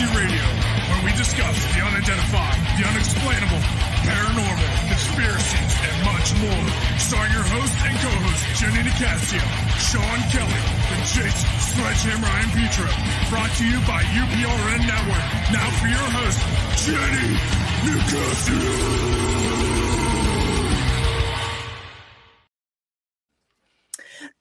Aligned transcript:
Conspiracy 0.00 0.16
Radio, 0.16 0.48
where 0.88 1.04
we 1.04 1.12
discuss 1.12 1.60
the 1.76 1.84
unidentified, 1.84 2.56
the 2.80 2.88
unexplainable, 2.88 3.60
paranormal, 4.00 4.72
conspiracies, 4.88 5.76
and 5.76 6.08
much 6.08 6.32
more. 6.40 6.64
Starring 6.96 7.28
your 7.32 7.44
host 7.44 7.76
and 7.84 7.92
co-host, 8.00 8.40
Jenny 8.56 8.80
Nicasio, 8.88 9.44
Sean 9.76 10.20
Kelly, 10.32 10.64
and 10.96 11.04
Jason 11.04 11.52
Sledgehammer 11.60 12.32
and 12.32 12.48
Petro. 12.52 12.88
Brought 13.28 13.52
to 13.60 13.64
you 13.68 13.76
by 13.84 14.00
UPRN 14.16 14.88
Network. 14.88 15.24
Now 15.52 15.68
for 15.76 15.92
your 15.92 16.08
host, 16.16 16.40
Jenny 16.80 17.36
Nicasio. 17.84 19.89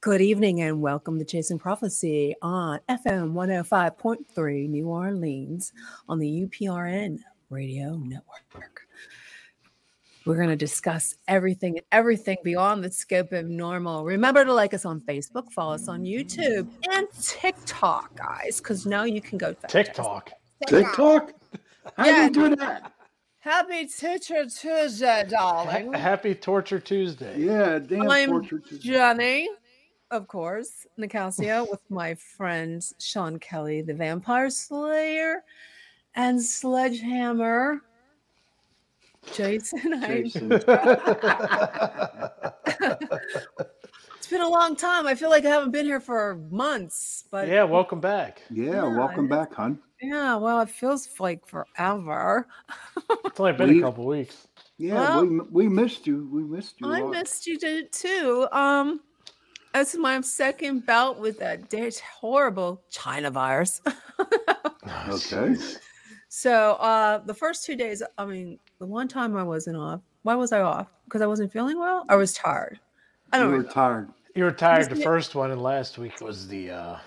Good 0.02 0.22
evening 0.22 0.62
and 0.62 0.82
welcome 0.82 1.20
to 1.20 1.26
Chasing 1.26 1.60
Prophecy 1.60 2.34
on 2.42 2.80
FM 2.88 3.34
105.3 3.34 4.70
New 4.70 4.88
Orleans 4.88 5.74
on 6.08 6.20
the 6.20 6.46
UPRN 6.46 7.20
Radio 7.50 7.98
Network. 7.98 8.88
We're 10.26 10.38
going 10.38 10.50
to 10.50 10.56
discuss 10.56 11.16
everything 11.28 11.78
and 11.78 11.86
everything 11.92 12.38
beyond 12.46 12.82
the 12.84 12.92
scope 12.92 13.34
of 13.34 13.50
normal. 13.50 14.06
Remember 14.06 14.46
to 14.46 14.54
like 14.54 14.74
us 14.74 14.86
on 14.86 15.02
Facebook, 15.02 15.52
follow 15.52 15.74
us 15.74 15.90
on 15.90 16.04
YouTube 16.04 16.70
and 16.92 17.08
TikTok, 17.22 18.16
guys, 18.16 18.60
because 18.60 18.86
now 18.86 19.04
you 19.04 19.20
can 19.20 19.38
go 19.38 19.54
fact. 19.54 19.74
TikTok. 19.74 20.32
TikTok? 20.68 21.34
How 21.98 22.06
do 22.06 22.42
you 22.42 22.50
do 22.50 22.56
that? 22.56 22.94
Happy 23.40 23.88
Torture 23.88 24.46
Tuesday, 24.46 25.26
darling. 25.30 25.92
Ha- 25.94 26.00
Happy 26.00 26.36
Torture 26.36 26.80
Tuesday. 26.80 27.40
Yeah, 27.40 27.80
damn 27.80 28.10
I'm 28.10 28.30
portrait. 28.30 28.80
Jenny, 28.80 29.50
of 30.12 30.28
course, 30.28 30.86
Nicasio, 30.98 31.68
with 31.72 31.82
my 31.90 32.16
friend 32.16 32.84
Sean 33.00 33.40
Kelly, 33.40 33.82
the 33.82 33.94
Vampire 33.94 34.50
Slayer, 34.50 35.44
and 36.16 36.42
Sledgehammer. 36.42 37.82
Jason, 39.34 40.02
Jason. 40.08 40.52
it's 40.52 40.66
been 44.30 44.42
a 44.42 44.48
long 44.48 44.76
time. 44.76 45.06
I 45.08 45.16
feel 45.16 45.30
like 45.30 45.46
I 45.46 45.50
haven't 45.50 45.72
been 45.72 45.86
here 45.86 46.00
for 46.00 46.36
months, 46.50 47.26
but 47.30 47.48
Yeah, 47.48 47.64
welcome 47.64 48.00
back. 48.00 48.42
Yeah, 48.50 48.72
Yeah, 48.72 48.98
welcome 48.98 49.26
it 49.26 49.30
back, 49.30 49.54
hon. 49.54 49.80
yeah, 50.02 50.36
well, 50.38 50.62
it 50.62 50.70
feels 50.70 51.08
like 51.20 51.46
forever. 51.46 52.48
It's 53.26 53.40
only 53.40 53.54
been 53.54 53.70
We- 53.70 53.80
a 53.80 53.84
couple 53.84 54.06
weeks. 54.06 54.48
Yeah, 54.78 55.18
Well- 55.18 55.26
we, 55.26 55.40
we 55.52 55.68
missed 55.70 56.08
you. 56.08 56.28
We 56.32 56.42
missed 56.44 56.76
you. 56.80 56.90
I 56.92 57.02
missed 57.04 57.46
you 57.46 57.60
too- 57.60 57.88
too. 57.92 58.48
Um, 58.54 59.02
it's 59.76 59.96
my 59.96 60.20
second 60.22 60.86
bout 60.86 61.20
with 61.20 61.40
that 61.40 61.70
da- 61.70 61.90
horrible 62.20 62.82
China 62.90 63.32
virus. 63.32 63.82
Okay. 65.08 65.56
So 66.30 66.74
uh 66.74 67.20
the 67.20 67.34
first 67.34 67.66
two 67.66 67.76
days, 67.76 68.02
I 68.18 68.26
mean, 68.26 68.60
the 68.80 68.86
one 68.86 69.08
time 69.08 69.36
I 69.36 69.44
wasn't 69.44 69.78
off. 69.78 70.02
Why 70.24 70.36
was 70.36 70.52
I 70.52 70.62
off? 70.62 70.88
Because 71.06 71.22
I 71.22 71.28
wasn't 71.28 71.52
feeling 71.52 71.78
well? 71.80 72.06
I 72.10 72.16
was 72.16 72.34
tired. 72.34 72.80
I 73.32 73.38
don't 73.38 73.52
You 73.52 73.58
were 73.58 73.64
know. 73.64 73.70
tired. 73.70 74.10
You 74.36 74.44
were 74.46 74.52
tired 74.52 74.90
the 74.90 75.00
it- 75.00 75.04
first 75.04 75.36
one, 75.36 75.52
and 75.52 75.62
last 75.62 75.98
week 75.98 76.22
was 76.22 76.48
the 76.48 76.72
uh, 76.72 76.98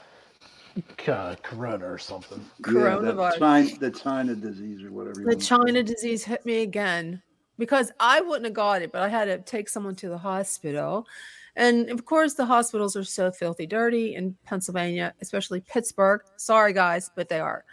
uh, 1.09 1.35
Corona 1.43 1.87
or 1.91 1.99
something. 1.99 2.45
Yeah, 2.61 2.73
Coronavirus. 2.73 3.31
that 3.31 3.39
China, 3.39 3.79
the 3.79 3.91
China 3.91 4.35
disease 4.35 4.83
or 4.85 4.91
whatever. 4.93 5.21
The 5.21 5.25
wanna 5.27 5.37
China 5.39 5.79
it. 5.81 5.87
disease 5.87 6.25
hit 6.25 6.45
me 6.47 6.63
again 6.63 7.21
because 7.59 7.91
I 8.01 8.21
wouldn't 8.21 8.45
have 8.47 8.55
got 8.55 8.83
it, 8.83 8.93
but 8.93 9.03
I 9.03 9.09
had 9.09 9.25
to 9.27 9.39
take 9.39 9.69
someone 9.69 9.95
to 9.97 10.09
the 10.09 10.19
hospital. 10.19 11.07
And 11.56 11.91
of 11.91 12.05
course, 12.05 12.34
the 12.34 12.47
hospitals 12.47 12.97
are 12.97 13.05
so 13.05 13.31
filthy 13.31 13.67
dirty 13.67 14.14
in 14.14 14.36
Pennsylvania, 14.45 15.14
especially 15.20 15.61
Pittsburgh. 15.61 16.22
Sorry, 16.36 16.72
guys, 16.72 17.11
but 17.14 17.28
they 17.28 17.41
are. 17.41 17.64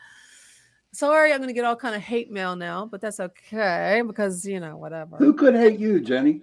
Sorry, 0.92 1.32
I'm 1.32 1.38
going 1.38 1.50
to 1.50 1.54
get 1.54 1.66
all 1.66 1.76
kind 1.76 1.96
of 1.96 2.02
hate 2.02 2.32
mail 2.32 2.56
now, 2.56 2.86
but 2.86 3.00
that's 3.00 3.20
okay 3.20 4.02
because, 4.06 4.44
you 4.46 4.60
know, 4.60 4.76
whatever. 4.76 5.18
Who 5.18 5.34
could 5.34 5.56
hate 5.56 5.80
you, 5.80 6.00
Jenny? 6.00 6.42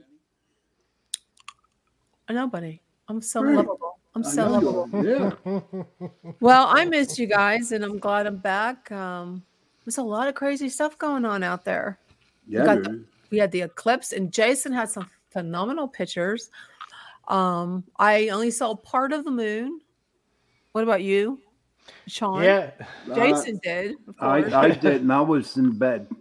Nobody. 2.30 2.80
I'm 3.08 3.20
so 3.20 3.42
Right. 3.42 3.56
lovable. 3.56 3.98
I'm 4.14 4.24
so 4.24 4.48
lovable. 4.48 4.88
Yeah. 5.04 5.32
Well, 6.40 6.66
I 6.68 6.86
missed 6.86 7.18
you 7.18 7.26
guys, 7.26 7.72
and 7.72 7.84
I'm 7.84 7.98
glad 7.98 8.26
I'm 8.26 8.38
back. 8.38 8.90
Um, 8.90 9.44
there's 9.84 9.98
a 9.98 10.02
lot 10.02 10.26
of 10.26 10.34
crazy 10.34 10.68
stuff 10.70 10.96
going 10.96 11.24
on 11.24 11.42
out 11.42 11.64
there. 11.64 11.98
Yeah, 12.48 12.64
got 12.64 12.82
dude. 12.82 13.06
We 13.30 13.38
had 13.38 13.52
the 13.52 13.62
eclipse, 13.62 14.12
and 14.12 14.32
Jason 14.32 14.72
had 14.72 14.88
some 14.88 15.10
phenomenal 15.30 15.86
pictures. 15.86 16.50
Um, 17.28 17.84
I 17.98 18.28
only 18.28 18.50
saw 18.50 18.74
part 18.74 19.12
of 19.12 19.24
the 19.24 19.30
moon. 19.30 19.80
What 20.72 20.84
about 20.84 21.02
you, 21.02 21.40
Sean? 22.06 22.42
Yeah. 22.42 22.70
Jason 23.14 23.58
did. 23.62 23.96
Of 24.08 24.14
Uh, 24.20 24.26
I. 24.26 24.60
I 24.66 24.70
didn't. 24.70 25.10
I 25.10 25.20
was 25.20 25.56
in 25.56 25.76
bed. 25.78 26.08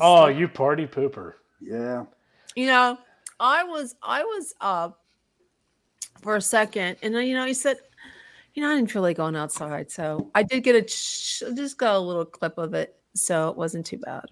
Oh, 0.00 0.26
you 0.26 0.48
party 0.48 0.86
pooper. 0.86 1.34
Yeah. 1.60 2.06
you 2.56 2.66
know, 2.66 2.98
I 3.38 3.62
was 3.62 3.94
I 4.02 4.24
was 4.24 4.54
up 4.60 5.00
for 6.22 6.36
a 6.36 6.40
second, 6.40 6.96
and 7.02 7.14
then 7.14 7.26
you 7.26 7.34
know 7.36 7.44
he 7.44 7.52
said, 7.52 7.76
you 8.54 8.62
know, 8.62 8.70
I 8.70 8.74
didn't 8.76 8.90
feel 8.90 9.02
like 9.02 9.18
going 9.18 9.36
outside, 9.36 9.90
so 9.90 10.30
I 10.34 10.44
did 10.44 10.64
get 10.64 10.76
a 10.76 10.82
ch- 10.82 11.42
just 11.54 11.76
got 11.76 11.94
a 11.94 11.98
little 11.98 12.24
clip 12.24 12.56
of 12.56 12.72
it, 12.72 12.96
so 13.14 13.50
it 13.50 13.56
wasn't 13.56 13.84
too 13.84 13.98
bad. 13.98 14.24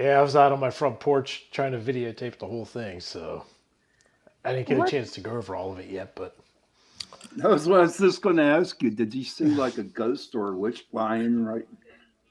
Yeah, 0.00 0.18
I 0.18 0.22
was 0.22 0.36
out 0.36 0.52
on 0.52 0.58
my 0.58 0.70
front 0.70 0.98
porch 0.98 1.48
trying 1.52 1.72
to 1.72 1.78
videotape 1.78 2.38
the 2.38 2.46
whole 2.46 2.64
thing, 2.64 2.98
so 2.98 3.44
I 4.44 4.52
didn't 4.52 4.68
get 4.68 4.78
What? 4.78 4.88
a 4.88 4.90
chance 4.90 5.12
to 5.12 5.20
go 5.20 5.32
over 5.32 5.54
all 5.54 5.72
of 5.72 5.78
it 5.78 5.88
yet. 5.88 6.14
But 6.14 6.36
That 7.36 7.48
was 7.48 7.68
what 7.68 7.80
I 7.80 7.82
was 7.82 7.98
just 7.98 8.22
going 8.22 8.36
to 8.36 8.42
ask 8.42 8.82
you. 8.82 8.90
Did 8.90 9.14
you 9.14 9.24
see 9.24 9.44
like 9.44 9.78
a 9.78 9.82
ghost 9.82 10.34
or 10.34 10.52
a 10.52 10.56
witch 10.56 10.86
flying 10.90 11.44
right? 11.44 11.66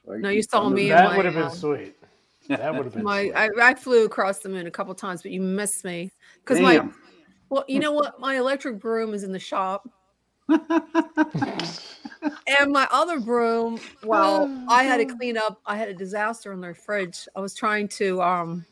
right 0.06 0.22
No, 0.22 0.30
you 0.30 0.44
saw 0.44 0.70
me 0.70 0.90
that 0.90 1.16
would 1.16 1.26
have 1.26 1.34
been 1.36 1.44
um, 1.44 1.52
sweet. 1.52 1.96
That 2.48 2.74
would 2.76 2.86
have 2.86 2.94
been 2.94 3.04
My 3.04 3.24
sweet. 3.24 3.34
I, 3.36 3.50
I 3.62 3.74
flew 3.76 4.06
across 4.06 4.40
the 4.40 4.50
moon 4.50 4.68
a 4.68 4.72
couple 4.72 4.94
times, 4.96 5.22
but 5.22 5.32
you 5.32 5.42
missed 5.42 5.86
me 5.86 6.12
because 6.44 6.60
my 6.60 6.90
well, 7.50 7.66
you 7.68 7.80
know 7.80 7.92
what? 7.92 8.20
My 8.20 8.38
electric 8.38 8.80
broom 8.80 9.14
is 9.14 9.24
in 9.24 9.32
the 9.32 9.40
shop. 9.40 9.88
And 12.60 12.72
my 12.72 12.88
other 12.92 13.20
broom, 13.20 13.80
well, 14.04 14.50
I 14.70 14.84
had 14.84 14.98
to 14.98 15.06
clean 15.06 15.38
up. 15.38 15.62
I 15.66 15.78
had 15.78 15.90
a 15.90 15.94
disaster 15.94 16.52
in 16.54 16.62
their 16.62 16.74
fridge. 16.74 17.28
I 17.36 17.40
was 17.40 17.54
trying 17.54 17.88
to 17.90 18.22
um 18.22 18.66
so 18.70 18.71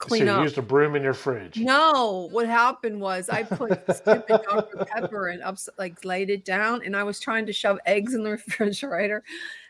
clean 0.00 0.24
you 0.26 0.30
up. 0.32 0.42
used 0.42 0.58
a 0.58 0.62
broom 0.62 0.96
in 0.96 1.02
your 1.02 1.14
fridge. 1.14 1.56
No, 1.58 2.28
what 2.32 2.46
happened 2.48 3.00
was 3.00 3.28
I 3.28 3.42
put 3.44 3.72
stupid 3.94 4.40
Dr. 4.48 4.84
Pepper 4.86 5.28
and 5.28 5.42
ups 5.42 5.68
like 5.78 6.04
laid 6.04 6.28
it 6.30 6.44
down, 6.44 6.82
and 6.84 6.96
I 6.96 7.02
was 7.04 7.20
trying 7.20 7.46
to 7.46 7.52
shove 7.52 7.78
eggs 7.86 8.14
in 8.14 8.24
the 8.24 8.30
refrigerator, 8.32 9.22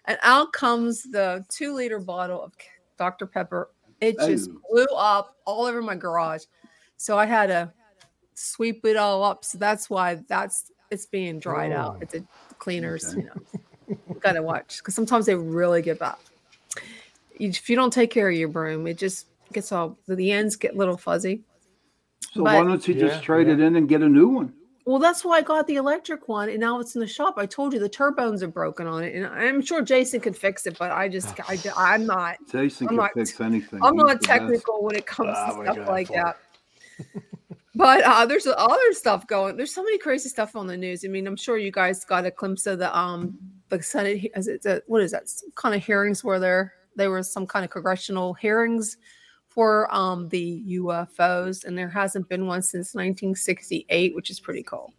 and 0.07 0.19
out 0.23 0.53
comes 0.53 1.03
the 1.03 1.45
two 1.49 1.75
liter 1.75 1.99
bottle 1.99 2.43
of 2.43 2.53
Dr. 2.97 3.27
Pepper. 3.27 3.71
It 4.01 4.19
just 4.19 4.49
Oh. 4.51 4.61
blew 4.71 4.87
up 4.97 5.37
all 5.45 5.67
over 5.67 5.83
my 5.83 5.95
garage, 5.97 6.45
so 6.97 7.19
I 7.19 7.27
had 7.27 7.49
to 7.49 7.71
sweep 8.35 8.87
it 8.87 8.97
all 8.97 9.23
up. 9.23 9.45
So 9.45 9.59
that's 9.59 9.91
why 9.91 10.23
that's 10.29 10.73
it's 10.91 11.07
being 11.07 11.39
dried 11.39 11.73
out. 11.73 11.97
Oh. 11.97 12.03
It's 12.03 12.15
a 12.15 12.25
cleaners, 12.59 13.13
Okay. 13.15 13.21
you 13.21 13.27
know. 13.27 14.17
Gotta 14.21 14.43
watch 14.43 14.79
because 14.79 14.95
sometimes 14.95 15.27
they 15.27 15.35
really 15.35 15.83
get 15.83 16.01
up. 16.01 16.21
If 17.39 17.69
you 17.69 17.77
don't 17.77 17.93
take 17.93 18.11
care 18.11 18.29
of 18.29 18.35
your 18.37 18.49
broom, 18.49 18.87
it 18.87 18.97
just 18.99 19.27
gets 19.53 19.73
all 19.73 19.99
the 20.09 20.33
ends 20.33 20.57
get 20.57 20.75
a 20.75 20.77
little 20.79 20.97
fuzzy. 20.97 21.43
So 22.33 22.45
But- 22.45 22.55
why 22.55 22.65
don't 22.65 22.87
you 22.87 22.95
Yeah, 22.95 23.09
just 23.09 23.23
trade 23.23 23.47
yeah. 23.49 23.55
it 23.55 23.61
in 23.61 23.77
and 23.77 23.89
get 23.89 24.03
a 24.03 24.09
new 24.09 24.29
one? 24.29 24.53
Well, 24.87 24.99
that's 24.99 25.25
why 25.25 25.37
I 25.37 25.43
got 25.43 25.67
the 25.67 25.77
electric 25.77 26.27
one, 26.27 26.49
and 26.49 26.59
now 26.59 26.81
it's 26.81 26.95
in 26.95 27.01
the 27.01 27.07
shop. 27.07 27.35
I 27.37 27.47
told 27.47 27.73
you 27.75 27.79
the 27.79 27.89
turbines 27.89 28.43
are 28.43 28.49
broken 28.49 28.87
on 28.87 29.05
it, 29.05 29.15
and 29.15 29.27
I'm 29.27 29.61
sure 29.61 29.83
Jason 29.83 30.21
could 30.21 30.37
fix 30.37 30.67
it, 30.67 30.77
but 30.79 30.91
I 30.91 31.07
just, 31.09 31.39
I, 31.49 31.59
I'm 31.77 32.07
not, 32.07 32.39
Jason 32.51 32.87
I'm 32.87 32.89
can 32.89 32.97
not- 32.97 33.11
fix 33.15 33.41
anything. 33.41 33.81
I'm 33.83 33.95
He's 33.95 34.03
not 34.03 34.09
the 34.09 34.15
best. 34.17 34.25
technical 34.25 34.83
when 34.83 34.97
it 34.97 35.07
comes 35.07 35.35
Ah, 35.37 35.47
to 35.59 35.65
stuff 35.65 35.77
got 35.77 35.89
like 35.89 36.09
that. 36.09 36.37
But 37.77 38.03
uh, 38.05 38.27
there's 38.27 38.49
other 38.49 38.93
stuff 38.93 39.27
going. 39.29 39.57
There's 39.57 39.73
so 39.73 39.83
many 39.83 39.97
crazy 39.97 40.29
stuff 40.29 40.57
on 40.57 40.67
the 40.67 40.77
news. 40.77 41.05
I 41.05 41.09
mean, 41.09 41.27
I'm 41.27 41.37
sure 41.37 41.57
you 41.57 41.71
guys 41.71 42.05
got 42.05 42.27
a 42.27 42.31
glimpse 42.33 42.67
of 42.67 42.81
the 42.81 42.95
um 42.99 43.39
the 43.69 43.81
Senate. 43.81 44.19
he- 44.19 44.31
Is 44.35 44.49
it 44.49 44.63
the, 44.63 44.83
what 44.89 45.01
is 45.03 45.13
that 45.13 45.29
some 45.29 45.51
kind 45.55 45.75
of 45.77 45.83
hearings 45.85 46.25
where 46.25 46.41
there 46.41 46.75
there 46.97 47.11
were 47.11 47.23
some 47.23 47.47
kind 47.47 47.65
of 47.65 47.71
congressional 47.71 48.35
hearings 48.35 48.97
for 49.51 49.93
um 49.95 50.29
the 50.29 50.65
UFOs, 50.79 51.65
and 51.65 51.77
there 51.77 51.89
hasn't 51.89 52.29
been 52.29 52.47
one 52.47 52.63
since 52.63 52.95
1968, 52.95 54.15
which 54.15 54.31
is 54.31 54.41
pretty 54.41 54.63
cool. 54.63 54.95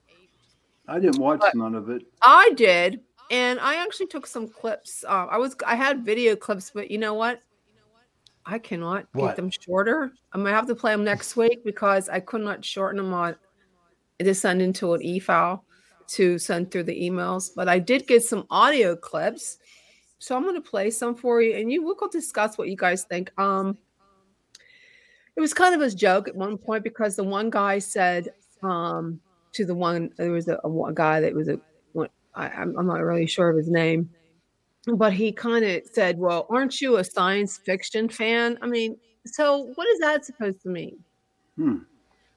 I 0.88 1.00
didn't 1.00 1.20
watch 1.20 1.40
But- 1.40 1.56
none 1.56 1.74
of 1.74 1.90
it. 1.90 2.04
I 2.22 2.52
did, 2.56 3.00
and 3.32 3.60
I 3.60 3.76
actually 3.82 4.08
took 4.08 4.28
some 4.28 4.48
clips. 4.48 5.04
Um, 5.08 5.28
I 5.32 5.38
was 5.38 5.56
I 5.66 5.76
had 5.76 6.06
video 6.06 6.36
clips, 6.36 6.70
but 6.74 6.92
you 6.92 6.98
know 6.98 7.14
what? 7.14 7.40
I 8.46 8.60
cannot 8.60 9.06
What? 9.14 9.28
get 9.28 9.36
them 9.38 9.50
shorter. 9.52 10.12
I'm 10.34 10.44
gonna 10.44 10.56
have 10.56 10.68
to 10.68 10.76
play 10.76 10.92
them 10.92 11.04
next 11.04 11.36
week 11.38 11.64
because 11.64 12.10
I 12.10 12.20
could 12.20 12.42
not 12.42 12.66
shorten 12.66 12.98
them 12.98 13.14
on 13.14 13.36
to 14.20 14.34
send 14.36 14.62
into 14.62 14.94
an 14.94 15.02
e 15.02 15.20
file 15.20 15.64
to 16.10 16.38
send 16.38 16.72
through 16.72 16.84
the 16.84 17.10
emails. 17.10 17.52
But 17.56 17.70
I 17.70 17.80
did 17.80 18.06
get 18.08 18.24
some 18.24 18.46
audio 18.50 18.96
clips, 18.98 19.60
so 20.20 20.36
I'm 20.36 20.44
gonna 20.44 20.60
play 20.60 20.90
some 20.90 21.16
for 21.16 21.42
you, 21.42 21.54
and 21.56 21.72
you 21.72 21.84
we'll 21.84 21.96
go 21.96 22.10
discuss 22.10 22.58
what 22.58 22.68
you 22.68 22.76
guys 22.76 23.06
think. 23.06 23.32
Um, 23.40 23.78
it 25.42 25.46
was 25.50 25.54
kind 25.54 25.74
of 25.74 25.82
a 25.82 25.90
joke 25.94 26.28
at 26.28 26.36
one 26.36 26.58
point 26.58 26.84
because 26.84 27.16
the 27.16 27.24
one 27.24 27.50
guy 27.50 27.80
said 27.80 28.30
um 28.64 29.20
to 29.54 29.66
the 29.66 29.76
one 29.76 30.12
there 30.18 30.32
was 30.32 30.48
a, 30.48 30.58
a 30.58 30.94
guy 30.94 31.20
that 31.20 31.34
was 31.34 31.48
a 31.48 31.60
I, 32.34 32.48
I'm, 32.48 32.88
not 32.88 33.02
really 33.02 33.28
sure 33.28 33.50
of 33.50 33.58
his 33.58 33.70
name 33.70 34.10
but 34.88 35.14
he 35.14 35.32
kind 35.32 35.64
of 35.64 35.84
said, 35.92 36.18
"Well, 36.18 36.48
aren't 36.50 36.82
you 36.82 36.98
a 36.98 37.04
science 37.04 37.58
fiction 37.58 38.10
fan?" 38.10 38.58
I 38.62 38.68
mean, 38.68 38.98
so 39.26 39.72
what 39.76 39.88
is 39.88 40.00
that 40.00 40.26
supposed 40.26 40.62
to 40.64 40.70
mean? 40.70 40.98
Hmm. 41.56 41.78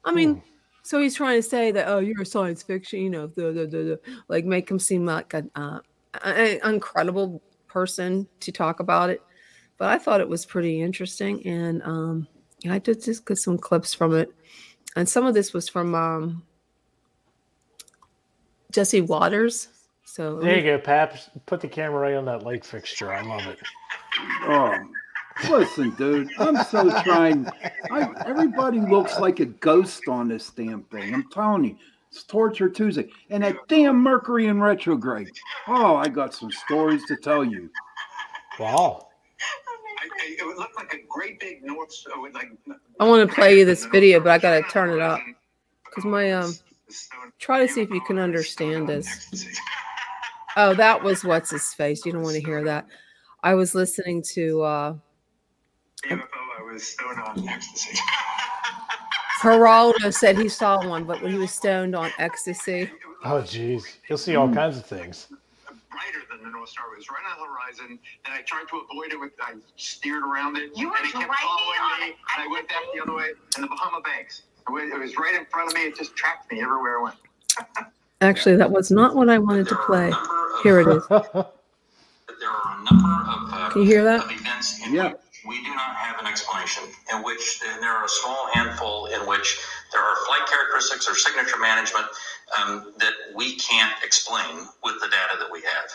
I 0.03 0.11
mean, 0.11 0.43
so 0.83 1.01
he's 1.01 1.15
trying 1.15 1.39
to 1.39 1.47
say 1.47 1.71
that 1.71 1.87
oh, 1.87 1.97
you're 1.99 2.21
a 2.21 2.25
science 2.25 2.61
fiction, 2.61 2.99
you 2.99 3.09
know, 3.09 3.27
the, 3.27 3.51
the, 3.51 3.65
the, 3.65 3.77
the, 3.77 3.99
like 4.27 4.45
make 4.45 4.69
him 4.69 4.77
seem 4.77 5.05
like 5.05 5.33
an 5.33 5.49
uh, 5.55 5.79
an 6.23 6.59
incredible 6.63 7.41
person 7.67 8.27
to 8.41 8.51
talk 8.51 8.79
about 8.79 9.09
it. 9.09 9.21
But 9.77 9.89
I 9.89 9.97
thought 9.97 10.21
it 10.21 10.29
was 10.29 10.45
pretty 10.45 10.81
interesting, 10.81 11.45
and 11.47 11.81
um, 11.81 12.27
I 12.69 12.79
did 12.79 13.03
just 13.03 13.25
get 13.25 13.37
some 13.37 13.57
clips 13.57 13.93
from 13.93 14.15
it, 14.15 14.31
and 14.95 15.07
some 15.07 15.25
of 15.25 15.33
this 15.33 15.53
was 15.53 15.69
from 15.69 15.93
um, 15.93 16.43
Jesse 18.71 19.01
Watters. 19.01 19.67
So 20.03 20.39
There 20.39 20.57
you 20.57 20.63
go, 20.63 20.77
Paps. 20.79 21.29
Put 21.45 21.61
the 21.61 21.67
camera 21.67 21.99
right 21.99 22.15
on 22.15 22.25
that 22.25 22.43
light 22.43 22.65
fixture. 22.65 23.11
I 23.11 23.21
love 23.21 23.45
it. 23.47 23.59
Oh, 24.43 24.77
listen, 25.49 25.89
dude. 25.95 26.29
I'm 26.39 26.63
so 26.65 26.89
trying. 27.03 27.47
I, 27.91 28.09
everybody 28.25 28.79
looks 28.79 29.19
like 29.19 29.39
a 29.39 29.45
ghost 29.45 30.03
on 30.07 30.27
this 30.27 30.49
damn 30.51 30.83
thing. 30.83 31.13
I'm 31.13 31.29
telling 31.31 31.65
you, 31.65 31.75
it's 32.11 32.23
Torture 32.23 32.69
Tuesday, 32.69 33.09
and 33.29 33.43
that 33.43 33.57
damn 33.67 33.97
Mercury 33.97 34.47
in 34.47 34.61
retrograde. 34.61 35.31
Oh, 35.67 35.95
I 35.95 36.07
got 36.07 36.33
some 36.33 36.51
stories 36.51 37.03
to 37.07 37.17
tell 37.17 37.43
you. 37.43 37.69
Wow. 38.59 39.04
I, 40.05 40.25
I, 40.25 40.35
it 40.39 40.45
would 40.45 40.57
look 40.57 40.75
like 40.75 40.93
a 40.93 40.97
great 41.09 41.39
big 41.39 41.63
north. 41.63 41.91
It 42.07 42.19
would 42.19 42.33
like. 42.33 42.51
I 42.99 43.07
want 43.07 43.27
to 43.27 43.35
play 43.35 43.57
you 43.57 43.65
this 43.65 43.85
video, 43.85 44.19
but 44.19 44.29
I 44.31 44.37
gotta 44.37 44.63
turn 44.69 44.89
it 44.91 44.99
up 44.99 45.19
because 45.85 46.05
my 46.05 46.31
um. 46.31 46.53
Try 47.39 47.65
to 47.65 47.71
see 47.71 47.81
if 47.81 47.89
you 47.89 48.01
can 48.01 48.19
understand 48.19 48.87
this. 48.87 49.59
Oh, 50.57 50.73
that 50.75 51.03
was 51.03 51.25
what's 51.25 51.51
his 51.51 51.73
face. 51.73 52.05
You 52.05 52.13
don't 52.13 52.21
want 52.21 52.35
to 52.35 52.41
hear 52.41 52.63
that. 52.63 52.85
I 53.43 53.55
was 53.55 53.75
listening 53.75 54.23
to 54.33 54.61
uh 54.61 54.95
UFO, 56.05 56.21
I 56.57 56.71
was 56.71 56.87
stoned 56.87 57.19
on 57.19 57.49
ecstasy. 57.49 57.99
Geraldo 59.41 60.13
said 60.13 60.37
he 60.37 60.47
saw 60.47 60.87
one, 60.87 61.03
but 61.03 61.21
when 61.21 61.33
he 61.33 61.37
was 61.37 61.51
stoned 61.51 61.95
on 61.95 62.09
ecstasy. 62.17 62.89
Oh, 63.23 63.41
jeez. 63.41 63.83
You'll 64.07 64.17
see 64.17 64.35
all 64.35 64.51
kinds 64.53 64.77
of 64.77 64.85
things. 64.85 65.27
brighter 65.91 66.19
than 66.19 66.24
the 66.45 66.51
North 66.51 66.69
Star. 66.69 66.85
It 66.93 66.97
was 66.97 67.09
right 67.09 67.25
on 67.25 67.37
the 67.41 67.45
horizon, 67.51 67.99
and 68.25 68.31
I 68.33 68.41
tried 68.43 68.65
to 68.69 68.81
avoid 68.89 69.11
it 69.13 69.19
with. 69.19 69.31
I 69.41 69.53
steered 69.75 70.23
around 70.23 70.57
it, 70.57 70.69
You 70.75 70.89
were 70.89 70.95
and 70.97 71.05
it 71.05 71.13
kept 71.13 71.25
following 71.33 71.81
me, 72.01 72.07
it. 72.09 72.15
and 72.37 72.37
I 72.37 72.47
went 72.51 72.67
back 72.69 72.83
the 72.93 73.01
other 73.01 73.15
way. 73.15 73.29
And 73.55 73.63
the 73.63 73.67
Bahama 73.67 74.01
Banks. 74.01 74.43
It 74.67 74.71
was, 74.71 74.83
it 74.91 74.99
was 74.99 75.17
right 75.17 75.35
in 75.35 75.45
front 75.45 75.69
of 75.71 75.75
me. 75.75 75.81
It 75.81 75.95
just 75.97 76.15
tracked 76.15 76.51
me 76.51 76.61
everywhere 76.61 76.99
I 76.99 77.03
went. 77.03 77.15
Actually, 78.21 78.55
that 78.57 78.71
was 78.71 78.89
not 78.91 79.15
what 79.15 79.29
I 79.29 79.37
wanted 79.37 79.67
to 79.69 79.75
play. 79.75 80.11
Here 80.63 80.79
it 80.79 80.87
is. 80.87 81.05
There 81.07 82.49
are 82.49 82.79
a 82.79 82.83
number 82.83 83.13
of, 83.29 83.53
uh, 83.53 83.69
Can 83.73 83.81
you 83.83 83.87
hear 83.87 84.03
that? 84.03 84.23
of 84.25 84.31
events 84.31 84.85
in 84.85 84.93
Yeah. 84.93 85.09
which 85.11 85.19
we 85.47 85.63
do 85.63 85.69
not 85.75 85.95
have 85.95 86.19
an 86.19 86.25
explanation, 86.25 86.83
in 87.13 87.21
which 87.23 87.61
and 87.71 87.81
there 87.83 87.91
are 87.91 88.05
a 88.05 88.09
small 88.09 88.47
handful 88.53 89.05
in 89.07 89.21
which 89.27 89.59
there 89.93 90.01
are 90.01 90.15
flight 90.25 90.41
characteristics 90.47 91.07
or 91.07 91.13
signature 91.15 91.59
management 91.59 92.05
um, 92.57 92.93
that 92.99 93.13
we 93.35 93.55
can't 93.57 93.93
explain 94.03 94.65
with 94.83 94.95
the 95.01 95.07
data 95.07 95.37
that 95.39 95.49
we 95.51 95.61
have. 95.61 95.85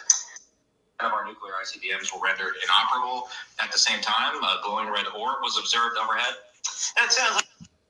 None 1.00 1.10
of 1.10 1.16
our 1.16 1.24
nuclear 1.24 1.52
ICBMs 1.62 2.12
were 2.12 2.20
rendered 2.20 2.54
inoperable. 2.62 3.28
At 3.62 3.72
the 3.72 3.78
same 3.78 4.00
time, 4.00 4.36
a 4.42 4.60
glowing 4.64 4.88
red 4.88 5.06
orb 5.16 5.36
was 5.42 5.56
observed 5.58 5.96
overhead. 5.96 6.34
That 6.98 7.12
sounds 7.12 7.36
like 7.36 7.46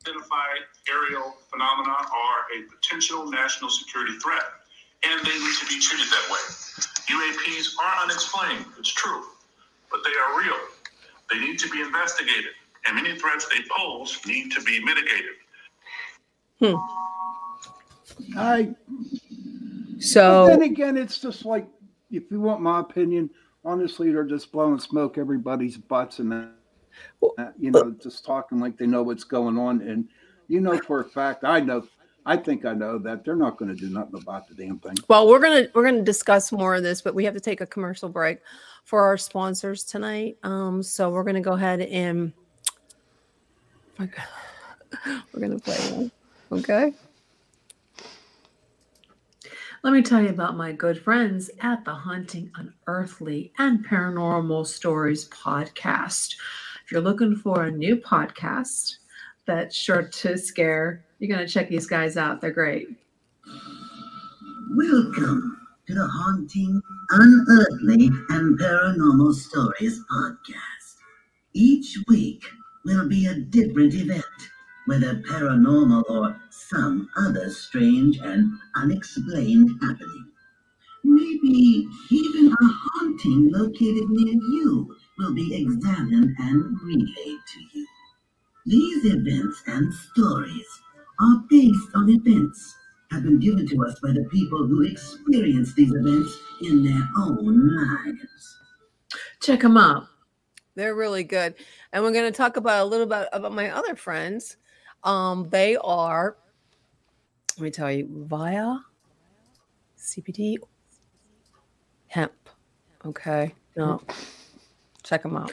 identified 0.07 0.63
aerial 0.89 1.35
phenomena 1.51 1.91
are 1.91 2.41
a 2.57 2.63
potential 2.71 3.29
national 3.31 3.71
security 3.71 4.17
threat, 4.19 4.45
and 5.05 5.21
they 5.27 5.39
need 5.39 5.57
to 5.59 5.67
be 5.67 5.81
treated 5.81 6.07
that 6.07 6.27
way. 6.31 6.39
UAPs 7.11 7.75
are 7.83 8.05
unexplained, 8.05 8.65
it's 8.79 8.93
true, 8.93 9.25
but 9.91 10.01
they 10.05 10.11
are 10.11 10.39
real. 10.39 10.59
They 11.31 11.39
need 11.41 11.59
to 11.59 11.69
be 11.69 11.81
investigated, 11.81 12.53
and 12.87 12.97
many 12.97 13.19
threats 13.19 13.47
they 13.49 13.63
pose 13.77 14.19
need 14.27 14.53
to 14.53 14.63
be 14.63 14.83
mitigated. 14.85 15.37
Hmm. 16.61 16.77
I 18.37 18.75
But 18.87 20.03
So 20.03 20.47
then 20.47 20.63
again, 20.63 20.97
it's 20.97 21.19
just 21.19 21.45
like 21.45 21.67
if 22.11 22.31
you 22.31 22.41
want 22.41 22.61
my 22.61 22.81
opinion, 22.81 23.31
honestly, 23.65 24.13
they're 24.13 24.25
just 24.25 24.53
blowing 24.53 24.79
smoke 24.79 25.19
everybody's 25.19 25.77
butts 25.77 26.19
and 26.19 26.33
that, 26.33 26.51
that, 27.37 27.55
you 27.59 27.71
know, 27.71 27.95
just 28.03 28.25
talking 28.25 28.59
like 28.59 28.77
they 28.77 28.87
know 28.87 29.03
what's 29.03 29.25
going 29.25 29.59
on. 29.59 29.81
And 29.83 30.09
you 30.49 30.61
know 30.61 30.79
for 30.79 31.01
a 31.01 31.05
fact, 31.05 31.45
I 31.45 31.61
know, 31.61 31.87
I 32.27 32.37
think 32.37 32.65
I 32.65 32.75
know 32.75 32.99
that 32.99 33.25
they're 33.25 33.37
not 33.37 33.57
going 33.57 33.75
to 33.75 33.81
do 33.81 33.89
nothing 33.89 34.21
about 34.21 34.49
the 34.49 34.55
damn 34.55 34.79
thing. 34.79 34.97
well, 35.09 35.29
we're 35.29 35.39
gonna 35.39 35.69
we're 35.75 35.85
gonna 35.85 36.03
discuss 36.03 36.53
more 36.53 36.75
of 36.75 36.83
this, 36.83 37.01
but 37.01 37.15
we 37.15 37.25
have 37.25 37.35
to 37.35 37.41
take 37.41 37.61
a 37.61 37.67
commercial 37.67 38.09
break 38.09 38.41
for 38.85 39.05
our 39.05 39.17
sponsors 39.17 39.85
tonight. 39.85 40.37
Um, 40.43 40.83
so 40.83 41.11
we're 41.11 41.25
gonna 41.25 41.41
go 41.41 41.53
ahead 41.53 41.81
and 41.81 42.33
we're 43.99 45.41
gonna 45.41 45.59
play 45.59 45.77
one. 45.93 46.11
Okay. 46.53 46.93
Let 49.83 49.95
me 49.95 50.03
tell 50.03 50.21
you 50.21 50.29
about 50.29 50.59
my 50.59 50.73
good 50.73 51.03
friends 51.03 51.51
at 51.63 51.87
the 51.87 51.95
Haunting 51.95 52.51
Unearthly 52.55 53.51
and 53.57 53.83
Paranormal 53.83 54.67
Stories 54.67 55.27
podcast. 55.31 56.35
If 56.85 56.93
you're 56.93 57.01
looking 57.01 57.35
for 57.35 57.63
a 57.63 57.71
new 57.71 57.97
podcast 57.97 58.97
that's 59.47 59.75
sure 59.75 60.03
to 60.03 60.37
scare, 60.37 61.03
you're 61.19 61.35
going 61.35 61.47
to 61.47 61.51
check 61.51 61.71
these 61.71 61.87
guys 61.87 62.19
out. 62.19 62.43
They're 62.43 62.51
great. 62.51 62.89
Welcome 64.77 65.67
to 65.87 65.95
the 65.95 66.07
Haunting, 66.07 66.83
Unearthly, 67.13 68.11
and 68.29 68.59
Paranormal 68.59 69.33
Stories 69.33 69.99
podcast. 70.13 70.97
Each 71.55 71.97
week 72.07 72.45
will 72.85 73.09
be 73.09 73.29
a 73.29 73.35
different 73.35 73.95
event, 73.95 74.25
whether 74.85 75.23
paranormal 75.23 76.03
or 76.11 76.39
some 76.73 77.09
other 77.19 77.51
strange 77.51 78.19
and 78.19 78.53
unexplained 78.77 79.71
happening. 79.83 80.27
Maybe 81.05 81.87
even 82.11 82.49
a 82.53 82.57
haunting 82.61 83.51
located 83.53 84.09
near 84.11 84.35
you 84.35 84.97
will 85.19 85.35
be 85.35 85.55
examined 85.55 86.35
and 86.39 86.81
relayed 86.83 87.39
to 87.53 87.61
you. 87.75 87.87
These 88.67 89.07
events 89.07 89.63
and 89.67 89.93
stories 89.95 90.67
are 91.21 91.43
based 91.51 91.89
on 91.95 92.09
events 92.11 92.77
have 93.11 93.25
been 93.25 93.41
given 93.41 93.67
to 93.69 93.85
us 93.85 93.99
by 94.01 94.13
the 94.13 94.25
people 94.31 94.67
who 94.67 94.83
experienced 94.83 95.75
these 95.77 95.93
events 95.93 96.39
in 96.63 96.85
their 96.85 97.09
own 97.19 97.77
lives. 97.77 98.59
check 99.43 99.61
them 99.61 99.77
out. 99.77 100.07
They're 100.77 100.95
really 100.95 101.25
good. 101.25 101.55
And 101.93 102.05
we're 102.05 102.13
going 102.13 102.31
to 102.31 102.37
talk 102.37 102.57
about 102.57 102.83
a 102.83 102.89
little 102.89 103.07
bit 103.07 103.29
about 103.33 103.53
my 103.53 103.71
other 103.71 103.97
friends. 103.97 104.57
Um, 105.03 105.49
they 105.51 105.77
are, 105.77 106.37
let 107.61 107.65
me 107.65 107.71
tell 107.71 107.93
you, 107.93 108.09
via 108.11 108.77
CBD 109.99 110.57
hemp. 112.07 112.33
Okay. 113.05 113.55
No, 113.77 114.01
check 115.03 115.23
them 115.23 115.37
out. 115.37 115.53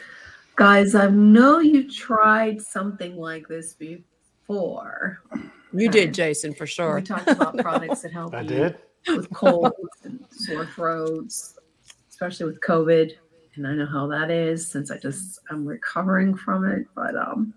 Guys, 0.55 0.95
I 0.95 1.07
know 1.09 1.59
you 1.59 1.91
tried 1.91 2.61
something 2.61 3.17
like 3.17 3.45
this 3.49 3.73
before. 3.73 5.21
You 5.73 5.89
did, 5.89 6.13
Jason, 6.13 6.53
for 6.53 6.65
sure. 6.65 6.95
We 6.95 7.01
talked 7.01 7.27
about 7.27 7.57
products 7.59 8.03
that 8.03 8.13
help 8.13 8.33
I 8.33 8.41
you 8.41 8.47
did. 8.47 8.77
with 9.07 9.29
colds 9.31 9.75
and 10.03 10.23
sore 10.31 10.65
throats, 10.65 11.59
especially 12.09 12.45
with 12.45 12.61
COVID. 12.61 13.11
And 13.55 13.67
I 13.67 13.73
know 13.73 13.85
how 13.85 14.07
that 14.07 14.31
is 14.31 14.65
since 14.65 14.91
I 14.91 14.97
just 14.97 15.41
I'm 15.51 15.65
recovering 15.65 16.35
from 16.35 16.63
it. 16.65 16.87
But 16.95 17.17
um, 17.17 17.53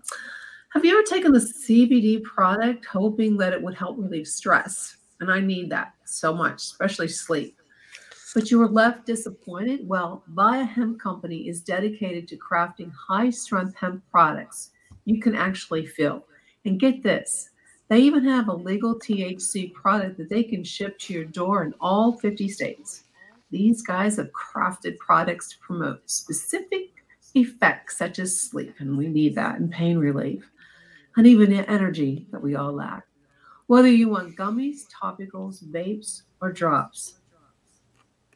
have 0.73 0.85
you 0.85 0.97
ever 0.97 1.03
taken 1.03 1.33
the 1.33 1.39
CBD 1.39 2.23
product 2.23 2.85
hoping 2.85 3.37
that 3.37 3.53
it 3.53 3.61
would 3.61 3.75
help 3.75 3.97
relieve 3.97 4.27
stress? 4.27 4.95
And 5.19 5.31
I 5.31 5.39
need 5.39 5.69
that 5.69 5.93
so 6.05 6.33
much, 6.33 6.61
especially 6.61 7.09
sleep. 7.09 7.57
But 8.33 8.49
you 8.49 8.57
were 8.57 8.69
left 8.69 9.05
disappointed? 9.05 9.87
Well, 9.87 10.23
Via 10.29 10.63
Hemp 10.63 10.99
Company 11.01 11.49
is 11.49 11.61
dedicated 11.61 12.27
to 12.29 12.37
crafting 12.37 12.91
high 12.93 13.29
strength 13.29 13.75
hemp 13.75 14.01
products 14.09 14.71
you 15.03 15.19
can 15.19 15.35
actually 15.35 15.85
feel. 15.85 16.25
And 16.63 16.79
get 16.79 17.03
this 17.03 17.49
they 17.89 17.99
even 17.99 18.23
have 18.23 18.47
a 18.47 18.53
legal 18.53 18.97
THC 18.97 19.73
product 19.73 20.17
that 20.17 20.29
they 20.29 20.43
can 20.43 20.63
ship 20.63 20.97
to 20.99 21.13
your 21.13 21.25
door 21.25 21.65
in 21.65 21.73
all 21.81 22.13
50 22.13 22.47
states. 22.47 23.03
These 23.49 23.81
guys 23.81 24.15
have 24.15 24.29
crafted 24.31 24.97
products 24.97 25.49
to 25.49 25.59
promote 25.59 26.09
specific 26.09 27.03
effects 27.35 27.97
such 27.97 28.19
as 28.19 28.39
sleep, 28.39 28.75
and 28.79 28.97
we 28.97 29.09
need 29.09 29.35
that, 29.35 29.59
and 29.59 29.69
pain 29.69 29.97
relief, 29.97 30.49
and 31.17 31.27
even 31.27 31.49
the 31.49 31.69
energy 31.69 32.27
that 32.31 32.41
we 32.41 32.55
all 32.55 32.73
lack. 32.73 33.03
Whether 33.67 33.89
you 33.89 34.09
want 34.09 34.35
gummies, 34.35 34.85
topicals, 34.89 35.63
vapes, 35.63 36.23
or 36.41 36.51
drops, 36.51 37.19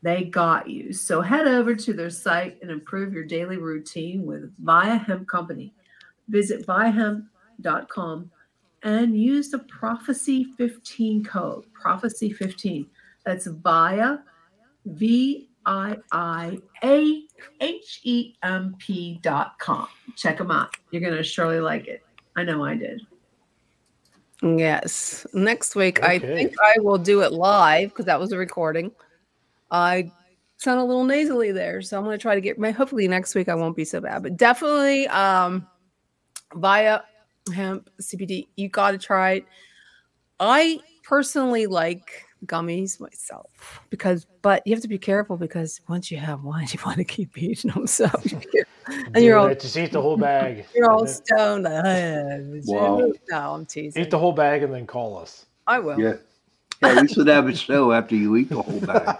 they 0.01 0.25
got 0.25 0.69
you. 0.69 0.93
So 0.93 1.21
head 1.21 1.47
over 1.47 1.75
to 1.75 1.93
their 1.93 2.09
site 2.09 2.57
and 2.61 2.69
improve 2.69 3.13
your 3.13 3.23
daily 3.25 3.57
routine 3.57 4.25
with 4.25 4.53
Via 4.59 4.97
Hemp 4.97 5.27
Company. 5.27 5.73
Visit 6.27 6.65
viahemp.com 6.65 8.31
and 8.83 9.19
use 9.19 9.49
the 9.49 9.59
prophecy 9.59 10.45
15 10.57 11.23
code 11.23 11.65
prophecy 11.73 12.31
15 12.31 12.85
that's 13.25 13.47
via 13.47 14.19
v 14.85 15.49
I 15.65 15.97
I 16.11 16.59
A 16.83 17.23
H 17.59 18.01
E 18.03 18.35
M 18.43 18.75
P 18.77 19.19
dot 19.23 19.57
com. 19.59 19.87
Check 20.15 20.37
them 20.37 20.51
out. 20.51 20.75
You're 20.91 21.01
going 21.01 21.15
to 21.15 21.23
surely 21.23 21.59
like 21.59 21.87
it. 21.87 22.04
I 22.35 22.43
know 22.43 22.63
I 22.63 22.75
did. 22.75 23.01
Yes. 24.41 25.25
Next 25.33 25.75
week, 25.75 26.03
I 26.03 26.19
think 26.19 26.53
I 26.61 26.79
will 26.79 26.97
do 26.97 27.21
it 27.21 27.31
live 27.31 27.89
because 27.89 28.05
that 28.05 28.19
was 28.19 28.31
a 28.31 28.37
recording. 28.37 28.91
I 29.71 30.11
sound 30.57 30.79
a 30.79 30.83
little 30.83 31.05
nasally 31.05 31.51
there, 31.51 31.81
so 31.81 31.97
I'm 31.97 32.03
going 32.03 32.17
to 32.17 32.21
try 32.21 32.35
to 32.35 32.41
get 32.41 32.59
my. 32.59 32.71
Hopefully, 32.71 33.07
next 33.07 33.33
week 33.33 33.49
I 33.49 33.55
won't 33.55 33.75
be 33.75 33.85
so 33.85 34.01
bad, 34.01 34.23
but 34.23 34.37
definitely 34.37 35.07
um, 35.07 35.65
via 36.53 37.01
hemp 37.53 37.89
CBD. 38.01 38.47
You 38.57 38.69
got 38.69 38.91
to 38.91 38.97
try 38.97 39.31
it. 39.33 39.45
I 40.39 40.79
personally 41.03 41.65
like 41.65 42.24
gummies 42.45 42.99
myself 42.99 43.81
because, 43.89 44.25
but 44.41 44.61
you 44.65 44.73
have 44.73 44.81
to 44.81 44.87
be 44.87 44.97
careful 44.97 45.37
because 45.37 45.81
once 45.87 46.11
you 46.11 46.17
have 46.17 46.43
one, 46.43 46.65
you 46.71 46.79
want 46.85 46.97
to 46.97 47.03
keep 47.03 47.37
eating 47.37 47.71
them. 47.71 47.87
So, 47.87 48.09
and 48.87 49.23
you're 49.23 49.37
all 49.37 49.49
Dude, 49.49 49.59
just 49.59 49.77
eat 49.77 49.91
the 49.91 50.01
whole 50.01 50.17
bag. 50.17 50.65
you're 50.75 50.89
all 50.91 51.07
stoned. 51.07 51.63
like, 51.63 51.85
"Ah, 51.85 52.37
Wow. 52.65 53.11
No, 53.29 53.53
I'm 53.53 53.65
teasing. 53.65 54.03
eat 54.03 54.09
the 54.09 54.19
whole 54.19 54.33
bag 54.33 54.63
and 54.63 54.73
then 54.73 54.87
call 54.87 55.17
us. 55.17 55.45
I 55.67 55.79
will. 55.79 55.99
Yeah. 55.99 56.15
Yeah, 56.81 57.01
we 57.01 57.07
should 57.07 57.27
have 57.27 57.47
a 57.47 57.55
show 57.55 57.93
after 57.93 58.15
you 58.15 58.35
eat 58.35 58.49
the 58.49 58.61
whole 58.61 58.81
bag. 58.81 59.15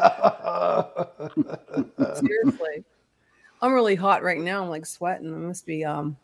Seriously. 2.18 2.84
I'm 3.62 3.74
really 3.74 3.96
hot 3.96 4.24
right 4.24 4.42
now. 4.42 4.64
I'm 4.64 4.70
like 4.70 4.86
sweating. 4.86 5.28
It 5.28 5.38
must 5.38 5.66
be 5.66 5.86
um 5.86 6.18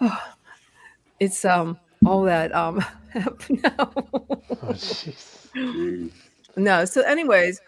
it's 1.20 1.44
um 1.44 1.78
all 2.04 2.22
that 2.22 2.54
um 2.54 2.84
no. 3.50 3.70
oh, 3.78 4.74
no. 6.56 6.84
So 6.84 7.02
anyways, 7.02 7.60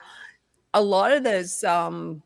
a 0.75 0.83
lot 0.83 1.12
of 1.12 1.25
those 1.25 1.64
um 1.64 2.23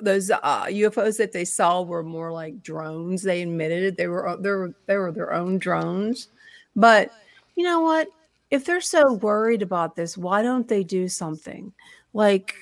those 0.00 0.30
uh 0.30 0.64
UFOs 0.64 1.16
that 1.18 1.32
they 1.32 1.44
saw 1.44 1.82
were 1.82 2.02
more 2.02 2.32
like 2.32 2.62
drones. 2.62 3.22
They 3.22 3.42
admitted 3.42 3.84
it. 3.84 3.96
They 3.96 4.08
were 4.08 4.36
they 4.40 4.50
were 4.50 4.74
they 4.86 4.96
were 4.96 5.12
their 5.12 5.32
own 5.32 5.58
drones. 5.58 6.28
But 6.76 7.10
you 7.54 7.64
know 7.64 7.80
what? 7.80 8.08
If 8.50 8.64
they're 8.64 8.80
so 8.80 9.14
worried 9.14 9.62
about 9.62 9.96
this, 9.96 10.16
why 10.16 10.42
don't 10.42 10.68
they 10.68 10.84
do 10.84 11.08
something? 11.08 11.72
Like 12.12 12.54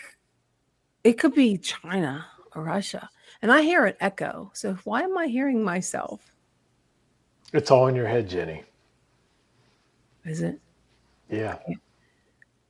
it 1.04 1.14
could 1.14 1.34
be 1.34 1.58
China 1.58 2.26
or 2.54 2.62
Russia. 2.62 3.08
And 3.40 3.52
I 3.52 3.62
hear 3.62 3.86
an 3.86 3.94
echo. 4.00 4.50
So 4.54 4.74
why 4.84 5.02
am 5.02 5.18
I 5.18 5.26
hearing 5.26 5.64
myself? 5.64 6.32
It's 7.52 7.70
all 7.70 7.88
in 7.88 7.96
your 7.96 8.06
head, 8.06 8.28
Jenny. 8.28 8.62
Is 10.24 10.40
it? 10.42 10.60
Yeah. 11.32 11.56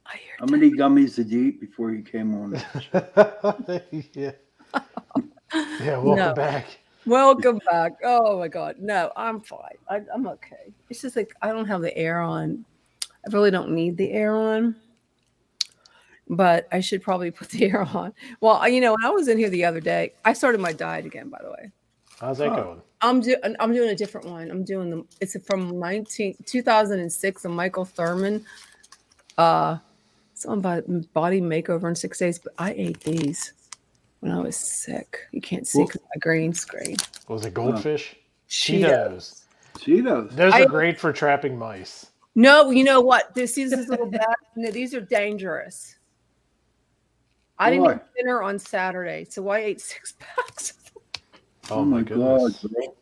I 0.07 0.17
hear 0.17 0.35
How 0.39 0.47
many 0.47 0.71
gummies 0.71 1.17
did 1.17 1.31
you 1.31 1.47
eat 1.47 1.61
before 1.61 1.91
you 1.91 2.03
came 2.03 2.35
on? 2.35 2.63
yeah. 4.13 4.33
Yeah, 5.81 5.99
welcome 5.99 6.17
No. 6.17 6.35
back. 6.35 6.79
Welcome 7.05 7.61
back. 7.71 7.93
Oh 8.05 8.39
my 8.39 8.49
God. 8.49 8.77
No, 8.79 9.11
I'm 9.17 9.41
fine. 9.41 9.77
I, 9.91 10.01
I'm 10.15 10.27
okay. 10.29 10.73
It's 10.89 11.03
just 11.03 11.17
like 11.17 11.35
I 11.43 11.49
don't 11.49 11.67
have 11.67 11.83
the 11.83 11.97
air 11.97 12.21
on. 12.21 12.65
I 13.05 13.31
really 13.33 13.51
don't 13.51 13.73
need 13.73 13.97
the 13.97 14.11
air 14.13 14.35
on, 14.37 14.77
but 16.29 16.69
I 16.73 16.81
should 16.81 17.03
probably 17.03 17.31
put 17.33 17.51
the 17.51 17.65
air 17.71 17.83
on. 17.83 18.15
Well, 18.41 18.67
you 18.69 18.81
know, 18.81 18.93
when 18.93 19.05
I 19.05 19.11
was 19.11 19.29
in 19.29 19.37
here 19.39 19.51
the 19.51 19.65
other 19.65 19.81
day, 19.81 20.13
I 20.25 20.33
started 20.33 20.61
my 20.61 20.73
diet 20.73 21.05
again, 21.05 21.29
by 21.29 21.39
the 21.43 21.51
way. 21.51 21.73
How's 22.23 22.39
that 22.39 22.53
Oh. 22.53 22.55
going? 22.63 22.83
I'm 23.01 23.21
doing 23.21 23.39
I'm 23.59 23.73
doing 23.75 23.91
a 23.91 23.97
different 23.97 24.29
one. 24.29 24.49
I'm 24.49 24.63
doing 24.65 24.91
the 24.91 25.05
it's 25.21 25.37
from 25.45 25.79
19 25.81 26.37
2006 26.47 27.45
a 27.45 27.49
Michael 27.49 27.85
Thurmond 27.85 28.45
uh 29.37 29.79
something 30.35 30.59
about 30.61 31.13
body 31.13 31.41
makeover 31.41 31.89
in 31.89 31.97
6 31.97 32.17
days, 32.19 32.39
but 32.39 32.53
I 32.59 32.73
ate 32.75 33.01
these 33.01 33.53
when 34.21 34.31
I 34.31 34.39
was 34.41 34.57
sick. 34.57 35.19
You 35.33 35.41
can't 35.41 35.67
see 35.67 35.85
cuz 35.85 35.97
my 36.15 36.19
green 36.21 36.55
screen. 36.55 36.97
Was 37.27 37.45
it 37.45 37.55
goldfish? 37.55 38.15
Cheetos. 38.49 39.43
Cheetos. 39.79 40.31
Those 40.37 40.53
I- 40.55 40.63
are 40.63 40.67
great 40.67 41.01
for 41.01 41.13
trapping 41.13 41.59
mice. 41.59 42.07
No, 42.37 42.71
you 42.71 42.85
know 42.85 43.01
what? 43.01 43.35
This 43.35 43.59
is 43.59 43.73
a 43.73 43.79
little 43.79 44.07
bad. 44.07 44.25
No, 44.57 44.71
these 44.71 44.95
are 44.95 45.01
dangerous. 45.01 45.97
I 47.59 47.71
didn't 47.71 47.85
Why? 47.85 47.95
eat 47.95 48.01
dinner 48.17 48.43
on 48.43 48.59
Saturday, 48.59 49.25
so 49.29 49.49
I 49.49 49.59
ate 49.59 49.81
six 49.81 50.15
packs. 50.19 50.75
Oh, 51.71 51.85
my 51.85 52.03
goodness. 52.03 52.59
bro. 52.63 52.95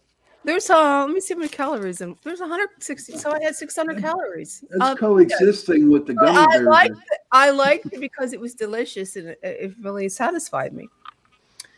There's 0.43 0.71
uh, 0.71 1.05
let 1.05 1.11
me 1.11 1.21
see 1.21 1.35
how 1.35 1.39
many 1.39 1.51
calories 1.51 2.01
in. 2.01 2.17
There's 2.25 2.41
160. 2.41 3.19
So 3.19 3.31
I 3.33 3.43
had 3.43 3.55
600 3.55 4.01
calories. 4.01 4.65
That's 4.71 4.93
Um, 4.93 4.97
coexisting 4.97 5.91
with 5.91 6.07
the 6.07 6.15
gummy 6.15 6.39
I 6.39 6.59
liked 6.59 6.97
it. 6.97 7.19
I 7.31 7.51
liked 7.51 7.93
it 7.93 8.01
because 8.01 8.33
it 8.33 8.41
was 8.41 8.55
delicious 8.55 9.17
and 9.17 9.29
it, 9.29 9.39
it 9.43 9.75
really 9.83 10.09
satisfied 10.09 10.73
me. 10.73 10.89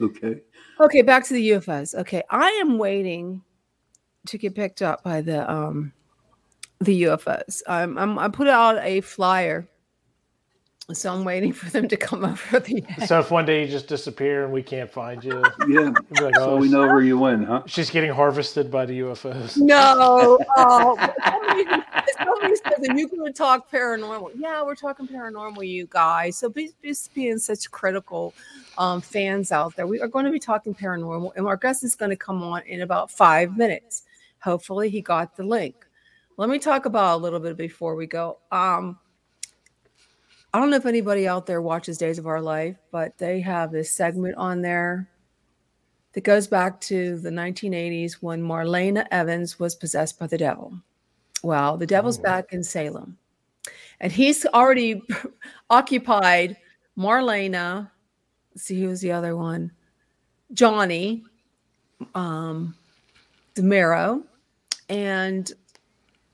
Okay. 0.00 0.40
Okay, 0.80 1.02
back 1.02 1.26
to 1.26 1.34
the 1.34 1.50
UFOs. 1.50 1.94
Okay, 1.96 2.22
I 2.30 2.48
am 2.50 2.78
waiting 2.78 3.42
to 4.26 4.38
get 4.38 4.54
picked 4.54 4.80
up 4.80 5.02
by 5.02 5.20
the 5.20 5.50
um 5.52 5.92
the 6.80 7.02
UFOs. 7.02 7.62
I'm, 7.66 7.98
I'm 7.98 8.18
I 8.18 8.28
put 8.28 8.46
out 8.46 8.78
a 8.82 9.00
flyer, 9.00 9.66
so 10.92 11.12
I'm 11.12 11.24
waiting 11.24 11.52
for 11.52 11.70
them 11.70 11.88
to 11.88 11.96
come 11.96 12.24
over 12.24 12.60
the. 12.60 12.84
So 13.06 13.20
if 13.20 13.30
one 13.30 13.44
day 13.44 13.64
you 13.64 13.70
just 13.70 13.86
disappear 13.86 14.44
and 14.44 14.52
we 14.52 14.62
can't 14.62 14.90
find 14.90 15.22
you, 15.22 15.42
Yeah. 15.60 15.66
you'll 15.68 15.92
be 15.92 16.20
like, 16.24 16.34
So 16.34 16.50
oh, 16.50 16.56
we 16.56 16.68
know 16.68 16.86
where 16.86 17.00
you 17.02 17.18
went, 17.18 17.46
huh? 17.46 17.62
she's 17.66 17.90
getting 17.90 18.10
harvested 18.10 18.70
by 18.70 18.86
the 18.86 19.00
UFOs. 19.00 19.56
No, 19.56 20.38
oh, 20.56 20.96
but 20.96 21.14
somebody, 21.24 21.84
somebody 22.18 22.56
said 22.56 22.74
that 22.82 22.98
you 22.98 23.08
can 23.08 23.32
talk 23.32 23.70
paranormal. 23.70 24.32
Yeah, 24.36 24.62
we're 24.62 24.74
talking 24.74 25.06
paranormal, 25.06 25.66
you 25.66 25.86
guys. 25.88 26.38
So 26.38 26.48
be, 26.48 26.70
just 26.84 27.14
being 27.14 27.38
such 27.38 27.70
critical 27.70 28.34
um, 28.78 29.00
fans 29.00 29.52
out 29.52 29.76
there, 29.76 29.86
we 29.86 30.00
are 30.00 30.08
going 30.08 30.24
to 30.24 30.30
be 30.32 30.40
talking 30.40 30.74
paranormal, 30.74 31.32
and 31.36 31.46
our 31.46 31.56
guest 31.56 31.84
is 31.84 31.94
going 31.94 32.10
to 32.10 32.16
come 32.16 32.42
on 32.42 32.62
in 32.62 32.82
about 32.82 33.10
five 33.10 33.56
minutes. 33.56 34.02
Hopefully, 34.40 34.90
he 34.90 35.00
got 35.00 35.36
the 35.36 35.44
link. 35.44 35.86
Let 36.36 36.48
me 36.48 36.58
talk 36.58 36.86
about 36.86 37.16
a 37.16 37.22
little 37.22 37.38
bit 37.38 37.56
before 37.56 37.94
we 37.94 38.06
go. 38.06 38.38
Um, 38.50 38.98
I 40.54 40.58
don't 40.58 40.70
know 40.70 40.76
if 40.76 40.86
anybody 40.86 41.26
out 41.26 41.46
there 41.46 41.62
watches 41.62 41.96
Days 41.98 42.18
of 42.18 42.26
Our 42.26 42.40
Life, 42.40 42.76
but 42.90 43.16
they 43.16 43.40
have 43.40 43.72
this 43.72 43.90
segment 43.90 44.34
on 44.36 44.60
there 44.60 45.08
that 46.12 46.24
goes 46.24 46.46
back 46.46 46.78
to 46.82 47.18
the 47.18 47.30
1980s 47.30 48.14
when 48.20 48.42
Marlena 48.42 49.06
Evans 49.10 49.58
was 49.58 49.74
possessed 49.74 50.18
by 50.18 50.26
the 50.26 50.36
devil. 50.36 50.78
Well, 51.42 51.76
the 51.78 51.86
devil's 51.86 52.18
Oh. 52.18 52.22
back 52.22 52.52
in 52.52 52.62
Salem, 52.62 53.16
and 54.00 54.12
he's 54.12 54.44
already 54.46 55.02
occupied 55.70 56.56
Marlena. 56.98 57.90
let's 58.54 58.64
see, 58.64 58.80
who's 58.82 59.00
the 59.00 59.12
other 59.12 59.34
one? 59.36 59.72
Johnny, 60.52 61.24
um, 62.14 62.74
DiMera, 63.54 64.22
and 64.90 65.50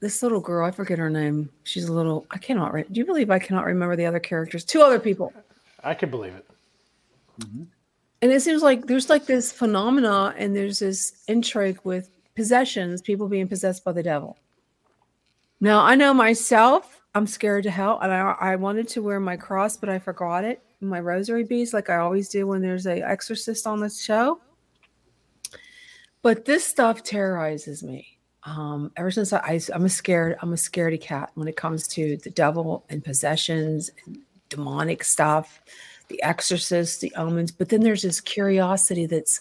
this 0.00 0.22
little 0.22 0.40
girl. 0.40 0.66
I 0.66 0.70
forget 0.70 0.98
her 0.98 1.10
name. 1.10 1.50
She's 1.64 1.86
a 1.88 1.92
little. 1.92 2.26
I 2.30 2.38
cannot. 2.38 2.72
Re- 2.72 2.84
Do 2.90 2.98
you 3.00 3.06
believe 3.06 3.30
I 3.30 3.38
cannot 3.38 3.64
remember 3.66 3.96
the 3.96 4.06
other 4.06 4.20
characters? 4.20 4.64
Two 4.64 4.80
other 4.82 5.00
people. 5.00 5.32
I 5.82 5.94
can 5.94 6.10
believe 6.10 6.34
it. 6.34 6.44
Mm-hmm. 7.40 7.62
and 8.22 8.32
it 8.32 8.40
seems 8.42 8.62
like 8.64 8.86
there's 8.86 9.08
like 9.08 9.26
this 9.26 9.52
phenomena 9.52 10.34
and 10.36 10.56
there's 10.56 10.80
this 10.80 11.22
intrigue 11.28 11.78
with 11.84 12.10
possessions 12.34 13.00
people 13.00 13.28
being 13.28 13.46
possessed 13.46 13.84
by 13.84 13.92
the 13.92 14.02
devil 14.02 14.36
now 15.60 15.78
i 15.84 15.94
know 15.94 16.12
myself 16.12 17.00
i'm 17.14 17.28
scared 17.28 17.62
to 17.62 17.70
hell 17.70 18.00
and 18.02 18.12
i, 18.12 18.34
I 18.40 18.56
wanted 18.56 18.88
to 18.88 19.02
wear 19.04 19.20
my 19.20 19.36
cross 19.36 19.76
but 19.76 19.88
i 19.88 20.00
forgot 20.00 20.42
it 20.42 20.60
my 20.80 20.98
rosary 20.98 21.44
beads 21.44 21.72
like 21.72 21.90
i 21.90 21.98
always 21.98 22.28
do 22.28 22.44
when 22.48 22.60
there's 22.60 22.88
a 22.88 23.00
exorcist 23.08 23.68
on 23.68 23.78
the 23.78 23.88
show 23.88 24.40
but 26.22 26.44
this 26.44 26.64
stuff 26.64 27.04
terrorizes 27.04 27.84
me 27.84 28.17
um 28.44 28.92
ever 28.96 29.10
since 29.10 29.32
I, 29.32 29.38
I 29.38 29.60
i'm 29.74 29.84
a 29.84 29.88
scared 29.88 30.36
i'm 30.40 30.52
a 30.52 30.56
scaredy 30.56 31.00
cat 31.00 31.30
when 31.34 31.48
it 31.48 31.56
comes 31.56 31.88
to 31.88 32.16
the 32.18 32.30
devil 32.30 32.84
and 32.88 33.04
possessions 33.04 33.90
and 34.06 34.18
demonic 34.48 35.04
stuff 35.04 35.60
the 36.08 36.22
exorcist 36.22 37.00
the 37.00 37.12
omens. 37.16 37.50
But 37.50 37.68
then 37.68 37.82
there's 37.82 38.02
this 38.02 38.20
curiosity 38.20 39.06
that's 39.06 39.40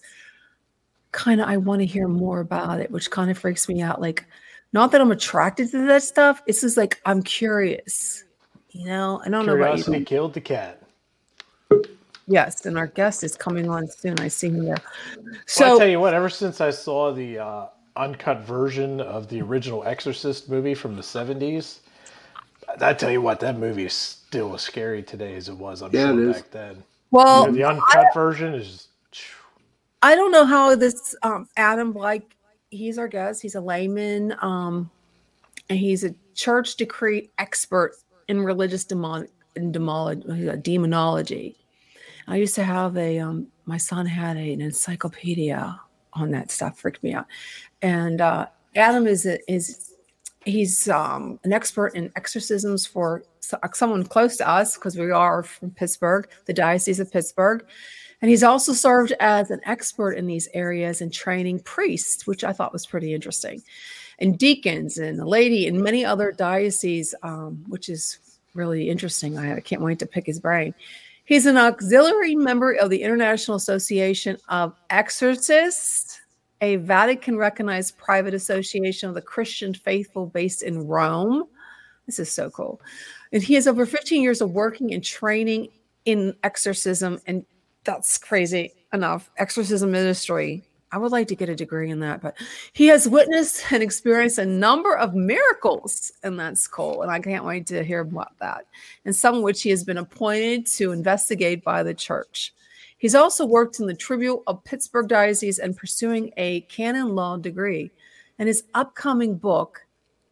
kind 1.12 1.42
of 1.42 1.48
i 1.48 1.58
want 1.58 1.80
to 1.80 1.86
hear 1.86 2.08
more 2.08 2.42
about 2.42 2.80
it 2.80 2.92
which 2.92 3.10
kind 3.10 3.32
of 3.32 3.38
freaks 3.38 3.68
me 3.70 3.82
out. 3.82 4.02
Like 4.02 4.26
not 4.74 4.92
that 4.92 5.02
i'm 5.02 5.12
attracted 5.12 5.72
to 5.72 5.88
that 5.88 6.04
stuff 6.04 6.42
it's 6.46 6.62
just 6.62 6.78
like 6.78 7.02
i'm 7.06 7.24
curious 7.24 8.26
you 8.72 8.86
know? 8.86 9.22
I 9.26 9.30
don't 9.30 9.46
know 9.46 9.56
about 9.56 9.78
Curiosity 9.78 10.06
killed 10.06 10.34
the 10.34 10.42
cat. 10.42 10.84
yes 12.28 12.66
and 12.66 12.78
our 12.78 12.88
guest 12.88 13.24
is 13.24 13.36
coming 13.36 13.70
on 13.70 13.88
soon 13.88 14.20
i 14.20 14.28
see 14.28 14.48
him 14.48 14.66
there. 14.66 14.78
Well, 15.16 15.36
I 15.36 15.40
so 15.48 15.80
tell 15.80 15.88
you 15.88 16.00
what, 16.00 16.14
ever 16.14 16.30
since 16.30 16.60
I 16.62 16.70
saw 16.70 17.14
the 17.14 17.40
uh, 17.40 17.66
uncut 17.98 18.42
version 18.42 19.02
of 19.02 19.28
the 19.28 19.42
original 19.42 19.84
Exorcist 19.84 20.50
movie 20.50 20.74
from 20.74 20.96
the 20.96 21.02
70s, 21.02 21.80
I 22.82 22.94
tell 22.94 23.12
you 23.12 23.22
what, 23.22 23.40
that 23.40 23.58
movie 23.58 23.86
is 23.86 23.94
still 23.94 24.54
as 24.54 24.62
scary 24.62 25.02
today 25.04 25.36
as 25.36 25.50
it 25.50 25.56
was, 25.56 25.82
I'm 25.82 25.92
Yeah, 25.94 26.12
sure, 26.12 26.20
it 26.20 26.30
is. 26.30 26.36
back 26.42 26.52
then. 26.52 26.84
well 27.12 27.44
You 27.44 27.48
know, 27.48 27.54
the 27.54 27.64
uncut 27.64 28.14
version 28.14 28.54
is. 28.54 28.88
I 30.02 30.16
don't 30.16 30.32
know 30.32 30.46
how 30.46 30.76
this 30.76 31.16
um, 31.24 31.48
Adam 31.58 31.94
like 31.94 32.36
he's 32.70 32.98
our 32.98 33.08
guest. 33.08 33.42
He's 33.42 33.56
a 33.56 33.62
layman, 33.62 34.36
um, 34.42 34.92
and 35.70 35.80
he's 35.80 36.04
a 36.04 36.14
church 36.36 36.76
decree 36.76 37.32
expert 37.40 37.96
in 38.28 38.44
religious 38.44 38.84
demon 38.84 39.28
in 39.56 39.72
demology, 39.72 40.62
demonology. 40.62 41.56
I 42.28 42.36
used 42.36 42.56
to 42.56 42.64
have 42.64 42.96
a 42.98 43.20
um, 43.20 43.48
my 43.66 43.78
son 43.78 44.06
had 44.06 44.38
a, 44.38 44.54
an 44.54 44.62
encyclopedia 44.62 45.80
on 46.18 46.32
that 46.32 46.52
stuff. 46.52 46.80
Freaked 46.80 47.04
me 47.04 47.14
out. 47.14 47.26
And 47.82 48.22
uh, 48.22 48.48
Adam 48.76 49.08
is 49.08 49.26
is 49.48 49.94
he's 50.46 50.88
um, 50.90 51.40
an 51.44 51.54
expert 51.54 51.94
in 51.96 52.12
exorcisms 52.16 52.86
for 52.86 53.24
someone 53.74 54.04
close 54.04 54.38
to 54.38 54.48
us 54.48 54.76
because 54.76 54.98
we 54.98 55.12
are 55.12 55.44
from 55.44 55.72
Pittsburgh, 55.72 56.28
the 56.46 56.54
Diocese 56.54 57.00
of 57.00 57.12
Pittsburgh. 57.12 57.66
And 58.22 58.30
he's 58.30 58.44
also 58.44 58.74
served 58.74 59.14
as 59.20 59.52
an 59.52 59.62
expert 59.66 60.14
in 60.14 60.26
these 60.26 60.50
areas 60.54 61.02
and 61.02 61.14
training 61.14 61.60
priests, 61.60 62.26
which 62.26 62.44
I 62.44 62.52
thought 62.52 62.74
was 62.74 62.86
pretty 62.86 63.14
interesting, 63.14 63.62
and 64.18 64.40
deacons 64.40 64.98
and 64.98 65.20
a 65.20 65.26
lady 65.26 65.68
in 65.68 65.84
many 65.84 66.04
other 66.04 66.32
dioceses, 66.32 67.14
um, 67.22 67.64
which 67.68 67.90
is 67.90 68.18
really 68.56 68.90
interesting. 68.90 69.38
I, 69.38 69.58
I 69.58 69.60
can't 69.60 69.84
wait 69.84 70.00
to 70.00 70.08
pick 70.08 70.26
his 70.26 70.40
brain. 70.40 70.74
He's 71.28 71.46
an 71.46 71.58
auxiliary 71.58 72.36
member 72.36 72.72
of 72.72 72.90
the 72.90 73.04
International 73.04 73.58
Association 73.58 74.38
of 74.48 74.74
Exorcists, 74.90 76.22
a 76.62 76.78
Vatican 76.78 77.38
recognized 77.38 77.98
private 77.98 78.34
association 78.34 79.10
of 79.10 79.16
the 79.16 79.22
Christian 79.22 79.74
faithful 79.74 80.28
based 80.28 80.64
in 80.64 80.88
Rome. 80.88 81.44
This 82.06 82.18
is 82.20 82.32
so 82.32 82.50
cool. 82.50 82.80
And 83.34 83.44
he 83.44 83.56
has 83.56 83.68
over 83.68 83.86
15 83.86 84.24
years 84.24 84.40
of 84.40 84.52
working 84.52 84.94
and 84.94 85.04
training 85.04 85.68
in 86.06 86.34
exorcism 86.46 87.20
and 87.28 87.46
that's 87.84 88.18
crazy 88.18 88.72
enough. 88.94 89.30
Exorcism 89.38 89.92
ministry. 89.92 90.64
I 90.92 90.98
would 90.98 91.12
like 91.12 91.28
to 91.28 91.36
get 91.36 91.50
a 91.50 91.56
degree 91.56 91.90
in 91.90 92.00
that, 92.00 92.22
but 92.22 92.38
he 92.74 92.88
has 92.88 93.10
witnessed 93.10 93.72
and 93.72 93.84
experienced 93.84 94.38
a 94.38 94.46
number 94.46 94.96
of 94.96 95.14
miracles, 95.14 96.12
and 96.24 96.40
that's 96.40 96.68
cool. 96.68 97.02
And 97.02 97.12
I 97.12 97.20
can't 97.20 97.44
wait 97.44 97.68
to 97.68 97.84
hear 97.84 98.02
about 98.02 98.38
that. 98.40 98.66
And 99.06 99.16
some 99.16 99.42
which 99.42 99.62
he 99.62 99.70
has 99.72 99.84
been 99.84 99.98
appointed 99.98 100.66
to 100.78 100.94
investigate 100.94 101.64
by 101.64 101.84
the 101.84 101.94
church. 101.94 102.54
He's 102.98 103.16
also 103.16 103.46
worked 103.46 103.80
in 103.80 103.86
the 103.86 103.94
Tribunal 103.94 104.44
of 104.48 104.64
Pittsburgh 104.64 105.08
Diocese 105.08 105.60
and 105.60 105.78
pursuing 105.78 106.32
a 106.38 106.62
canon 106.62 107.16
law 107.16 107.38
degree. 107.38 107.92
And 108.40 108.48
his 108.48 108.64
upcoming 108.74 109.36
book, 109.36 109.82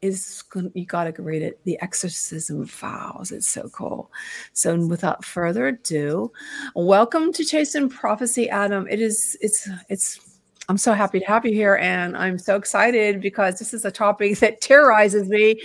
is 0.01 0.43
you 0.74 0.85
got 0.85 1.15
to 1.15 1.21
read 1.24 1.41
it 1.41 1.59
the 1.63 1.81
exorcism 1.81 2.65
files 2.65 3.31
it's 3.31 3.47
so 3.47 3.67
cool 3.69 4.12
so 4.53 4.75
without 4.88 5.25
further 5.25 5.67
ado 5.67 6.31
welcome 6.75 7.33
to 7.33 7.43
chasing 7.43 7.89
prophecy 7.89 8.50
adam 8.50 8.88
it 8.88 9.01
is 9.01 9.38
it's 9.41 9.67
it's 9.89 10.19
i'm 10.69 10.77
so 10.77 10.93
happy 10.93 11.19
to 11.19 11.25
have 11.25 11.45
you 11.45 11.53
here 11.53 11.75
and 11.77 12.15
i'm 12.17 12.38
so 12.38 12.55
excited 12.55 13.22
because 13.22 13.60
this 13.60 13.74
is 13.74 13.86
a 13.86 13.91
topic 13.91 14.38
that 14.39 14.62
terrorizes 14.62 15.29
me 15.29 15.60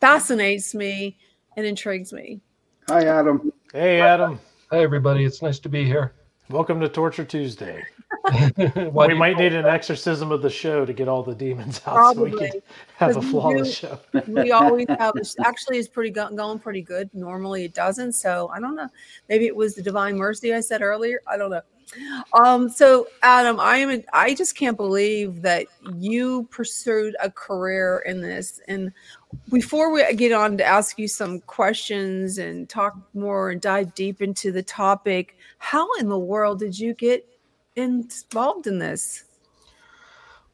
fascinates 0.00 0.74
me 0.74 1.16
and 1.56 1.66
intrigues 1.66 2.12
me 2.12 2.40
hi 2.88 3.04
adam 3.06 3.52
hey 3.72 4.00
adam 4.00 4.38
hi 4.70 4.78
everybody 4.78 5.24
it's 5.24 5.42
nice 5.42 5.58
to 5.58 5.68
be 5.68 5.84
here 5.84 6.12
welcome 6.50 6.80
to 6.80 6.88
torture 6.88 7.24
tuesday 7.24 7.82
we 8.92 9.14
might 9.14 9.36
need 9.36 9.52
an 9.52 9.66
exorcism 9.66 10.32
of 10.32 10.40
the 10.42 10.50
show 10.50 10.84
to 10.84 10.92
get 10.92 11.08
all 11.08 11.22
the 11.22 11.34
demons 11.34 11.80
out 11.86 11.94
Probably. 11.94 12.30
so 12.30 12.36
we 12.36 12.50
can 12.50 12.62
have 12.96 13.16
a 13.16 13.22
flawless 13.22 13.74
show. 13.74 13.98
we 14.28 14.52
always 14.52 14.86
have 14.88 15.14
actually 15.44 15.78
is 15.78 15.88
pretty 15.88 16.10
go- 16.10 16.30
going 16.30 16.58
pretty 16.58 16.82
good. 16.82 17.10
Normally 17.12 17.64
it 17.64 17.74
doesn't. 17.74 18.12
So 18.12 18.48
I 18.48 18.60
don't 18.60 18.76
know. 18.76 18.88
Maybe 19.28 19.46
it 19.46 19.54
was 19.54 19.74
the 19.74 19.82
divine 19.82 20.16
mercy 20.16 20.54
I 20.54 20.60
said 20.60 20.80
earlier. 20.80 21.20
I 21.26 21.36
don't 21.36 21.50
know. 21.50 21.60
Um, 22.32 22.68
so 22.68 23.06
Adam, 23.22 23.60
I 23.60 23.76
am 23.76 24.02
I 24.12 24.34
just 24.34 24.56
can't 24.56 24.76
believe 24.76 25.42
that 25.42 25.66
you 25.96 26.48
pursued 26.50 27.16
a 27.22 27.30
career 27.30 28.02
in 28.06 28.20
this. 28.20 28.60
And 28.68 28.92
before 29.50 29.92
we 29.92 30.12
get 30.14 30.32
on 30.32 30.56
to 30.58 30.64
ask 30.64 30.98
you 30.98 31.08
some 31.08 31.40
questions 31.40 32.38
and 32.38 32.68
talk 32.68 32.96
more 33.14 33.50
and 33.50 33.60
dive 33.60 33.94
deep 33.94 34.22
into 34.22 34.52
the 34.52 34.62
topic, 34.62 35.36
how 35.58 35.86
in 35.94 36.08
the 36.08 36.18
world 36.18 36.58
did 36.58 36.78
you 36.78 36.94
get 36.94 37.26
involved 37.76 38.66
in 38.66 38.78
this? 38.78 39.24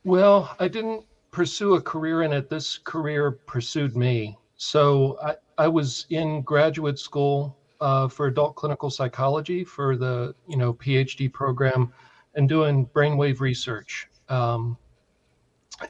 Well, 0.04 0.54
I 0.58 0.68
didn't 0.68 1.04
pursue 1.30 1.74
a 1.74 1.80
career 1.80 2.22
in 2.22 2.32
it. 2.32 2.48
This 2.48 2.78
career 2.78 3.32
pursued 3.32 3.96
me. 3.96 4.38
So 4.56 5.18
I, 5.22 5.36
I 5.58 5.68
was 5.68 6.06
in 6.10 6.42
graduate 6.42 6.98
school 6.98 7.56
uh, 7.80 8.08
for 8.08 8.26
adult 8.26 8.56
clinical 8.56 8.90
psychology 8.90 9.64
for 9.64 9.96
the 9.96 10.34
you 10.48 10.56
know 10.56 10.74
PhD 10.74 11.32
program 11.32 11.92
and 12.34 12.48
doing 12.48 12.86
brainwave 12.86 13.40
research. 13.40 14.08
Um, 14.28 14.76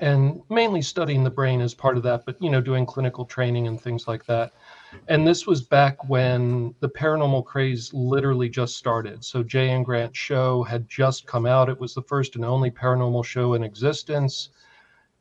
and 0.00 0.40
mainly 0.48 0.82
studying 0.82 1.24
the 1.24 1.30
brain 1.30 1.60
as 1.60 1.74
part 1.74 1.96
of 1.96 2.02
that, 2.04 2.24
but 2.24 2.40
you 2.40 2.50
know, 2.50 2.60
doing 2.60 2.86
clinical 2.86 3.24
training 3.24 3.66
and 3.66 3.80
things 3.80 4.06
like 4.06 4.24
that. 4.26 4.52
And 5.08 5.26
this 5.26 5.46
was 5.46 5.62
back 5.62 6.08
when 6.08 6.74
the 6.80 6.88
paranormal 6.88 7.44
craze 7.44 7.92
literally 7.92 8.48
just 8.48 8.76
started. 8.76 9.24
So 9.24 9.42
Jay 9.42 9.70
and 9.70 9.84
Grant 9.84 10.14
show 10.14 10.62
had 10.62 10.88
just 10.88 11.26
come 11.26 11.46
out. 11.46 11.68
It 11.68 11.80
was 11.80 11.94
the 11.94 12.02
first 12.02 12.36
and 12.36 12.44
only 12.44 12.70
paranormal 12.70 13.24
show 13.24 13.54
in 13.54 13.64
existence. 13.64 14.50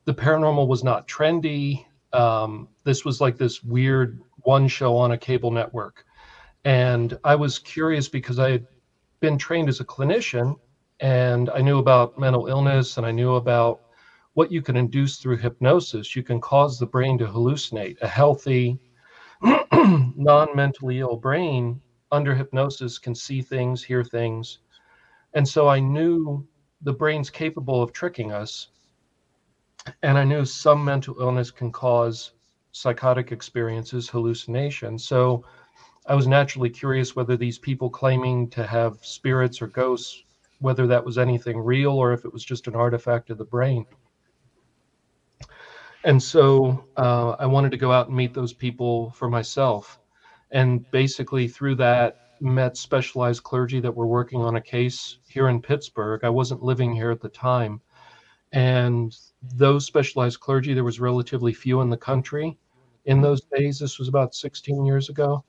The 0.06 0.14
paranormal 0.14 0.68
was 0.68 0.84
not 0.84 1.08
trendy. 1.08 1.86
Um, 2.14 2.68
this 2.84 3.06
was 3.06 3.22
like 3.22 3.38
this 3.38 3.64
weird 3.64 4.22
one 4.44 4.68
show 4.68 4.96
on 4.98 5.12
a 5.12 5.18
cable 5.18 5.52
network. 5.52 6.06
And 6.66 7.18
I 7.24 7.36
was 7.36 7.60
curious 7.60 8.08
because 8.10 8.40
I 8.40 8.50
had 8.52 8.66
been 9.22 9.38
trained 9.38 9.70
as 9.70 9.80
a 9.80 9.86
clinician 9.86 10.56
and 11.00 11.50
I 11.50 11.62
knew 11.62 11.78
about 11.78 12.18
mental 12.18 12.48
illness 12.48 12.98
and 12.98 13.06
I 13.06 13.12
knew 13.12 13.36
about 13.36 13.80
what 14.34 14.52
you 14.52 14.62
can 14.62 14.76
induce 14.78 15.18
through 15.18 15.38
hypnosis. 15.38 16.16
You 16.16 16.24
can 16.24 16.40
cause 16.40 16.78
the 16.78 16.86
brain 16.88 17.18
to 17.20 17.28
hallucinate. 17.28 17.96
A 18.02 18.08
healthy, 18.08 18.80
non 19.74 20.48
mentally 20.56 21.00
ill 21.00 21.18
brain 21.18 21.82
under 22.12 22.36
hypnosis 22.36 22.98
can 23.00 23.16
see 23.16 23.42
things, 23.42 23.84
hear 23.84 24.04
things. 24.04 24.60
And 25.34 25.48
so 25.48 25.68
I 25.68 25.80
knew 25.80 26.46
the 26.82 26.94
brain's 26.94 27.30
capable 27.30 27.82
of 27.82 27.92
tricking 27.94 28.32
us. 28.32 28.70
And 30.04 30.18
I 30.18 30.24
knew 30.24 30.46
some 30.46 30.84
mental 30.84 31.16
illness 31.20 31.52
can 31.52 31.72
cause 31.72 32.32
psychotic 32.72 33.32
experiences, 33.32 34.10
hallucinations. 34.10 35.06
So 35.06 35.42
I 36.10 36.16
was 36.16 36.26
naturally 36.26 36.72
curious 36.72 37.16
whether 37.16 37.38
these 37.38 37.60
people 37.60 37.88
claiming 37.88 38.50
to 38.50 38.66
have 38.66 38.98
spirits 39.06 39.62
or 39.62 39.68
ghosts, 39.68 40.24
whether 40.58 40.88
that 40.88 41.06
was 41.06 41.20
anything 41.20 41.60
real 41.60 41.92
or 41.92 42.14
if 42.14 42.26
it 42.26 42.34
was 42.34 42.44
just 42.44 42.68
an 42.68 42.76
artifact 42.76 43.30
of 43.30 43.38
the 43.38 43.46
brain. 43.46 43.86
And 46.04 46.22
so 46.22 46.84
uh, 46.98 47.36
I 47.38 47.46
wanted 47.46 47.70
to 47.72 47.78
go 47.78 47.92
out 47.92 48.08
and 48.08 48.18
meet 48.18 48.34
those 48.34 48.54
people 48.54 49.12
for 49.12 49.30
myself. 49.30 50.00
And 50.50 50.90
basically, 50.90 51.48
through 51.48 51.76
that, 51.76 52.32
met 52.42 52.76
specialized 52.76 53.44
clergy 53.44 53.80
that 53.80 53.96
were 53.96 54.08
working 54.08 54.42
on 54.42 54.56
a 54.56 54.62
case 54.62 55.20
here 55.28 55.50
in 55.50 55.62
Pittsburgh. 55.62 56.24
I 56.24 56.30
wasn't 56.30 56.64
living 56.64 56.92
here 56.92 57.12
at 57.12 57.22
the 57.22 57.30
time. 57.30 57.82
And 58.52 59.16
those 59.44 59.86
specialized 59.86 60.40
clergy, 60.40 60.74
there 60.74 60.84
was 60.84 61.00
relatively 61.00 61.54
few 61.54 61.82
in 61.82 61.92
the 61.92 61.98
country 61.98 62.58
in 63.06 63.22
those 63.22 63.42
days. 63.56 63.78
This 63.78 64.00
was 64.00 64.08
about 64.08 64.34
16 64.34 64.86
years 64.86 65.10
ago 65.10 65.44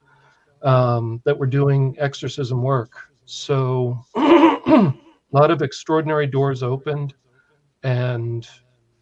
um, 0.62 1.20
that 1.25 1.37
were 1.37 1.46
doing 1.46 1.96
exorcism 1.99 2.62
work. 2.62 3.11
So 3.25 4.05
a 4.16 4.92
lot 5.33 5.51
of 5.51 5.62
extraordinary 5.62 6.27
doors 6.27 6.62
opened. 6.62 7.14
And 7.83 8.46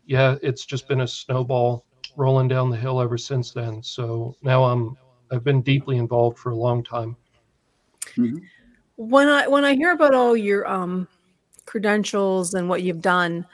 yeah, 0.07 0.37
it's 0.42 0.64
just 0.64 0.88
been 0.88 1.01
a 1.01 1.09
snowball 1.09 1.85
rolling 2.16 2.49
down 2.49 2.71
the 2.71 2.77
hill 2.77 3.01
ever 3.01 3.18
since 3.18 3.53
then. 3.53 3.83
So 3.83 4.37
now 4.42 4.64
I'm 4.64 4.97
I've 5.31 5.44
been 5.44 5.62
deeply 5.62 5.99
involved 5.99 6.38
for 6.38 6.51
a 6.51 6.57
long 6.57 6.83
time. 6.83 7.16
Mm-hmm. 8.16 8.38
When 8.97 9.29
I 9.29 9.47
when 9.47 9.64
I 9.64 9.75
hear 9.75 9.92
about 9.92 10.14
all 10.14 10.37
your 10.37 10.66
um, 10.66 11.07
credentials 11.66 12.55
and 12.55 12.68
what 12.68 12.83
you've 12.83 13.03
done, 13.03 13.47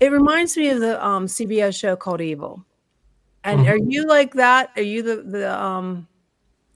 it 0.00 0.12
reminds 0.12 0.56
me 0.56 0.70
of 0.70 0.80
the 0.80 1.04
um, 1.04 1.26
CBS 1.26 1.78
show 1.78 1.96
called 1.96 2.20
Evil. 2.20 2.64
And 3.44 3.60
mm-hmm. 3.60 3.70
are 3.70 3.76
you 3.76 4.06
like 4.06 4.34
that? 4.34 4.70
Are 4.76 4.82
you 4.82 5.02
the 5.02 5.22
the 5.22 5.60
um 5.60 6.06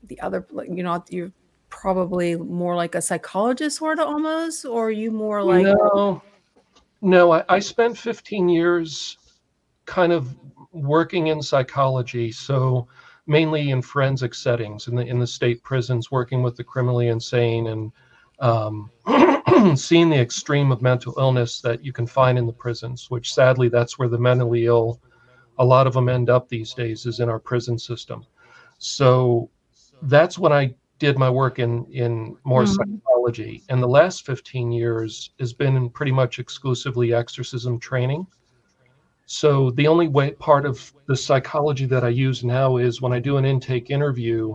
the 0.06 0.20
other 0.20 0.46
you 0.68 0.82
know 0.82 1.02
you're 1.08 1.32
probably 1.74 2.36
more 2.36 2.76
like 2.76 2.94
a 2.94 3.02
psychologist 3.02 3.78
sort 3.78 3.98
of 3.98 4.06
almost, 4.06 4.64
or 4.64 4.86
are 4.86 4.90
you 4.90 5.10
more 5.10 5.42
like 5.42 5.66
no, 5.66 6.22
no. 7.02 7.32
I, 7.32 7.44
I 7.48 7.58
spent 7.58 7.98
15 7.98 8.48
years 8.48 9.18
kind 9.84 10.12
of 10.12 10.36
working 10.72 11.26
in 11.28 11.42
psychology, 11.42 12.30
so 12.30 12.86
mainly 13.26 13.70
in 13.70 13.82
forensic 13.82 14.34
settings 14.34 14.86
in 14.86 14.94
the 14.94 15.04
in 15.04 15.18
the 15.18 15.26
state 15.26 15.62
prisons, 15.64 16.12
working 16.12 16.42
with 16.42 16.56
the 16.56 16.64
criminally 16.64 17.08
insane 17.08 17.66
and 17.66 17.92
um, 18.38 18.90
seeing 19.76 20.10
the 20.10 20.20
extreme 20.20 20.70
of 20.70 20.80
mental 20.80 21.14
illness 21.18 21.60
that 21.60 21.84
you 21.84 21.92
can 21.92 22.06
find 22.06 22.38
in 22.38 22.46
the 22.46 22.52
prisons. 22.52 23.10
Which 23.10 23.34
sadly, 23.34 23.68
that's 23.68 23.98
where 23.98 24.08
the 24.08 24.18
mentally 24.18 24.66
ill, 24.66 25.00
a 25.58 25.64
lot 25.64 25.88
of 25.88 25.94
them 25.94 26.08
end 26.08 26.30
up 26.30 26.48
these 26.48 26.72
days, 26.72 27.04
is 27.04 27.18
in 27.18 27.28
our 27.28 27.40
prison 27.40 27.78
system. 27.78 28.24
So 28.78 29.50
that's 30.02 30.38
when 30.38 30.52
I 30.52 30.74
did 30.98 31.18
my 31.18 31.30
work 31.30 31.58
in 31.58 31.86
in 31.86 32.36
more 32.44 32.64
mm-hmm. 32.64 32.94
psychology. 32.98 33.62
And 33.68 33.82
the 33.82 33.88
last 33.88 34.26
15 34.26 34.70
years 34.70 35.30
has 35.40 35.52
been 35.52 35.90
pretty 35.90 36.12
much 36.12 36.38
exclusively 36.38 37.12
exorcism 37.12 37.78
training. 37.78 38.26
So 39.26 39.70
the 39.70 39.88
only 39.88 40.08
way 40.08 40.32
part 40.32 40.66
of 40.66 40.92
the 41.06 41.16
psychology 41.16 41.86
that 41.86 42.04
I 42.04 42.10
use 42.10 42.44
now 42.44 42.76
is 42.76 43.00
when 43.00 43.12
I 43.12 43.18
do 43.18 43.38
an 43.38 43.44
intake 43.44 43.90
interview, 43.90 44.54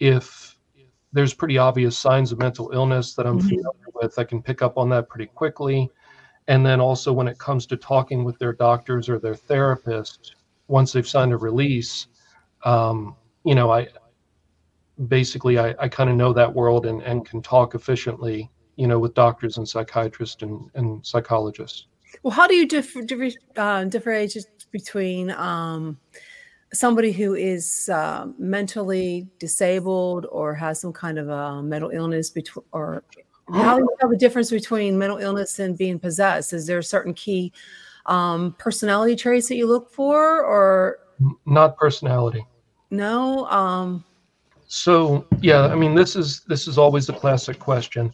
if 0.00 0.58
there's 1.12 1.34
pretty 1.34 1.58
obvious 1.58 1.98
signs 1.98 2.32
of 2.32 2.38
mental 2.38 2.70
illness 2.72 3.14
that 3.14 3.26
I'm 3.26 3.38
Mhm. 3.38 3.48
familiar 3.48 3.90
with. 3.94 4.18
I 4.18 4.24
can 4.24 4.42
pick 4.42 4.62
up 4.62 4.78
on 4.78 4.88
that 4.90 5.08
pretty 5.08 5.26
quickly. 5.26 5.90
And 6.48 6.64
then 6.66 6.80
also 6.80 7.12
when 7.12 7.28
it 7.28 7.38
comes 7.38 7.66
to 7.66 7.76
talking 7.76 8.24
with 8.24 8.38
their 8.38 8.52
doctors 8.52 9.08
or 9.08 9.18
their 9.18 9.34
therapist, 9.34 10.36
once 10.68 10.92
they've 10.92 11.06
signed 11.06 11.32
a 11.32 11.36
release, 11.36 12.08
um, 12.64 13.14
you 13.44 13.54
know, 13.54 13.70
I 13.70 13.88
basically 15.08 15.58
I, 15.58 15.74
I 15.78 15.88
kind 15.88 16.10
of 16.10 16.16
know 16.16 16.32
that 16.32 16.52
world 16.52 16.86
and, 16.86 17.02
and 17.02 17.24
can 17.24 17.42
talk 17.42 17.74
efficiently, 17.74 18.50
you 18.76 18.86
know, 18.86 18.98
with 18.98 19.14
doctors 19.14 19.56
and 19.58 19.68
psychiatrists 19.68 20.42
and, 20.42 20.70
and 20.74 21.04
psychologists. 21.04 21.86
Well, 22.22 22.32
how 22.32 22.46
do 22.46 22.54
you 22.54 22.68
differ, 22.68 23.02
differ, 23.02 23.30
uh, 23.56 23.84
differentiate 23.84 24.46
between 24.70 25.30
um, 25.30 25.98
somebody 26.72 27.12
who 27.12 27.34
is 27.34 27.88
uh, 27.88 28.26
mentally 28.38 29.28
disabled 29.38 30.26
or 30.30 30.54
has 30.54 30.80
some 30.80 30.92
kind 30.92 31.18
of 31.18 31.28
a 31.28 31.62
mental 31.62 31.90
illness, 31.90 32.30
between, 32.30 32.64
or 32.72 33.02
how 33.52 33.76
do 33.76 33.82
you 33.82 33.96
tell 34.00 34.08
the 34.08 34.16
difference 34.16 34.50
between 34.50 34.98
mental 34.98 35.18
illness 35.18 35.58
and 35.58 35.76
being 35.76 35.98
possessed? 35.98 36.52
Is 36.52 36.66
there 36.66 36.78
a 36.78 36.84
certain 36.84 37.14
key 37.14 37.52
um, 38.06 38.54
personality 38.58 39.16
traits 39.16 39.48
that 39.48 39.56
you 39.56 39.66
look 39.66 39.90
for, 39.90 40.42
or 40.42 40.98
Not 41.46 41.76
personality. 41.76 42.46
no? 42.90 43.46
Um, 43.46 44.04
So 44.74 45.26
yeah, 45.42 45.66
I 45.66 45.74
mean 45.74 45.94
this 45.94 46.16
is 46.16 46.40
this 46.48 46.66
is 46.66 46.78
always 46.78 47.10
a 47.10 47.12
classic 47.12 47.58
question. 47.58 48.10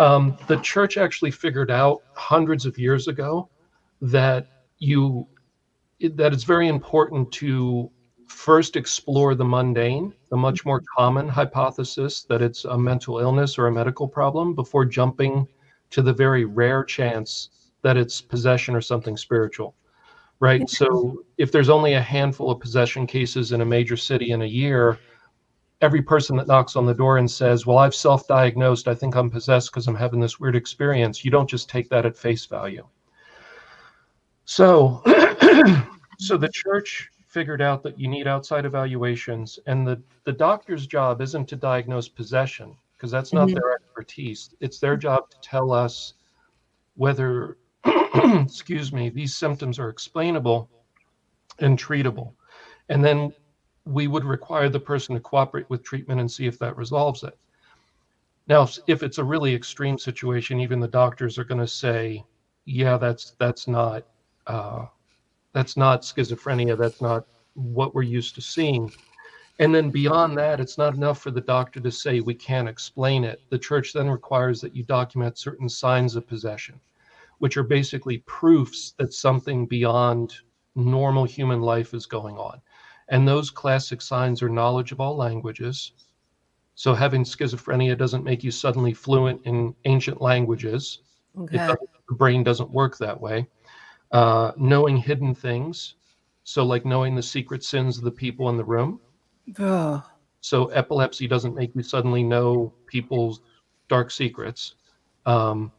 Um, 0.00 0.36
the 0.48 0.56
church 0.56 0.96
actually 0.96 1.30
figured 1.30 1.70
out 1.70 2.02
hundreds 2.14 2.66
of 2.66 2.76
years 2.76 3.06
ago 3.06 3.48
that 4.00 4.48
you 4.80 5.28
that 6.00 6.32
it's 6.32 6.42
very 6.42 6.66
important 6.66 7.30
to 7.34 7.88
first 8.26 8.74
explore 8.74 9.36
the 9.36 9.44
mundane, 9.44 10.12
the 10.28 10.36
much 10.36 10.64
more 10.64 10.82
common 10.98 11.28
hypothesis 11.28 12.24
that 12.24 12.42
it's 12.42 12.64
a 12.64 12.76
mental 12.76 13.20
illness 13.20 13.56
or 13.56 13.68
a 13.68 13.72
medical 13.72 14.08
problem 14.08 14.56
before 14.56 14.84
jumping 14.84 15.46
to 15.90 16.02
the 16.02 16.12
very 16.12 16.44
rare 16.44 16.82
chance 16.82 17.70
that 17.82 17.96
it's 17.96 18.20
possession 18.20 18.74
or 18.74 18.80
something 18.80 19.16
spiritual. 19.16 19.76
Right? 20.40 20.68
So 20.68 21.22
if 21.38 21.52
there's 21.52 21.68
only 21.68 21.92
a 21.92 22.02
handful 22.02 22.50
of 22.50 22.58
possession 22.58 23.06
cases 23.06 23.52
in 23.52 23.60
a 23.60 23.64
major 23.64 23.96
city 23.96 24.32
in 24.32 24.42
a 24.42 24.46
year, 24.46 24.98
every 25.82 26.00
person 26.00 26.36
that 26.36 26.46
knocks 26.46 26.76
on 26.76 26.86
the 26.86 26.94
door 26.94 27.18
and 27.18 27.30
says, 27.30 27.66
Well, 27.66 27.78
I've 27.78 27.94
self 27.94 28.26
diagnosed, 28.26 28.88
I 28.88 28.94
think 28.94 29.14
I'm 29.16 29.30
possessed 29.30 29.70
because 29.70 29.88
I'm 29.88 29.94
having 29.96 30.20
this 30.20 30.40
weird 30.40 30.56
experience, 30.56 31.24
you 31.24 31.30
don't 31.30 31.50
just 31.50 31.68
take 31.68 31.90
that 31.90 32.06
at 32.06 32.16
face 32.16 32.46
value. 32.46 32.86
So, 34.44 35.02
so 36.18 36.36
the 36.36 36.50
church 36.52 37.08
figured 37.26 37.62
out 37.62 37.82
that 37.82 37.98
you 37.98 38.08
need 38.08 38.26
outside 38.26 38.64
evaluations, 38.64 39.58
and 39.66 39.86
the, 39.86 40.02
the 40.24 40.32
doctor's 40.32 40.86
job 40.86 41.20
isn't 41.20 41.48
to 41.48 41.56
diagnose 41.56 42.08
possession 42.08 42.76
because 42.96 43.10
that's 43.10 43.32
not 43.32 43.48
Mhm. 43.48 43.54
their 43.54 43.72
expertise. 43.72 44.54
It's 44.60 44.78
their 44.78 44.96
job 44.96 45.28
to 45.30 45.40
tell 45.40 45.72
us 45.72 46.14
whether, 46.94 47.58
excuse 47.84 48.92
me, 48.92 49.08
these 49.08 49.36
symptoms 49.36 49.78
are 49.78 49.88
explainable 49.88 50.70
and 51.58 51.78
treatable. 51.78 52.34
And 52.88 53.04
then 53.04 53.32
we 53.84 54.06
would 54.06 54.24
require 54.24 54.68
the 54.68 54.80
person 54.80 55.14
to 55.14 55.20
cooperate 55.20 55.68
with 55.70 55.82
treatment 55.82 56.20
and 56.20 56.30
see 56.30 56.46
if 56.46 56.58
that 56.58 56.76
resolves 56.76 57.22
it. 57.22 57.36
Now, 58.48 58.68
if- 58.86 59.02
it's 59.02 59.18
a 59.18 59.24
really 59.24 59.54
extreme 59.54 59.98
situation, 59.98 60.60
even 60.60 60.80
the 60.80 60.88
doctors 60.88 61.38
are 61.38 61.44
going 61.44 61.60
to 61.60 61.66
say, 61.66 62.24
"Yeah, 62.64 62.96
that's 62.96 63.32
that's 63.38 63.68
not 63.68 64.04
uh, 64.46 64.86
that's 65.52 65.76
not 65.76 66.02
schizophrenia. 66.02 66.76
That's 66.76 67.00
not 67.00 67.26
what 67.54 67.94
we're 67.94 68.02
used 68.02 68.34
to 68.36 68.40
seeing." 68.40 68.92
And 69.58 69.74
then 69.74 69.90
beyond 69.90 70.36
that, 70.38 70.60
it's 70.60 70.78
not 70.78 70.94
enough 70.94 71.20
for 71.20 71.30
the 71.30 71.40
doctor 71.40 71.80
to 71.80 71.90
say 71.90 72.20
we 72.20 72.34
can't 72.34 72.68
explain 72.68 73.24
it. 73.24 73.40
The 73.50 73.58
church 73.58 73.92
then 73.92 74.10
requires 74.10 74.60
that 74.60 74.74
you 74.74 74.82
document 74.84 75.38
certain 75.38 75.68
signs 75.68 76.16
of 76.16 76.26
possession, 76.26 76.80
which 77.38 77.56
are 77.56 77.62
basically 77.62 78.18
proofs 78.26 78.94
that 78.98 79.12
something 79.12 79.66
beyond 79.66 80.34
normal 80.74 81.24
human 81.24 81.60
life 81.60 81.94
is 81.94 82.06
going 82.06 82.38
on. 82.38 82.60
And 83.08 83.26
those 83.26 83.50
classic 83.50 84.00
signs 84.02 84.42
are 84.42 84.48
knowledge 84.48 84.92
of 84.92 85.00
all 85.00 85.16
languages. 85.16 85.92
So 86.74 86.94
having 86.94 87.24
schizophrenia 87.24 87.96
doesn't 87.96 88.24
make 88.24 88.42
you 88.44 88.50
suddenly 88.50 88.92
fluent 88.94 89.42
in 89.44 89.74
ancient 89.84 90.20
languages. 90.20 91.00
Okay. 91.36 91.76
the 92.08 92.14
brain 92.14 92.42
doesn't 92.42 92.70
work 92.70 92.98
that 92.98 93.20
way. 93.20 93.48
Uh, 94.10 94.52
knowing 94.56 94.96
hidden 94.98 95.34
things. 95.34 95.94
So, 96.44 96.64
like 96.64 96.84
knowing 96.84 97.14
the 97.14 97.22
secret 97.22 97.62
sins 97.62 97.98
of 97.98 98.04
the 98.04 98.10
people 98.12 98.48
in 98.48 98.56
the 98.56 98.64
room. 98.64 99.00
Oh, 99.58 100.04
So, 100.40 100.66
epilepsy 100.66 101.26
doesn't 101.26 101.54
make 101.54 101.74
you 101.74 101.82
suddenly 101.82 102.22
know 102.22 102.74
people's 102.86 103.40
dark 103.88 104.10
secrets. 104.10 104.74
Um, 105.26 105.72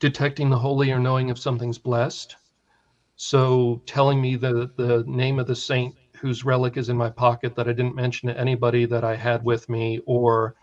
detecting 0.00 0.50
the 0.50 0.58
holy 0.58 0.90
or 0.90 0.98
knowing 0.98 1.28
if 1.30 1.38
something's 1.38 1.78
blessed. 1.78 2.36
So, 3.24 3.80
telling 3.86 4.20
me 4.20 4.34
the, 4.34 4.68
the 4.76 5.04
name 5.06 5.38
of 5.38 5.46
the 5.46 5.54
saint 5.54 5.94
whose 6.16 6.44
relic 6.44 6.76
is 6.76 6.88
in 6.88 6.96
my 6.96 7.08
pocket 7.08 7.54
that 7.54 7.68
I 7.68 7.72
didn't 7.72 7.94
mention 7.94 8.28
to 8.28 8.36
anybody 8.36 8.84
that 8.86 9.04
I 9.04 9.14
had 9.14 9.44
with 9.44 9.68
me, 9.68 10.00
or 10.06 10.56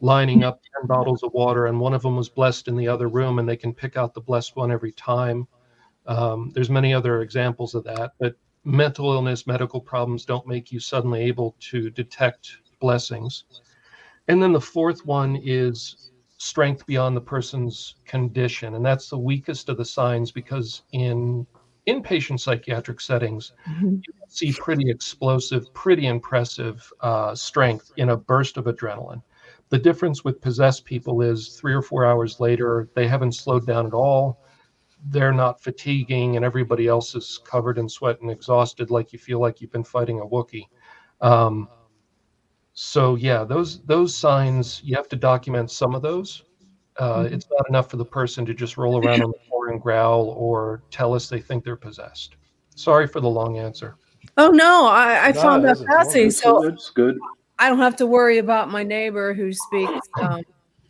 lining 0.00 0.42
up 0.42 0.62
10 0.80 0.86
bottles 0.86 1.22
of 1.22 1.34
water 1.34 1.66
and 1.66 1.78
one 1.78 1.92
of 1.92 2.00
them 2.00 2.16
was 2.16 2.30
blessed 2.30 2.68
in 2.68 2.76
the 2.78 2.88
other 2.88 3.08
room 3.08 3.38
and 3.38 3.46
they 3.46 3.56
can 3.56 3.74
pick 3.74 3.98
out 3.98 4.14
the 4.14 4.22
blessed 4.22 4.56
one 4.56 4.72
every 4.72 4.92
time. 4.92 5.46
Um, 6.06 6.52
there's 6.54 6.70
many 6.70 6.94
other 6.94 7.20
examples 7.20 7.74
of 7.74 7.84
that, 7.84 8.12
but 8.18 8.34
mental 8.64 9.12
illness, 9.12 9.46
medical 9.46 9.78
problems 9.82 10.24
don't 10.24 10.46
make 10.46 10.72
you 10.72 10.80
suddenly 10.80 11.20
able 11.20 11.54
to 11.68 11.90
detect 11.90 12.50
blessings. 12.80 13.44
And 14.28 14.42
then 14.42 14.54
the 14.54 14.60
fourth 14.60 15.04
one 15.04 15.36
is 15.44 16.10
strength 16.38 16.86
beyond 16.86 17.14
the 17.14 17.20
person's 17.20 17.96
condition. 18.06 18.74
And 18.74 18.84
that's 18.86 19.10
the 19.10 19.18
weakest 19.18 19.68
of 19.68 19.76
the 19.76 19.84
signs 19.84 20.32
because 20.32 20.80
in 20.92 21.46
inpatient 21.86 22.40
psychiatric 22.40 23.00
settings, 23.00 23.52
Mhm. 23.68 24.02
you 24.06 24.12
see 24.28 24.52
pretty 24.52 24.90
explosive, 24.90 25.72
pretty 25.72 26.06
impressive 26.06 26.92
uh, 27.00 27.34
strength 27.34 27.92
in 27.96 28.10
a 28.10 28.16
burst 28.16 28.56
of 28.56 28.64
adrenaline. 28.66 29.22
The 29.68 29.78
difference 29.78 30.24
with 30.24 30.40
possessed 30.40 30.84
people 30.84 31.22
is 31.22 31.56
three 31.56 31.74
or 31.74 31.82
four 31.82 32.04
hours 32.04 32.38
later, 32.40 32.88
they 32.94 33.06
haven't 33.08 33.32
slowed 33.32 33.66
down 33.66 33.86
at 33.86 33.94
all. 33.94 34.38
They're 35.08 35.32
not 35.32 35.62
fatiguing, 35.62 36.36
and 36.36 36.44
everybody 36.44 36.86
else 36.88 37.14
is 37.14 37.38
covered 37.44 37.78
in 37.78 37.88
sweat 37.88 38.20
and 38.20 38.30
exhausted, 38.30 38.90
like 38.90 39.12
you 39.12 39.18
feel 39.18 39.40
like 39.40 39.60
you've 39.60 39.72
been 39.72 39.84
fighting 39.84 40.20
a 40.20 40.26
Wookiee. 40.26 40.68
Um, 41.20 41.68
so 42.72 43.14
yeah, 43.14 43.44
those 43.44 43.82
those 43.84 44.14
signs 44.14 44.82
you 44.84 44.94
have 44.96 45.08
to 45.08 45.16
document 45.16 45.70
some 45.70 45.94
of 45.94 46.02
those. 46.02 46.44
Uh, 46.98 47.24
Mhm. 47.24 47.32
It's 47.32 47.46
not 47.50 47.68
enough 47.68 47.90
for 47.90 47.96
the 47.98 48.04
person 48.04 48.44
to 48.46 48.54
just 48.54 48.76
roll 48.76 48.98
around 49.04 49.22
on 49.22 49.30
the 49.30 49.38
floor 49.66 49.74
and 49.74 49.82
growl 49.82 50.28
or 50.30 50.82
tell 50.90 51.14
us 51.14 51.28
they 51.28 51.40
think 51.40 51.64
they're 51.64 51.76
possessed. 51.76 52.36
Sorry 52.74 53.06
for 53.06 53.20
the 53.20 53.28
long 53.28 53.58
answer. 53.58 53.96
oh 54.36 54.50
no, 54.50 54.86
I, 54.86 55.28
I 55.28 55.32
No, 55.32 55.42
found 55.42 55.64
that 55.64 55.68
that's 55.68 55.80
a- 55.80 55.86
fascinating. 55.86 56.30
So 56.30 56.66
it's 56.66 56.90
good. 56.90 57.16
I 57.58 57.68
don't 57.68 57.78
have 57.78 57.96
to 57.96 58.06
worry 58.06 58.38
about 58.38 58.70
my 58.70 58.82
neighbor 58.82 59.32
who 59.32 59.52
speaks 59.52 60.08
um, 60.20 60.42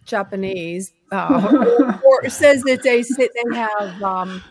Japanese 0.05 0.93
uh, 1.12 1.53
or 2.05 2.29
says 2.29 2.62
that 2.65 2.83
they 2.83 3.03
sit 3.03 3.31
they 3.35 3.57
have 3.57 4.03
um, 4.03 4.43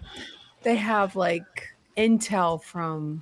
they 0.63 0.75
have 0.75 1.15
like 1.17 1.67
intel 1.97 2.63
from 2.63 3.21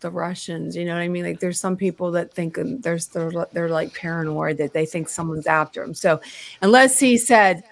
the 0.00 0.10
Russians. 0.10 0.76
You 0.76 0.84
know 0.84 0.94
what 0.94 1.00
I 1.00 1.08
mean? 1.08 1.24
Like 1.24 1.40
there's 1.40 1.58
some 1.58 1.76
people 1.76 2.12
that 2.12 2.32
think 2.32 2.56
there's 2.80 3.08
they're, 3.08 3.32
they're 3.52 3.70
like 3.70 3.92
paranoid 3.92 4.58
that 4.58 4.72
they 4.72 4.86
think 4.86 5.08
someone's 5.08 5.48
after 5.48 5.80
them. 5.82 5.92
So 5.94 6.20
unless 6.62 7.00
he 7.00 7.18
said 7.18 7.64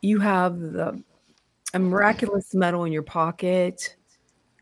you 0.00 0.18
have 0.20 0.58
the 0.58 1.02
a 1.74 1.78
miraculous 1.78 2.54
medal 2.54 2.84
in 2.84 2.92
your 2.92 3.02
pocket, 3.02 3.96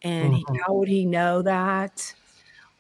and 0.03 0.35
he, 0.35 0.45
Mhm. 0.45 0.59
how 0.65 0.75
would 0.75 0.89
he 0.89 1.05
know 1.05 1.43
that? 1.43 2.15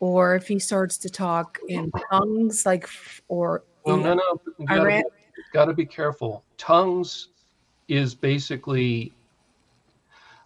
Or 0.00 0.34
if 0.34 0.46
he 0.46 0.58
starts 0.58 0.98
to 0.98 1.08
talk 1.08 1.58
in 1.68 1.90
tongues, 2.10 2.66
like 2.66 2.88
or 3.28 3.64
Well, 3.84 3.96
no, 3.96 4.14
no, 4.14 4.40
you 4.58 4.66
gotta, 4.66 4.80
Iran- 4.82 5.02
be, 5.36 5.42
gotta 5.52 5.72
be 5.72 5.86
careful. 5.86 6.44
Tongues 6.58 7.28
is 7.88 8.14
basically 8.14 9.12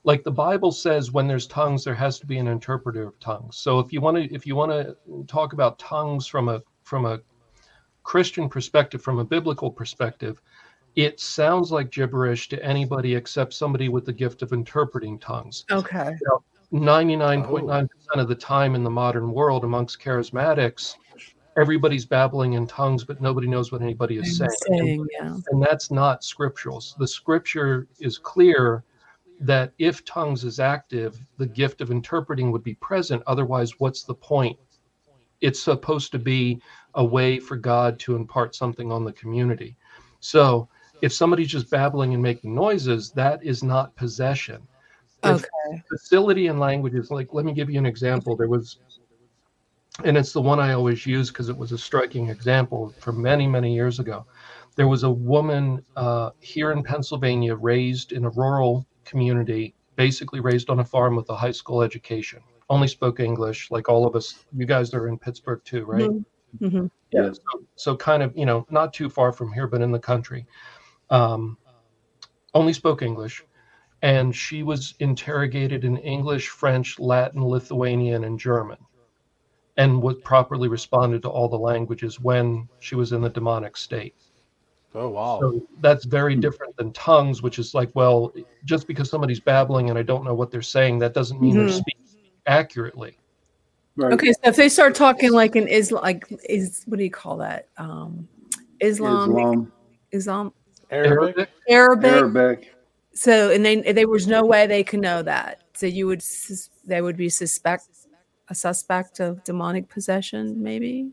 like 0.04 0.24
the 0.24 0.30
Bible 0.32 0.72
says 0.72 1.12
when 1.12 1.26
there's 1.26 1.46
tongues, 1.46 1.84
there 1.84 1.94
has 1.94 2.18
to 2.20 2.26
be 2.26 2.38
an 2.38 2.48
interpreter 2.48 3.02
of 3.08 3.18
tongues. 3.20 3.58
So 3.58 3.78
if 3.80 3.92
you 3.92 4.00
want 4.00 4.16
to, 4.16 4.34
if 4.34 4.46
you 4.46 4.56
want 4.56 4.72
to 4.72 4.96
talk 5.26 5.52
about 5.52 5.78
tongues 5.78 6.26
from 6.26 6.48
a 6.48 6.62
from 6.84 7.04
a 7.04 7.20
Christian 8.02 8.48
perspective, 8.48 9.02
from 9.02 9.18
a 9.18 9.24
biblical 9.24 9.70
perspective, 9.70 10.40
it 10.96 11.20
sounds 11.20 11.70
like 11.70 11.90
gibberish 11.90 12.48
to 12.48 12.64
anybody 12.64 13.14
except 13.14 13.53
somebody 13.53 13.88
with 13.88 14.05
the 14.05 14.12
gift 14.12 14.42
of 14.42 14.53
interpreting 14.53 15.18
tongues. 15.18 15.64
okay, 15.70 16.16
99.9% 16.72 17.88
of 18.14 18.29
the 18.29 18.35
time 18.35 18.74
in 18.74 18.85
the 18.85 18.90
modern 18.90 19.33
world 19.33 19.64
amongst 19.64 20.00
charismatics, 20.00 20.94
everybody's 21.57 22.07
babbling 22.07 22.53
in 22.53 22.66
tongues, 22.66 23.05
but 23.05 23.20
nobody 23.20 23.48
knows 23.48 23.72
what 23.72 23.83
anybody 23.83 24.18
is 24.18 24.38
saying. 24.38 24.50
And, 24.66 24.79
saying 24.79 25.07
yeah, 25.12 25.37
and 25.48 25.62
that's 25.62 25.90
not 25.90 26.22
scriptural. 26.22 26.83
The 26.98 27.09
scripture 27.09 27.88
is 27.98 28.18
clear 28.18 28.85
that 29.40 29.72
if 29.79 30.05
tongues 30.05 30.44
is 30.44 30.61
active, 30.61 31.18
the 31.38 31.46
gift 31.46 31.81
of 31.81 31.90
interpreting 31.90 32.53
would 32.53 32.62
be 32.62 32.74
present. 32.74 33.22
Otherwise, 33.26 33.81
what's 33.81 34.05
the 34.05 34.14
point 34.14 34.59
it's 35.40 35.61
supposed 35.61 36.12
to 36.12 36.18
be 36.18 36.61
a 36.94 37.05
way 37.05 37.38
for 37.38 37.57
God 37.57 37.98
to 38.00 38.16
impart 38.16 38.55
something 38.55 38.92
on 38.92 39.05
the 39.05 39.12
community. 39.12 39.76
So 40.20 40.68
if 41.02 41.12
somebody's 41.12 41.48
just 41.48 41.70
babbling 41.70 42.14
and 42.14 42.22
making 42.22 42.54
noises, 42.54 43.10
that 43.12 43.42
is 43.44 43.62
not 43.62 43.94
possession. 43.96 44.66
If 45.22 45.44
Okay. 45.44 45.82
facility 45.88 46.46
and 46.46 46.58
languages, 46.58 47.10
like 47.10 47.32
let 47.32 47.44
me 47.44 47.52
give 47.52 47.70
you 47.70 47.78
an 47.78 47.86
example. 47.86 48.36
There 48.36 48.48
was, 48.48 48.78
and 50.04 50.16
it's 50.16 50.32
the 50.32 50.40
one 50.40 50.60
I 50.60 50.72
always 50.72 51.06
use 51.06 51.28
because 51.30 51.48
it 51.48 51.56
was 51.56 51.72
a 51.72 51.78
striking 51.78 52.28
example 52.28 52.94
from 52.98 53.20
many, 53.20 53.46
many 53.46 53.74
years 53.74 53.98
ago. 53.98 54.26
There 54.76 54.88
was 54.88 55.02
a 55.02 55.10
woman 55.10 55.84
uh, 55.96 56.30
here 56.40 56.72
in 56.72 56.82
Pennsylvania 56.82 57.54
raised 57.54 58.12
in 58.12 58.24
a 58.24 58.30
rural 58.30 58.86
community, 59.04 59.74
basically 59.96 60.40
raised 60.40 60.70
on 60.70 60.80
a 60.80 60.84
farm 60.84 61.16
with 61.16 61.28
a 61.28 61.36
high 61.36 61.50
school 61.50 61.82
education, 61.82 62.40
only 62.70 62.88
spoke 62.88 63.20
English, 63.20 63.70
like 63.70 63.88
all 63.88 64.06
of 64.06 64.16
us. 64.16 64.44
You 64.56 64.64
guys 64.64 64.94
are 64.94 65.08
in 65.08 65.18
Pittsburgh 65.18 65.60
too, 65.64 65.84
right? 65.84 66.10
Mm-hmm. 66.60 66.86
yeah 67.12 67.32
so, 67.32 67.62
so 67.76 67.96
kind 67.96 68.22
of 68.22 68.36
you 68.36 68.46
know 68.46 68.66
not 68.70 68.92
too 68.92 69.08
far 69.08 69.32
from 69.32 69.52
here 69.52 69.66
but 69.66 69.80
in 69.80 69.90
the 69.90 69.98
country 69.98 70.46
um, 71.10 71.56
only 72.54 72.72
spoke 72.72 73.02
english 73.02 73.44
and 74.02 74.34
she 74.34 74.62
was 74.62 74.94
interrogated 75.00 75.84
in 75.84 75.96
english 75.98 76.48
french 76.48 76.98
latin 76.98 77.44
lithuanian 77.44 78.24
and 78.24 78.38
german 78.38 78.78
and 79.76 80.02
was 80.02 80.16
properly 80.24 80.68
responded 80.68 81.22
to 81.22 81.28
all 81.28 81.48
the 81.48 81.58
languages 81.58 82.18
when 82.20 82.68
she 82.80 82.94
was 82.94 83.12
in 83.12 83.20
the 83.20 83.30
demonic 83.30 83.76
state 83.76 84.14
Oh 84.92 85.08
wow. 85.10 85.38
so 85.40 85.60
that's 85.80 86.04
very 86.04 86.34
different 86.34 86.76
than 86.76 86.92
tongues 86.92 87.42
which 87.42 87.58
is 87.60 87.74
like 87.74 87.90
well 87.94 88.32
just 88.64 88.88
because 88.88 89.08
somebody's 89.08 89.40
babbling 89.40 89.90
and 89.90 89.98
i 89.98 90.02
don't 90.02 90.24
know 90.24 90.34
what 90.34 90.50
they're 90.50 90.62
saying 90.62 90.98
that 90.98 91.14
doesn't 91.14 91.40
mean 91.40 91.54
Mhm. 91.54 91.58
they're 91.58 91.68
speaking 91.68 92.32
accurately 92.46 93.16
Right. 93.96 94.12
Okay, 94.14 94.32
so 94.32 94.38
if 94.44 94.56
they 94.56 94.68
start 94.68 94.94
talking 94.94 95.32
like 95.32 95.56
an 95.56 95.66
Islam, 95.68 96.02
like 96.02 96.24
is 96.48 96.82
what 96.86 96.96
do 96.96 97.04
you 97.04 97.10
call 97.10 97.36
that? 97.38 97.68
Um, 97.76 98.28
Islam, 98.80 99.30
Islam, 99.30 99.72
Islam, 100.12 100.52
Arabic. 100.90 101.48
Arabic. 101.68 102.11
Arabic. 102.11 102.74
So, 103.12 103.50
and 103.50 103.64
they 103.64 103.92
there 103.92 104.09
was 104.09 104.26
no 104.26 104.44
way 104.44 104.66
they 104.66 104.85
could 104.85 105.00
know 105.00 105.22
that. 105.22 105.62
So 105.74 105.87
you 105.87 106.07
would 106.07 106.22
sus- 106.22 106.70
they 106.85 107.00
would 107.00 107.16
be 107.16 107.29
suspect 107.29 107.88
a 108.48 108.55
suspect 108.55 109.20
of 109.20 109.42
demonic 109.44 109.88
possession, 109.88 110.61
maybe. 110.62 111.11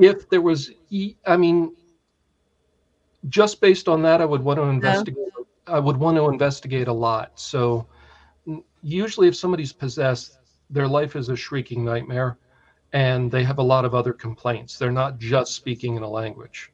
if 0.00 0.28
there 0.30 0.40
was 0.40 0.70
e- 0.90 1.16
i 1.26 1.36
mean 1.36 1.74
just 3.28 3.60
based 3.60 3.88
on 3.88 4.00
that 4.02 4.20
i 4.20 4.24
would 4.24 4.42
want 4.42 4.58
to 4.58 4.64
investigate 4.64 5.24
i 5.66 5.78
would 5.78 5.96
want 5.96 6.16
to 6.16 6.28
investigate 6.28 6.88
a 6.88 6.92
lot 6.92 7.32
so 7.38 7.86
usually 8.82 9.28
if 9.28 9.36
somebody's 9.36 9.72
possessed 9.72 10.38
their 10.70 10.88
life 10.88 11.14
is 11.14 11.28
a 11.28 11.36
shrieking 11.36 11.84
nightmare 11.84 12.38
and 12.94 13.30
they 13.30 13.44
have 13.44 13.58
a 13.58 13.62
lot 13.62 13.84
of 13.84 13.94
other 13.94 14.12
complaints 14.12 14.78
they're 14.78 14.90
not 14.90 15.18
just 15.18 15.54
speaking 15.54 15.96
in 15.96 16.02
a 16.02 16.08
language 16.08 16.72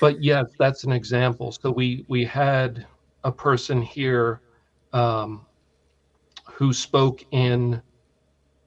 but 0.00 0.22
yes 0.22 0.46
that's 0.58 0.84
an 0.84 0.92
example 0.92 1.52
so 1.52 1.70
we 1.70 2.04
we 2.08 2.24
had 2.24 2.86
a 3.24 3.32
person 3.32 3.80
here 3.80 4.40
um, 4.92 5.44
who 6.46 6.72
spoke 6.72 7.24
in 7.32 7.82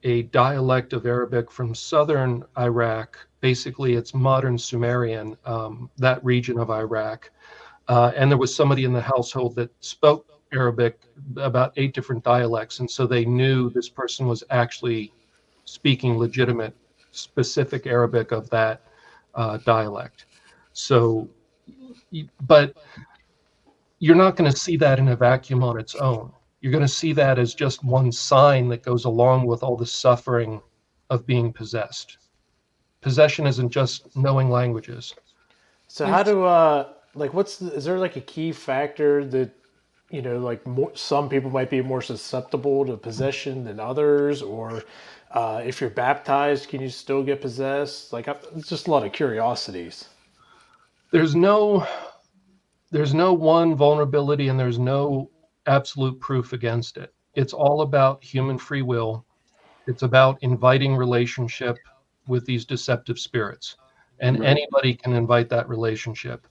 a 0.04 0.22
dialect 0.24 0.92
of 0.92 1.06
Arabic 1.06 1.50
from 1.50 1.74
southern 1.74 2.44
Iraq. 2.58 3.18
Basically, 3.40 3.94
it's 3.94 4.14
modern 4.14 4.58
Sumerian, 4.58 5.36
um, 5.44 5.90
that 5.98 6.24
region 6.24 6.58
of 6.58 6.70
Iraq. 6.70 7.30
Uh, 7.88 8.12
and 8.14 8.30
there 8.30 8.38
was 8.38 8.54
somebody 8.54 8.84
in 8.84 8.92
the 8.92 9.00
household 9.00 9.56
that 9.56 9.70
spoke 9.80 10.26
Arabic, 10.52 11.00
about 11.36 11.72
eight 11.76 11.94
different 11.94 12.22
dialects. 12.22 12.80
And 12.80 12.90
so 12.90 13.06
they 13.06 13.24
knew 13.24 13.70
this 13.70 13.88
person 13.88 14.26
was 14.26 14.44
actually 14.50 15.12
speaking 15.64 16.16
legitimate, 16.18 16.74
specific 17.10 17.86
Arabic 17.86 18.32
of 18.32 18.48
that 18.50 18.82
uh, 19.34 19.58
dialect. 19.58 20.26
So, 20.78 21.28
but 22.46 22.76
you're 23.98 24.14
not 24.14 24.36
going 24.36 24.48
to 24.48 24.56
see 24.56 24.76
that 24.76 25.00
in 25.00 25.08
a 25.08 25.16
vacuum 25.16 25.64
on 25.64 25.78
its 25.78 25.96
own. 25.96 26.30
You're 26.60 26.70
going 26.70 26.84
to 26.84 26.88
see 26.88 27.12
that 27.14 27.36
as 27.36 27.52
just 27.52 27.82
one 27.82 28.12
sign 28.12 28.68
that 28.68 28.84
goes 28.84 29.04
along 29.04 29.46
with 29.46 29.64
all 29.64 29.76
the 29.76 29.84
suffering 29.84 30.62
of 31.10 31.26
being 31.26 31.52
possessed. 31.52 32.18
Possession 33.00 33.44
isn't 33.44 33.70
just 33.70 34.16
knowing 34.16 34.50
languages. 34.50 35.14
So 35.88 36.06
how 36.06 36.22
do 36.22 36.44
uh 36.44 36.92
like 37.14 37.34
what's 37.34 37.56
the, 37.56 37.72
is 37.72 37.84
there 37.84 37.98
like 37.98 38.14
a 38.14 38.20
key 38.20 38.52
factor 38.52 39.24
that 39.24 39.50
you 40.10 40.22
know 40.22 40.38
like 40.38 40.64
more, 40.64 40.92
some 40.94 41.28
people 41.28 41.50
might 41.50 41.70
be 41.70 41.82
more 41.82 42.02
susceptible 42.02 42.86
to 42.86 42.96
possession 42.96 43.64
than 43.64 43.80
others 43.80 44.42
or 44.42 44.84
uh, 45.32 45.62
if 45.64 45.80
you're 45.80 45.90
baptized 45.90 46.68
can 46.68 46.80
you 46.80 46.90
still 46.90 47.22
get 47.22 47.40
possessed 47.40 48.12
like 48.12 48.28
I, 48.28 48.36
it's 48.56 48.68
just 48.68 48.86
a 48.86 48.90
lot 48.90 49.04
of 49.04 49.12
curiosities 49.12 50.08
There's 51.10 51.34
no 51.34 51.86
there's 52.90 53.14
no 53.14 53.32
one 53.32 53.74
vulnerability 53.74 54.48
and 54.48 54.58
there's 54.58 54.78
no 54.78 55.30
absolute 55.66 56.18
proof 56.20 56.52
against 56.52 56.96
it. 56.96 57.14
It's 57.34 57.52
all 57.52 57.82
about 57.82 58.22
human 58.24 58.58
free 58.58 58.82
will. 58.82 59.26
It's 59.86 60.02
about 60.02 60.38
inviting 60.42 60.96
relationship 60.96 61.88
with 62.26 62.44
these 62.46 62.64
deceptive 62.64 63.18
spirits. 63.18 63.76
And 64.20 64.38
Right. 64.38 64.44
anybody 64.44 64.94
can 64.94 65.12
invite 65.14 65.48
that 65.50 65.68
relationship. 65.68 66.46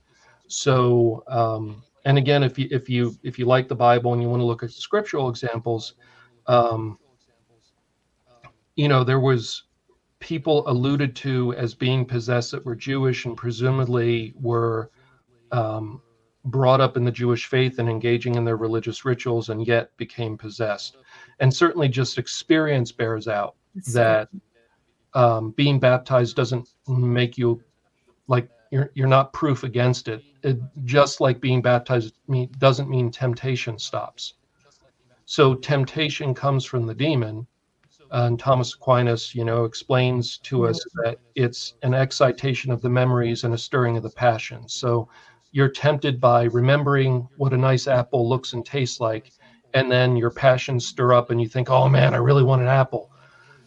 So 0.48 1.24
um, 1.28 1.84
and 2.06 2.18
again 2.18 2.44
if 2.44 2.58
you 2.58 2.68
if 2.72 2.90
you 2.90 3.18
if 3.24 3.38
you 3.40 3.46
like 3.46 3.68
the 3.68 3.76
Bible 3.76 4.14
and 4.14 4.22
you 4.22 4.30
want 4.30 4.42
to 4.42 4.46
look 4.46 4.64
at 4.64 4.72
scriptural 4.72 5.30
examples, 5.30 5.96
um, 6.48 6.98
you 8.76 8.88
know, 8.88 9.04
there 9.04 9.20
was 9.20 9.64
people 10.20 10.68
alluded 10.68 11.16
to 11.18 11.54
as 11.54 11.74
being 11.74 12.06
possessed 12.06 12.52
that 12.52 12.66
were 12.66 12.76
Jewish 12.76 13.26
and 13.26 13.38
presumably 13.38 14.34
were 14.40 14.90
um, 15.52 16.02
brought 16.46 16.82
up 16.82 16.98
in 16.98 17.04
the 17.04 17.12
Jewish 17.12 17.46
faith 17.46 17.80
and 17.80 17.90
engaging 17.90 18.36
in 18.36 18.46
their 18.46 18.58
religious 18.58 19.06
rituals 19.06 19.50
and 19.50 19.66
yet 19.66 19.96
became 19.98 20.38
possessed. 20.38 20.98
And 21.40 21.54
certainly 21.54 21.88
just 21.88 22.18
experience 22.18 22.92
bears 22.92 23.28
out 23.28 23.56
that 23.94 24.30
um, 25.14 25.52
being 25.52 25.80
baptized 25.80 26.36
doesn't 26.36 26.68
make 26.88 27.38
you 27.38 27.62
like 28.28 28.50
you're, 28.72 28.92
you're 28.96 29.08
not 29.08 29.34
proof 29.34 29.64
against 29.64 30.08
it. 30.08 30.24
it. 30.44 30.60
Just 30.84 31.22
like 31.22 31.40
being 31.40 31.62
baptized 31.62 32.16
mean, 32.28 32.50
doesn't 32.58 32.90
mean 32.90 33.12
temptation 33.12 33.80
stops. 33.80 34.34
So 35.26 35.56
temptation 35.56 36.34
comes 36.34 36.66
from 36.66 36.86
the 36.86 36.94
demon. 36.94 37.48
And 38.12 38.40
Thomas 38.40 38.74
Aquinas, 38.74 39.36
you 39.36 39.44
know, 39.44 39.66
explains 39.66 40.38
to 40.40 40.68
us 40.68 40.80
that 41.04 41.18
it's 41.36 41.76
an 41.84 41.94
excitation 41.94 42.72
of 42.72 42.82
the 42.82 42.90
memories 42.90 43.44
and 43.44 43.54
a 43.54 43.58
stirring 43.58 43.98
of 43.98 44.04
the 44.04 44.10
passions. 44.10 44.74
So 44.74 45.10
you're 45.52 45.70
tempted 45.70 46.20
by 46.20 46.44
remembering 46.44 47.28
what 47.38 47.54
a 47.54 47.58
nice 47.58 47.88
apple 47.88 48.28
looks 48.28 48.54
and 48.54 48.66
tastes 48.66 49.00
like, 49.00 49.32
and 49.74 49.92
then 49.92 50.16
your 50.16 50.32
passions 50.32 50.88
stir 50.88 51.14
up, 51.14 51.30
and 51.30 51.42
you 51.42 51.48
think, 51.48 51.70
"Oh 51.70 51.90
man, 51.90 52.14
I 52.14 52.18
really 52.18 52.44
want 52.44 52.62
an 52.62 52.68
apple." 52.68 53.12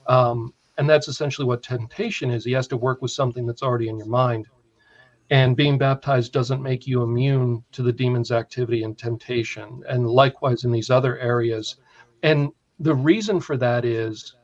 Um, 0.07 0.55
and 0.79 0.88
that's 0.88 1.09
essentially 1.09 1.46
what 1.46 1.62
temptation 1.62 2.31
is. 2.31 2.44
He 2.44 2.53
has 2.53 2.66
to 2.68 2.76
work 2.76 3.03
with 3.03 3.11
something 3.11 3.46
that's 3.46 3.62
already 3.62 3.88
in 3.88 3.98
your 3.98 4.07
mind. 4.07 4.46
And 5.31 5.57
being 5.57 5.79
baptized 5.79 6.33
doesn't 6.33 6.62
make 6.62 6.87
you 6.87 7.03
immune 7.03 7.62
to 7.72 7.83
the 7.83 7.92
demon's 7.92 8.33
activity 8.33 8.83
and 8.83 8.98
temptation. 8.98 9.83
And 9.88 10.09
likewise 10.09 10.64
in 10.64 10.72
these 10.72 10.90
other 10.90 11.18
areas. 11.18 11.76
And 12.22 12.50
the 12.81 12.95
reason 12.95 13.40
for 13.40 13.59
that 13.59 13.85
is 13.85 14.35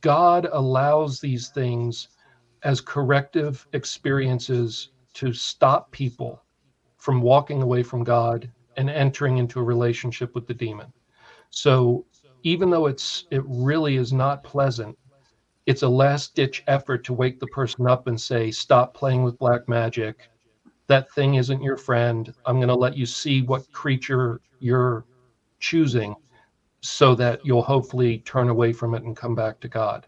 God 0.00 0.48
allows 0.50 1.20
these 1.20 1.48
things 1.48 2.08
as 2.62 2.80
corrective 2.80 3.66
experiences 3.74 4.90
to 5.12 5.32
stop 5.32 5.90
people 5.92 6.42
from 6.96 7.20
walking 7.20 7.60
away 7.60 7.82
from 7.82 8.02
God 8.02 8.50
and 8.78 8.88
entering 8.88 9.36
into 9.36 9.60
a 9.60 9.64
relationship 9.64 10.34
with 10.34 10.46
the 10.46 10.54
demon. 10.54 10.90
So 11.50 12.06
even 12.42 12.70
though 12.70 12.86
it's 12.86 13.26
it 13.30 13.42
really 13.46 13.96
is 13.96 14.12
not 14.12 14.42
pleasant, 14.42 14.96
it's 15.66 15.82
a 15.82 15.88
last 15.88 16.34
ditch 16.34 16.64
effort 16.66 17.04
to 17.04 17.12
wake 17.12 17.38
the 17.38 17.46
person 17.48 17.86
up 17.86 18.06
and 18.06 18.18
say, 18.18 18.50
stop 18.50 18.94
playing 18.94 19.22
with 19.22 19.38
black 19.38 19.68
magic. 19.68 20.30
That 20.86 21.10
thing 21.12 21.34
isn't 21.34 21.62
your 21.62 21.76
friend. 21.76 22.34
I'm 22.46 22.56
going 22.56 22.68
to 22.68 22.74
let 22.74 22.96
you 22.96 23.06
see 23.06 23.42
what 23.42 23.70
creature 23.72 24.40
you're 24.58 25.04
choosing 25.60 26.14
so 26.84 27.14
that 27.14 27.40
you'll 27.44 27.62
hopefully 27.62 28.18
turn 28.26 28.50
away 28.50 28.70
from 28.70 28.94
it 28.94 29.02
and 29.04 29.16
come 29.16 29.34
back 29.34 29.58
to 29.58 29.68
God. 29.68 30.06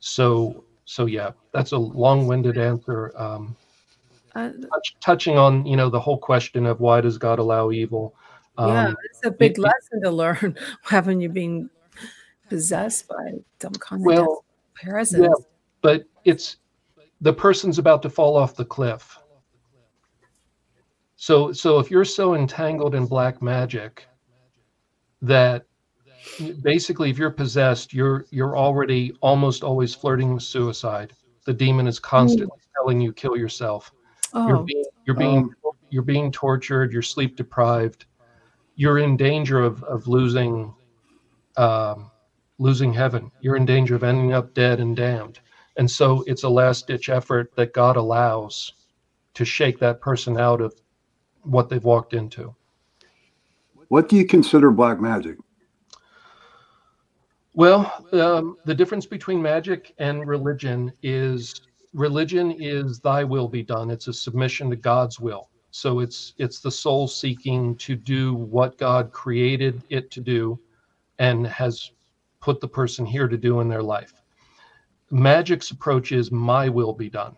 So, 0.00 0.64
so 0.84 1.06
yeah, 1.06 1.30
that's 1.52 1.70
a 1.70 1.78
long-winded 1.78 2.58
answer. 2.58 3.12
Um, 3.16 3.54
Uh, 4.34 4.50
touch, 4.72 4.96
touching 5.00 5.38
on 5.38 5.64
you 5.64 5.76
know 5.76 5.88
the 5.88 6.00
whole 6.00 6.18
question 6.18 6.66
of 6.66 6.80
why 6.80 7.00
does 7.00 7.18
God 7.18 7.38
allow 7.38 7.70
evil? 7.70 8.16
yeah, 8.58 8.88
Um, 8.88 8.96
it's 9.04 9.24
a 9.24 9.30
big 9.30 9.52
it- 9.52 9.58
lesson 9.58 10.02
to 10.02 10.10
learn. 10.10 10.56
Haven't 10.82 11.20
you 11.20 11.28
been 11.28 11.70
possessed 12.48 13.06
by 13.06 13.38
some 13.60 13.74
kind 13.74 14.02
of 14.02 14.06
Well, 14.06 14.44
presence. 14.74 15.22
yeah, 15.22 15.44
but 15.82 16.04
it's 16.24 16.56
the 17.20 17.32
person's 17.32 17.78
about 17.78 18.02
to 18.02 18.10
fall 18.10 18.36
off 18.36 18.56
the 18.56 18.64
cliff. 18.64 19.16
So, 21.14 21.52
so 21.52 21.78
if 21.78 21.92
you're 21.92 22.04
so 22.04 22.34
entangled 22.34 22.96
in 22.96 23.06
black 23.06 23.40
magic 23.40 24.08
that 25.20 25.66
basically 26.62 27.10
if 27.10 27.18
you're 27.18 27.30
possessed, 27.30 27.92
you're 27.92 28.26
you're 28.30 28.56
already 28.56 29.12
almost 29.20 29.62
always 29.62 29.94
flirting 29.94 30.34
with 30.34 30.42
suicide. 30.42 31.12
The 31.44 31.52
demon 31.52 31.86
is 31.86 31.98
constantly 31.98 32.58
telling 32.76 33.00
you 33.00 33.12
kill 33.12 33.36
yourself. 33.36 33.92
You're 34.34 34.58
Oh, 34.58 34.62
being 34.64 34.84
you're 35.06 35.16
being 35.16 35.38
Um, 35.38 35.72
you're 35.90 36.02
being 36.02 36.32
tortured. 36.32 36.92
You're 36.92 37.02
sleep 37.02 37.36
deprived. 37.36 38.06
You're 38.76 38.98
in 38.98 39.16
danger 39.16 39.60
of 39.60 39.82
of 39.84 40.08
losing 40.08 40.74
um, 41.56 42.10
losing 42.58 42.92
heaven. 42.92 43.30
You're 43.40 43.56
in 43.56 43.66
danger 43.66 43.94
of 43.94 44.02
ending 44.02 44.32
up 44.32 44.54
dead 44.54 44.80
and 44.80 44.96
damned. 44.96 45.40
And 45.76 45.90
so 45.90 46.22
it's 46.26 46.44
a 46.44 46.48
last 46.48 46.86
ditch 46.86 47.08
effort 47.08 47.54
that 47.56 47.72
God 47.72 47.96
allows 47.96 48.72
to 49.34 49.44
shake 49.44 49.78
that 49.78 50.00
person 50.00 50.38
out 50.38 50.60
of 50.60 50.74
what 51.42 51.68
they've 51.68 51.82
walked 51.84 52.14
into. 52.14 52.54
What 53.88 54.08
do 54.08 54.16
you 54.16 54.26
consider 54.26 54.70
black 54.70 55.00
magic? 55.00 55.36
Well, 57.54 58.06
um, 58.12 58.56
the 58.64 58.74
difference 58.74 59.04
between 59.04 59.42
magic 59.42 59.94
and 59.98 60.26
religion 60.26 60.92
is 61.02 61.60
religion 61.92 62.50
is 62.52 62.98
thy 62.98 63.24
will 63.24 63.48
be 63.48 63.62
done. 63.62 63.90
It's 63.90 64.08
a 64.08 64.12
submission 64.12 64.70
to 64.70 64.76
God's 64.76 65.20
will. 65.20 65.50
So 65.70 66.00
it's 66.00 66.34
it's 66.38 66.60
the 66.60 66.70
soul 66.70 67.06
seeking 67.08 67.76
to 67.76 67.94
do 67.94 68.34
what 68.34 68.78
God 68.78 69.12
created 69.12 69.82
it 69.90 70.10
to 70.12 70.20
do 70.20 70.58
and 71.18 71.46
has 71.46 71.90
put 72.40 72.60
the 72.60 72.68
person 72.68 73.04
here 73.04 73.28
to 73.28 73.36
do 73.36 73.60
in 73.60 73.68
their 73.68 73.82
life. 73.82 74.22
Magic's 75.10 75.70
approach 75.70 76.10
is 76.12 76.32
my 76.32 76.70
will 76.70 76.94
be 76.94 77.10
done. 77.10 77.36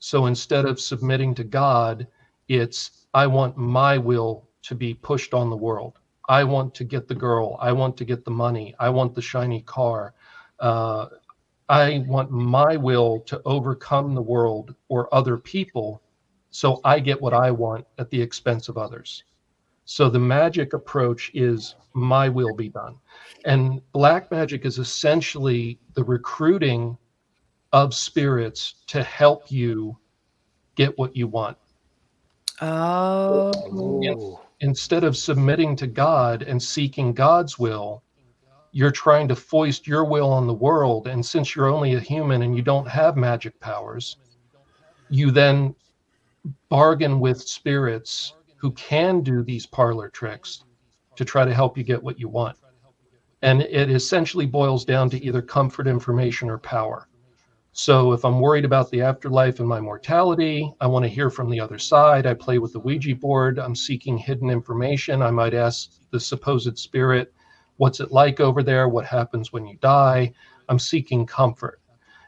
So 0.00 0.26
instead 0.26 0.64
of 0.64 0.80
submitting 0.80 1.34
to 1.36 1.44
God, 1.44 2.08
it's 2.48 3.06
I 3.14 3.28
want 3.28 3.56
my 3.56 3.96
will 3.96 4.48
to 4.62 4.74
be 4.74 4.94
pushed 4.94 5.34
on 5.34 5.50
the 5.50 5.56
world. 5.56 5.98
I 6.28 6.44
want 6.44 6.74
to 6.76 6.84
get 6.84 7.08
the 7.08 7.14
girl. 7.14 7.56
I 7.60 7.72
want 7.72 7.96
to 7.98 8.04
get 8.04 8.24
the 8.24 8.30
money. 8.30 8.74
I 8.78 8.88
want 8.90 9.14
the 9.14 9.22
shiny 9.22 9.62
car. 9.62 10.14
Uh, 10.60 11.06
I 11.68 12.04
want 12.06 12.30
my 12.30 12.76
will 12.76 13.20
to 13.20 13.40
overcome 13.44 14.14
the 14.14 14.22
world 14.22 14.74
or 14.88 15.12
other 15.14 15.36
people 15.36 16.02
so 16.52 16.80
I 16.84 17.00
get 17.00 17.20
what 17.20 17.32
I 17.32 17.50
want 17.50 17.86
at 17.98 18.10
the 18.10 18.20
expense 18.20 18.68
of 18.68 18.76
others. 18.76 19.24
So 19.86 20.08
the 20.08 20.18
magic 20.18 20.74
approach 20.74 21.30
is 21.34 21.74
my 21.94 22.28
will 22.28 22.54
be 22.54 22.68
done. 22.68 22.96
And 23.46 23.80
black 23.92 24.30
magic 24.30 24.64
is 24.64 24.78
essentially 24.78 25.80
the 25.94 26.04
recruiting 26.04 26.96
of 27.72 27.94
spirits 27.94 28.74
to 28.88 29.02
help 29.02 29.50
you 29.50 29.96
get 30.76 30.96
what 30.98 31.16
you 31.16 31.26
want. 31.26 31.56
oh, 32.60 33.50
Ooh. 33.72 34.38
Instead 34.62 35.02
of 35.02 35.16
submitting 35.16 35.74
to 35.74 35.88
God 35.88 36.42
and 36.42 36.62
seeking 36.62 37.12
God's 37.12 37.58
will, 37.58 38.02
you're 38.70 38.92
trying 38.92 39.26
to 39.28 39.36
foist 39.36 39.86
your 39.88 40.04
will 40.04 40.30
on 40.30 40.46
the 40.46 40.54
world. 40.54 41.08
And 41.08 41.24
since 41.24 41.54
you're 41.54 41.68
only 41.68 41.94
a 41.94 42.00
human 42.00 42.42
and 42.42 42.56
you 42.56 42.62
don't 42.62 42.88
have 42.88 43.16
magic 43.16 43.58
powers, 43.58 44.16
you 45.10 45.30
then 45.32 45.74
bargain 46.68 47.18
with 47.18 47.42
spirits 47.42 48.34
who 48.56 48.70
can 48.72 49.20
do 49.20 49.42
these 49.42 49.66
parlor 49.66 50.08
tricks 50.08 50.64
to 51.16 51.24
try 51.24 51.44
to 51.44 51.52
help 51.52 51.76
you 51.76 51.82
get 51.82 52.02
what 52.02 52.18
you 52.18 52.28
want. 52.28 52.56
And 53.42 53.62
it 53.62 53.90
essentially 53.90 54.46
boils 54.46 54.84
down 54.84 55.10
to 55.10 55.22
either 55.22 55.42
comfort, 55.42 55.88
information, 55.88 56.48
or 56.48 56.58
power. 56.58 57.08
So 57.74 58.12
if 58.12 58.22
I'm 58.24 58.38
worried 58.38 58.66
about 58.66 58.90
the 58.90 59.00
afterlife 59.00 59.58
and 59.58 59.68
my 59.68 59.80
mortality, 59.80 60.70
I 60.80 60.86
want 60.86 61.04
to 61.04 61.08
hear 61.08 61.30
from 61.30 61.48
the 61.48 61.60
other 61.60 61.78
side. 61.78 62.26
I 62.26 62.34
play 62.34 62.58
with 62.58 62.74
the 62.74 62.80
Ouija 62.80 63.14
board. 63.14 63.58
I'm 63.58 63.74
seeking 63.74 64.18
hidden 64.18 64.50
information. 64.50 65.22
I 65.22 65.30
might 65.30 65.54
ask 65.54 65.90
the 66.10 66.20
supposed 66.20 66.78
spirit, 66.78 67.32
what's 67.78 68.00
it 68.00 68.12
like 68.12 68.40
over 68.40 68.62
there? 68.62 68.90
What 68.90 69.06
happens 69.06 69.54
when 69.54 69.66
you 69.66 69.78
die? 69.80 70.34
I'm 70.68 70.78
seeking 70.78 71.24
comfort. 71.24 71.80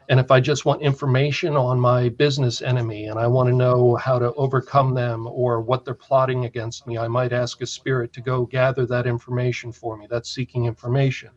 And 0.09 0.19
if 0.19 0.31
I 0.31 0.39
just 0.39 0.65
want 0.65 0.81
information 0.81 1.55
on 1.55 1.79
my 1.79 2.09
business 2.09 2.63
enemy 2.63 3.05
and 3.05 3.19
I 3.19 3.27
want 3.27 3.47
to 3.47 3.55
know 3.55 3.95
how 3.95 4.17
to 4.17 4.33
overcome 4.33 4.95
them 4.95 5.27
or 5.27 5.61
what 5.61 5.85
they're 5.85 5.93
plotting 5.93 6.45
against 6.45 6.87
me, 6.87 6.97
I 6.97 7.07
might 7.07 7.33
ask 7.33 7.61
a 7.61 7.67
spirit 7.67 8.13
to 8.13 8.21
go 8.21 8.47
gather 8.47 8.87
that 8.87 9.05
information 9.05 9.71
for 9.71 9.95
me. 9.95 10.07
That's 10.09 10.33
seeking 10.33 10.65
information. 10.65 11.29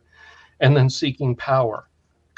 And 0.59 0.75
then 0.75 0.89
seeking 0.89 1.35
power, 1.35 1.88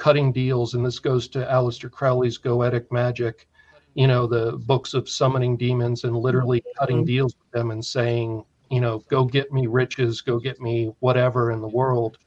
cutting 0.02 0.32
deals. 0.32 0.74
And 0.74 0.84
this 0.84 0.98
goes 0.98 1.28
to 1.28 1.46
Aleister 1.46 1.90
Crowley's 1.90 2.40
Goetic 2.40 2.92
Magic, 2.92 3.48
you 3.94 4.08
know, 4.08 4.26
the 4.26 4.54
books 4.54 4.96
of 4.96 5.08
summoning 5.08 5.56
demons 5.56 6.06
and 6.06 6.18
literally 6.18 6.64
cutting 6.80 7.06
deals 7.06 7.36
with 7.36 7.52
them 7.52 7.70
and 7.70 7.86
saying, 7.86 8.44
you 8.72 8.82
know, 8.82 9.04
go 9.10 9.26
get 9.26 9.54
me 9.54 9.68
riches, 9.68 10.20
go 10.22 10.40
get 10.40 10.60
me 10.60 10.92
whatever 11.02 11.52
in 11.52 11.62
the 11.62 11.68
world. 11.68 12.18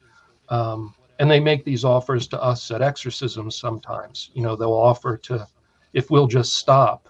Um, 0.51 0.95
and 1.19 1.29
they 1.29 1.41
make 1.41 1.65
these 1.65 1.85
offers 1.85 2.29
to 2.29 2.41
us 2.41 2.71
at 2.71 2.81
exorcisms 2.81 3.59
sometimes. 3.59 4.31
You 4.35 4.43
know, 4.43 4.55
they'll 4.55 4.73
offer 4.73 5.17
to, 5.17 5.45
if 5.95 6.13
we'll 6.13 6.29
just 6.29 6.53
stop 6.53 7.09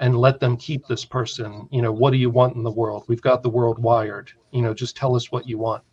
and 0.00 0.18
let 0.18 0.40
them 0.40 0.56
keep 0.56 0.88
this 0.88 1.04
person, 1.04 1.68
you 1.70 1.82
know, 1.82 1.92
what 1.92 2.10
do 2.10 2.16
you 2.16 2.30
want 2.30 2.56
in 2.56 2.64
the 2.64 2.70
world? 2.70 3.04
We've 3.06 3.22
got 3.22 3.44
the 3.44 3.50
world 3.50 3.78
wired. 3.78 4.32
You 4.50 4.62
know, 4.62 4.74
just 4.74 4.96
tell 4.96 5.14
us 5.14 5.30
what 5.30 5.46
you 5.46 5.58
want. 5.58 5.84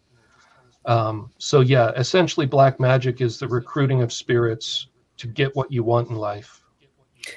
Um, 0.88 1.30
so, 1.38 1.60
yeah, 1.60 1.92
essentially, 1.92 2.46
black 2.46 2.80
magic 2.80 3.22
is 3.22 3.38
the 3.38 3.48
recruiting 3.48 4.02
of 4.02 4.12
spirits 4.14 4.88
to 5.18 5.28
get 5.28 5.56
what 5.56 5.72
you 5.72 5.84
want 5.84 6.10
in 6.10 6.16
life. 6.16 6.64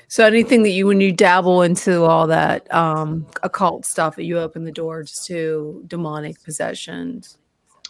so 0.09 0.25
anything 0.25 0.63
that 0.63 0.71
you 0.71 0.87
when 0.87 1.01
you 1.01 1.11
dabble 1.11 1.63
into 1.63 2.05
all 2.05 2.27
that 2.29 2.73
um 2.73 3.27
occult 3.43 3.85
stuff 3.85 4.15
that 4.15 4.23
you 4.25 4.39
open 4.39 4.63
the 4.65 4.71
doors 4.71 5.25
to 5.27 5.83
demonic 5.89 6.41
possessions 6.45 7.39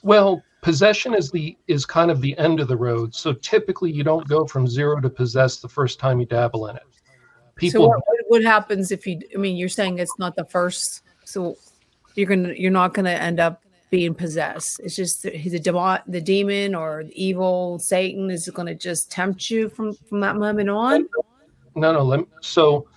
Well, 0.03 0.43
possession 0.63 1.13
is 1.15 1.31
the 1.31 1.57
is 1.69 1.85
kind 1.85 2.11
of 2.11 2.21
the 2.23 2.39
end 2.39 2.59
of 2.61 2.69
the 2.69 2.77
road. 2.77 3.15
So 3.15 3.35
typically, 3.35 3.91
you 3.93 4.03
don't 4.05 4.27
go 4.29 4.47
from 4.47 4.67
zero 4.67 4.99
to 5.01 5.11
possess 5.11 5.57
the 5.61 5.69
first 5.69 5.99
time 5.99 6.21
you 6.21 6.27
dabble 6.27 6.69
in 6.69 6.77
it. 6.77 6.83
People 7.57 7.83
so 7.83 7.89
what, 7.89 7.99
what- 8.07 8.17
what 8.29 8.43
happens 8.45 8.93
if 8.93 9.07
you 9.09 9.19
i 9.35 9.39
mean 9.39 9.57
you're 9.57 9.69
saying 9.69 9.99
it's 9.99 10.17
not 10.21 10.37
the 10.37 10.45
first 10.45 11.03
so 11.25 11.57
you're 12.15 12.29
gonna 12.29 12.55
you're 12.57 12.71
not 12.71 12.95
gonna 12.95 13.11
end 13.11 13.41
up 13.41 13.65
being 13.91 14.15
possessed 14.15 14.81
it's 14.81 14.97
just 14.97 15.23
the, 15.23 15.31
the 15.49 15.59
demon 15.59 15.99
the 16.07 16.21
demon 16.21 16.75
or 16.75 17.05
the 17.05 17.25
evil 17.25 17.79
satan 17.79 18.31
is 18.31 18.49
gonna 18.49 18.75
just 18.75 19.11
tempt 19.11 19.51
you 19.51 19.69
from 19.69 19.93
from 20.09 20.21
that 20.21 20.37
moment 20.37 20.71
on 20.71 21.09
No, 21.75 21.93
no. 21.93 22.03
Let, 22.03 22.21
so 22.41 22.89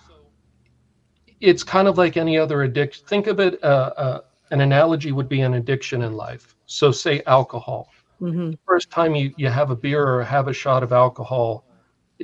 it's 1.39 1.63
kind 1.63 1.88
of 1.88 1.97
like 1.97 2.17
any 2.17 2.38
other 2.38 2.63
addiction. 2.63 3.03
Think 3.08 3.27
of 3.27 3.39
it. 3.39 3.62
Uh, 3.63 3.91
uh, 3.97 4.21
an 4.51 4.62
analogy 4.62 5.12
would 5.12 5.29
be 5.29 5.41
an 5.41 5.56
addiction 5.56 6.01
in 6.01 6.13
life. 6.13 6.56
So, 6.65 6.91
say 6.91 7.21
alcohol. 7.27 7.89
hmm 8.19 8.53
First 8.65 8.89
time 8.91 9.13
you 9.15 9.34
you 9.36 9.49
have 9.49 9.69
a 9.71 9.75
beer 9.75 10.08
or 10.08 10.23
have 10.23 10.47
a 10.47 10.53
shot 10.53 10.84
of 10.84 10.93
alcohol, 10.93 11.65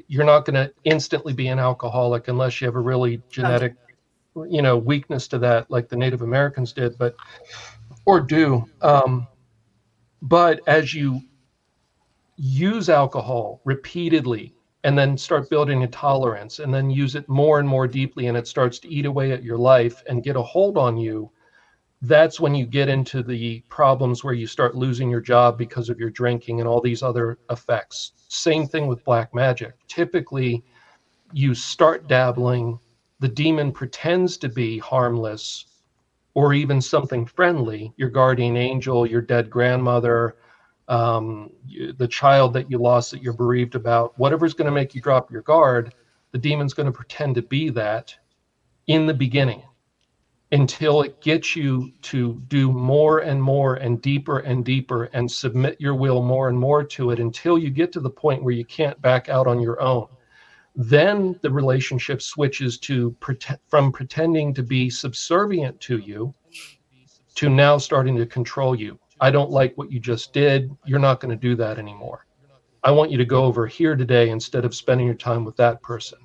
you're 0.07 0.23
not 0.23 0.45
going 0.45 0.55
to 0.55 0.73
instantly 0.85 1.33
be 1.33 1.47
an 1.47 1.59
alcoholic 1.59 2.27
unless 2.27 2.61
you 2.61 2.65
have 2.65 2.75
a 2.75 2.79
really 2.79 3.21
genetic, 3.29 3.75
you 4.47 4.61
know, 4.61 4.77
weakness 4.77 5.27
to 5.29 5.39
that, 5.39 5.69
like 5.69 5.89
the 5.89 5.97
Native 5.97 6.21
Americans 6.21 6.71
did, 6.71 6.97
but 6.97 7.15
or 8.09 8.19
do. 8.19 8.65
Um, 8.81 9.27
but 10.23 10.61
as 10.65 10.95
you 10.95 11.21
use 12.37 12.89
alcohol 12.89 13.61
repeatedly 13.65 14.55
and 14.83 14.97
then 14.97 15.15
start 15.15 15.47
building 15.49 15.83
a 15.83 15.87
tolerance 15.87 16.57
and 16.57 16.73
then 16.73 16.89
use 16.89 17.13
it 17.13 17.29
more 17.29 17.59
and 17.59 17.69
more 17.69 17.85
deeply 17.85 18.25
and 18.27 18.35
it 18.35 18.47
starts 18.47 18.79
to 18.79 18.89
eat 18.89 19.05
away 19.05 19.31
at 19.31 19.43
your 19.43 19.57
life 19.57 20.01
and 20.07 20.23
get 20.23 20.35
a 20.35 20.41
hold 20.41 20.75
on 20.77 20.97
you 20.97 21.29
that's 22.03 22.39
when 22.39 22.55
you 22.55 22.65
get 22.65 22.87
into 22.87 23.21
the 23.21 23.59
problems 23.67 24.23
where 24.23 24.33
you 24.33 24.47
start 24.47 24.73
losing 24.73 25.09
your 25.09 25.21
job 25.21 25.57
because 25.57 25.89
of 25.89 25.99
your 25.99 26.09
drinking 26.09 26.61
and 26.61 26.67
all 26.67 26.81
these 26.81 27.03
other 27.03 27.37
effects 27.51 28.13
same 28.29 28.65
thing 28.65 28.87
with 28.87 29.03
black 29.03 29.33
magic 29.35 29.73
typically 29.87 30.63
you 31.33 31.53
start 31.53 32.07
dabbling 32.07 32.79
the 33.19 33.27
demon 33.27 33.71
pretends 33.71 34.37
to 34.37 34.47
be 34.49 34.79
harmless 34.79 35.65
or 36.33 36.53
even 36.53 36.81
something 36.81 37.25
friendly 37.25 37.93
your 37.97 38.09
guardian 38.09 38.57
angel 38.57 39.05
your 39.05 39.21
dead 39.21 39.49
grandmother 39.49 40.35
um, 40.89 41.51
you, 41.67 41.93
the 41.93 42.07
child 42.07 42.53
that 42.53 42.69
you 42.69 42.79
lost 42.79 43.11
that 43.11 43.21
you're 43.21 43.33
bereaved 43.33 43.75
about, 43.75 44.17
whatever's 44.17 44.55
going 44.55 44.65
to 44.65 44.71
make 44.71 44.95
you 44.95 45.01
drop 45.01 45.31
your 45.31 45.43
guard, 45.43 45.93
the 46.31 46.37
demon's 46.37 46.73
going 46.73 46.87
to 46.87 46.91
pretend 46.91 47.35
to 47.35 47.41
be 47.43 47.69
that 47.69 48.13
in 48.87 49.05
the 49.05 49.13
beginning 49.13 49.63
until 50.51 51.03
it 51.03 51.21
gets 51.21 51.55
you 51.55 51.91
to 52.01 52.41
do 52.47 52.71
more 52.71 53.19
and 53.19 53.41
more 53.41 53.75
and 53.75 54.01
deeper 54.01 54.39
and 54.39 54.65
deeper 54.65 55.03
and 55.13 55.31
submit 55.31 55.79
your 55.79 55.93
will 55.93 56.23
more 56.23 56.49
and 56.49 56.57
more 56.57 56.83
to 56.83 57.11
it 57.11 57.19
until 57.19 57.55
you 57.55 57.69
get 57.69 57.91
to 57.91 57.99
the 57.99 58.09
point 58.09 58.43
where 58.43 58.53
you 58.53 58.65
can't 58.65 58.99
back 58.99 59.29
out 59.29 59.45
on 59.45 59.61
your 59.61 59.79
own. 59.79 60.07
Then 60.81 61.37
the 61.41 61.51
relationship 61.51 62.21
switches 62.21 62.77
to 62.77 63.11
prete- 63.19 63.59
from 63.67 63.91
pretending 63.91 64.53
to 64.53 64.63
be 64.63 64.89
subservient 64.89 65.77
to 65.81 65.97
you 65.97 66.33
to 67.35 67.49
now 67.49 67.77
starting 67.77 68.15
to 68.15 68.25
control 68.25 68.73
you. 68.73 68.97
I 69.19 69.29
don't 69.29 69.51
like 69.51 69.77
what 69.77 69.91
you 69.91 69.99
just 69.99 70.31
did. 70.31 70.71
You're 70.85 70.97
not 70.97 71.19
going 71.19 71.31
to 71.31 71.35
do 71.35 71.53
that 71.57 71.79
anymore. 71.79 72.25
I 72.81 72.91
want 72.91 73.11
you 73.11 73.17
to 73.17 73.25
go 73.25 73.43
over 73.43 73.67
here 73.67 73.97
today 73.97 74.29
instead 74.29 74.63
of 74.63 74.73
spending 74.73 75.05
your 75.05 75.17
time 75.17 75.43
with 75.43 75.57
that 75.57 75.81
person. 75.81 76.19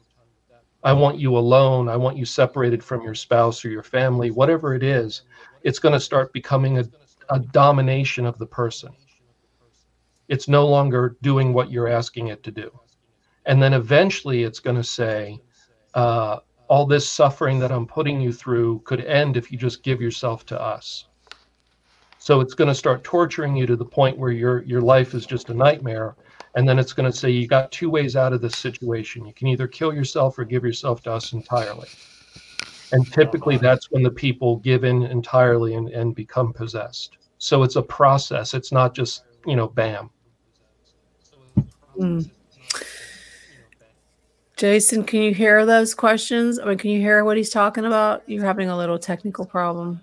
I 0.85 0.93
want 0.93 1.19
you 1.19 1.37
alone. 1.37 1.89
I 1.89 1.97
want 1.97 2.17
you 2.17 2.25
separated 2.25 2.85
from 2.85 3.03
your 3.03 3.17
spouse 3.17 3.65
or 3.65 3.71
your 3.71 3.83
family, 3.83 4.31
whatever 4.31 4.77
it 4.77 4.85
is. 4.85 5.23
It's 5.63 5.81
going 5.81 5.95
to 5.95 6.01
start 6.01 6.33
becoming 6.33 6.79
a, 6.79 6.85
a 7.29 7.41
domination 7.41 8.25
of 8.25 8.39
the 8.39 8.47
person. 8.47 8.93
It's 10.29 10.47
no 10.47 10.65
longer 10.69 11.17
doing 11.23 11.53
what 11.53 11.73
you're 11.73 11.89
asking 11.89 12.29
it 12.29 12.45
to 12.45 12.53
do. 12.53 12.71
And 13.47 13.63
then 13.63 13.75
eventually 13.75 14.43
it's 14.43 14.61
going 14.61 14.77
to 14.77 14.85
say, 14.85 15.39
uh, 15.95 16.39
all 16.69 16.87
this 16.87 17.09
suffering 17.09 17.59
that 17.59 17.71
I'm 17.71 17.87
putting 17.87 18.21
you 18.21 18.33
through 18.33 18.81
could 18.85 19.05
end 19.05 19.37
if 19.37 19.53
you 19.53 19.59
just 19.59 19.83
give 19.83 20.01
yourself 20.01 20.47
to 20.47 20.61
us. 20.61 21.07
So 22.19 22.41
it's 22.41 22.55
going 22.55 22.69
to 22.69 22.75
start 22.75 23.05
torturing 23.05 23.55
you 23.55 23.67
to 23.67 23.77
the 23.77 23.85
point 23.85 24.17
where 24.17 24.33
your 24.33 24.63
your 24.63 24.81
life 24.81 25.13
is 25.15 25.27
just 25.27 25.51
a 25.51 25.55
nightmare. 25.55 26.17
And 26.57 26.67
then 26.67 26.79
it's 26.79 26.93
going 26.93 27.11
to 27.11 27.17
say 27.17 27.31
you 27.31 27.47
got 27.47 27.71
two 27.71 27.91
ways 27.91 28.17
out 28.17 28.33
of 28.33 28.41
this 28.41 28.57
situation. 28.57 29.27
You 29.27 29.35
can 29.35 29.49
either 29.49 29.67
kill 29.67 29.93
yourself 29.93 30.39
or 30.39 30.45
give 30.45 30.65
yourself 30.65 31.03
to 31.03 31.13
us 31.13 31.33
entirely. 31.33 31.89
And 32.93 33.07
typically 33.13 33.59
that's 33.59 33.91
when 33.91 34.03
the 34.03 34.11
people 34.11 34.57
give 34.57 34.85
in 34.85 35.03
entirely 35.03 35.75
and, 35.75 35.89
and 35.89 36.15
become 36.15 36.53
possessed. 36.53 37.19
So 37.39 37.63
it's 37.63 37.77
a 37.77 37.83
process. 37.83 38.55
It's 38.55 38.73
not 38.73 38.95
just, 38.95 39.25
you 39.47 39.57
know, 39.57 39.69
bam. 39.69 40.11
Mm. 41.99 42.31
Jason, 44.57 45.05
can 45.05 45.23
you 45.23 45.35
hear 45.35 45.67
those 45.67 45.95
questions? 45.95 46.59
I 46.59 46.67
mean, 46.67 46.79
can 46.79 46.91
you 46.91 47.01
hear 47.01 47.25
what 47.25 47.37
he's 47.37 47.51
talking 47.51 47.85
about? 47.85 48.23
You're 48.27 48.45
having 48.45 48.69
a 48.69 48.77
little 48.77 48.99
technical 48.99 49.45
problem. 49.45 50.01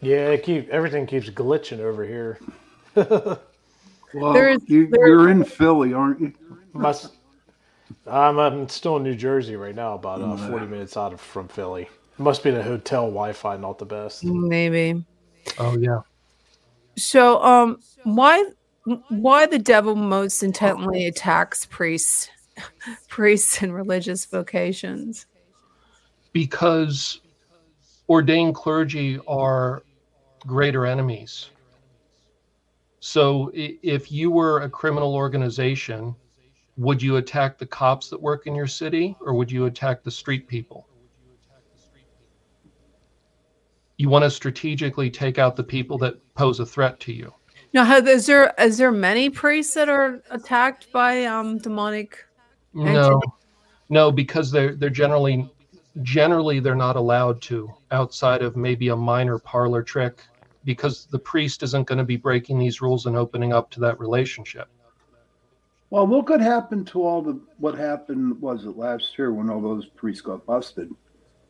Yeah, 0.00 0.28
it 0.28 0.42
keep 0.42 0.68
everything 0.68 1.06
keeps 1.06 1.30
glitching 1.30 1.80
over 1.80 2.04
here. 2.04 2.38
well, 2.94 4.32
there's, 4.32 4.60
you, 4.66 4.90
are 5.00 5.28
in 5.30 5.44
Philly, 5.44 5.92
aren't 5.92 6.20
you? 6.20 6.32
Must, 6.72 7.12
I'm, 8.06 8.38
I'm 8.38 8.68
still 8.68 8.98
in 8.98 9.02
New 9.02 9.14
Jersey 9.14 9.56
right 9.56 9.74
now, 9.74 9.94
about 9.94 10.20
uh, 10.20 10.36
40 10.48 10.66
minutes 10.66 10.96
out 10.96 11.12
of 11.12 11.20
from 11.20 11.48
Philly. 11.48 11.82
It 11.82 12.22
must 12.22 12.44
be 12.44 12.50
the 12.50 12.62
hotel 12.62 13.02
Wi-Fi 13.02 13.56
not 13.56 13.78
the 13.78 13.86
best. 13.86 14.24
Maybe. 14.24 15.04
Oh 15.58 15.76
yeah. 15.78 16.00
So, 16.96 17.42
um, 17.42 17.80
why 18.04 18.44
why 19.08 19.46
the 19.46 19.58
devil 19.58 19.94
most 19.94 20.42
intently 20.42 21.06
attacks 21.06 21.66
priests, 21.66 22.28
priests 23.08 23.62
and 23.62 23.74
religious 23.74 24.24
vocations? 24.24 25.26
Because 26.32 27.20
ordained 28.08 28.54
clergy 28.54 29.18
are 29.26 29.82
greater 30.46 30.86
enemies. 30.86 31.50
So 33.00 33.50
if 33.54 34.10
you 34.10 34.30
were 34.30 34.60
a 34.60 34.70
criminal 34.70 35.14
organization, 35.14 36.14
would 36.76 37.02
you 37.02 37.16
attack 37.16 37.58
the 37.58 37.66
cops 37.66 38.08
that 38.10 38.20
work 38.20 38.46
in 38.46 38.54
your 38.54 38.66
city 38.66 39.16
or 39.20 39.34
would 39.34 39.50
you 39.50 39.66
attack 39.66 40.02
the 40.02 40.10
street 40.10 40.46
people? 40.46 40.86
You 43.96 44.08
want 44.08 44.24
to 44.24 44.30
strategically 44.30 45.10
take 45.10 45.38
out 45.38 45.56
the 45.56 45.64
people 45.64 45.98
that 45.98 46.16
pose 46.34 46.60
a 46.60 46.66
threat 46.66 47.00
to 47.00 47.12
you. 47.12 47.34
Now, 47.74 47.96
is 47.96 48.26
there 48.26 48.54
is 48.58 48.78
there 48.78 48.92
many 48.92 49.28
priests 49.28 49.74
that 49.74 49.88
are 49.88 50.22
attacked 50.30 50.90
by 50.92 51.24
um, 51.24 51.58
demonic? 51.58 52.24
No, 52.78 53.20
no, 53.88 54.12
because 54.12 54.50
they're 54.50 54.74
they're 54.74 54.90
generally 54.90 55.50
generally 56.02 56.60
they're 56.60 56.74
not 56.74 56.96
allowed 56.96 57.40
to 57.42 57.72
outside 57.90 58.42
of 58.42 58.56
maybe 58.56 58.88
a 58.88 58.96
minor 58.96 59.38
parlor 59.38 59.82
trick 59.82 60.22
because 60.64 61.06
the 61.06 61.18
priest 61.18 61.62
isn't 61.62 61.86
going 61.86 61.98
to 61.98 62.04
be 62.04 62.16
breaking 62.16 62.58
these 62.58 62.80
rules 62.80 63.06
and 63.06 63.16
opening 63.16 63.52
up 63.52 63.70
to 63.70 63.80
that 63.80 63.98
relationship. 63.98 64.68
Well, 65.90 66.06
what 66.06 66.26
could 66.26 66.40
happen 66.40 66.84
to 66.86 67.02
all 67.02 67.22
the 67.22 67.40
what 67.58 67.76
happened 67.76 68.40
was 68.40 68.64
it 68.64 68.76
last 68.76 69.18
year 69.18 69.32
when 69.32 69.50
all 69.50 69.60
those 69.60 69.86
priests 69.86 70.20
got 70.20 70.44
busted? 70.46 70.90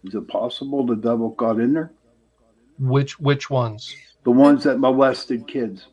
Is 0.05 0.15
it 0.15 0.29
possible 0.29 0.87
the 0.87 0.97
devil 0.97 1.31
got 1.31 1.59
in 1.59 1.75
there? 1.75 1.91
Which 2.79 3.19
which 3.19 3.51
ones? 3.51 3.95
The 4.23 4.31
ones 4.31 4.65
that 4.65 4.79
molested 4.79 5.47
kids. 5.47 5.89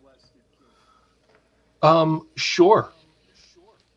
Um, 1.81 2.27
sure. 2.35 2.91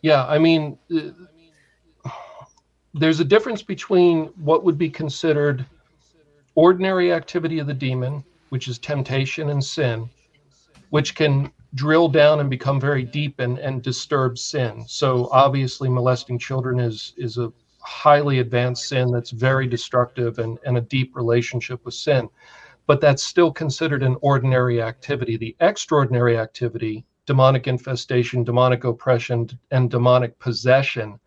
Yeah, 0.02 0.26
I 0.26 0.38
mean, 0.38 0.78
uh, 0.94 2.10
there's 2.94 3.20
a 3.20 3.24
difference 3.24 3.62
between 3.62 4.26
what 4.36 4.64
would 4.64 4.78
be 4.78 4.90
considered 4.90 5.66
ordinary 6.54 7.12
activity 7.12 7.58
of 7.58 7.66
the 7.66 7.74
demon 7.74 8.24
which 8.50 8.68
is 8.68 8.78
temptation 8.78 9.50
and 9.50 9.62
sin, 9.62 10.08
which 10.90 11.14
can 11.14 11.52
drill 11.74 12.08
down 12.08 12.40
and 12.40 12.48
become 12.48 12.80
very 12.80 13.04
deep 13.04 13.40
and, 13.40 13.58
and 13.58 13.82
disturb 13.82 14.38
sin. 14.38 14.84
So 14.86 15.28
obviously 15.32 15.88
molesting 15.88 16.38
children 16.38 16.80
is 16.80 17.12
is 17.16 17.38
a 17.38 17.52
highly 17.80 18.40
advanced 18.40 18.88
sin 18.88 19.10
that's 19.10 19.30
very 19.30 19.66
destructive 19.66 20.38
and, 20.38 20.58
and 20.64 20.76
a 20.76 20.82
deep 20.82 21.14
relationship 21.14 21.84
with 21.84 21.94
sin. 21.94 22.28
But 22.86 23.00
that's 23.00 23.22
still 23.22 23.52
considered 23.52 24.02
an 24.02 24.16
ordinary 24.22 24.82
activity. 24.82 25.36
The 25.36 25.54
extraordinary 25.60 26.38
activity, 26.38 27.04
demonic 27.28 27.66
infestation, 27.66 28.42
demonic 28.42 28.84
oppression, 28.84 29.46
and 29.70 29.90
demonic 29.90 30.38
possession, 30.38 31.20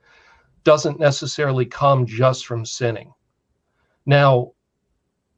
doesn't 0.63 0.99
necessarily 0.99 1.63
come 1.63 2.07
just 2.07 2.47
from 2.47 2.65
sinning. 2.65 3.13
Now, 4.07 4.53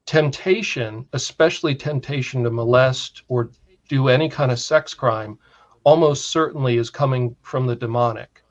temptation, 0.06 1.06
especially 1.12 1.76
temptation 1.76 2.46
to 2.46 2.50
molest 2.50 3.24
or 3.28 3.52
do 3.90 4.08
any 4.08 4.30
kind 4.30 4.54
of 4.54 4.60
sex 4.60 4.94
crime, 4.94 5.38
almost 5.84 6.30
certainly 6.30 6.78
is 6.78 6.90
coming 6.90 7.36
from 7.42 7.68
the 7.68 7.76
demonic. 7.76 8.42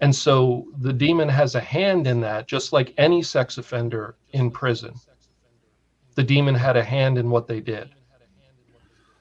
And 0.00 0.12
so 0.12 0.66
the 0.78 0.92
demon 0.92 1.28
has 1.28 1.54
a 1.54 1.60
hand 1.60 2.08
in 2.08 2.20
that, 2.22 2.48
just 2.48 2.72
like 2.72 2.94
any 2.98 3.22
sex 3.22 3.58
offender 3.58 4.16
in 4.32 4.50
prison. 4.50 4.94
The 6.16 6.24
demon 6.24 6.56
had 6.56 6.76
a 6.76 6.82
hand 6.82 7.16
in 7.16 7.30
what 7.30 7.46
they 7.46 7.60
did. 7.60 7.90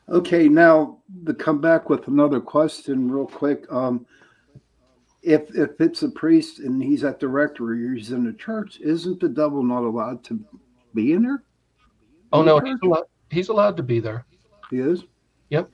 Okay, 0.10 0.47
now 0.47 0.99
to 1.26 1.34
come 1.34 1.60
back 1.60 1.89
with 1.89 2.08
another 2.08 2.39
question, 2.39 3.12
real 3.12 3.28
quick. 3.28 3.66
Um, 3.72 4.05
if 5.22 5.53
if 5.55 5.82
it's 5.82 6.03
a 6.03 6.10
priest 6.10 6.60
and 6.60 6.82
he's 6.82 7.03
at 7.03 7.20
the 7.20 7.28
rectory 7.28 7.86
or 7.86 7.93
he's 7.93 8.12
in 8.12 8.24
the 8.24 8.34
church, 8.34 8.80
isn't 8.80 9.20
the 9.20 9.28
devil 9.28 9.62
not 9.64 9.84
allowed 9.84 10.24
to 10.26 10.39
be 10.93 11.12
in 11.12 11.24
there? 11.24 11.43
Oh 12.32 12.41
no, 12.41 12.60
he's 12.60 12.78
allowed, 12.84 13.03
he's 13.30 13.49
allowed 13.49 13.76
to 13.78 13.84
be 13.84 13.99
there. 13.99 14.26
He 14.70 14.78
is. 14.78 15.03
Yep. 15.49 15.70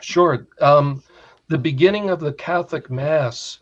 Sure. 0.00 0.46
Um, 0.60 1.02
the 1.48 1.58
beginning 1.58 2.10
of 2.10 2.20
the 2.20 2.34
Catholic 2.34 2.90
Mass, 2.90 3.60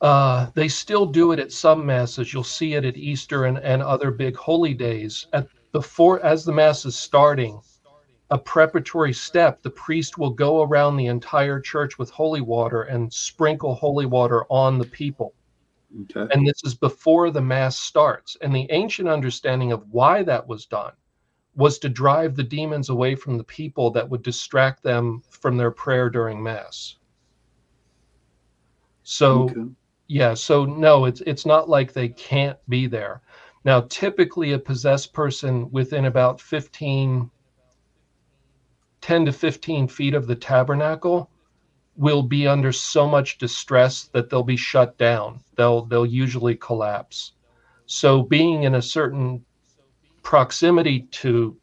uh, 0.00 0.46
they 0.54 0.68
still 0.68 1.04
do 1.04 1.32
it 1.32 1.38
at 1.38 1.52
some 1.52 1.84
masses. 1.84 2.32
You'll 2.32 2.44
see 2.44 2.74
it 2.74 2.84
at 2.86 2.96
Easter 2.96 3.44
and, 3.44 3.58
and 3.58 3.82
other 3.82 4.10
big 4.10 4.36
holy 4.36 4.72
days. 4.72 5.26
At 5.34 5.48
before, 5.72 6.24
as 6.24 6.44
the 6.44 6.52
Mass 6.52 6.84
is 6.86 6.96
starting, 6.96 7.60
a 8.34 8.38
preparatory 8.38 9.12
step, 9.12 9.62
the 9.62 9.70
priest 9.70 10.18
will 10.18 10.30
go 10.30 10.62
around 10.62 10.96
the 10.96 11.06
entire 11.06 11.60
church 11.60 11.98
with 12.00 12.10
holy 12.10 12.40
water 12.40 12.82
and 12.82 13.12
sprinkle 13.12 13.76
holy 13.76 14.06
water 14.06 14.44
on 14.50 14.76
the 14.76 14.86
people. 14.86 15.32
Okay. 16.02 16.26
And 16.34 16.44
this 16.44 16.64
is 16.64 16.74
before 16.74 17.30
the 17.30 17.40
Mass 17.40 17.78
starts. 17.78 18.36
And 18.42 18.52
the 18.52 18.66
ancient 18.70 19.08
understanding 19.08 19.70
of 19.70 19.88
why 19.92 20.24
that 20.24 20.48
was 20.48 20.66
done 20.66 20.94
was 21.54 21.78
to 21.78 21.88
drive 21.88 22.34
the 22.34 22.42
demons 22.42 22.88
away 22.88 23.14
from 23.14 23.38
the 23.38 23.44
people 23.44 23.92
that 23.92 24.10
would 24.10 24.24
distract 24.24 24.82
them 24.82 25.22
from 25.30 25.56
their 25.56 25.70
prayer 25.70 26.10
during 26.10 26.42
Mass. 26.42 26.96
So, 29.04 29.42
okay. 29.44 29.60
yeah, 30.08 30.34
so 30.34 30.64
no, 30.64 31.04
it's 31.04 31.20
it's 31.20 31.46
not 31.46 31.68
like 31.68 31.92
they 31.92 32.08
can't 32.08 32.58
be 32.68 32.88
there. 32.88 33.22
Now, 33.64 33.82
typically 33.82 34.54
a 34.54 34.58
possessed 34.58 35.12
person 35.12 35.70
within 35.70 36.06
about 36.06 36.40
15 36.40 37.30
10 39.04 39.26
to 39.26 39.32
15 39.32 39.86
feet 39.86 40.14
of 40.14 40.26
the 40.26 40.34
tabernacle 40.34 41.28
will 41.94 42.22
be 42.22 42.48
under 42.48 42.72
so 42.72 43.06
much 43.06 43.36
distress 43.36 44.04
that 44.04 44.30
they'll 44.30 44.42
be 44.42 44.56
shut 44.56 44.96
down. 44.96 45.40
They'll 45.56 45.84
they'll 45.84 46.06
usually 46.06 46.56
collapse. 46.56 47.32
So 47.84 48.22
being 48.22 48.62
in 48.62 48.76
a 48.76 48.80
certain 48.80 49.44
proximity 50.22 51.00
to 51.20 51.54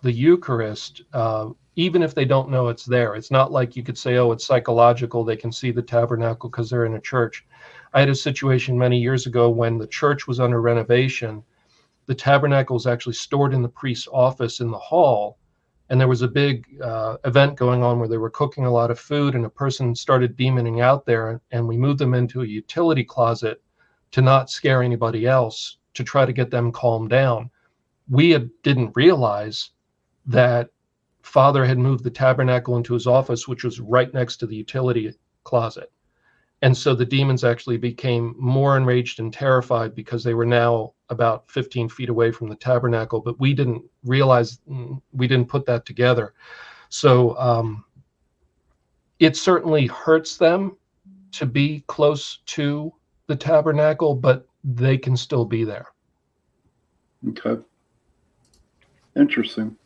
the 0.00 0.10
Eucharist, 0.10 1.02
uh, 1.12 1.50
even 1.74 2.02
if 2.02 2.14
they 2.14 2.24
don't 2.24 2.48
know 2.48 2.68
it's 2.68 2.86
there, 2.86 3.14
it's 3.14 3.30
not 3.30 3.52
like 3.52 3.76
you 3.76 3.82
could 3.82 3.98
say, 3.98 4.16
"Oh, 4.16 4.32
it's 4.32 4.46
psychological." 4.46 5.22
They 5.22 5.36
can 5.36 5.52
see 5.52 5.72
the 5.72 5.82
tabernacle 5.82 6.48
because 6.48 6.70
they're 6.70 6.86
in 6.86 6.94
a 6.94 7.08
church. 7.12 7.44
I 7.92 8.00
had 8.00 8.08
a 8.08 8.14
situation 8.14 8.78
many 8.78 8.98
years 8.98 9.26
ago 9.26 9.50
when 9.50 9.76
the 9.76 9.86
church 9.86 10.26
was 10.26 10.40
under 10.40 10.62
renovation. 10.62 11.44
The 12.06 12.14
tabernacle 12.14 12.72
was 12.72 12.86
actually 12.86 13.16
stored 13.16 13.52
in 13.52 13.60
the 13.60 13.68
priest's 13.68 14.08
office 14.10 14.60
in 14.60 14.70
the 14.70 14.78
hall, 14.78 15.36
and 15.88 16.00
there 16.00 16.08
was 16.08 16.22
a 16.22 16.28
big 16.28 16.66
uh, 16.82 17.16
event 17.24 17.56
going 17.56 17.82
on 17.82 17.98
where 17.98 18.08
they 18.08 18.18
were 18.18 18.30
cooking 18.30 18.64
a 18.64 18.70
lot 18.70 18.90
of 18.90 18.98
food 18.98 19.34
and 19.34 19.44
a 19.44 19.50
person 19.50 19.94
started 19.94 20.36
demoning 20.36 20.82
out 20.82 21.06
there 21.06 21.40
and 21.52 21.66
we 21.66 21.76
moved 21.76 22.00
them 22.00 22.14
into 22.14 22.42
a 22.42 22.46
utility 22.46 23.04
closet 23.04 23.62
to 24.10 24.20
not 24.20 24.50
scare 24.50 24.82
anybody 24.82 25.26
else 25.26 25.78
to 25.94 26.02
try 26.02 26.26
to 26.26 26.32
get 26.32 26.50
them 26.50 26.72
calmed 26.72 27.10
down. 27.10 27.50
We 28.08 28.30
had, 28.30 28.50
didn't 28.62 28.96
realize 28.96 29.70
that 30.26 30.70
father 31.22 31.64
had 31.64 31.78
moved 31.78 32.04
the 32.04 32.10
tabernacle 32.10 32.76
into 32.76 32.94
his 32.94 33.06
office 33.06 33.48
which 33.48 33.64
was 33.64 33.80
right 33.80 34.12
next 34.12 34.38
to 34.38 34.46
the 34.46 34.56
utility 34.56 35.12
closet. 35.44 35.92
And 36.62 36.76
so 36.76 36.94
the 36.94 37.04
demons 37.04 37.44
actually 37.44 37.76
became 37.76 38.34
more 38.38 38.76
enraged 38.76 39.20
and 39.20 39.32
terrified 39.32 39.94
because 39.94 40.24
they 40.24 40.34
were 40.34 40.46
now 40.46 40.94
about 41.08 41.50
15 41.50 41.88
feet 41.88 42.08
away 42.08 42.30
from 42.32 42.48
the 42.48 42.56
tabernacle, 42.56 43.20
but 43.20 43.38
we 43.38 43.54
didn't 43.54 43.84
realize, 44.04 44.58
mm, 44.68 45.00
we 45.12 45.26
didn't 45.26 45.48
put 45.48 45.66
that 45.66 45.86
together. 45.86 46.34
So 46.88 47.36
um, 47.38 47.84
it 49.18 49.36
certainly 49.36 49.86
hurts 49.86 50.36
them 50.36 50.76
to 51.32 51.46
be 51.46 51.84
close 51.86 52.38
to 52.46 52.92
the 53.26 53.36
tabernacle, 53.36 54.14
but 54.14 54.46
they 54.64 54.98
can 54.98 55.16
still 55.16 55.44
be 55.44 55.64
there. 55.64 55.86
Okay. 57.28 57.60
Interesting. 59.16 59.76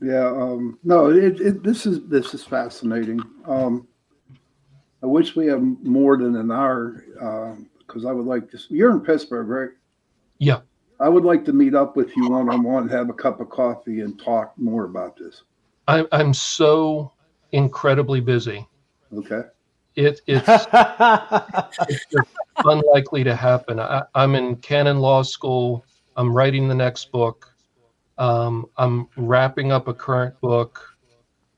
Yeah. 0.00 0.28
Um, 0.28 0.78
no. 0.84 1.10
It, 1.10 1.40
it. 1.40 1.62
This 1.62 1.86
is 1.86 2.06
this 2.08 2.34
is 2.34 2.44
fascinating. 2.44 3.20
Um, 3.44 3.86
I 5.02 5.06
wish 5.06 5.36
we 5.36 5.46
had 5.46 5.62
more 5.84 6.16
than 6.16 6.36
an 6.36 6.50
hour 6.50 7.04
because 7.88 8.04
I 8.04 8.12
would 8.12 8.26
like 8.26 8.48
to. 8.52 8.58
You're 8.68 8.92
in 8.92 9.00
Pittsburgh, 9.00 9.48
right? 9.48 9.70
Yeah. 10.38 10.60
I 11.00 11.08
would 11.08 11.24
like 11.24 11.44
to 11.46 11.52
meet 11.52 11.74
up 11.74 11.96
with 11.96 12.16
you 12.16 12.28
one 12.28 12.48
on 12.48 12.62
one, 12.62 12.88
have 12.88 13.08
a 13.08 13.12
cup 13.12 13.40
of 13.40 13.48
coffee, 13.50 14.00
and 14.00 14.20
talk 14.20 14.52
more 14.56 14.84
about 14.84 15.16
this. 15.16 15.42
I'm 15.88 16.06
I'm 16.12 16.34
so 16.34 17.12
incredibly 17.52 18.20
busy. 18.20 18.68
Okay. 19.16 19.42
It 19.96 20.20
it's, 20.26 20.66
it's 21.88 22.30
unlikely 22.64 23.24
to 23.24 23.34
happen. 23.34 23.80
I, 23.80 24.04
I'm 24.14 24.34
in 24.34 24.56
canon 24.56 25.00
law 25.00 25.22
school. 25.22 25.84
I'm 26.16 26.32
writing 26.32 26.68
the 26.68 26.74
next 26.74 27.10
book. 27.10 27.52
Um, 28.18 28.66
I'm 28.76 29.08
wrapping 29.16 29.72
up 29.72 29.88
a 29.88 29.94
current 29.94 30.38
book. 30.40 30.84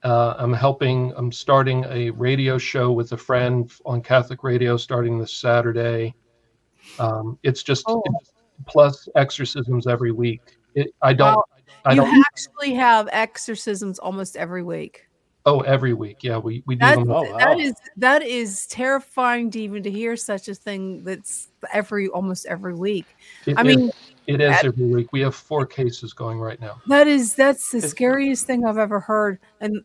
Uh, 0.02 0.34
I'm 0.38 0.52
helping. 0.52 1.12
I'm 1.16 1.32
starting 1.32 1.84
a 1.88 2.10
radio 2.10 2.56
show 2.56 2.92
with 2.92 3.12
a 3.12 3.16
friend 3.16 3.70
on 3.84 4.00
Catholic 4.00 4.44
radio 4.44 4.76
starting 4.76 5.18
this 5.18 5.32
Saturday. 5.32 6.14
Um, 6.98 7.38
it's 7.42 7.62
just 7.62 7.84
Oh. 7.88 8.02
it's 8.06 8.32
plus 8.66 9.08
exorcisms 9.14 9.86
every 9.86 10.12
week. 10.12 10.42
It, 10.74 10.94
I 11.02 11.12
don't. 11.12 11.36
Wow. 11.36 11.44
I 11.84 11.92
you 11.92 12.02
don't. 12.02 12.24
actually 12.32 12.74
have 12.74 13.08
exorcisms 13.12 13.98
almost 13.98 14.36
every 14.36 14.62
week. 14.62 15.06
oh, 15.46 15.60
every 15.60 15.94
week. 15.94 16.18
Yeah, 16.22 16.36
we 16.36 16.62
we 16.66 16.74
do 16.74 16.80
That, 16.80 16.98
them. 16.98 17.10
Oh, 17.10 17.22
wow. 17.22 17.38
that 17.38 17.58
is 17.58 17.72
that 17.96 18.22
is 18.22 18.66
terrifying 18.66 19.50
to 19.52 19.60
even 19.60 19.82
to 19.84 19.90
hear 19.90 20.14
such 20.16 20.48
a 20.48 20.54
thing 20.54 21.02
that's 21.02 21.48
every 21.72 22.08
almost 22.08 22.44
every 22.46 22.74
week. 22.74 23.06
It 23.46 23.56
I 23.56 23.62
is- 23.62 23.76
mean, 23.76 23.90
it 24.26 24.40
is 24.42 24.50
that- 24.50 24.64
every 24.66 24.86
week. 24.86 25.12
We 25.12 25.20
have 25.22 25.34
four 25.34 25.64
cases 25.64 26.12
going 26.12 26.38
right 26.38 26.60
now. 26.60 26.82
that 26.88 27.06
is 27.08 27.34
that's 27.34 27.70
the 27.70 27.78
It's- 27.78 27.90
scariest 27.92 28.46
thing 28.46 28.66
I've 28.66 28.78
ever 28.78 29.00
heard. 29.00 29.38
And 29.62 29.82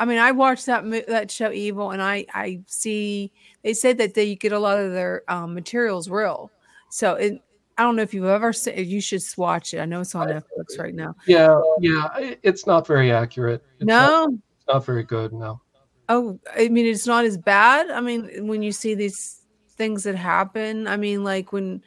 I 0.00 0.04
mean, 0.04 0.18
I 0.18 0.32
watched 0.32 0.66
that 0.66 0.84
that 1.08 1.30
show 1.30 1.52
Evil, 1.52 1.92
and 1.92 2.02
I 2.02 2.26
I 2.34 2.60
see 2.66 3.32
they 3.62 3.74
say 3.74 3.92
that 3.92 4.14
they 4.14 4.34
get 4.34 4.52
a 4.52 4.58
lot 4.58 4.78
of 4.78 4.92
their 4.92 5.22
um, 5.28 5.54
materials 5.54 6.08
real. 6.08 6.50
So 6.90 7.14
it, 7.14 7.42
I 7.78 7.82
don't 7.82 7.96
know 7.96 8.02
if 8.02 8.14
you've 8.14 8.24
ever 8.24 8.52
seen. 8.52 8.88
You 8.88 9.00
should 9.00 9.22
watch 9.36 9.74
it. 9.74 9.80
I 9.80 9.84
know 9.84 10.00
it's 10.00 10.14
on 10.14 10.28
Netflix 10.28 10.78
right 10.78 10.94
now. 10.94 11.14
Yeah, 11.26 11.60
yeah. 11.80 12.34
It's 12.42 12.66
not 12.66 12.86
very 12.86 13.10
accurate. 13.10 13.64
It's 13.78 13.86
not, 13.86 14.10
No, 14.10 14.38
it's 14.58 14.68
not 14.68 14.86
very 14.86 15.02
good. 15.02 15.32
No. 15.32 15.60
Oh, 16.08 16.38
I 16.56 16.68
mean, 16.68 16.86
it's 16.86 17.06
not 17.06 17.24
as 17.24 17.38
bad. 17.38 17.90
I 17.90 18.00
mean, 18.00 18.46
when 18.46 18.62
you 18.62 18.72
see 18.72 18.94
these 18.94 19.42
things 19.70 20.04
that 20.04 20.14
happen, 20.16 20.86
I 20.86 20.96
mean, 20.96 21.24
like 21.24 21.52
when 21.52 21.82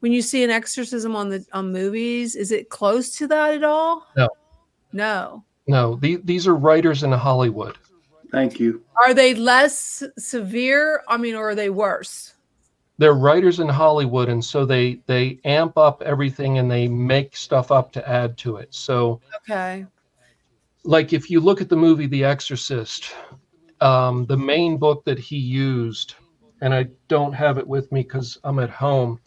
when 0.00 0.12
you 0.12 0.22
see 0.22 0.44
an 0.44 0.50
exorcism 0.50 1.16
on 1.16 1.30
the 1.30 1.44
on 1.52 1.72
movies, 1.72 2.36
is 2.36 2.52
it 2.52 2.68
close 2.68 3.16
to 3.18 3.26
that 3.26 3.54
at 3.54 3.64
all? 3.64 4.06
No. 4.16 4.28
No. 4.92 5.44
No, 5.66 5.96
the, 5.96 6.16
these 6.24 6.46
are 6.46 6.54
writers 6.54 7.02
in 7.02 7.12
Hollywood. 7.12 7.76
Thank 8.30 8.60
you. 8.60 8.82
Are 9.04 9.14
they 9.14 9.34
less 9.34 10.02
severe? 10.18 11.02
I 11.08 11.16
mean, 11.16 11.34
or 11.34 11.50
are 11.50 11.54
they 11.54 11.70
worse? 11.70 12.34
They're 12.98 13.14
writers 13.14 13.60
in 13.60 13.68
Hollywood, 13.68 14.28
and 14.28 14.42
so 14.42 14.64
they 14.64 15.00
they 15.06 15.38
amp 15.44 15.76
up 15.76 16.02
everything 16.02 16.58
and 16.58 16.70
they 16.70 16.88
make 16.88 17.36
stuff 17.36 17.70
up 17.70 17.92
to 17.92 18.08
add 18.08 18.38
to 18.38 18.56
it. 18.56 18.72
So, 18.74 19.20
Okay. 19.48 19.84
like 20.84 21.12
if 21.12 21.30
you 21.30 21.40
look 21.40 21.60
at 21.60 21.68
the 21.68 21.76
movie 21.76 22.06
The 22.06 22.24
Exorcist, 22.24 23.12
um, 23.80 24.24
the 24.26 24.36
main 24.36 24.78
book 24.78 25.04
that 25.04 25.18
he 25.18 25.36
used, 25.36 26.14
and 26.62 26.72
I 26.72 26.86
don't 27.08 27.34
have 27.34 27.58
it 27.58 27.66
with 27.66 27.92
me 27.92 28.02
because 28.02 28.38
I'm 28.44 28.58
at 28.60 28.70
home. 28.70 29.20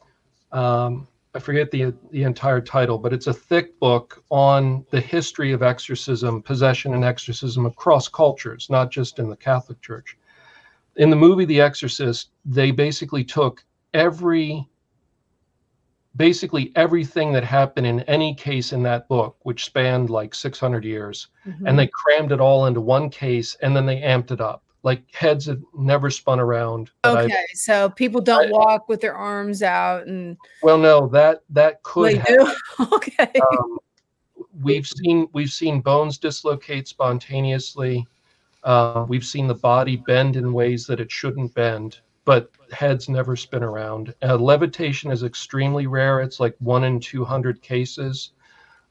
Um, 0.51 1.07
I 1.39 1.41
forget 1.41 1.71
the 1.71 1.93
the 2.11 2.23
entire 2.23 2.59
title, 2.59 2.97
but 2.97 3.13
it's 3.13 3.27
a 3.27 3.33
thick 3.33 3.79
book 3.79 4.21
on 4.29 4.85
the 4.91 4.99
history 4.99 5.53
of 5.53 5.63
exorcism, 5.63 6.41
possession, 6.41 6.93
and 6.93 7.05
exorcism 7.05 7.65
across 7.65 8.09
cultures, 8.09 8.67
not 8.69 8.91
just 8.91 9.19
in 9.19 9.29
the 9.29 9.37
Catholic 9.37 9.79
Church. 9.81 10.17
In 10.97 11.09
the 11.09 11.15
movie 11.15 11.45
The 11.45 11.61
Exorcist, 11.61 12.31
they 12.43 12.71
basically 12.71 13.23
took 13.23 13.63
every 13.93 14.67
basically 16.17 16.73
everything 16.75 17.31
that 17.31 17.45
happened 17.45 17.87
in 17.87 18.01
any 18.01 18.35
case 18.35 18.73
in 18.73 18.83
that 18.83 19.07
book, 19.07 19.37
which 19.43 19.63
spanned 19.63 20.09
like 20.09 20.35
600 20.35 20.83
years, 20.83 21.27
Mhm. 21.47 21.67
and 21.67 21.79
they 21.79 21.87
crammed 21.87 22.33
it 22.33 22.41
all 22.41 22.65
into 22.65 22.81
one 22.81 23.09
case, 23.09 23.55
and 23.61 23.73
then 23.73 23.85
they 23.85 24.01
amped 24.01 24.31
it 24.31 24.41
up. 24.41 24.61
Like 24.83 25.13
heads 25.13 25.45
had 25.45 25.61
never 25.77 26.09
spun 26.09 26.39
around. 26.39 26.91
okay, 27.03 27.45
so 27.53 27.89
people 27.89 28.21
don't 28.21 28.49
walk 28.49 28.87
with 28.87 29.01
their 29.01 29.15
arms 29.15 29.61
out 29.61 30.07
and 30.07 30.37
well, 30.63 30.77
no, 30.77 31.07
that 31.09 31.43
that 31.49 31.83
could 31.83 32.13
they 32.13 32.17
happen. 32.17 32.55
do. 32.77 32.87
okay. 32.95 33.31
um, 33.51 33.77
we've 34.61 34.87
seen 34.87 35.27
we've 35.33 35.51
seen 35.51 35.81
bones 35.81 36.17
dislocate 36.17 36.87
spontaneously. 36.87 38.07
Uh, 38.63 39.05
we've 39.07 39.25
seen 39.25 39.47
the 39.47 39.55
body 39.55 39.95
bend 39.95 40.35
in 40.35 40.51
ways 40.53 40.85
that 40.85 40.99
it 40.99 41.11
shouldn't 41.11 41.53
bend, 41.53 41.99
but 42.25 42.51
heads 42.71 43.07
never 43.07 43.35
spin 43.35 43.63
around. 43.63 44.13
Uh, 44.21 44.35
levitation 44.35 45.11
is 45.11 45.23
extremely 45.23 45.87
rare. 45.87 46.21
It's 46.21 46.39
like 46.39 46.55
one 46.59 46.83
in 46.83 46.99
two 46.99 47.23
hundred 47.23 47.61
cases. 47.61 48.31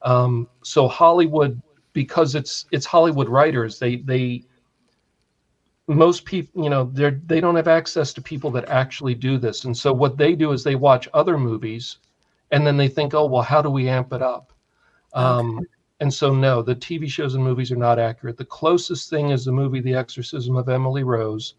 Um, 0.01 0.47
so 0.63 0.87
Hollywood, 0.87 1.61
because 1.93 2.35
it's 2.35 2.65
it's 2.71 2.85
Hollywood 2.85 3.29
writers, 3.29 3.79
they 3.79 3.97
they 3.97 4.43
most 5.89 6.23
people 6.23 6.63
you 6.63 6.69
know 6.69 6.89
they're 6.93 7.19
they 7.25 7.41
don't 7.41 7.55
have 7.55 7.67
access 7.67 8.13
to 8.13 8.21
people 8.21 8.51
that 8.51 8.69
actually 8.69 9.15
do 9.15 9.39
this 9.39 9.65
and 9.65 9.75
so 9.75 9.91
what 9.91 10.17
they 10.17 10.35
do 10.35 10.51
is 10.51 10.63
they 10.63 10.75
watch 10.75 11.09
other 11.15 11.37
movies 11.37 11.97
and 12.51 12.65
then 12.65 12.77
they 12.77 12.87
think 12.87 13.15
oh 13.15 13.25
well 13.25 13.41
how 13.41 13.59
do 13.59 13.71
we 13.71 13.89
amp 13.89 14.13
it 14.13 14.21
up 14.21 14.53
um, 15.13 15.59
and 15.99 16.13
so 16.13 16.33
no 16.33 16.61
the 16.61 16.75
tv 16.75 17.09
shows 17.09 17.33
and 17.33 17.43
movies 17.43 17.71
are 17.71 17.75
not 17.75 17.97
accurate 17.97 18.37
the 18.37 18.45
closest 18.45 19.09
thing 19.09 19.31
is 19.31 19.43
the 19.43 19.51
movie 19.51 19.81
the 19.81 19.95
exorcism 19.95 20.55
of 20.55 20.69
emily 20.69 21.03
rose 21.03 21.55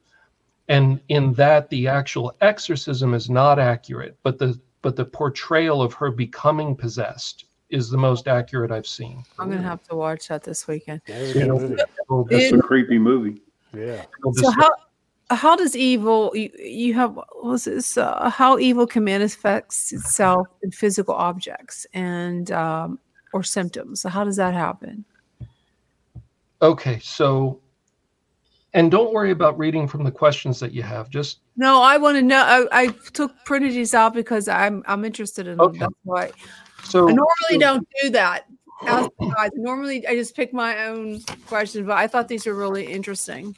and 0.69 1.01
in 1.09 1.33
that 1.33 1.69
the 1.69 1.89
actual 1.89 2.33
exorcism 2.41 3.15
is 3.15 3.29
not 3.29 3.59
accurate 3.59 4.17
but 4.23 4.39
the 4.39 4.59
but 4.81 4.95
the 4.95 5.05
portrayal 5.05 5.83
of 5.83 5.93
her 5.93 6.13
becoming 6.13 6.77
possessed 6.77 7.47
is 7.69 7.91
the 7.91 7.99
most 7.99 8.29
accurate 8.29 8.71
i've 8.71 8.87
seen 8.87 9.25
I'm 9.41 9.51
gonna 9.51 9.61
have 9.63 9.83
to 9.89 9.97
watch 9.97 10.29
that 10.29 10.45
this 10.45 10.69
weekend. 10.69 11.03
Yeah, 11.09 11.17
it's 11.17 11.37
a 11.37 11.39
good 11.41 11.49
movie. 11.49 11.75
It'll 11.75 12.25
That's 12.25 12.53
a 12.53 12.59
creepy 12.59 12.99
movie. 12.99 13.41
Yeah. 13.75 14.05
So 14.35 14.51
how 14.51 14.71
how 15.31 15.55
does 15.55 15.77
evil 15.77 16.33
you, 16.35 16.51
you 16.59 16.95
have 16.95 17.15
what 17.15 17.45
was 17.45 17.65
this 17.65 17.97
uh, 17.97 18.29
how 18.31 18.59
evil 18.59 18.87
can 18.87 19.05
manifest 19.05 19.93
itself 19.93 20.49
in 20.63 20.71
physical 20.73 21.15
objects 21.15 21.87
and 21.95 22.51
um, 22.51 22.99
or 23.33 23.43
symptoms? 23.43 24.01
So 24.01 24.09
how 24.09 24.25
does 24.25 24.37
that 24.37 24.55
happen? 24.55 25.05
Okay, 26.63 26.99
so, 26.99 27.59
and 28.75 28.91
don't 28.91 29.15
worry 29.15 29.31
about 29.31 29.59
reading 29.59 29.89
from 29.89 30.05
the 30.05 30.11
questions 30.11 30.61
that 30.61 30.73
you 30.73 30.83
have. 30.83 31.09
Just 31.09 31.39
No, 31.57 31.81
I 31.81 31.97
want 31.97 32.17
to 32.19 32.23
know. 32.23 32.69
I, 32.71 32.83
I 32.83 32.87
took 33.13 33.33
printed 33.47 33.73
these 33.73 33.95
out 33.95 34.13
because 34.15 34.47
I'm 34.49 34.83
I'm 34.87 35.05
interested 35.05 35.47
in 35.47 35.61
Okay. 35.61 35.79
them. 35.79 35.89
That's 35.89 36.05
why 36.05 36.31
so. 36.85 37.09
I 37.09 37.13
normally 37.13 37.27
so- 37.51 37.59
don't 37.59 37.89
do 38.03 38.11
that. 38.11 38.47
Ask 38.83 39.11
you 39.21 39.33
guys. 39.35 39.51
Normally, 39.55 40.07
I 40.07 40.15
just 40.15 40.35
pick 40.35 40.53
my 40.53 40.87
own 40.87 41.21
questions, 41.47 41.87
but 41.87 41.97
I 41.97 42.07
thought 42.07 42.29
these 42.29 42.47
were 42.47 42.55
really 42.55 42.87
interesting. 42.87 43.57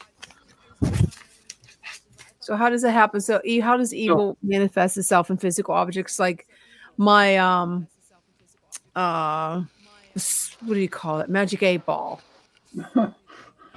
So, 2.41 2.57
how 2.57 2.69
does 2.69 2.83
it 2.85 2.91
happen? 2.91 3.21
So, 3.21 3.41
how 3.61 3.77
does 3.77 3.95
evil 3.95 4.37
manifest 4.43 4.97
itself 4.97 5.31
in 5.31 5.37
physical 5.37 5.75
objects 5.75 6.19
like 6.19 6.47
my 6.97 7.37
um 7.37 7.87
uh 8.97 9.63
what 10.65 10.75
do 10.75 10.81
you 10.81 10.89
call 10.89 11.21
it? 11.21 11.31
Magic 11.31 11.63
eight 11.63 11.87
ball. 11.87 12.21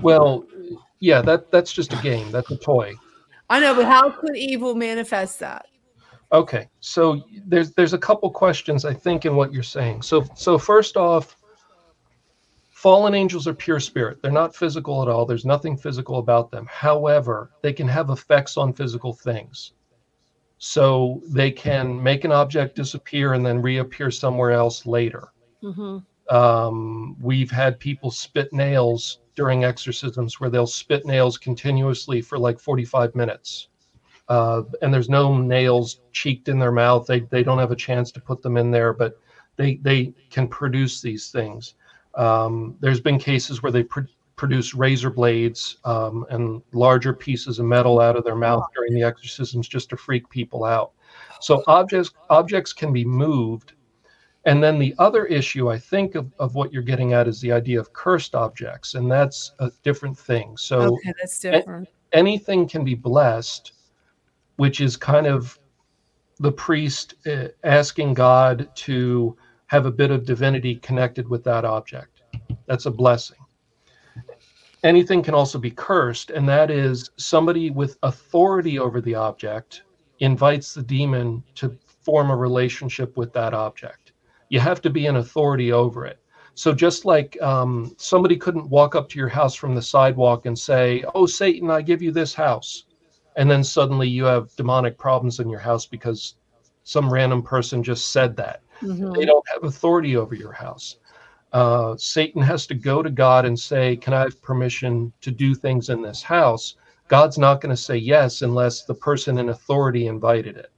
Well, 0.02 0.46
yeah, 1.00 1.22
that 1.22 1.52
that's 1.52 1.72
just 1.72 1.94
a 1.94 2.02
game. 2.02 2.32
That's 2.32 2.52
a 2.52 2.58
toy. 2.58 2.94
I 3.50 3.60
know, 3.60 3.76
but 3.76 3.86
how 3.86 4.10
could 4.10 4.36
evil 4.36 4.76
manifest 4.76 5.40
that? 5.40 5.68
Okay, 6.32 6.68
so 6.80 7.24
there's 7.46 7.72
there's 7.74 7.94
a 7.94 7.98
couple 7.98 8.30
questions 8.30 8.84
I 8.84 8.94
think 8.94 9.26
in 9.26 9.36
what 9.36 9.54
you're 9.54 9.64
saying. 9.64 10.02
So 10.02 10.26
so 10.36 10.58
first 10.58 10.98
off, 10.98 11.38
fallen 12.72 13.14
angels 13.14 13.48
are 13.48 13.54
pure 13.54 13.80
spirit. 13.80 14.22
They're 14.22 14.32
not 14.32 14.56
physical 14.56 15.02
at 15.02 15.08
all. 15.08 15.26
There's 15.26 15.46
nothing 15.46 15.78
physical 15.78 16.18
about 16.18 16.52
them. 16.52 16.68
However, 16.70 17.52
they 17.62 17.74
can 17.74 17.88
have 17.88 18.10
effects 18.10 18.58
on 18.58 18.74
physical 18.74 19.14
things. 19.14 19.74
So 20.58 21.22
they 21.28 21.52
can 21.52 22.02
make 22.02 22.24
an 22.24 22.32
object 22.32 22.76
disappear 22.76 23.34
and 23.34 23.46
then 23.46 23.62
reappear 23.62 24.10
somewhere 24.10 24.52
else 24.52 24.86
later. 24.86 25.30
Mm-hmm. 25.64 26.36
Um, 26.36 27.16
we've 27.20 27.52
had 27.52 27.80
people 27.80 28.10
spit 28.10 28.52
nails 28.52 29.20
during 29.36 29.64
exorcisms 29.64 30.40
where 30.40 30.50
they'll 30.50 30.66
spit 30.66 31.06
nails 31.06 31.38
continuously 31.38 32.22
for 32.22 32.40
like 32.40 32.60
45 32.60 33.16
minutes. 33.16 33.70
Uh, 34.28 34.64
and 34.82 34.94
there's 34.94 35.10
no 35.10 35.38
nails 35.38 36.02
cheeked 36.12 36.50
in 36.50 36.60
their 36.60 36.72
mouth. 36.72 37.06
They, 37.06 37.22
they 37.22 37.44
don't 37.44 37.60
have 37.60 37.72
a 37.72 37.76
chance 37.76 38.12
to 38.14 38.22
put 38.22 38.42
them 38.42 38.58
in 38.58 38.72
there, 38.72 38.94
but 38.94 39.20
they, 39.56 39.76
they 39.78 40.14
can 40.30 40.48
produce 40.48 41.02
these 41.02 41.30
things. 41.30 41.76
Um, 42.16 42.76
there's 42.80 43.02
been 43.02 43.20
cases 43.20 43.62
where 43.62 43.72
they 43.72 43.84
pr- 43.84 44.02
produce 44.36 44.74
razor 44.74 45.10
blades 45.10 45.78
um, 45.86 46.26
and 46.30 46.62
larger 46.74 47.14
pieces 47.14 47.60
of 47.60 47.66
metal 47.66 48.00
out 48.00 48.16
of 48.16 48.24
their 48.24 48.36
mouth 48.36 48.66
during 48.76 48.94
the 48.94 49.04
exorcisms 49.04 49.68
just 49.68 49.90
to 49.90 49.98
freak 49.98 50.30
people 50.30 50.64
out. 50.64 50.92
So 51.40 51.64
objects 51.68 52.12
objects 52.30 52.74
can 52.74 52.92
be 52.92 53.06
moved. 53.06 53.74
And 54.46 54.64
then 54.64 54.78
the 54.78 54.94
other 55.00 55.26
issue 55.26 55.72
I 55.72 55.80
think 55.80 56.16
of, 56.16 56.32
of 56.38 56.54
what 56.54 56.72
you're 56.72 56.84
getting 56.84 57.14
at 57.14 57.28
is 57.28 57.42
the 57.42 57.52
idea 57.52 57.80
of 57.80 57.94
cursed 57.94 58.36
objects, 58.36 58.94
and 58.94 59.12
that's 59.12 59.54
a 59.60 59.72
different 59.84 60.18
thing. 60.18 60.56
So 60.56 60.96
okay, 60.96 61.14
that's 61.20 61.40
different. 61.40 61.88
A- 61.88 62.18
anything 62.18 62.68
can 62.68 62.84
be 62.84 62.94
blessed, 62.94 63.74
which 64.58 64.82
is 64.82 64.98
kind 64.98 65.28
of 65.28 65.60
the 66.40 66.52
priest 66.52 67.16
uh, 67.28 67.48
asking 67.64 68.14
God 68.14 68.70
to 68.76 69.38
have 69.68 69.86
a 69.86 69.92
bit 69.92 70.12
of 70.12 70.26
divinity 70.26 70.76
connected 70.76 71.28
with 71.28 71.44
that 71.46 71.66
object. 71.66 72.22
That's 72.68 72.86
a 72.86 72.92
blessing. 72.92 73.38
Anything 74.84 75.24
can 75.24 75.34
also 75.34 75.58
be 75.58 75.72
cursed, 75.72 76.30
and 76.30 76.48
that 76.48 76.70
is 76.70 77.10
somebody 77.18 77.72
with 77.72 77.98
authority 78.04 78.78
over 78.78 79.02
the 79.02 79.16
object 79.16 79.84
invites 80.20 80.74
the 80.74 80.84
demon 80.84 81.44
to 81.56 81.76
form 82.04 82.30
a 82.30 82.36
relationship 82.36 83.18
with 83.18 83.34
that 83.34 83.54
object. 83.54 84.12
You 84.50 84.60
have 84.60 84.82
to 84.82 84.90
be 84.90 85.08
an 85.08 85.16
authority 85.16 85.72
over 85.72 86.06
it. 86.06 86.20
So 86.54 86.72
just 86.72 87.04
like 87.04 87.42
um, 87.42 87.96
somebody 87.98 88.38
couldn't 88.38 88.70
walk 88.70 88.96
up 88.96 89.10
to 89.10 89.20
your 89.20 89.28
house 89.28 89.56
from 89.56 89.76
the 89.76 89.82
sidewalk 89.82 90.46
and 90.46 90.58
say, 90.58 91.04
"Oh, 91.14 91.26
Satan, 91.26 91.70
I 91.70 91.82
give 91.82 92.02
you 92.02 92.12
this 92.12 92.34
house," 92.34 92.86
and 93.36 93.50
then 93.50 93.64
suddenly 93.64 94.08
you 94.08 94.26
have 94.26 94.56
demonic 94.56 94.98
problems 94.98 95.40
in 95.40 95.50
your 95.50 95.60
house 95.60 95.86
because 95.86 96.36
some 96.84 97.12
random 97.12 97.42
person 97.42 97.84
just 97.84 98.12
said 98.12 98.36
that. 98.38 98.62
Mm-hmm. 98.82 99.14
They 99.14 99.26
don't 99.26 99.48
have 99.54 99.64
authority 99.64 100.16
over 100.16 100.36
your 100.36 100.52
house. 100.52 100.98
Uh, 101.54 101.96
Satan 101.98 102.42
has 102.42 102.68
to 102.68 102.76
go 102.76 103.02
to 103.02 103.10
God 103.10 103.46
and 103.46 103.58
say, 103.58 103.96
Can 103.96 104.14
I 104.14 104.22
have 104.22 104.42
permission 104.42 105.14
to 105.22 105.32
do 105.32 105.56
things 105.56 105.90
in 105.90 106.02
this 106.02 106.22
house? 106.22 106.76
God's 107.08 107.38
not 107.38 107.62
going 107.62 107.76
to 107.76 107.82
say 107.82 107.98
yes 107.98 108.42
unless 108.42 108.84
the 108.84 108.94
person 108.94 109.38
in 109.38 109.50
authority 109.50 110.08
invited 110.08 110.58
it. 110.58 110.72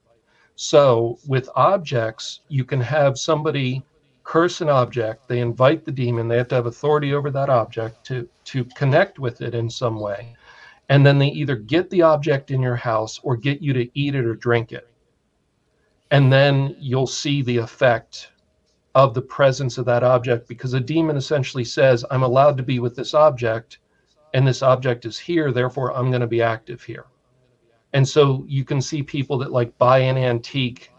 So 0.56 1.20
with 1.28 1.50
objects, 1.56 2.42
you 2.48 2.64
can 2.64 2.82
have 2.82 3.18
somebody 3.18 3.84
curse 4.24 4.60
an 4.60 4.68
object, 4.68 5.28
they 5.28 5.40
invite 5.40 5.86
the 5.86 5.92
demon, 5.92 6.28
they 6.28 6.36
have 6.36 6.50
to 6.50 6.56
have 6.56 6.66
authority 6.66 7.14
over 7.14 7.32
that 7.32 7.50
object 7.50 8.06
to, 8.08 8.28
to 8.44 8.66
connect 8.76 9.20
with 9.20 9.42
it 9.42 9.56
in 9.56 9.70
some 9.70 10.00
way. 10.00 10.36
And 10.90 11.06
then 11.06 11.18
they 11.20 11.28
either 11.28 11.56
get 11.56 11.90
the 11.90 12.02
object 12.02 12.52
in 12.52 12.62
your 12.62 12.76
house 12.76 13.20
or 13.24 13.36
get 13.36 13.62
you 13.62 13.74
to 13.74 13.90
eat 13.94 14.16
it 14.16 14.26
or 14.26 14.36
drink 14.36 14.72
it. 14.72 14.90
And 16.12 16.32
then 16.32 16.76
you'll 16.80 17.08
see 17.08 17.42
the 17.42 17.58
effect 17.58 18.32
of 18.96 19.14
the 19.14 19.22
presence 19.22 19.78
of 19.78 19.86
that 19.86 20.04
object 20.04 20.48
because 20.48 20.74
a 20.74 20.80
demon 20.80 21.18
essentially 21.18 21.66
says, 21.66 22.06
I'm 22.10 22.24
allowed 22.24 22.58
to 22.58 22.64
be 22.64 22.80
with 22.80 22.96
this 22.96 23.14
object, 23.14 23.80
and 24.34 24.48
this 24.48 24.64
object 24.64 25.06
is 25.06 25.20
here, 25.20 25.52
therefore 25.52 25.96
I'm 25.96 26.10
going 26.10 26.22
to 26.22 26.28
be 26.28 26.42
active 26.42 26.82
here. 26.82 27.06
And 27.94 28.08
so 28.08 28.44
you 28.48 28.64
can 28.64 28.82
see 28.82 29.04
people 29.04 29.38
that 29.40 29.52
like 29.52 29.78
buy 29.78 30.00
an 30.00 30.18
antique 30.18 30.92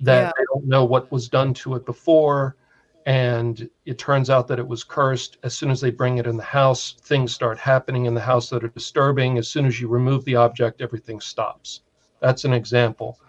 that 0.00 0.20
yeah. 0.20 0.32
they 0.36 0.44
don't 0.52 0.66
know 0.66 0.84
what 0.84 1.10
was 1.10 1.28
done 1.28 1.54
to 1.54 1.74
it 1.74 1.86
before. 1.86 2.56
And 3.06 3.70
it 3.84 3.98
turns 3.98 4.30
out 4.30 4.48
that 4.48 4.58
it 4.58 4.66
was 4.66 4.82
cursed. 4.84 5.38
As 5.44 5.54
soon 5.56 5.70
as 5.70 5.80
they 5.80 5.90
bring 5.90 6.18
it 6.18 6.26
in 6.26 6.36
the 6.36 6.42
house, 6.42 6.96
things 7.02 7.32
start 7.32 7.58
happening 7.58 8.06
in 8.06 8.14
the 8.14 8.20
house 8.20 8.50
that 8.50 8.64
are 8.64 8.68
disturbing. 8.68 9.38
As 9.38 9.48
soon 9.48 9.64
as 9.64 9.80
you 9.80 9.88
remove 9.88 10.24
the 10.24 10.34
object, 10.34 10.80
everything 10.80 11.20
stops. 11.20 11.82
That's 12.20 12.44
an 12.44 12.52
example. 12.52 13.20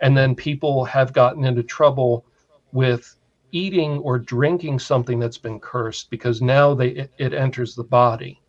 And 0.00 0.16
then 0.16 0.34
people 0.34 0.84
have 0.86 1.12
gotten 1.12 1.44
into 1.44 1.62
trouble 1.62 2.24
with 2.72 3.14
eating 3.52 3.98
or 3.98 4.18
drinking 4.18 4.78
something 4.78 5.18
that's 5.18 5.38
been 5.38 5.60
cursed 5.60 6.10
because 6.10 6.40
now 6.42 6.74
they 6.74 6.88
it, 6.88 7.12
it 7.18 7.32
enters 7.32 7.74
the 7.74 7.84
body 7.84 8.40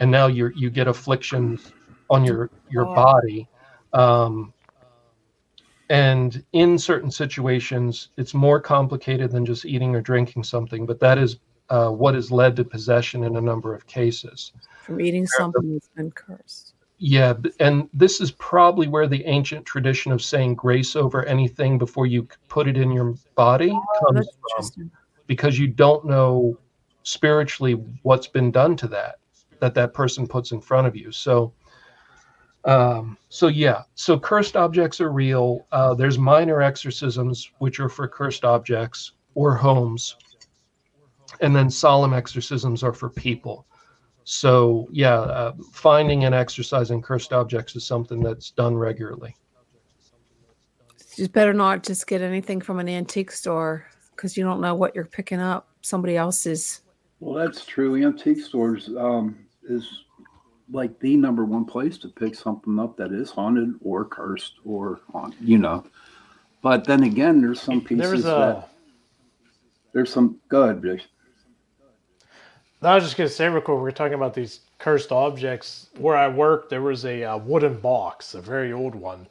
and 0.00 0.10
now 0.10 0.26
you 0.26 0.50
you 0.56 0.70
get 0.70 0.88
afflictions 0.88 1.72
on 2.10 2.24
your 2.24 2.50
your 2.68 2.84
body 2.84 3.48
um, 3.92 4.52
and 5.90 6.44
in 6.52 6.78
certain 6.78 7.10
situations 7.10 8.08
it's 8.16 8.34
more 8.34 8.60
complicated 8.60 9.30
than 9.30 9.44
just 9.44 9.64
eating 9.64 9.94
or 9.94 10.00
drinking 10.00 10.42
something 10.42 10.86
but 10.86 11.00
that 11.00 11.18
is 11.18 11.38
uh, 11.70 11.88
what 11.88 12.14
has 12.14 12.30
led 12.30 12.54
to 12.56 12.64
possession 12.64 13.24
in 13.24 13.36
a 13.36 13.40
number 13.40 13.74
of 13.74 13.86
cases. 13.86 14.52
From 14.82 15.00
eating 15.00 15.26
something 15.26 15.72
that's 15.72 15.88
been 15.88 16.10
cursed. 16.10 16.74
Yeah 16.98 17.34
and 17.58 17.88
this 17.92 18.20
is 18.20 18.30
probably 18.32 18.86
where 18.86 19.08
the 19.08 19.24
ancient 19.24 19.66
tradition 19.66 20.12
of 20.12 20.22
saying 20.22 20.54
grace 20.54 20.94
over 20.94 21.24
anything 21.24 21.76
before 21.76 22.06
you 22.06 22.28
put 22.48 22.68
it 22.68 22.76
in 22.76 22.92
your 22.92 23.14
body 23.34 23.72
oh, 23.72 24.06
comes 24.06 24.28
from 24.56 24.90
because 25.26 25.58
you 25.58 25.66
don't 25.66 26.04
know 26.04 26.56
spiritually 27.02 27.72
what's 28.02 28.28
been 28.28 28.50
done 28.50 28.76
to 28.76 28.86
that 28.88 29.16
that 29.58 29.74
that 29.74 29.94
person 29.94 30.26
puts 30.26 30.52
in 30.52 30.60
front 30.60 30.86
of 30.86 30.94
you. 30.94 31.10
So 31.10 31.52
um, 32.64 33.18
so 33.28 33.48
yeah, 33.48 33.82
so 33.94 34.18
cursed 34.18 34.56
objects 34.56 35.00
are 35.00 35.12
real. 35.12 35.66
Uh, 35.70 35.94
there's 35.94 36.18
minor 36.18 36.62
exorcisms, 36.62 37.50
which 37.58 37.78
are 37.78 37.88
for 37.88 38.08
cursed 38.08 38.44
objects 38.44 39.12
or 39.34 39.54
homes, 39.54 40.16
and 41.40 41.54
then 41.54 41.68
solemn 41.68 42.14
exorcisms 42.14 42.82
are 42.82 42.92
for 42.92 43.10
people. 43.10 43.66
So 44.24 44.88
yeah, 44.90 45.20
uh, 45.20 45.52
finding 45.72 46.24
and 46.24 46.34
exorcising 46.34 47.02
cursed 47.02 47.32
objects 47.32 47.76
is 47.76 47.84
something 47.84 48.22
that's 48.22 48.50
done 48.50 48.74
regularly. 48.74 49.36
You 51.16 51.28
better 51.28 51.52
not 51.52 51.84
just 51.84 52.06
get 52.06 52.22
anything 52.22 52.60
from 52.60 52.80
an 52.80 52.88
antique 52.88 53.30
store 53.30 53.86
because 54.16 54.36
you 54.36 54.44
don't 54.44 54.60
know 54.60 54.74
what 54.74 54.94
you're 54.94 55.04
picking 55.04 55.38
up. 55.38 55.68
Somebody 55.82 56.16
else's. 56.16 56.80
Well, 57.20 57.34
that's 57.34 57.66
true. 57.66 58.02
Antique 58.02 58.40
stores 58.40 58.88
um, 58.96 59.38
is 59.68 60.04
like 60.70 60.98
the 61.00 61.16
number 61.16 61.44
one 61.44 61.64
place 61.64 61.98
to 61.98 62.08
pick 62.08 62.34
something 62.34 62.78
up 62.78 62.96
that 62.96 63.12
is 63.12 63.30
haunted 63.30 63.74
or 63.82 64.04
cursed 64.04 64.54
or 64.64 65.00
haunted, 65.12 65.40
you 65.40 65.58
know. 65.58 65.84
But 66.62 66.84
then 66.84 67.02
again, 67.02 67.40
there's 67.40 67.60
some 67.60 67.80
pieces 67.80 68.10
there's 68.10 68.24
a, 68.24 68.28
that 68.28 68.68
there's 69.92 70.12
some 70.12 70.38
good. 70.48 71.02
I 72.82 72.94
was 72.94 73.04
just 73.04 73.16
gonna 73.16 73.30
say 73.30 73.48
real 73.48 73.62
quick. 73.62 73.78
We're 73.78 73.90
talking 73.92 74.14
about 74.14 74.34
these 74.34 74.60
cursed 74.78 75.12
objects. 75.12 75.88
Where 75.96 76.16
I 76.16 76.28
worked, 76.28 76.68
there 76.68 76.82
was 76.82 77.04
a 77.06 77.24
uh, 77.24 77.38
wooden 77.38 77.78
box, 77.80 78.34
a 78.34 78.42
very 78.42 78.72
old 78.72 78.94
one, 78.94 79.26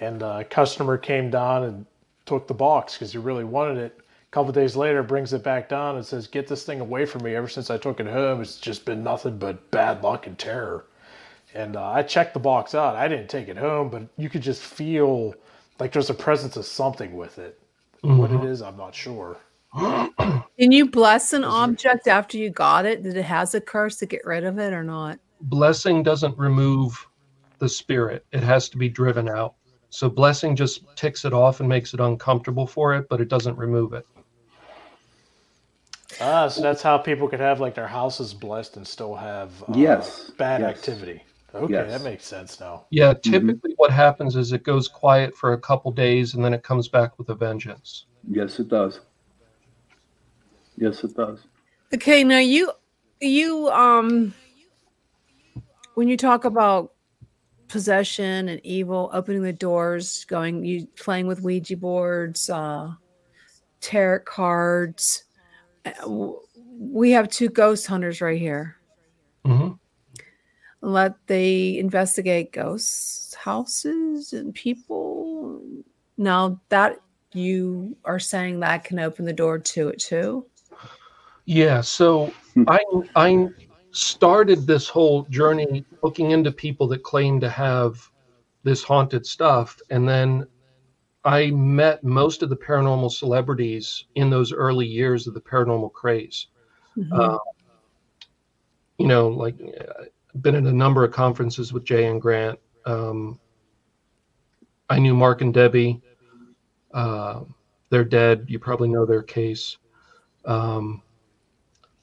and 0.00 0.22
a 0.22 0.44
customer 0.44 0.98
came 0.98 1.30
down 1.30 1.64
and 1.64 1.86
took 2.26 2.48
the 2.48 2.54
box 2.54 2.94
because 2.94 3.12
he 3.12 3.18
really 3.18 3.44
wanted 3.44 3.78
it. 3.78 4.00
A 4.30 4.32
couple 4.32 4.52
days 4.52 4.76
later, 4.76 5.02
brings 5.02 5.32
it 5.32 5.42
back 5.42 5.68
down 5.68 5.96
and 5.96 6.06
says, 6.06 6.28
"Get 6.28 6.46
this 6.46 6.62
thing 6.62 6.80
away 6.80 7.04
from 7.04 7.24
me." 7.24 7.34
Ever 7.34 7.48
since 7.48 7.68
I 7.68 7.78
took 7.78 7.98
it 7.98 8.06
home, 8.06 8.40
it's 8.40 8.60
just 8.60 8.84
been 8.84 9.02
nothing 9.02 9.38
but 9.38 9.70
bad 9.72 10.04
luck 10.04 10.28
and 10.28 10.38
terror. 10.38 10.86
And 11.52 11.74
uh, 11.74 11.90
I 11.90 12.02
checked 12.04 12.34
the 12.34 12.40
box 12.40 12.74
out. 12.74 12.94
I 12.94 13.08
didn't 13.08 13.28
take 13.28 13.48
it 13.48 13.56
home, 13.56 13.88
but 13.88 14.02
you 14.16 14.30
could 14.30 14.42
just 14.42 14.62
feel 14.62 15.34
like 15.80 15.90
there's 15.90 16.10
a 16.10 16.14
presence 16.14 16.56
of 16.56 16.64
something 16.64 17.16
with 17.16 17.40
it. 17.40 17.58
Mm-hmm. 18.04 18.18
What 18.18 18.30
it 18.30 18.40
mm-hmm. 18.40 18.64
I'm 18.64 18.76
not 18.76 18.94
sure. 18.94 19.36
Can 19.76 20.72
you 20.72 20.88
bless 20.88 21.32
an 21.32 21.42
object 21.42 22.06
after 22.06 22.38
you 22.38 22.50
got 22.50 22.86
it? 22.86 23.02
Did 23.02 23.16
it 23.16 23.24
has 23.24 23.54
a 23.54 23.60
curse 23.60 23.96
to 23.96 24.06
get 24.06 24.24
rid 24.24 24.44
of 24.44 24.58
it 24.58 24.72
or 24.72 24.84
not? 24.84 25.18
Blessing 25.42 26.02
doesn't 26.02 26.38
remove 26.38 27.06
the 27.58 27.68
spirit. 27.68 28.24
It 28.32 28.42
has 28.42 28.68
to 28.68 28.78
be 28.78 28.88
driven 28.88 29.28
out. 29.28 29.54
So 29.90 30.08
blessing 30.08 30.54
just 30.54 30.84
ticks 30.96 31.24
it 31.24 31.32
off 31.32 31.60
and 31.60 31.68
makes 31.68 31.94
it 31.94 32.00
uncomfortable 32.00 32.66
for 32.66 32.94
it, 32.94 33.08
but 33.08 33.20
it 33.20 33.28
doesn't 33.28 33.56
remove 33.56 33.92
it. 33.92 34.06
Ah, 36.20 36.48
so 36.48 36.60
that's 36.60 36.82
how 36.82 36.98
people 36.98 37.28
could 37.28 37.40
have 37.40 37.60
like 37.60 37.74
their 37.74 37.86
houses 37.86 38.34
blessed 38.34 38.76
and 38.76 38.86
still 38.86 39.14
have 39.14 39.50
uh, 39.62 39.72
yes 39.74 40.30
bad 40.36 40.60
yes. 40.60 40.70
activity. 40.70 41.22
Okay, 41.54 41.72
yes. 41.72 41.90
that 41.90 42.02
makes 42.02 42.24
sense 42.24 42.60
now. 42.60 42.86
Yeah, 42.90 43.12
mm-hmm. 43.12 43.30
typically 43.30 43.70
mm-hmm. 43.70 43.76
what 43.76 43.90
happens 43.90 44.36
is 44.36 44.52
it 44.52 44.62
goes 44.62 44.86
quiet 44.86 45.34
for 45.34 45.54
a 45.54 45.58
couple 45.58 45.90
days 45.90 46.34
and 46.34 46.44
then 46.44 46.54
it 46.54 46.62
comes 46.62 46.88
back 46.88 47.18
with 47.18 47.28
a 47.30 47.34
vengeance. 47.34 48.06
Yes, 48.28 48.60
it 48.60 48.68
does. 48.68 49.00
Yes, 50.76 51.02
it 51.04 51.16
does. 51.16 51.40
Okay, 51.92 52.22
now 52.22 52.38
you 52.38 52.70
you 53.20 53.68
um 53.70 54.32
when 55.94 56.08
you 56.08 56.16
talk 56.16 56.44
about 56.44 56.92
possession 57.68 58.48
and 58.48 58.60
evil, 58.64 59.10
opening 59.12 59.42
the 59.42 59.52
doors, 59.52 60.24
going 60.26 60.64
you 60.64 60.86
playing 60.96 61.26
with 61.26 61.42
Ouija 61.42 61.76
boards, 61.76 62.48
uh 62.48 62.92
tarot 63.80 64.20
cards, 64.20 65.24
we 66.06 67.10
have 67.10 67.28
two 67.28 67.48
ghost 67.48 67.86
hunters 67.86 68.20
right 68.20 68.38
here. 68.38 68.76
Mm-hmm. 69.44 69.72
Let 70.82 71.14
they 71.26 71.78
investigate 71.78 72.52
ghosts, 72.52 73.34
houses, 73.34 74.32
and 74.32 74.54
people. 74.54 75.62
Now 76.16 76.60
that 76.70 77.00
you 77.32 77.96
are 78.04 78.18
saying 78.18 78.60
that 78.60 78.84
can 78.84 78.98
open 78.98 79.24
the 79.24 79.32
door 79.32 79.58
to 79.58 79.88
it 79.88 79.98
too. 79.98 80.46
Yeah. 81.44 81.80
So 81.80 82.32
I 82.66 82.80
I 83.16 83.48
started 83.92 84.66
this 84.66 84.88
whole 84.88 85.24
journey 85.24 85.84
looking 86.02 86.30
into 86.30 86.52
people 86.52 86.86
that 86.88 87.02
claim 87.02 87.40
to 87.40 87.50
have 87.50 88.08
this 88.62 88.82
haunted 88.82 89.26
stuff, 89.26 89.78
and 89.90 90.08
then 90.08 90.46
I 91.24 91.50
met 91.50 92.02
most 92.02 92.42
of 92.42 92.48
the 92.48 92.56
paranormal 92.56 93.12
celebrities 93.12 94.06
in 94.14 94.30
those 94.30 94.52
early 94.52 94.86
years 94.86 95.26
of 95.26 95.34
the 95.34 95.40
paranormal 95.40 95.92
craze. 95.92 96.46
Mm-hmm. 96.96 97.12
Uh, 97.12 97.38
you 98.98 99.06
know, 99.06 99.28
like 99.28 99.56
I've 100.34 100.42
been 100.42 100.54
at 100.54 100.64
a 100.64 100.72
number 100.72 101.04
of 101.04 101.12
conferences 101.12 101.72
with 101.72 101.84
Jay 101.84 102.06
and 102.06 102.20
Grant. 102.20 102.58
Um, 102.86 103.38
I 104.88 104.98
knew 104.98 105.14
Mark 105.14 105.40
and 105.42 105.52
Debbie. 105.52 106.00
Uh, 106.92 107.42
they're 107.90 108.04
dead. 108.04 108.46
You 108.48 108.58
probably 108.58 108.88
know 108.88 109.04
their 109.04 109.22
case. 109.22 109.76
Um, 110.44 111.02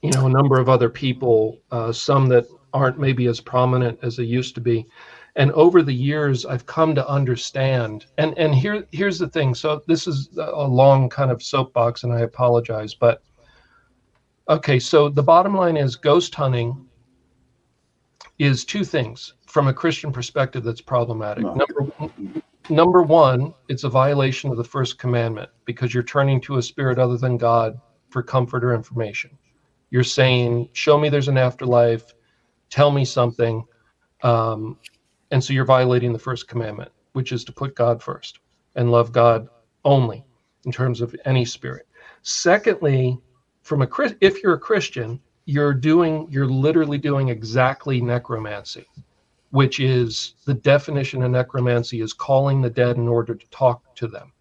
you 0.01 0.11
know, 0.11 0.27
a 0.27 0.29
number 0.29 0.59
of 0.59 0.69
other 0.69 0.89
people, 0.89 1.59
uh, 1.71 1.91
some 1.91 2.27
that 2.27 2.45
aren't 2.73 2.99
maybe 2.99 3.25
as 3.27 3.39
prominent 3.39 3.99
as 4.03 4.15
they 4.17 4.23
used 4.23 4.55
to 4.55 4.61
be. 4.61 4.85
And 5.37 5.51
over 5.51 5.83
the 5.83 5.93
years, 5.93 6.45
I've 6.47 6.65
come 6.65 6.95
to 6.95 7.07
understand. 7.07 8.07
And 8.17 8.35
and 8.37 8.53
here 8.53 8.85
here's 8.91 9.19
the 9.19 9.29
thing. 9.29 9.53
So 9.53 9.83
this 9.87 10.07
is 10.07 10.29
a 10.35 10.67
long 10.67 11.09
kind 11.09 11.29
of 11.31 11.43
soapbox, 11.43 12.03
and 12.03 12.11
I 12.11 12.21
apologize, 12.21 12.95
but 12.95 13.21
okay. 14.49 14.79
So 14.79 15.09
the 15.09 15.23
bottom 15.23 15.55
line 15.55 15.77
is 15.77 15.95
ghost 15.95 16.33
hunting 16.33 16.87
is 18.39 18.65
two 18.65 18.83
things 18.83 19.33
from 19.45 19.67
a 19.67 19.73
Christian 19.73 20.11
perspective 20.11 20.63
that's 20.63 20.81
problematic. 20.81 21.43
No. 21.43 21.53
Number 21.53 22.11
number 22.69 23.03
one, 23.03 23.53
it's 23.69 23.83
a 23.83 23.89
violation 23.89 24.49
of 24.49 24.57
the 24.57 24.63
first 24.63 24.97
commandment 24.97 25.49
because 25.65 25.93
you're 25.93 26.03
turning 26.03 26.41
to 26.41 26.57
a 26.57 26.61
spirit 26.63 26.97
other 26.97 27.17
than 27.17 27.37
God 27.37 27.79
for 28.09 28.23
comfort 28.23 28.63
or 28.63 28.73
information. 28.73 29.37
You're 29.91 30.03
saying, 30.03 30.69
"Show 30.73 30.97
me 30.97 31.09
there's 31.09 31.27
an 31.27 31.37
afterlife. 31.37 32.15
Tell 32.71 32.91
me 32.91 33.05
something," 33.05 33.63
um, 34.23 34.77
and 35.31 35.43
so 35.43 35.53
you're 35.53 35.65
violating 35.65 36.13
the 36.13 36.19
first 36.19 36.47
commandment, 36.47 36.91
which 37.13 37.31
is 37.31 37.43
to 37.45 37.51
put 37.51 37.75
God 37.75 38.01
first 38.01 38.39
and 38.75 38.91
love 38.91 39.11
God 39.11 39.47
only 39.85 40.23
in 40.65 40.71
terms 40.71 41.01
of 41.01 41.15
any 41.25 41.45
spirit. 41.45 41.87
Secondly, 42.21 43.17
from 43.61 43.81
a 43.81 43.87
if 44.21 44.41
you're 44.41 44.53
a 44.53 44.59
Christian, 44.59 45.19
you're 45.47 45.73
doing 45.73 46.27
you're 46.29 46.45
literally 46.45 46.97
doing 46.97 47.29
exactly 47.29 48.01
necromancy 48.01 48.85
which 49.51 49.79
is 49.79 50.35
the 50.45 50.53
definition 50.53 51.23
of 51.23 51.31
necromancy 51.31 52.01
is 52.01 52.11
calling 52.11 52.61
the 52.61 52.69
dead 52.69 52.97
in 52.97 53.07
order 53.07 53.33
to 53.33 53.49
talk 53.49 53.81
to 53.95 54.07
them 54.07 54.33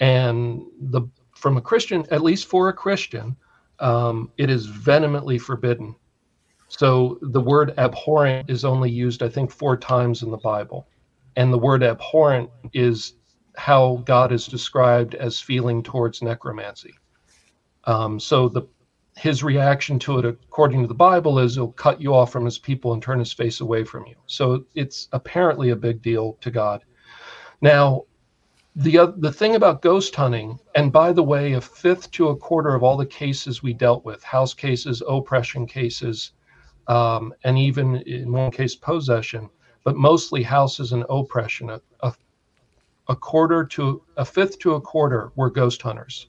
and 0.00 0.62
the 0.80 1.02
from 1.36 1.58
a 1.58 1.60
christian 1.60 2.06
at 2.10 2.22
least 2.22 2.46
for 2.46 2.70
a 2.70 2.72
christian 2.72 3.36
um, 3.80 4.30
it 4.38 4.48
is 4.48 4.66
vehemently 4.66 5.38
forbidden 5.38 5.94
so 6.78 7.18
the 7.22 7.40
word 7.40 7.74
abhorrent 7.78 8.48
is 8.48 8.64
only 8.64 8.90
used 8.90 9.22
i 9.22 9.28
think 9.28 9.50
four 9.50 9.76
times 9.76 10.22
in 10.22 10.30
the 10.30 10.38
bible 10.38 10.88
and 11.36 11.52
the 11.52 11.58
word 11.58 11.82
abhorrent 11.82 12.48
is 12.72 13.14
how 13.56 14.02
god 14.06 14.32
is 14.32 14.46
described 14.46 15.14
as 15.14 15.40
feeling 15.40 15.82
towards 15.82 16.22
necromancy 16.22 16.94
um, 17.84 18.20
so 18.20 18.48
the 18.48 18.62
his 19.16 19.42
reaction 19.42 19.98
to 20.00 20.18
it, 20.18 20.24
according 20.24 20.80
to 20.80 20.88
the 20.88 20.94
Bible, 20.94 21.38
is 21.38 21.54
he'll 21.54 21.72
cut 21.72 22.00
you 22.00 22.14
off 22.14 22.32
from 22.32 22.44
his 22.44 22.58
people 22.58 22.92
and 22.92 23.02
turn 23.02 23.18
his 23.18 23.32
face 23.32 23.60
away 23.60 23.84
from 23.84 24.06
you. 24.06 24.14
So 24.26 24.64
it's 24.74 25.08
apparently 25.12 25.70
a 25.70 25.76
big 25.76 26.00
deal 26.02 26.38
to 26.40 26.50
God. 26.50 26.82
Now, 27.60 28.04
the 28.74 28.98
uh, 28.98 29.12
the 29.18 29.32
thing 29.32 29.54
about 29.54 29.82
ghost 29.82 30.16
hunting, 30.16 30.58
and 30.74 30.90
by 30.90 31.12
the 31.12 31.22
way, 31.22 31.52
a 31.52 31.60
fifth 31.60 32.10
to 32.12 32.28
a 32.28 32.36
quarter 32.36 32.74
of 32.74 32.82
all 32.82 32.96
the 32.96 33.04
cases 33.04 33.62
we 33.62 33.74
dealt 33.74 34.02
with, 34.04 34.22
house 34.22 34.54
cases, 34.54 35.02
oppression 35.06 35.66
cases, 35.66 36.32
um, 36.88 37.34
and 37.44 37.58
even 37.58 37.96
in 37.96 38.32
one 38.32 38.50
case 38.50 38.74
possession, 38.74 39.48
but 39.84 39.96
mostly 39.96 40.42
houses 40.42 40.92
and 40.92 41.04
oppression, 41.10 41.70
a, 41.70 41.80
a, 42.00 42.14
a 43.08 43.16
quarter 43.16 43.64
to 43.64 44.02
a 44.16 44.24
fifth 44.24 44.58
to 44.60 44.74
a 44.74 44.80
quarter 44.80 45.32
were 45.36 45.50
ghost 45.50 45.82
hunters 45.82 46.28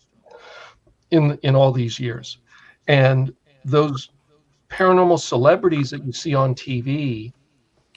in 1.11 1.37
in 1.43 1.55
all 1.55 1.71
these 1.71 1.99
years 1.99 2.39
and 2.87 3.33
those 3.65 4.09
paranormal 4.69 5.19
celebrities 5.19 5.89
that 5.91 6.03
you 6.03 6.11
see 6.11 6.33
on 6.33 6.55
TV, 6.55 7.31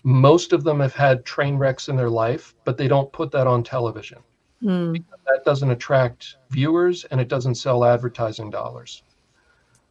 most 0.04 0.52
of 0.52 0.62
them 0.62 0.80
have 0.80 0.94
had 0.94 1.24
train 1.24 1.57
wrecks 1.57 1.88
in 1.88 1.96
their 1.96 2.11
life, 2.11 2.54
but 2.64 2.76
they 2.76 2.86
don't 2.86 3.12
put 3.12 3.30
that 3.32 3.46
on 3.46 3.62
television. 3.62 4.18
Mm. 4.62 5.02
That 5.26 5.44
doesn't 5.44 5.70
attract 5.70 6.36
viewers 6.50 7.04
and 7.07 7.20
it 7.20 7.28
doesn't 7.28 7.57
sell 7.57 7.84
advertising 7.84 8.50
dollars. 8.50 9.02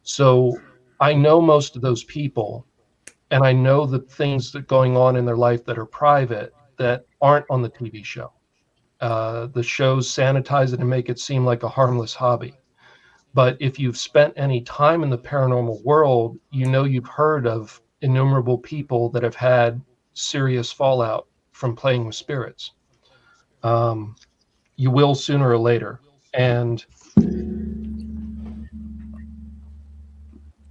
So 0.02 0.58
I 1.00 1.14
know 1.14 1.40
most 1.40 1.76
of 1.76 1.82
those 1.82 2.04
people 2.04 2.66
and 3.30 3.44
I 3.44 3.52
know 3.52 3.86
the 3.86 3.98
things 3.98 4.52
that 4.52 4.68
going 4.68 4.96
on 4.96 5.16
in 5.16 5.24
their 5.24 5.36
life 5.36 5.64
that 5.64 5.78
are 5.78 5.86
private 5.86 6.54
that 6.78 7.06
aren't 7.20 7.46
on 7.50 7.62
the 7.62 7.70
TV 7.70 8.04
show. 8.04 8.32
Uh, 9.00 9.46
the 9.46 9.62
shows 9.62 10.08
sanitize 10.08 10.72
it 10.72 10.80
and 10.80 10.88
make 10.88 11.08
it 11.08 11.18
seem 11.18 11.44
like 11.44 11.62
a 11.62 11.68
harmless 11.68 12.14
hobby. 12.14 12.54
But 13.34 13.56
if 13.60 13.78
you've 13.78 13.98
spent 13.98 14.32
any 14.36 14.62
time 14.62 15.02
in 15.02 15.10
the 15.10 15.18
paranormal 15.18 15.84
world, 15.84 16.38
you 16.50 16.66
know 16.66 16.84
you've 16.84 17.08
heard 17.08 17.46
of 17.46 17.80
innumerable 18.00 18.58
people 18.58 19.10
that 19.10 19.22
have 19.22 19.34
had 19.34 19.82
serious 20.14 20.72
fallout 20.72 21.26
from 21.52 21.76
playing 21.76 22.06
with 22.06 22.14
spirits. 22.14 22.72
Um, 23.62 24.16
you 24.76 24.90
will 24.90 25.14
sooner 25.14 25.50
or 25.50 25.58
later. 25.58 26.00
And 26.32 26.84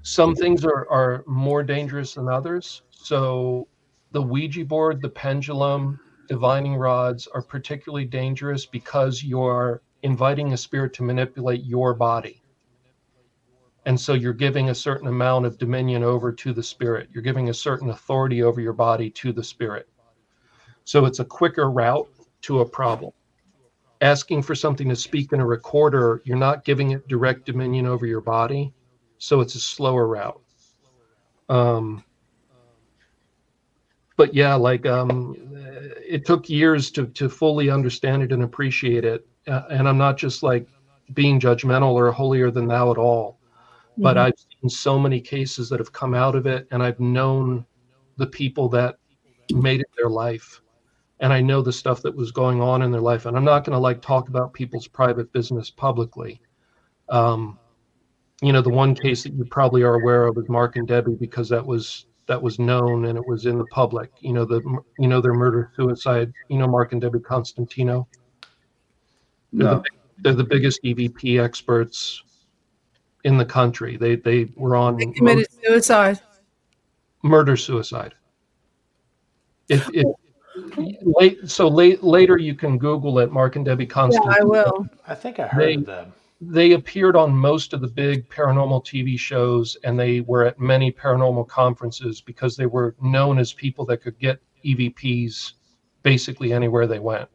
some 0.05 0.35
things 0.35 0.63
are, 0.63 0.87
are 0.91 1.23
more 1.25 1.63
dangerous 1.63 2.13
than 2.13 2.29
others. 2.29 2.83
So 2.91 3.67
the 4.11 4.21
Ouija 4.21 4.63
board, 4.63 5.01
the 5.01 5.09
pendulum, 5.09 5.99
divining 6.27 6.75
rods 6.75 7.27
are 7.33 7.41
particularly 7.41 8.05
dangerous 8.05 8.67
because 8.67 9.23
you're 9.23 9.81
inviting 10.03 10.53
a 10.53 10.57
spirit 10.57 10.93
to 10.93 11.03
manipulate 11.03 11.65
your 11.65 11.95
body. 11.95 12.43
And 13.87 13.99
so 13.99 14.13
you're 14.13 14.33
giving 14.33 14.69
a 14.69 14.75
certain 14.75 15.07
amount 15.07 15.47
of 15.47 15.57
dominion 15.57 16.03
over 16.03 16.31
to 16.31 16.53
the 16.53 16.61
spirit. 16.63 17.09
You're 17.11 17.23
giving 17.23 17.49
a 17.49 17.53
certain 17.53 17.89
authority 17.89 18.43
over 18.43 18.61
your 18.61 18.73
body 18.73 19.09
to 19.09 19.33
the 19.33 19.43
spirit. 19.43 19.89
So 20.83 21.05
it's 21.05 21.19
a 21.19 21.25
quicker 21.25 21.71
route 21.71 22.07
to 22.41 22.59
a 22.59 22.69
problem. 22.69 23.11
Asking 24.01 24.43
for 24.43 24.53
something 24.53 24.87
to 24.87 24.95
speak 24.95 25.33
in 25.33 25.39
a 25.39 25.45
recorder, 25.45 26.21
you're 26.25 26.37
not 26.37 26.63
giving 26.63 26.91
it 26.91 27.07
direct 27.07 27.47
dominion 27.47 27.87
over 27.87 28.05
your 28.05 28.21
body. 28.21 28.71
So 29.17 29.41
it's 29.41 29.55
a 29.55 29.59
slower 29.59 30.07
route. 30.07 30.41
Um, 31.49 32.03
but 34.17 34.33
yeah, 34.33 34.55
like 34.55 34.85
um, 34.85 35.35
it 36.07 36.25
took 36.25 36.49
years 36.49 36.89
to, 36.91 37.07
to 37.07 37.29
fully 37.29 37.69
understand 37.69 38.23
it 38.23 38.31
and 38.31 38.43
appreciate 38.43 39.03
it. 39.03 39.27
Uh, 39.47 39.63
and 39.69 39.87
I'm 39.87 39.97
not 39.97 40.17
just 40.17 40.41
like 40.41 40.67
being 41.13 41.39
judgmental 41.39 41.91
or 41.93 42.11
holier 42.11 42.49
than 42.49 42.67
thou 42.67 42.91
at 42.91 42.97
all 42.97 43.37
but 43.97 44.17
mm-hmm. 44.17 44.25
I've 44.27 44.33
seen 44.37 44.69
so 44.69 44.99
many 44.99 45.21
cases 45.21 45.69
that 45.69 45.79
have 45.79 45.93
come 45.93 46.13
out 46.13 46.35
of 46.35 46.45
it, 46.45 46.67
and 46.71 46.83
I've 46.83 46.99
known 46.99 47.65
the 48.17 48.27
people 48.27 48.69
that 48.69 48.97
made 49.53 49.81
it 49.81 49.89
their 49.97 50.09
life, 50.09 50.61
and 51.19 51.31
I 51.31 51.41
know 51.41 51.61
the 51.61 51.73
stuff 51.73 52.01
that 52.01 52.15
was 52.15 52.31
going 52.31 52.61
on 52.61 52.81
in 52.81 52.91
their 52.91 53.01
life. 53.01 53.25
And 53.25 53.37
I'm 53.37 53.45
not 53.45 53.63
going 53.63 53.75
to 53.75 53.79
like 53.79 54.01
talk 54.01 54.27
about 54.27 54.53
people's 54.53 54.87
private 54.87 55.31
business 55.31 55.69
publicly. 55.69 56.41
Um, 57.09 57.59
you 58.41 58.51
know, 58.51 58.61
the 58.61 58.69
one 58.69 58.95
case 58.95 59.23
that 59.23 59.33
you 59.33 59.45
probably 59.45 59.83
are 59.83 59.95
aware 59.95 60.27
of 60.27 60.37
is 60.37 60.49
Mark 60.49 60.75
and 60.75 60.87
Debbie 60.87 61.15
because 61.15 61.49
that 61.49 61.65
was 61.65 62.05
that 62.27 62.41
was 62.41 62.59
known 62.59 63.05
and 63.05 63.17
it 63.17 63.27
was 63.27 63.45
in 63.45 63.57
the 63.57 63.65
public. 63.67 64.11
You 64.19 64.33
know, 64.33 64.45
the 64.45 64.61
you 64.99 65.07
know 65.07 65.21
their 65.21 65.33
murder 65.33 65.71
suicide. 65.75 66.33
You 66.49 66.57
know, 66.57 66.67
Mark 66.67 66.91
and 66.91 67.01
Debbie 67.01 67.19
Constantino. 67.19 68.07
They're, 69.53 69.67
no. 69.67 69.75
the, 69.75 69.83
they're 70.17 70.33
the 70.33 70.43
biggest 70.43 70.83
EVP 70.83 71.41
experts 71.41 72.23
in 73.23 73.37
the 73.37 73.45
country. 73.45 73.97
They 73.97 74.17
they 74.17 74.51
were 74.55 74.75
on 74.75 74.97
they 74.97 75.05
committed 75.07 75.47
suicide, 75.63 76.19
murder 77.23 77.55
suicide. 77.55 78.15
If, 79.69 79.89
if 79.93 80.05
late 81.01 81.49
so 81.49 81.67
late 81.67 82.03
later 82.03 82.37
you 82.37 82.53
can 82.53 82.77
Google 82.77 83.19
it, 83.19 83.31
Mark 83.31 83.55
and 83.55 83.65
Debbie 83.65 83.85
Constantino. 83.85 84.33
Yeah, 84.33 84.41
I 84.41 84.43
will. 84.43 84.87
I 85.07 85.15
think 85.15 85.39
I 85.39 85.47
heard 85.47 85.63
they, 85.63 85.73
of 85.75 85.85
them. 85.85 86.13
They 86.41 86.73
appeared 86.73 87.15
on 87.15 87.33
most 87.33 87.73
of 87.73 87.81
the 87.81 87.87
big 87.87 88.29
paranormal 88.29 88.85
TV 88.85 89.17
shows, 89.17 89.77
and 89.83 89.97
they 89.97 90.21
were 90.21 90.45
at 90.45 90.59
many 90.59 90.91
paranormal 90.91 91.47
conferences 91.47 92.21
because 92.21 92.57
they 92.57 92.65
were 92.65 92.95
known 93.01 93.39
as 93.39 93.53
people 93.53 93.85
that 93.85 94.01
could 94.01 94.19
get 94.19 94.41
EVPs 94.65 95.53
basically 96.03 96.51
anywhere 96.51 96.87
they 96.87 96.99
went. 96.99 97.29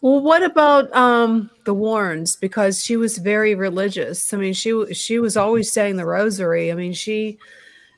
Well, 0.00 0.20
what 0.20 0.42
about 0.42 0.94
um, 0.94 1.50
the 1.64 1.74
Warrens? 1.74 2.36
Because 2.36 2.82
she 2.82 2.96
was 2.96 3.18
very 3.18 3.54
religious. 3.54 4.32
I 4.32 4.38
mean, 4.38 4.54
she 4.54 4.94
she 4.94 5.18
was 5.18 5.36
always 5.36 5.70
saying 5.70 5.96
the 5.96 6.06
Rosary. 6.06 6.72
I 6.72 6.74
mean, 6.74 6.94
she 6.94 7.38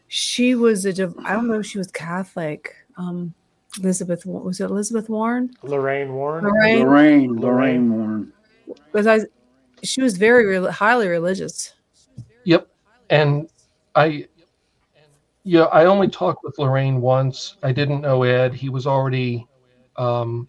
she 0.09 0.57
was 0.57 0.84
a 0.84 0.91
I 1.24 1.32
don't 1.32 1.47
know 1.47 1.61
if 1.61 1.66
she 1.66 1.78
was 1.78 1.91
Catholic. 1.93 2.74
Um, 2.97 3.34
Elizabeth 3.78 4.26
was 4.26 4.61
it 4.61 4.64
Elizabeth 4.64 5.09
Warren? 5.09 5.55
Lorraine 5.62 6.12
Warren. 6.12 6.45
Lorraine 6.45 6.86
Lorraine, 6.86 7.41
Lorraine 7.41 7.93
Warren. 7.93 8.32
Because 8.93 9.07
I, 9.07 9.21
she 9.83 10.03
was 10.03 10.16
very 10.16 10.71
highly 10.71 11.09
religious. 11.09 11.75
Yep, 12.45 12.68
and 13.11 13.49
I 13.95 14.27
yeah, 15.45 15.64
I 15.64 15.87
only 15.87 16.09
talked 16.09 16.45
with 16.45 16.59
Lorraine 16.59 17.01
once. 17.01 17.57
I 17.62 17.73
didn't 17.73 18.03
know 18.03 18.23
Ed. 18.23 18.55
He 18.55 18.68
was 18.68 18.87
already 18.87 19.47
um, 19.97 20.47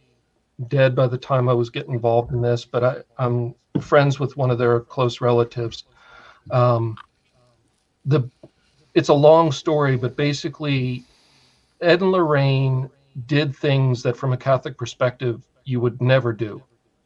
dead 0.67 0.95
by 0.95 1.07
the 1.07 1.17
time 1.17 1.47
I 1.47 1.53
was 1.53 1.69
getting 1.69 1.93
involved 1.93 2.31
in 2.31 2.41
this, 2.41 2.65
but 2.65 2.83
I, 2.83 2.97
I'm 3.17 3.55
friends 3.79 4.19
with 4.19 4.35
one 4.35 4.51
of 4.51 4.57
their 4.57 4.81
close 4.81 5.21
relatives. 5.21 5.85
Um, 6.51 6.97
the 8.05 8.29
it's 8.93 9.09
a 9.09 9.13
long 9.13 9.51
story, 9.51 9.95
but 9.95 10.17
basically, 10.17 11.05
Ed 11.81 12.01
and 12.01 12.11
Lorraine 12.11 12.89
did 13.25 13.55
things 13.55 14.03
that, 14.03 14.17
from 14.17 14.33
a 14.33 14.37
Catholic 14.37 14.77
perspective, 14.77 15.41
you 15.63 15.79
would 15.79 16.01
never 16.01 16.33
do, 16.33 16.61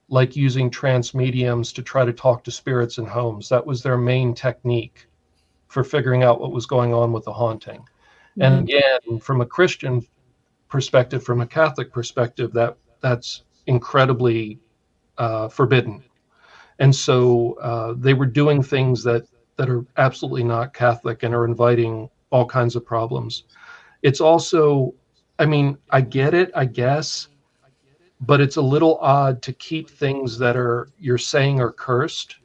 like 0.09 0.35
using 0.35 0.69
trance 0.69 1.13
mediums 1.13 1.73
to 1.73 1.81
try 1.81 2.05
to 2.05 2.13
talk 2.13 2.43
to 2.43 2.51
spirits 2.51 2.97
in 2.97 3.05
homes. 3.05 3.49
That 3.49 3.65
was 3.65 3.81
their 3.81 3.97
main 3.97 4.33
technique 4.33 5.07
for 5.67 5.83
figuring 5.83 6.23
out 6.23 6.39
what 6.39 6.51
was 6.51 6.65
going 6.65 6.93
on 6.93 7.11
with 7.11 7.25
the 7.25 7.33
haunting. 7.33 7.79
Mm-hmm. 7.79 8.41
And 8.41 8.69
again, 8.69 9.19
from 9.19 9.41
a 9.41 9.45
Christian 9.45 10.05
perspective, 10.69 11.23
from 11.23 11.41
a 11.41 11.47
Catholic 11.47 11.91
perspective, 11.91 12.53
that 12.53 12.77
that's 13.01 13.43
incredibly 13.67 14.59
uh, 15.17 15.47
forbidden. 15.47 16.03
And 16.79 16.93
so 16.93 17.53
uh, 17.61 17.93
they 17.97 18.13
were 18.13 18.25
doing 18.25 18.61
things 18.61 19.03
that 19.03 19.23
that 19.57 19.69
are 19.69 19.85
absolutely 19.97 20.43
not 20.43 20.73
Catholic 20.73 21.23
and 21.23 21.33
are 21.33 21.45
inviting 21.45 22.09
all 22.29 22.45
kinds 22.45 22.75
of 22.75 22.85
problems. 22.85 23.45
It's 24.03 24.19
also, 24.19 24.93
I 25.39 25.45
mean, 25.45 25.77
I 25.89 26.01
get 26.01 26.33
it, 26.33 26.51
I 26.53 26.65
guess, 26.65 27.29
but 28.21 28.41
it's 28.41 28.55
a 28.55 28.61
little 28.61 28.97
odd 28.99 29.41
to 29.43 29.53
keep 29.53 29.89
things 29.89 30.37
that 30.37 30.55
are 30.55 30.89
you're 30.99 31.17
saying 31.17 31.59
are 31.59 31.71
cursed 31.71 32.37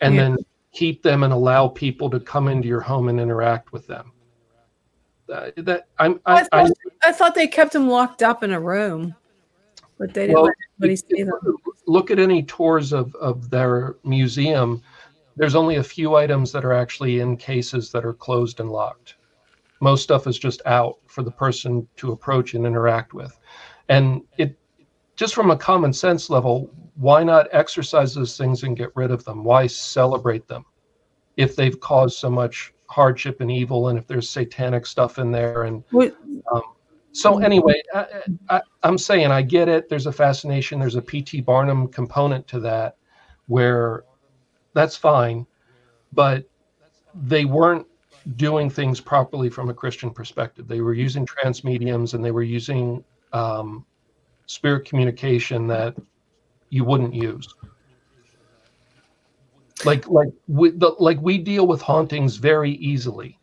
and 0.00 0.14
yeah. 0.14 0.22
then 0.22 0.36
keep 0.72 1.02
them 1.02 1.22
and 1.22 1.32
allow 1.32 1.68
people 1.68 2.10
to 2.10 2.20
come 2.20 2.48
into 2.48 2.68
your 2.68 2.80
home 2.80 3.08
and 3.08 3.18
interact 3.18 3.72
with 3.72 3.86
them. 3.86 4.12
Uh, 5.32 5.50
that 5.56 5.88
I'm, 5.98 6.20
I, 6.24 6.40
I, 6.40 6.44
thought, 6.44 6.70
I, 7.02 7.08
I, 7.08 7.12
thought 7.12 7.34
they 7.34 7.48
kept 7.48 7.72
them 7.72 7.88
locked 7.88 8.22
up 8.22 8.42
in 8.42 8.52
a 8.52 8.60
room, 8.60 9.14
but 9.98 10.14
they 10.14 10.22
didn't 10.22 10.36
well, 10.36 10.44
let 10.44 10.54
anybody 10.80 10.96
see 10.96 11.22
them. 11.22 11.56
Look 11.86 12.10
at 12.10 12.18
any 12.18 12.42
tours 12.44 12.94
of, 12.94 13.14
of 13.16 13.50
their 13.50 13.96
museum 14.04 14.82
there's 15.38 15.54
only 15.54 15.76
a 15.76 15.84
few 15.84 16.16
items 16.16 16.50
that 16.50 16.64
are 16.64 16.72
actually 16.72 17.20
in 17.20 17.36
cases 17.36 17.92
that 17.92 18.04
are 18.04 18.12
closed 18.12 18.58
and 18.58 18.70
locked. 18.70 19.14
Most 19.80 20.02
stuff 20.02 20.26
is 20.26 20.36
just 20.36 20.60
out 20.66 20.98
for 21.06 21.22
the 21.22 21.30
person 21.30 21.86
to 21.96 22.10
approach 22.10 22.54
and 22.54 22.66
interact 22.66 23.14
with. 23.14 23.38
And 23.88 24.22
it 24.36 24.57
just 25.18 25.34
from 25.34 25.50
a 25.50 25.56
common 25.56 25.92
sense 25.92 26.30
level, 26.30 26.70
why 26.94 27.22
not 27.22 27.48
exorcise 27.52 28.14
those 28.14 28.38
things 28.38 28.62
and 28.62 28.76
get 28.76 28.90
rid 28.94 29.10
of 29.10 29.24
them? 29.24 29.44
Why 29.44 29.66
celebrate 29.66 30.48
them 30.48 30.64
if 31.36 31.54
they've 31.54 31.78
caused 31.80 32.18
so 32.18 32.30
much 32.30 32.72
hardship 32.88 33.40
and 33.40 33.50
evil 33.50 33.88
and 33.88 33.98
if 33.98 34.06
there's 34.06 34.30
satanic 34.30 34.86
stuff 34.86 35.18
in 35.18 35.30
there 35.30 35.64
and 35.64 35.84
um, 36.54 36.62
so 37.12 37.38
anyway 37.38 37.74
I, 38.48 38.62
am 38.82 38.96
saying 38.96 39.30
i 39.30 39.42
get 39.42 39.68
it 39.68 39.90
there's 39.90 40.06
a 40.06 40.12
fascination 40.12 40.80
there's 40.80 40.94
a 40.94 41.02
pt 41.02 41.44
barnum 41.44 41.88
component 41.88 42.48
to 42.48 42.60
that 42.60 42.96
where 43.46 44.04
that's 44.74 44.96
fine, 44.96 45.46
but 46.12 46.48
they 47.14 47.44
weren't 47.44 47.86
doing 48.36 48.70
things 48.70 49.00
properly 49.00 49.50
from 49.50 49.70
a 49.70 49.74
Christian 49.74 50.10
perspective. 50.10 50.68
They 50.68 50.80
were 50.80 50.94
using 50.94 51.26
trance 51.26 51.64
mediums 51.64 52.14
and 52.14 52.24
they 52.24 52.30
were 52.30 52.42
using 52.42 53.02
um, 53.32 53.84
spirit 54.48 54.86
communication 54.86 55.66
that 55.68 55.94
you 56.70 56.82
wouldn't 56.82 57.14
use. 57.14 57.54
Like 59.84 60.08
like 60.08 60.32
we, 60.48 60.70
the, 60.70 60.96
like 60.98 61.20
we 61.20 61.38
deal 61.38 61.66
with 61.66 61.80
hauntings 61.80 62.36
very 62.36 62.72
easily. 62.72 63.38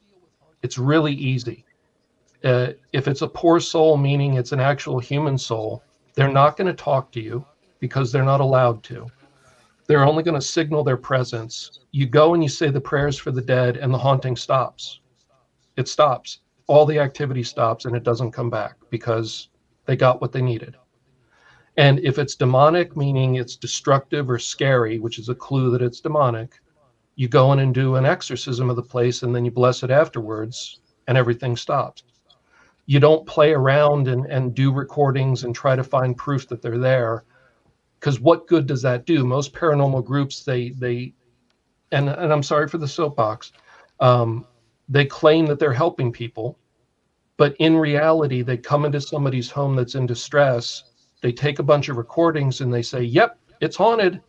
It's 0.64 0.78
really 0.78 1.14
easy. 1.14 1.64
Uh, 2.44 2.72
if 2.92 3.08
it's 3.08 3.22
a 3.22 3.28
poor 3.28 3.60
soul, 3.60 3.98
meaning 3.98 4.34
it's 4.34 4.52
an 4.52 4.60
actual 4.60 5.00
human 5.00 5.38
soul, 5.38 5.84
they're 6.16 6.32
not 6.32 6.58
going 6.58 6.68
to 6.68 6.74
talk 6.74 7.12
to 7.12 7.22
you 7.22 7.46
because 7.80 8.12
they're 8.12 8.24
not 8.24 8.42
allowed 8.42 8.84
to. 8.84 9.08
They're 9.88 10.04
only 10.04 10.24
going 10.24 10.40
to 10.40 10.46
signal 10.46 10.84
their 10.84 10.98
presence. 10.98 11.80
You 11.92 12.08
go 12.08 12.34
and 12.34 12.44
you 12.44 12.50
say 12.50 12.70
the 12.70 12.82
prayers 12.82 13.18
for 13.18 13.32
the 13.32 13.42
dead, 13.42 13.78
and 13.78 13.94
the 13.94 13.98
haunting 13.98 14.36
stops. 14.36 15.00
It 15.78 15.88
stops. 15.88 16.40
All 16.68 16.86
the 16.86 17.00
activity 17.00 17.44
stops, 17.44 17.86
and 17.86 17.96
it 17.96 18.04
doesn't 18.04 18.32
come 18.32 18.50
back 18.50 18.76
because 18.90 19.50
they 19.86 19.96
got 19.96 20.20
what 20.20 20.32
they 20.32 20.42
needed. 20.42 20.76
And 21.78 22.00
if 22.00 22.18
it's 22.20 22.36
demonic, 22.36 22.96
meaning 22.96 23.36
it's 23.36 23.56
destructive 23.56 24.30
or 24.30 24.40
scary, 24.40 25.00
which 25.00 25.20
is 25.20 25.30
a 25.30 25.36
clue 25.36 25.72
that 25.72 25.82
it's 25.82 26.00
demonic, 26.00 26.60
you 27.16 27.28
go 27.28 27.52
in 27.54 27.60
and 27.60 27.74
do 27.74 27.96
an 27.96 28.06
exorcism 28.06 28.70
of 28.70 28.76
the 28.76 28.84
place 28.84 29.24
and 29.24 29.36
then 29.36 29.46
you 29.46 29.52
bless 29.52 29.84
it 29.84 29.92
afterwards, 29.92 30.80
and 31.08 31.18
everything 31.18 31.56
stops. 31.56 32.04
You 32.86 33.00
don't 33.00 33.26
play 33.26 33.52
around 33.52 34.08
and, 34.08 34.26
and 34.26 34.54
do 34.54 34.72
recordings 34.72 35.44
and 35.44 35.56
try 35.56 35.76
to 35.76 35.84
find 35.84 36.16
proof 36.16 36.48
that 36.50 36.62
they're 36.62 36.78
there 36.78 37.24
because 38.06 38.20
what 38.20 38.46
good 38.46 38.68
does 38.68 38.84
that 38.84 39.06
do? 39.08 39.26
Most 39.26 39.52
paranormal 39.52 40.06
groups, 40.06 40.44
they 40.44 40.70
they, 40.70 41.14
and 41.92 42.08
and 42.08 42.32
I'm 42.32 42.44
sorry 42.44 42.68
for 42.68 42.78
the 42.78 42.88
soapbox, 42.88 43.52
um, 44.00 44.46
they 44.88 45.06
claim 45.06 45.48
that 45.48 45.58
they're 45.58 45.74
helping 45.74 46.12
people, 46.12 46.60
but 47.38 47.56
in 47.58 47.76
reality, 47.76 48.44
they 48.44 48.58
come 48.58 48.86
into 48.86 49.02
somebody's 49.02 49.50
home 49.50 49.76
that's 49.76 49.96
in 49.96 50.06
distress. 50.06 50.84
They 51.26 51.32
take 51.34 51.58
a 51.58 51.64
bunch 51.64 51.90
of 51.90 51.98
recordings 51.98 52.62
and 52.62 52.72
they 52.72 52.84
say, 52.84 53.02
"Yep, 53.02 53.36
it's 53.60 53.76
haunted," 53.78 54.22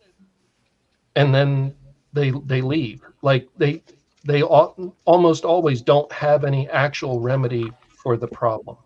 and 1.15 1.31
then 1.31 1.75
they 2.11 2.31
they 2.47 2.59
leave. 2.59 3.03
Like 3.21 3.47
they 3.55 3.83
they 4.25 4.41
almost 4.41 5.45
always 5.45 5.83
don't 5.83 6.11
have 6.11 6.43
any 6.43 6.67
actual 6.69 7.19
remedy 7.19 7.69
for 8.03 8.17
the 8.17 8.27
problem. 8.27 8.77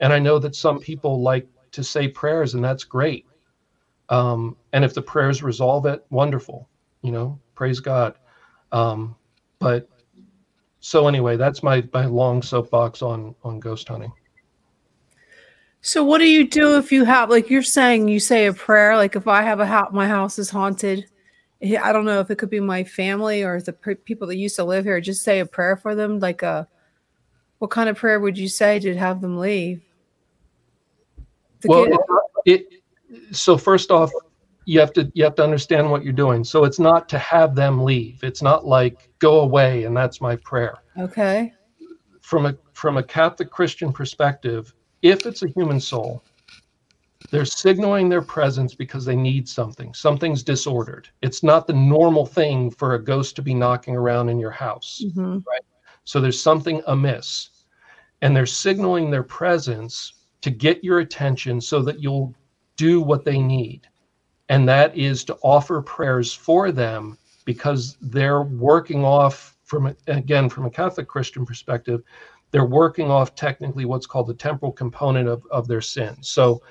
And 0.00 0.12
I 0.12 0.18
know 0.18 0.40
that 0.40 0.56
some 0.56 0.80
people 0.80 1.22
like 1.22 1.46
to 1.70 1.84
say 1.84 2.08
prayers, 2.08 2.54
and 2.54 2.64
that's 2.64 2.82
great. 2.82 3.24
Um, 4.08 4.56
and 4.72 4.84
if 4.84 4.92
the 4.92 5.02
prayers 5.02 5.40
resolve 5.40 5.86
it, 5.86 6.00
wonderful. 6.10 6.68
You 7.02 7.12
know, 7.12 7.40
praise 7.54 7.78
God. 7.78 8.16
Um, 8.72 9.14
but 9.60 9.86
so 10.80 11.06
anyway, 11.06 11.36
that's 11.36 11.62
my 11.62 11.84
my 11.92 12.06
long 12.06 12.42
soapbox 12.42 13.00
on 13.00 13.36
on 13.44 13.60
ghost 13.60 13.86
hunting. 13.86 14.12
So 15.86 16.02
what 16.02 16.18
do 16.18 16.28
you 16.28 16.48
do 16.48 16.78
if 16.78 16.90
you 16.90 17.04
have 17.04 17.28
like 17.28 17.50
you're 17.50 17.62
saying 17.62 18.08
you 18.08 18.18
say 18.18 18.46
a 18.46 18.54
prayer 18.54 18.96
like 18.96 19.16
if 19.16 19.28
I 19.28 19.42
have 19.42 19.60
a 19.60 19.66
house 19.66 19.90
my 19.92 20.08
house 20.08 20.38
is 20.38 20.48
haunted 20.48 21.06
I 21.62 21.92
don't 21.92 22.06
know 22.06 22.20
if 22.20 22.30
it 22.30 22.36
could 22.36 22.48
be 22.48 22.60
my 22.60 22.84
family 22.84 23.42
or 23.42 23.60
the 23.60 23.72
people 23.72 24.26
that 24.28 24.36
used 24.36 24.56
to 24.56 24.64
live 24.64 24.86
here 24.86 24.98
just 25.02 25.22
say 25.22 25.40
a 25.40 25.46
prayer 25.46 25.76
for 25.76 25.94
them 25.94 26.20
like 26.20 26.42
a 26.42 26.66
what 27.58 27.70
kind 27.70 27.88
of 27.88 27.96
prayer 27.96 28.18
would 28.18 28.36
you 28.36 28.48
say 28.48 28.78
to 28.80 28.96
have 28.96 29.20
them 29.20 29.38
leave? 29.38 29.82
well, 31.64 31.86
it, 32.44 32.66
so 33.30 33.56
first 33.56 33.90
off, 33.90 34.10
you 34.66 34.80
have 34.80 34.92
to 34.94 35.10
you 35.14 35.24
have 35.24 35.34
to 35.36 35.44
understand 35.44 35.90
what 35.90 36.04
you're 36.04 36.12
doing. 36.12 36.44
So 36.44 36.64
it's 36.64 36.78
not 36.78 37.08
to 37.10 37.18
have 37.18 37.54
them 37.54 37.82
leave. 37.84 38.22
It's 38.22 38.42
not 38.42 38.66
like 38.66 39.08
go 39.18 39.40
away 39.40 39.84
and 39.84 39.96
that's 39.96 40.20
my 40.20 40.36
prayer. 40.36 40.76
Okay. 40.98 41.52
From 42.20 42.46
a 42.46 42.56
from 42.72 42.96
a 42.96 43.02
Catholic 43.02 43.50
Christian 43.50 43.92
perspective, 43.92 44.74
if 45.04 45.26
it's 45.26 45.42
a 45.42 45.48
human 45.48 45.78
soul, 45.78 46.24
they're 47.30 47.44
signaling 47.44 48.08
their 48.08 48.22
presence 48.22 48.74
because 48.74 49.04
they 49.04 49.14
need 49.14 49.46
something. 49.48 49.92
Something's 49.92 50.42
disordered. 50.42 51.08
It's 51.20 51.42
not 51.42 51.66
the 51.66 51.74
normal 51.74 52.24
thing 52.24 52.70
for 52.70 52.94
a 52.94 53.02
ghost 53.02 53.36
to 53.36 53.42
be 53.42 53.54
knocking 53.54 53.94
around 53.94 54.30
in 54.30 54.38
your 54.38 54.50
house, 54.50 55.02
mm-hmm. 55.04 55.38
right? 55.46 55.64
So 56.04 56.20
there's 56.20 56.40
something 56.42 56.82
amiss. 56.86 57.50
And 58.22 58.34
they're 58.34 58.46
signaling 58.46 59.10
their 59.10 59.22
presence 59.22 60.14
to 60.40 60.50
get 60.50 60.82
your 60.82 61.00
attention 61.00 61.60
so 61.60 61.82
that 61.82 62.00
you'll 62.00 62.34
do 62.76 63.02
what 63.02 63.24
they 63.24 63.38
need. 63.38 63.86
And 64.48 64.66
that 64.68 64.96
is 64.96 65.22
to 65.24 65.36
offer 65.42 65.82
prayers 65.82 66.32
for 66.32 66.72
them 66.72 67.18
because 67.44 67.98
they're 68.00 68.42
working 68.42 69.04
off 69.04 69.54
from 69.64 69.94
again 70.06 70.48
from 70.48 70.66
a 70.66 70.70
Catholic 70.70 71.08
Christian 71.08 71.44
perspective, 71.44 72.02
they're 72.54 72.64
working 72.64 73.10
off 73.10 73.34
technically 73.34 73.84
what's 73.84 74.06
called 74.06 74.28
the 74.28 74.34
temporal 74.34 74.70
component 74.70 75.28
of, 75.28 75.42
of 75.50 75.66
their 75.66 75.80
sins. 75.80 76.28
So 76.28 76.62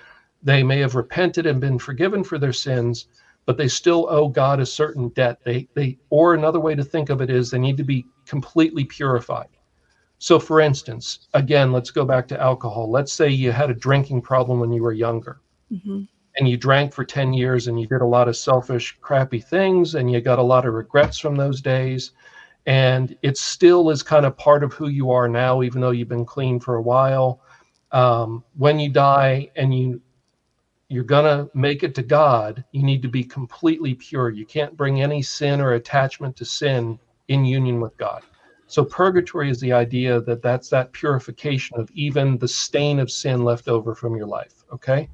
they 0.41 0.63
may 0.63 0.79
have 0.79 0.95
repented 0.95 1.45
and 1.45 1.59
been 1.59 1.77
forgiven 1.77 2.23
for 2.23 2.37
their 2.37 2.53
sins, 2.53 3.07
but 3.45 3.57
they 3.57 3.67
still 3.67 4.07
owe 4.09 4.29
God 4.29 4.61
a 4.61 4.65
certain 4.65 5.09
debt. 5.09 5.41
They 5.43 5.67
they 5.73 5.97
or 6.09 6.35
another 6.35 6.61
way 6.61 6.73
to 6.73 6.85
think 6.85 7.09
of 7.09 7.19
it 7.19 7.29
is 7.29 7.51
they 7.51 7.59
need 7.59 7.75
to 7.75 7.83
be 7.83 8.05
completely 8.25 8.85
purified. 8.85 9.49
So 10.19 10.39
for 10.39 10.61
instance, 10.61 11.27
again, 11.33 11.73
let's 11.73 11.91
go 11.91 12.05
back 12.05 12.29
to 12.29 12.39
alcohol. 12.39 12.89
Let's 12.89 13.11
say 13.11 13.27
you 13.27 13.51
had 13.51 13.69
a 13.69 13.73
drinking 13.73 14.21
problem 14.21 14.61
when 14.61 14.71
you 14.71 14.83
were 14.83 14.93
younger 14.93 15.41
mm-hmm. 15.69 16.03
and 16.37 16.47
you 16.47 16.55
drank 16.55 16.93
for 16.93 17.03
10 17.03 17.33
years 17.33 17.67
and 17.67 17.77
you 17.77 17.87
did 17.87 18.01
a 18.01 18.05
lot 18.05 18.29
of 18.29 18.37
selfish, 18.37 18.97
crappy 19.01 19.41
things 19.41 19.95
and 19.95 20.09
you 20.09 20.21
got 20.21 20.39
a 20.39 20.43
lot 20.43 20.65
of 20.65 20.75
regrets 20.75 21.19
from 21.19 21.35
those 21.35 21.59
days. 21.59 22.11
And 22.65 23.17
it 23.21 23.37
still 23.37 23.89
is 23.89 24.03
kind 24.03 24.25
of 24.25 24.37
part 24.37 24.63
of 24.63 24.73
who 24.73 24.87
you 24.87 25.11
are 25.11 25.27
now, 25.27 25.63
even 25.63 25.81
though 25.81 25.91
you've 25.91 26.09
been 26.09 26.25
clean 26.25 26.59
for 26.59 26.75
a 26.75 26.81
while. 26.81 27.41
Um, 27.91 28.43
when 28.57 28.79
you 28.79 28.89
die 28.89 29.51
and 29.55 29.77
you 29.77 30.01
you're 30.89 31.03
to 31.03 31.49
make 31.55 31.81
it 31.81 31.95
to 31.95 32.03
God, 32.03 32.63
you 32.71 32.83
need 32.83 33.01
to 33.01 33.07
be 33.07 33.23
completely 33.23 33.95
pure. 33.95 34.29
You 34.29 34.45
can't 34.45 34.77
bring 34.77 35.01
any 35.01 35.23
sin 35.23 35.59
or 35.59 35.73
attachment 35.73 36.35
to 36.37 36.45
sin 36.45 36.99
in 37.29 37.45
union 37.45 37.81
with 37.81 37.97
God. 37.97 38.21
So 38.67 38.83
purgatory 38.85 39.49
is 39.49 39.59
the 39.59 39.73
idea 39.73 40.21
that 40.21 40.43
that's 40.43 40.69
that 40.69 40.91
purification 40.93 41.79
of 41.79 41.89
even 41.91 42.37
the 42.37 42.47
stain 42.47 42.99
of 42.99 43.09
sin 43.09 43.43
left 43.43 43.67
over 43.67 43.95
from 43.95 44.15
your 44.15 44.27
life, 44.27 44.63
okay? 44.71 45.09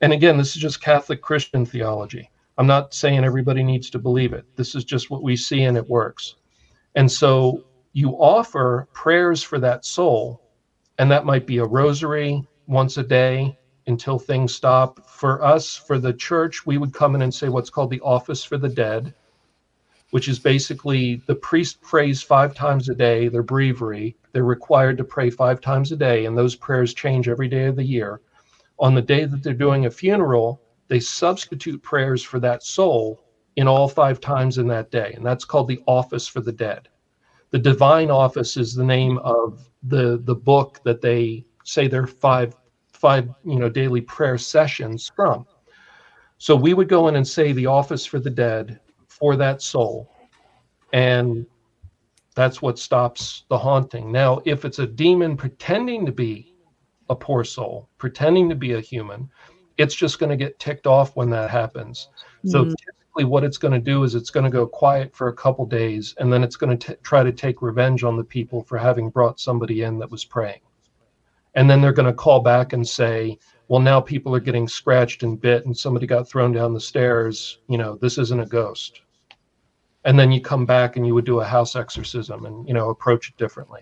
and 0.00 0.12
again, 0.12 0.36
this 0.36 0.54
is 0.54 0.62
just 0.62 0.80
Catholic 0.80 1.22
Christian 1.22 1.64
theology. 1.64 2.30
I'm 2.58 2.66
not 2.66 2.94
saying 2.94 3.24
everybody 3.24 3.62
needs 3.62 3.90
to 3.90 3.98
believe 3.98 4.32
it. 4.32 4.46
This 4.56 4.74
is 4.74 4.84
just 4.84 5.10
what 5.10 5.22
we 5.22 5.36
see 5.36 5.62
and 5.64 5.76
it 5.76 5.88
works. 5.88 6.36
And 6.94 7.10
so 7.10 7.64
you 7.92 8.12
offer 8.12 8.88
prayers 8.92 9.42
for 9.42 9.58
that 9.58 9.84
soul, 9.84 10.40
and 10.98 11.10
that 11.10 11.26
might 11.26 11.46
be 11.46 11.58
a 11.58 11.64
rosary 11.64 12.46
once 12.66 12.96
a 12.96 13.02
day 13.02 13.58
until 13.86 14.18
things 14.18 14.54
stop. 14.54 15.06
For 15.08 15.44
us, 15.44 15.76
for 15.76 15.98
the 15.98 16.12
church, 16.12 16.64
we 16.66 16.78
would 16.78 16.94
come 16.94 17.14
in 17.14 17.22
and 17.22 17.32
say 17.34 17.48
what's 17.48 17.70
called 17.70 17.90
the 17.90 18.00
Office 18.00 18.42
for 18.42 18.56
the 18.56 18.68
Dead, 18.68 19.14
which 20.10 20.28
is 20.28 20.38
basically 20.38 21.22
the 21.26 21.34
priest 21.34 21.80
prays 21.82 22.22
five 22.22 22.54
times 22.54 22.88
a 22.88 22.94
day, 22.94 23.28
their 23.28 23.42
breviary. 23.42 24.16
They're 24.32 24.44
required 24.44 24.96
to 24.98 25.04
pray 25.04 25.28
five 25.30 25.60
times 25.60 25.92
a 25.92 25.96
day, 25.96 26.24
and 26.24 26.36
those 26.36 26.56
prayers 26.56 26.94
change 26.94 27.28
every 27.28 27.48
day 27.48 27.66
of 27.66 27.76
the 27.76 27.84
year. 27.84 28.20
On 28.78 28.94
the 28.94 29.02
day 29.02 29.24
that 29.24 29.42
they're 29.42 29.52
doing 29.54 29.86
a 29.86 29.90
funeral, 29.90 30.60
they 30.88 31.00
substitute 31.00 31.82
prayers 31.82 32.22
for 32.22 32.40
that 32.40 32.62
soul 32.62 33.22
in 33.56 33.66
all 33.66 33.88
five 33.88 34.20
times 34.20 34.58
in 34.58 34.68
that 34.68 34.90
day, 34.90 35.12
and 35.16 35.24
that's 35.24 35.44
called 35.44 35.68
the 35.68 35.82
Office 35.86 36.28
for 36.28 36.40
the 36.40 36.52
Dead. 36.52 36.88
The 37.50 37.58
Divine 37.58 38.10
Office 38.10 38.56
is 38.56 38.74
the 38.74 38.84
name 38.84 39.18
of 39.18 39.68
the 39.82 40.20
the 40.24 40.34
book 40.34 40.80
that 40.84 41.00
they 41.00 41.44
say 41.64 41.88
their 41.88 42.06
five 42.06 42.54
five 42.92 43.28
you 43.44 43.58
know 43.58 43.68
daily 43.68 44.00
prayer 44.00 44.38
sessions 44.38 45.10
from. 45.14 45.46
So 46.38 46.54
we 46.54 46.74
would 46.74 46.88
go 46.88 47.08
in 47.08 47.16
and 47.16 47.26
say 47.26 47.52
the 47.52 47.66
Office 47.66 48.04
for 48.04 48.20
the 48.20 48.30
Dead 48.30 48.80
for 49.08 49.36
that 49.36 49.62
soul, 49.62 50.12
and 50.92 51.46
that's 52.34 52.60
what 52.60 52.78
stops 52.78 53.44
the 53.48 53.58
haunting. 53.58 54.12
Now, 54.12 54.42
if 54.44 54.66
it's 54.66 54.78
a 54.78 54.86
demon 54.86 55.36
pretending 55.36 56.04
to 56.04 56.12
be 56.12 56.52
a 57.08 57.16
poor 57.16 57.44
soul, 57.44 57.88
pretending 57.96 58.48
to 58.50 58.54
be 58.54 58.74
a 58.74 58.80
human, 58.80 59.30
it's 59.78 59.94
just 59.94 60.18
going 60.18 60.30
to 60.30 60.36
get 60.36 60.58
ticked 60.58 60.86
off 60.86 61.16
when 61.16 61.30
that 61.30 61.50
happens. 61.50 62.08
Mm. 62.44 62.50
So 62.50 62.64
typically, 62.64 63.24
what 63.24 63.44
it's 63.44 63.58
going 63.58 63.74
to 63.74 63.80
do 63.80 64.04
is 64.04 64.14
it's 64.14 64.30
going 64.30 64.44
to 64.44 64.50
go 64.50 64.66
quiet 64.66 65.14
for 65.14 65.28
a 65.28 65.34
couple 65.34 65.66
days, 65.66 66.14
and 66.18 66.32
then 66.32 66.42
it's 66.42 66.56
going 66.56 66.76
to 66.78 66.94
try 66.96 67.22
to 67.22 67.32
take 67.32 67.62
revenge 67.62 68.04
on 68.04 68.16
the 68.16 68.24
people 68.24 68.62
for 68.62 68.78
having 68.78 69.10
brought 69.10 69.40
somebody 69.40 69.82
in 69.82 69.98
that 69.98 70.10
was 70.10 70.24
praying. 70.24 70.60
And 71.54 71.68
then 71.68 71.80
they're 71.80 71.92
going 71.92 72.06
to 72.06 72.12
call 72.12 72.40
back 72.40 72.74
and 72.74 72.86
say, 72.86 73.38
well, 73.68 73.80
now 73.80 74.00
people 74.00 74.34
are 74.34 74.40
getting 74.40 74.68
scratched 74.68 75.22
and 75.22 75.40
bit, 75.40 75.66
and 75.66 75.76
somebody 75.76 76.06
got 76.06 76.28
thrown 76.28 76.52
down 76.52 76.74
the 76.74 76.80
stairs. 76.80 77.58
You 77.68 77.78
know, 77.78 77.96
this 77.96 78.18
isn't 78.18 78.40
a 78.40 78.46
ghost. 78.46 79.00
And 80.04 80.18
then 80.18 80.30
you 80.30 80.40
come 80.40 80.66
back 80.66 80.96
and 80.96 81.04
you 81.04 81.14
would 81.14 81.24
do 81.24 81.40
a 81.40 81.44
house 81.44 81.74
exorcism 81.74 82.46
and, 82.46 82.68
you 82.68 82.74
know, 82.74 82.90
approach 82.90 83.30
it 83.30 83.36
differently. 83.38 83.80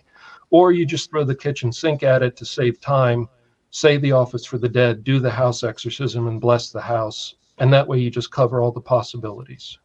Or 0.49 0.73
you 0.73 0.87
just 0.87 1.11
throw 1.11 1.23
the 1.23 1.35
kitchen 1.35 1.71
sink 1.71 2.03
at 2.03 2.23
it 2.23 2.35
to 2.39 2.47
save 2.47 2.81
time 2.81 3.29
say 3.75 3.97
the 3.97 4.13
office 4.13 4.47
for 4.47 4.57
the 4.57 4.69
dead, 4.69 5.03
do 5.03 5.19
the 5.19 5.31
house 5.31 5.65
exorcism, 5.65 6.29
and 6.29 6.41
bless 6.41 6.71
the 6.71 6.81
house. 6.81 7.35
And 7.59 7.73
that 7.73 7.89
way 7.89 7.99
you 7.99 8.09
just 8.09 8.31
cover 8.31 8.61
all 8.61 8.71
the 8.71 8.81
possibilities. 8.81 9.79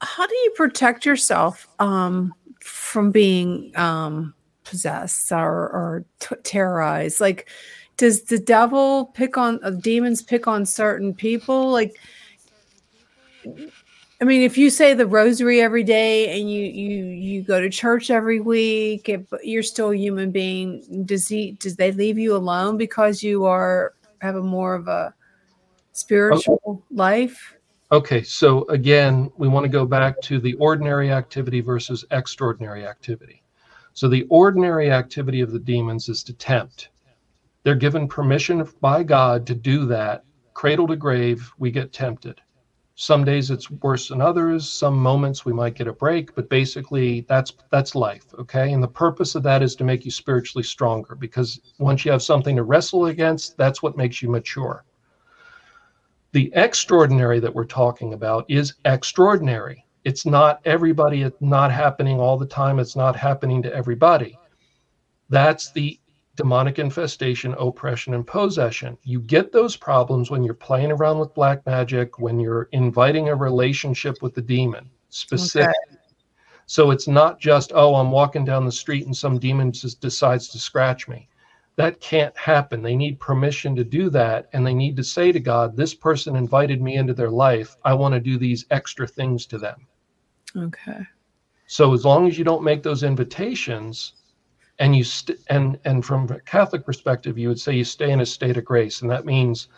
How 0.00 0.26
do 0.26 0.34
you 0.34 0.52
protect 0.56 1.04
yourself 1.04 1.68
um, 1.78 2.32
from 2.60 3.10
being 3.10 3.70
um, 3.76 4.32
possessed 4.64 5.30
or, 5.30 5.68
or 5.68 6.04
t- 6.20 6.36
terrorized? 6.42 7.20
Like, 7.20 7.50
does 7.98 8.22
the 8.22 8.38
devil 8.38 9.06
pick 9.12 9.36
on 9.36 9.60
uh, 9.62 9.70
demons 9.70 10.22
pick 10.22 10.48
on 10.48 10.64
certain 10.64 11.12
people? 11.12 11.70
Like, 11.70 11.98
I 14.20 14.24
mean, 14.24 14.42
if 14.42 14.58
you 14.58 14.68
say 14.68 14.94
the 14.94 15.06
rosary 15.06 15.60
every 15.60 15.84
day 15.84 16.38
and 16.38 16.50
you 16.50 16.62
you 16.62 17.04
you 17.04 17.42
go 17.42 17.60
to 17.60 17.70
church 17.70 18.10
every 18.10 18.40
week, 18.40 19.08
if 19.08 19.22
you're 19.44 19.62
still 19.62 19.90
a 19.90 19.96
human 19.96 20.32
being. 20.32 21.04
Does 21.04 21.28
he 21.28 21.52
does 21.52 21.76
they 21.76 21.92
leave 21.92 22.18
you 22.18 22.34
alone 22.34 22.76
because 22.76 23.22
you 23.22 23.44
are 23.44 23.94
have 24.20 24.34
a 24.34 24.42
more 24.42 24.74
of 24.74 24.88
a 24.88 25.14
spiritual 25.92 26.60
okay. 26.66 26.82
life? 26.90 27.54
Okay, 27.92 28.22
so 28.22 28.64
again, 28.68 29.30
we 29.36 29.46
want 29.46 29.64
to 29.64 29.70
go 29.70 29.86
back 29.86 30.20
to 30.22 30.40
the 30.40 30.54
ordinary 30.54 31.12
activity 31.12 31.60
versus 31.60 32.04
extraordinary 32.10 32.86
activity. 32.86 33.42
So 33.94 34.08
the 34.08 34.26
ordinary 34.30 34.90
activity 34.90 35.40
of 35.40 35.52
the 35.52 35.60
demons 35.60 36.08
is 36.08 36.24
to 36.24 36.32
tempt. 36.34 36.90
They're 37.62 37.76
given 37.76 38.08
permission 38.08 38.68
by 38.80 39.04
God 39.04 39.46
to 39.46 39.54
do 39.54 39.86
that. 39.86 40.24
Cradle 40.54 40.88
to 40.88 40.96
grave, 40.96 41.50
we 41.58 41.70
get 41.70 41.92
tempted 41.92 42.40
some 43.00 43.24
days 43.24 43.52
it's 43.52 43.70
worse 43.70 44.08
than 44.08 44.20
others. 44.20 44.68
Some 44.68 45.00
moments 45.00 45.44
we 45.44 45.52
might 45.52 45.76
get 45.76 45.86
a 45.86 45.92
break 45.92 46.34
but 46.34 46.48
basically 46.48 47.20
that's 47.28 47.52
that's 47.70 47.94
life 47.94 48.24
okay? 48.36 48.72
And 48.72 48.82
the 48.82 48.88
purpose 48.88 49.36
of 49.36 49.44
that 49.44 49.62
is 49.62 49.76
to 49.76 49.84
make 49.84 50.04
you 50.04 50.10
spiritually 50.10 50.64
stronger 50.64 51.14
because 51.14 51.60
once 51.78 52.04
you 52.04 52.10
have 52.10 52.24
something 52.24 52.56
to 52.56 52.64
wrestle 52.64 53.06
against 53.06 53.56
that's 53.56 53.84
what 53.84 53.96
makes 53.96 54.20
you 54.20 54.28
mature. 54.28 54.84
The 56.32 56.50
extraordinary 56.56 57.38
that 57.38 57.54
we're 57.54 57.66
talking 57.66 58.14
about 58.14 58.44
is 58.48 58.74
extraordinary. 58.84 59.86
It's 60.02 60.26
not 60.26 60.60
everybody 60.64 61.22
it's 61.22 61.40
not 61.40 61.70
happening 61.70 62.18
all 62.18 62.36
the 62.36 62.46
time. 62.46 62.80
It's 62.80 62.96
not 62.96 63.14
happening 63.14 63.62
to 63.62 63.72
everybody. 63.72 64.36
That's 65.28 65.70
the 65.70 66.00
demonic 66.38 66.78
infestation, 66.78 67.52
oppression, 67.58 68.14
and 68.14 68.24
possession. 68.24 68.96
You 69.02 69.20
get 69.20 69.50
those 69.50 69.74
problems 69.74 70.30
when 70.30 70.44
you're 70.44 70.54
playing 70.54 70.92
around 70.92 71.18
with 71.18 71.34
black 71.34 71.66
magic, 71.66 72.20
when 72.20 72.38
you're 72.38 72.68
inviting 72.70 73.28
a 73.28 73.34
relationship 73.34 74.22
with 74.22 74.36
the 74.36 74.40
demon 74.40 74.88
specific. 75.08 75.74
Okay. 75.88 75.98
So 76.66 76.92
it's 76.92 77.08
not 77.08 77.40
just, 77.40 77.72
oh, 77.74 77.96
I'm 77.96 78.12
walking 78.12 78.44
down 78.44 78.64
the 78.64 78.70
street 78.70 79.04
and 79.04 79.16
some 79.16 79.40
demon 79.40 79.72
just 79.72 80.00
decides 80.00 80.46
to 80.50 80.60
scratch 80.60 81.08
me. 81.08 81.28
That 81.74 82.00
can't 82.00 82.36
happen. 82.36 82.82
They 82.82 82.94
need 82.94 83.18
permission 83.18 83.74
to 83.74 83.82
do 83.82 84.08
that. 84.10 84.48
And 84.52 84.64
they 84.64 84.74
need 84.74 84.96
to 84.96 85.02
say 85.02 85.32
to 85.32 85.40
God, 85.40 85.76
this 85.76 85.92
person 85.92 86.36
invited 86.36 86.80
me 86.80 86.94
into 86.94 87.14
their 87.14 87.30
life. 87.30 87.76
I 87.84 87.94
want 87.94 88.14
to 88.14 88.20
do 88.20 88.38
these 88.38 88.64
extra 88.70 89.08
things 89.08 89.44
to 89.46 89.58
them. 89.58 89.88
Okay. 90.56 91.00
So 91.66 91.94
as 91.94 92.04
long 92.04 92.28
as 92.28 92.38
you 92.38 92.44
don't 92.44 92.62
make 92.62 92.84
those 92.84 93.02
invitations, 93.02 94.12
and 94.78 94.94
you 94.96 95.04
st- 95.04 95.38
and 95.48 95.78
and 95.84 96.04
from 96.04 96.30
a 96.30 96.40
catholic 96.40 96.84
perspective 96.84 97.38
you 97.38 97.48
would 97.48 97.60
say 97.60 97.74
you 97.74 97.84
stay 97.84 98.10
in 98.10 98.20
a 98.20 98.26
state 98.26 98.56
of 98.56 98.64
grace 98.64 99.02
and 99.02 99.10
that 99.10 99.24
means 99.24 99.68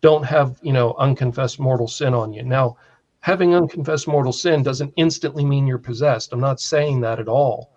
don't 0.00 0.24
have 0.24 0.58
you 0.62 0.72
know 0.72 0.94
unconfessed 0.98 1.58
mortal 1.58 1.88
sin 1.88 2.14
on 2.14 2.32
you. 2.32 2.42
Now 2.42 2.76
having 3.20 3.54
unconfessed 3.54 4.06
mortal 4.06 4.32
sin 4.32 4.62
doesn't 4.62 4.92
instantly 4.96 5.44
mean 5.44 5.66
you're 5.66 5.78
possessed. 5.78 6.32
I'm 6.32 6.40
not 6.40 6.60
saying 6.60 7.00
that 7.00 7.18
at 7.18 7.28
all 7.28 7.72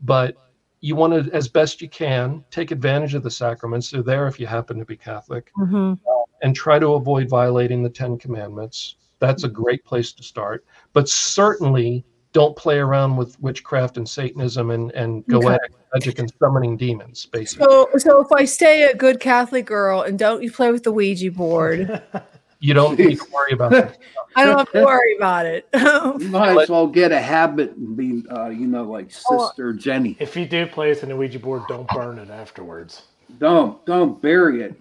but 0.00 0.36
you 0.80 0.94
want 0.94 1.12
to 1.12 1.32
as 1.34 1.48
best 1.48 1.80
you 1.82 1.88
can 1.88 2.44
take 2.50 2.70
advantage 2.70 3.14
of 3.14 3.22
the 3.22 3.30
sacraments. 3.30 3.90
They're 3.90 4.02
there 4.02 4.26
if 4.28 4.38
you 4.38 4.46
happen 4.46 4.78
to 4.78 4.84
be 4.84 4.96
catholic. 4.96 5.50
Mm-hmm. 5.58 5.94
and 6.42 6.54
try 6.54 6.78
to 6.78 6.94
avoid 6.94 7.28
violating 7.28 7.82
the 7.82 7.90
10 7.90 8.18
commandments. 8.18 8.94
That's 9.18 9.42
a 9.42 9.48
great 9.48 9.84
place 9.84 10.12
to 10.12 10.22
start. 10.22 10.64
But 10.92 11.08
certainly 11.08 12.04
don't 12.32 12.56
play 12.56 12.78
around 12.78 13.16
with 13.16 13.40
witchcraft 13.40 13.96
and 13.96 14.08
Satanism 14.08 14.70
and, 14.70 14.92
and 14.92 15.26
go 15.26 15.38
okay. 15.38 15.54
at 15.54 15.60
magic 15.94 16.18
and 16.18 16.32
summoning 16.38 16.76
demons, 16.76 17.26
basically. 17.26 17.66
So, 17.66 17.88
so 17.98 18.20
if 18.20 18.32
I 18.32 18.44
stay 18.44 18.84
a 18.84 18.94
good 18.94 19.20
Catholic 19.20 19.66
girl 19.66 20.02
and 20.02 20.18
don't 20.18 20.42
you 20.42 20.50
play 20.50 20.70
with 20.70 20.82
the 20.82 20.92
Ouija 20.92 21.30
board, 21.30 22.02
you 22.60 22.74
don't 22.74 22.98
need 22.98 23.18
to 23.18 23.26
worry 23.32 23.52
about 23.52 23.72
it. 23.72 23.98
I 24.36 24.44
don't 24.44 24.58
have 24.58 24.72
to 24.72 24.84
worry 24.84 25.16
about 25.16 25.46
it. 25.46 25.68
you 25.74 26.28
might 26.28 26.56
as 26.56 26.68
well 26.68 26.86
get 26.86 27.10
a 27.10 27.20
habit 27.20 27.74
and 27.76 27.96
be, 27.96 28.22
uh, 28.30 28.48
you 28.48 28.66
know, 28.66 28.84
like 28.84 29.10
oh. 29.30 29.48
Sister. 29.48 29.72
Jenny. 29.72 30.16
If 30.20 30.36
you 30.36 30.46
do 30.46 30.66
play 30.66 30.90
with 30.90 31.00
the 31.00 31.16
Ouija 31.16 31.38
board, 31.38 31.62
don't 31.68 31.88
burn 31.88 32.18
it 32.18 32.30
afterwards. 32.30 33.02
Don't, 33.38 33.84
don't 33.84 34.20
bury 34.22 34.62
it. 34.62 34.80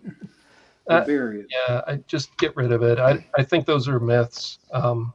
Don't 0.87 1.01
uh, 1.01 1.05
bury 1.05 1.41
it. 1.41 1.47
Yeah, 1.49 1.81
I 1.87 1.95
just 2.07 2.37
get 2.37 2.55
rid 2.55 2.71
of 2.71 2.83
it. 2.83 2.99
I, 2.99 3.25
I 3.35 3.43
think 3.43 3.65
those 3.65 3.87
are 3.87 3.99
myths. 3.99 4.59
Um, 4.71 5.13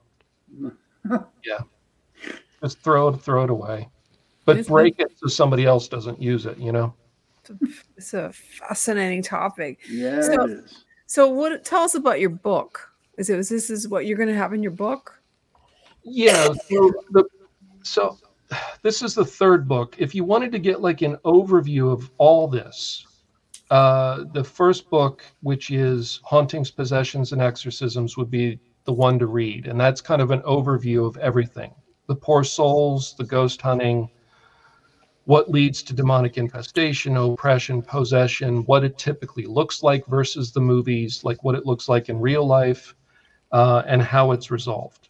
yeah. 1.45 1.61
Just 2.63 2.81
throw 2.81 3.09
it, 3.09 3.19
throw 3.19 3.45
it 3.45 3.51
away. 3.51 3.89
But 4.45 4.59
it 4.59 4.67
break 4.67 4.99
it 4.99 5.13
so 5.17 5.29
somebody 5.29 5.65
else 5.65 5.89
doesn't 5.89 6.21
use 6.21 6.47
it, 6.47 6.59
you 6.59 6.73
know? 6.73 6.95
It's 7.97 8.15
a 8.15 8.33
fascinating 8.33 9.23
topic. 9.23 9.81
Yeah, 9.89 10.23
so, 10.23 10.45
it 10.45 10.51
is. 10.51 10.85
So 11.07 11.29
what 11.29 11.65
tell 11.65 11.83
us 11.83 11.95
about 11.95 12.21
your 12.21 12.31
book. 12.31 12.89
Is 13.19 13.29
it 13.29 13.37
this 13.37 13.71
is 13.71 13.89
what 13.89 14.07
you're 14.07 14.17
gonna 14.17 14.35
have 14.35 14.53
in 14.53 14.63
your 14.63 14.73
book? 14.73 15.21
Yeah. 16.03 16.53
So, 16.69 16.93
the, 17.11 17.25
so 17.83 18.19
this 18.83 19.03
is 19.03 19.15
the 19.15 19.25
third 19.25 19.69
book. 19.69 19.97
If 19.99 20.15
you 20.15 20.25
wanted 20.25 20.53
to 20.53 20.59
get 20.59 20.81
like 20.81 21.03
an 21.03 21.17
overview 21.25 21.93
of 21.93 22.11
all 22.19 22.49
this, 22.49 23.07
uh, 23.71 24.25
the 24.33 24.45
first 24.45 24.91
book, 24.91 25.25
which 25.41 25.71
is 25.71 26.21
Hauntings, 26.25 26.71
Possessions, 26.71 27.33
and 27.33 27.41
Exorcisms, 27.41 28.17
would 28.17 28.31
be 28.31 28.59
the 28.85 28.93
one 28.93 29.19
to 29.19 29.27
read. 29.27 29.67
And 29.67 29.81
that's 29.81 30.01
kind 30.01 30.21
of 30.21 30.31
an 30.31 30.41
overview 30.43 31.07
of 31.07 31.17
everything 31.19 31.75
the 32.09 32.17
poor 32.17 32.45
souls, 32.45 33.15
the 33.17 33.25
ghost 33.25 33.63
hunting, 33.63 34.11
what 35.25 35.51
leads 35.51 35.83
to 35.85 35.95
demonic 35.95 36.37
infestation, 36.37 37.17
oppression, 37.17 37.83
possession, 37.83 38.65
what 38.65 38.85
it 38.85 38.99
typically 38.99 39.47
looks 39.47 39.83
like 39.83 40.05
versus 40.07 40.53
the 40.53 40.61
movies, 40.61 41.23
like 41.25 41.43
what 41.45 41.55
it 41.55 41.67
looks 41.67 41.89
like 41.89 42.09
in 42.09 42.19
real 42.21 42.47
life, 42.47 42.95
uh, 43.53 43.83
and 43.87 44.03
how 44.03 44.33
it's 44.33 44.51
resolved. 44.51 45.09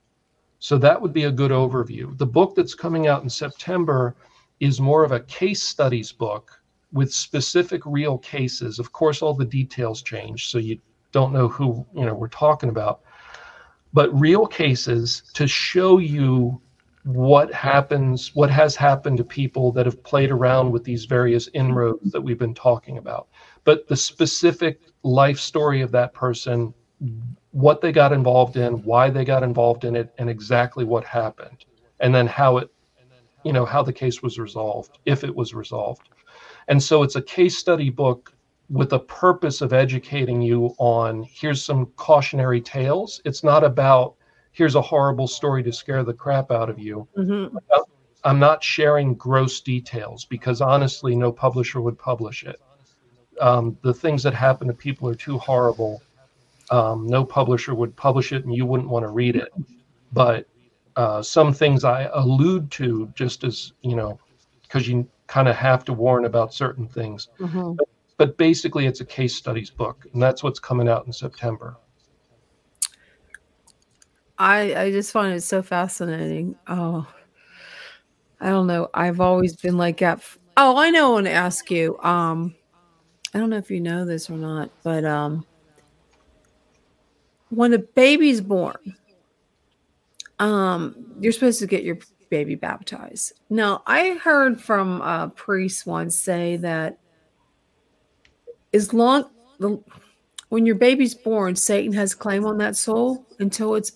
So 0.58 0.78
that 0.78 1.00
would 1.00 1.12
be 1.12 1.24
a 1.24 1.30
good 1.30 1.50
overview. 1.50 2.16
The 2.18 2.26
book 2.26 2.54
that's 2.54 2.74
coming 2.74 3.06
out 3.06 3.22
in 3.22 3.30
September 3.30 4.14
is 4.60 4.80
more 4.80 5.02
of 5.04 5.12
a 5.12 5.20
case 5.20 5.62
studies 5.62 6.12
book 6.12 6.60
with 6.92 7.12
specific 7.12 7.82
real 7.86 8.18
cases. 8.18 8.78
Of 8.78 8.92
course, 8.92 9.22
all 9.22 9.34
the 9.34 9.44
details 9.44 10.02
change, 10.02 10.48
so 10.48 10.58
you 10.58 10.78
don't 11.10 11.32
know 11.32 11.48
who 11.48 11.84
you 11.94 12.04
know 12.06 12.14
we're 12.14 12.28
talking 12.28 12.68
about 12.68 13.02
but 13.92 14.18
real 14.18 14.46
cases 14.46 15.22
to 15.34 15.46
show 15.46 15.98
you 15.98 16.60
what 17.04 17.52
happens, 17.52 18.34
what 18.34 18.50
has 18.50 18.76
happened 18.76 19.16
to 19.18 19.24
people 19.24 19.72
that 19.72 19.86
have 19.86 20.02
played 20.04 20.30
around 20.30 20.70
with 20.70 20.84
these 20.84 21.04
various 21.04 21.48
inroads 21.52 22.12
that 22.12 22.20
we've 22.20 22.38
been 22.38 22.54
talking 22.54 22.98
about. 22.98 23.28
But 23.64 23.88
the 23.88 23.96
specific 23.96 24.80
life 25.02 25.38
story 25.38 25.80
of 25.80 25.90
that 25.92 26.14
person, 26.14 26.72
what 27.50 27.80
they 27.80 27.90
got 27.90 28.12
involved 28.12 28.56
in, 28.56 28.82
why 28.84 29.10
they 29.10 29.24
got 29.24 29.42
involved 29.42 29.84
in 29.84 29.96
it, 29.96 30.14
and 30.18 30.30
exactly 30.30 30.84
what 30.84 31.04
happened, 31.04 31.64
and 31.98 32.14
then 32.14 32.26
how 32.26 32.58
it, 32.58 32.70
you 33.44 33.52
know, 33.52 33.64
how 33.64 33.82
the 33.82 33.92
case 33.92 34.22
was 34.22 34.38
resolved, 34.38 34.98
if 35.04 35.24
it 35.24 35.34
was 35.34 35.54
resolved. 35.54 36.08
And 36.68 36.80
so 36.80 37.02
it's 37.02 37.16
a 37.16 37.22
case 37.22 37.58
study 37.58 37.90
book 37.90 38.32
with 38.70 38.92
a 38.92 38.98
purpose 39.00 39.60
of 39.60 39.72
educating 39.72 40.40
you 40.40 40.74
on 40.78 41.24
here's 41.24 41.62
some 41.62 41.86
cautionary 41.96 42.60
tales. 42.60 43.20
It's 43.24 43.42
not 43.42 43.64
about 43.64 44.14
here's 44.52 44.74
a 44.74 44.82
horrible 44.82 45.26
story 45.26 45.62
to 45.64 45.72
scare 45.72 46.04
the 46.04 46.12
crap 46.12 46.50
out 46.50 46.70
of 46.70 46.78
you. 46.78 47.08
Mm-hmm. 47.16 47.56
I'm 48.24 48.38
not 48.38 48.62
sharing 48.62 49.14
gross 49.14 49.60
details 49.60 50.24
because 50.26 50.60
honestly, 50.60 51.16
no 51.16 51.32
publisher 51.32 51.80
would 51.80 51.98
publish 51.98 52.44
it. 52.44 52.60
Um, 53.40 53.76
the 53.82 53.94
things 53.94 54.22
that 54.22 54.34
happen 54.34 54.68
to 54.68 54.74
people 54.74 55.08
are 55.08 55.14
too 55.14 55.38
horrible. 55.38 56.02
Um, 56.70 57.06
no 57.06 57.24
publisher 57.24 57.74
would 57.74 57.96
publish 57.96 58.32
it, 58.32 58.44
and 58.44 58.54
you 58.54 58.64
wouldn't 58.64 58.88
want 58.88 59.04
to 59.04 59.08
read 59.08 59.34
it. 59.34 59.48
But 60.12 60.46
uh, 60.94 61.22
some 61.22 61.52
things 61.52 61.82
I 61.82 62.08
allude 62.12 62.70
to 62.72 63.10
just 63.14 63.42
as 63.42 63.72
you 63.80 63.96
know, 63.96 64.20
because 64.62 64.86
you 64.86 65.08
kind 65.26 65.48
of 65.48 65.56
have 65.56 65.84
to 65.86 65.92
warn 65.92 66.26
about 66.26 66.54
certain 66.54 66.86
things. 66.86 67.28
Mm-hmm. 67.40 67.72
But, 67.72 67.88
but 68.18 68.36
basically, 68.36 68.86
it's 68.86 69.00
a 69.00 69.04
case 69.04 69.34
studies 69.34 69.70
book, 69.70 70.06
and 70.12 70.22
that's 70.22 70.42
what's 70.42 70.60
coming 70.60 70.88
out 70.88 71.06
in 71.06 71.12
September. 71.12 71.76
I 74.42 74.74
I 74.74 74.90
just 74.90 75.12
find 75.12 75.32
it 75.34 75.42
so 75.42 75.62
fascinating. 75.62 76.56
Oh, 76.66 77.06
I 78.40 78.48
don't 78.48 78.66
know. 78.66 78.88
I've 78.92 79.20
always 79.20 79.54
been 79.54 79.76
like 79.76 79.98
that. 79.98 80.20
Oh, 80.56 80.76
I 80.76 80.90
know. 80.90 81.10
I 81.10 81.12
want 81.12 81.26
to 81.26 81.32
ask 81.32 81.70
you. 81.70 81.96
Um, 82.00 82.56
I 83.32 83.38
don't 83.38 83.50
know 83.50 83.56
if 83.56 83.70
you 83.70 83.80
know 83.80 84.04
this 84.04 84.28
or 84.28 84.36
not, 84.36 84.70
but 84.82 85.04
um, 85.04 85.46
when 87.50 87.72
a 87.72 87.78
baby's 87.78 88.40
born, 88.40 88.96
um, 90.40 90.96
you're 91.20 91.32
supposed 91.32 91.60
to 91.60 91.68
get 91.68 91.84
your 91.84 91.98
baby 92.28 92.56
baptized. 92.56 93.34
Now, 93.48 93.84
I 93.86 94.18
heard 94.20 94.60
from 94.60 95.02
a 95.02 95.32
priest 95.34 95.86
once 95.86 96.18
say 96.18 96.56
that 96.56 96.98
as 98.74 98.92
long 98.92 99.30
the 99.60 99.80
when 100.48 100.66
your 100.66 100.74
baby's 100.74 101.14
born, 101.14 101.54
Satan 101.54 101.92
has 101.92 102.12
claim 102.12 102.44
on 102.44 102.58
that 102.58 102.74
soul 102.74 103.24
until 103.38 103.76
it's 103.76 103.92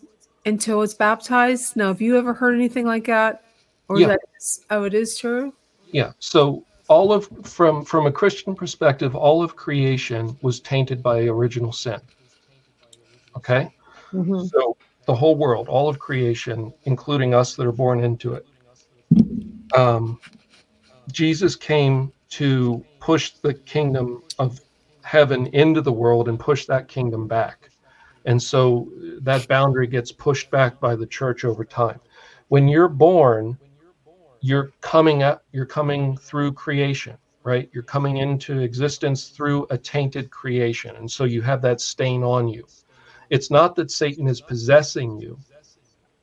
until 0.47 0.83
it's 0.83 0.95
baptized. 0.95 1.77
Now, 1.77 1.89
have 1.89 2.01
you 2.01 2.17
ever 2.17 2.33
heard 2.33 2.55
anything 2.55 2.87
like 2.87 3.05
that? 3.07 3.43
Or 3.89 4.01
Yeah. 4.01 4.09
that 4.09 4.21
is, 4.39 4.65
oh, 4.71 4.85
it 4.85 4.95
is 4.95 5.19
true. 5.19 5.53
Yeah. 5.93 6.13
So 6.19 6.65
all 6.89 7.13
of 7.13 7.29
from 7.43 7.85
from 7.85 8.07
a 8.07 8.13
Christian 8.13 8.55
perspective, 8.55 9.15
all 9.15 9.43
of 9.43 9.57
creation 9.57 10.37
was 10.43 10.61
tainted 10.61 11.03
by 11.03 11.25
original 11.25 11.73
sin. 11.73 12.01
Okay. 13.37 13.71
Mhm. 14.13 14.49
So 14.51 14.77
the 15.07 15.15
whole 15.15 15.37
world, 15.37 15.69
all 15.69 15.89
of 15.89 15.99
creation, 15.99 16.73
including 16.85 17.35
us 17.35 17.55
that 17.57 17.67
are 17.67 17.73
born 17.73 18.03
into 18.03 18.35
it. 18.35 18.47
Um, 19.77 20.19
Jesus 21.13 21.55
came 21.55 22.13
to 22.31 22.85
push 23.01 23.35
the 23.43 23.55
kingdom 23.55 24.23
of 24.39 24.61
heaven 25.03 25.47
into 25.49 25.81
the 25.81 25.93
world 25.93 26.29
and 26.29 26.39
push 26.39 26.67
that 26.67 26.89
kingdom 26.89 27.29
back. 27.29 27.71
And 28.27 28.43
so 28.43 28.93
uh, 28.93 29.21
that 29.23 29.49
boundary 29.49 29.87
gets 29.87 30.13
pushed 30.13 30.51
back 30.51 30.79
by 30.81 30.97
the 30.97 31.07
church 31.07 31.45
over 31.45 31.65
time. 31.65 32.01
When 32.49 32.69
you're 32.69 32.89
born, 32.89 33.57
you're 34.41 34.73
coming 34.81 35.23
up, 35.23 35.45
you're 35.53 35.67
coming 35.67 36.17
through 36.17 36.53
creation, 36.53 37.17
right? 37.43 37.71
You're 37.73 37.83
coming 37.83 38.19
into 38.19 38.61
existence 38.61 39.29
through 39.29 39.67
a 39.71 39.79
tainted 39.79 40.31
creation. 40.31 40.95
And 40.97 41.11
so 41.11 41.25
you 41.25 41.41
have 41.43 41.63
that 41.63 41.81
stain 41.81 42.23
on 42.23 42.49
you. 42.49 42.67
It's 43.31 43.51
not 43.51 43.75
that 43.77 43.91
Satan 43.91 44.29
is 44.29 44.41
possessing 44.41 45.21
you, 45.21 45.39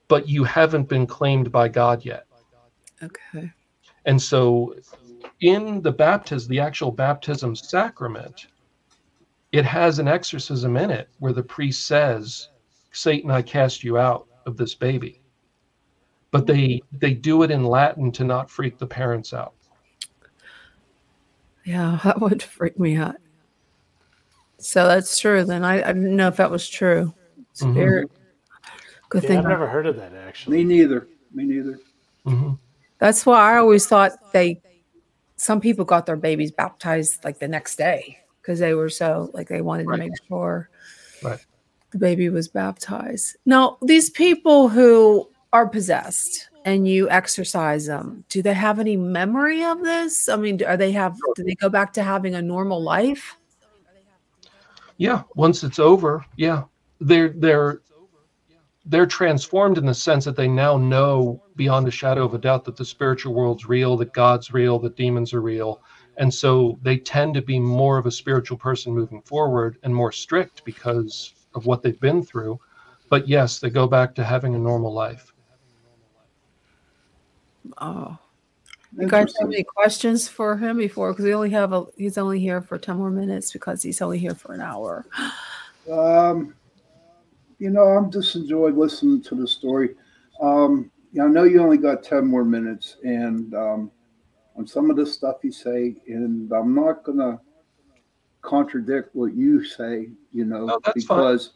but 0.08 0.28
you 0.28 0.43
haven't 0.43 0.88
been 0.88 1.08
claimed 1.08 1.51
by 1.51 1.68
God 1.68 2.06
yet. 2.06 2.28
Okay. 3.01 3.51
And 4.06 4.22
so 4.22 4.76
in 5.41 5.82
the 5.82 5.91
baptism, 5.91 6.49
the 6.49 6.60
actual 6.60 6.91
baptism 6.91 7.56
sacrament, 7.56 8.47
it 9.54 9.64
has 9.64 9.99
an 9.99 10.08
exorcism 10.08 10.76
in 10.78 10.89
it 10.89 11.08
where 11.20 11.32
the 11.32 11.43
priest 11.43 11.86
says, 11.86 12.49
Satan, 12.91 13.30
I 13.30 13.43
cast 13.43 13.84
you 13.84 13.99
out 13.99 14.28
of 14.47 14.58
this 14.58 14.74
baby. 14.74 15.22
But 16.32 16.47
they 16.47 16.82
they 16.93 17.14
do 17.14 17.43
it 17.43 17.51
in 17.51 17.64
Latin 17.64 18.12
to 18.14 18.24
not 18.24 18.49
freak 18.49 18.80
the 18.80 18.88
parents 18.88 19.32
out. 19.32 19.54
Yeah, 21.64 21.99
that 22.04 22.20
would 22.20 22.41
freak 22.41 22.80
me 22.80 22.95
out. 22.97 23.16
So 24.58 24.88
that's 24.88 25.20
true. 25.20 25.43
Then 25.45 25.64
I, 25.64 25.88
I 25.88 25.93
didn't 25.93 26.16
know 26.16 26.28
if 26.30 26.38
that 26.38 26.49
was 26.49 26.68
true. 26.68 27.14
It's 27.51 27.62
Mhm. 27.62 27.74
very 27.76 28.06
good 29.10 29.24
Yeah, 29.24 29.30
thing. 29.30 29.38
I've 29.39 29.45
never 29.45 29.68
heard 29.68 29.86
of 29.86 29.95
that 29.97 30.14
actually. 30.16 30.58
Me 30.58 30.64
neither. 30.64 31.08
Me 31.32 31.43
neither. 31.43 31.80
Mhm. 32.26 32.58
That's 32.97 33.24
why 33.24 33.54
I 33.54 33.58
always 33.58 33.86
thought 33.86 34.14
they, 34.32 34.62
some 35.36 35.62
people 35.62 35.86
got 35.86 36.08
their 36.08 36.16
babies 36.16 36.51
baptized 36.51 37.24
like 37.24 37.38
the 37.38 37.47
next 37.47 37.76
day 37.76 38.22
because 38.44 38.60
they 38.60 38.74
were 38.74 38.89
so 38.89 39.32
like 39.34 39.48
they 39.48 39.62
wanted 39.62 39.88
Right. 39.88 39.96
to 39.98 40.04
make 40.04 40.12
sure 40.28 40.70
Right. 41.24 41.39
the 41.91 41.98
baby 41.98 42.28
was 42.30 42.50
baptized. 42.50 43.38
Now, 43.46 43.78
these 43.82 44.10
people 44.10 44.68
who 44.68 45.30
are 45.54 45.68
possessed 45.68 46.50
and 46.66 46.88
you 46.88 47.10
exorcise 47.10 47.86
them, 47.86 48.26
do 48.28 48.41
they 48.41 48.54
have 48.54 48.80
any 48.80 48.98
memory 48.98 49.64
of 49.64 49.82
this? 49.82 50.28
I 50.28 50.36
mean, 50.36 50.62
are 50.64 50.76
they 50.78 50.91
have, 50.91 51.16
do 51.36 51.44
they 51.44 51.56
go 51.56 51.70
back 51.70 51.94
to 51.94 52.04
having 52.04 52.36
a 52.36 52.41
normal 52.41 52.84
life? 52.84 53.38
Yeah, 54.98 55.24
once 55.36 55.64
it's 55.64 55.80
over, 55.80 56.26
yeah. 56.38 56.64
They're 57.02 57.30
they're 57.30 57.82
they're 58.86 59.06
transformed 59.06 59.78
in 59.78 59.86
the 59.86 59.94
sense 59.94 60.26
that 60.26 60.36
they 60.36 60.48
now 60.48 60.78
know 60.78 61.41
beyond 61.56 61.88
a 61.88 61.91
shadow 61.91 62.26
of 62.26 62.34
a 62.34 62.38
doubt 62.38 62.66
that 62.66 62.76
the 62.76 62.84
spiritual 62.86 63.34
world's 63.34 63.66
real, 63.66 63.96
that 63.98 64.14
God's 64.14 64.54
real, 64.54 64.78
that 64.80 64.96
demons 64.98 65.34
are 65.34 65.41
real. 65.41 65.82
And 66.18 66.34
so 66.34 66.78
they 66.82 66.97
tend 66.97 67.34
to 67.35 67.41
be 67.41 67.60
more 67.60 67.98
of 67.98 68.06
a 68.06 68.11
spiritual 68.11 68.57
person 68.57 68.94
moving 68.94 69.22
forward 69.22 69.77
and 69.84 69.94
more 69.94 70.11
strict 70.11 70.64
because 70.64 71.34
of 71.56 71.65
what 71.65 71.81
they've 71.81 71.99
been 71.99 72.23
through. 72.23 72.60
But 73.10 73.27
yes, 73.27 73.60
they 73.60 73.69
go 73.69 73.88
back 73.88 74.15
to 74.15 74.23
having 74.23 74.56
a 74.56 74.60
normal 74.60 74.94
life. 74.94 75.34
Oh, 77.80 78.18
you 78.98 79.07
guys 79.07 79.34
have 79.40 79.49
any 79.49 79.64
questions 79.64 80.27
for 80.27 80.57
him 80.57 80.77
before? 80.77 81.11
Because 81.11 81.26
we 81.26 81.34
only 81.34 81.49
have 81.52 81.73
a, 81.73 81.85
he's 81.98 82.18
only 82.18 82.40
here 82.40 82.61
for 82.61 82.77
10 82.77 82.98
more 82.98 83.10
minutes 83.10 83.52
because 83.52 83.81
he's 83.81 84.02
only 84.02 84.19
here 84.19 84.35
for 84.35 84.53
an 84.53 84.61
hour. 84.61 85.06
Um, 85.91 86.53
you 87.60 87.69
know, 87.69 87.84
I'm 87.84 88.11
just 88.11 88.35
enjoyed 88.35 88.76
listening 88.76 89.22
to 89.23 89.35
the 89.35 89.48
story. 89.48 89.95
Um, 90.41 90.91
yeah, 91.11 91.26
I 91.26 91.27
know 91.27 91.44
you 91.44 91.61
only 91.61 91.77
got 91.77 92.03
10 92.03 92.26
more 92.26 92.44
minutes, 92.45 92.98
and 93.03 93.53
um, 93.53 93.91
on 94.55 94.67
some 94.67 94.89
of 94.89 94.95
the 94.97 95.05
stuff 95.05 95.38
you 95.43 95.51
say, 95.51 95.95
and 96.07 96.51
I'm 96.51 96.75
not 96.75 97.03
going 97.03 97.17
to 97.17 97.39
contradict 98.41 99.15
what 99.15 99.34
you 99.34 99.63
say, 99.63 100.09
you 100.34 100.45
know, 100.45 100.65
No, 100.67 100.80
that's 100.84 101.05
fine. 101.05 101.17
because 101.19 101.49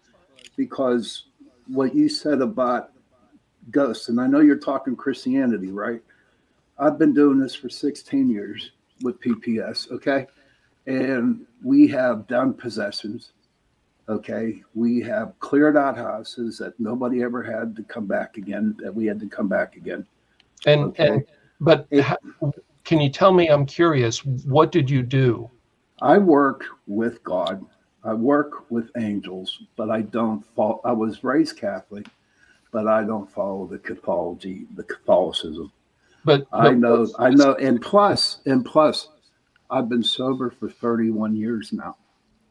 because 0.55 1.25
what 1.67 1.93
you 1.93 2.09
said 2.09 2.41
about 2.41 2.91
ghosts, 3.71 4.09
and 4.09 4.19
I 4.19 4.27
know 4.27 4.39
you're 4.39 4.57
talking 4.57 4.95
Christianity, 4.95 5.71
right? 5.71 6.01
I've 6.79 6.97
been 6.97 7.13
doing 7.13 7.39
this 7.39 7.53
for 7.53 7.69
16 7.69 8.29
years 8.29 8.71
with 9.01 9.19
PPS, 9.19 9.91
okay? 9.91 10.25
And 10.87 11.45
we 11.63 11.87
have 11.87 12.27
done 12.27 12.53
possessions. 12.53 13.31
Okay, 14.09 14.63
we 14.73 15.01
have 15.01 15.37
cleared 15.39 15.75
out 15.75 15.97
houses 15.97 16.57
that 16.59 16.79
nobody 16.79 17.21
ever 17.23 17.43
had 17.43 17.75
to 17.75 17.83
come 17.83 18.05
back 18.05 18.37
again. 18.37 18.73
That 18.81 18.95
we 18.95 19.05
had 19.05 19.19
to 19.19 19.27
come 19.27 19.49
back 19.49 19.75
again. 19.75 20.07
And 20.65 20.85
Okay. 20.85 21.07
and 21.09 21.25
but 21.59 21.87
It- 21.91 22.05
can 22.87 23.01
you 23.01 23.09
tell 23.09 23.33
me 23.33 23.49
I'm 23.49 23.65
curious, 23.65 24.23
what 24.25 24.71
did 24.71 24.89
you 24.89 25.03
do? 25.03 25.51
I 26.01 26.17
work 26.17 26.63
with 26.87 27.21
God. 27.21 27.65
I 28.05 28.13
work 28.13 28.71
with 28.71 28.89
angels, 28.97 29.63
but 29.75 29.89
I 29.89 30.03
don't 30.03 30.41
follow. 30.55 30.79
I 30.85 30.93
was 30.93 31.21
raised 31.21 31.57
Catholic, 31.57 32.07
but 32.71 32.87
I 32.87 33.03
don't 33.03 33.29
follow 33.29 33.67
the 33.67 33.77
Cathology, 33.77 34.67
the 34.77 34.83
Catholicism. 34.83 35.69
But 36.23 36.47
I 36.53 36.69
but 36.69 36.77
know, 36.77 37.07
I 37.19 37.29
know, 37.31 37.55
and 37.55 37.81
plus, 37.81 38.39
and 38.45 38.63
plus, 38.63 39.09
I've 39.69 39.89
been 39.89 40.03
sober 40.03 40.49
for 40.49 40.69
31 40.69 41.35
years 41.35 41.73
now. 41.73 41.97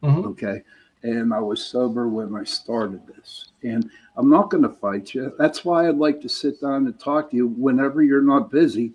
Mhm. 0.03 0.23
Okay. 0.25 0.61
And 1.01 1.33
I 1.33 1.39
was 1.39 1.65
sober 1.65 2.09
when 2.09 2.35
I 2.35 2.43
started 2.43 3.01
this. 3.07 3.47
And 3.63 3.89
I'm 4.15 4.29
not 4.29 4.51
going 4.51 4.63
to 4.63 4.69
fight 4.69 5.15
you. 5.15 5.33
That's 5.39 5.65
why 5.65 5.87
I'd 5.87 5.97
like 5.97 6.21
to 6.21 6.29
sit 6.29 6.61
down 6.61 6.85
and 6.85 6.99
talk 6.99 7.31
to 7.31 7.35
you 7.35 7.47
whenever 7.47 8.03
you're 8.03 8.21
not 8.21 8.51
busy. 8.51 8.93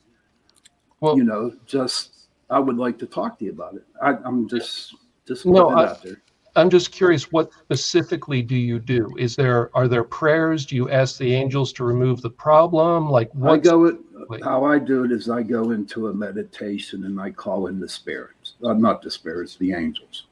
Well- 1.02 1.16
you 1.18 1.24
know, 1.24 1.52
just 1.66 2.28
I 2.48 2.58
would 2.60 2.78
like 2.78 2.98
to 3.00 3.06
talk 3.06 3.38
to 3.40 3.44
you 3.44 3.50
about 3.50 3.74
it. 3.74 3.84
I, 4.00 4.14
I'm 4.24 4.48
just 4.48 4.94
just 5.26 5.44
No, 5.44 5.68
I- 5.70 5.90
out 5.90 6.02
there. 6.02 6.22
I'm 6.54 6.68
just 6.68 6.92
curious, 6.92 7.32
what 7.32 7.50
specifically 7.62 8.42
do 8.42 8.54
you 8.56 8.78
do? 8.78 9.08
Is 9.18 9.34
there 9.36 9.70
are 9.74 9.88
there 9.88 10.04
prayers? 10.04 10.66
Do 10.66 10.76
you 10.76 10.90
ask 10.90 11.16
the 11.16 11.34
angels 11.34 11.72
to 11.74 11.84
remove 11.84 12.20
the 12.20 12.28
problem? 12.30 13.08
Like 13.08 13.30
I 13.42 13.56
go 13.56 13.86
it 13.86 13.96
how 14.44 14.64
I 14.64 14.78
do 14.78 15.04
it 15.04 15.12
is 15.12 15.28
I 15.30 15.42
go 15.42 15.70
into 15.70 16.08
a 16.08 16.14
meditation 16.14 17.04
and 17.06 17.18
I 17.20 17.30
call 17.30 17.68
in 17.68 17.80
the 17.80 17.88
spirits, 17.88 18.54
uh, 18.62 18.74
not 18.74 19.00
the 19.02 19.10
spirits, 19.10 19.56
the 19.56 19.72
angels. 19.72 20.26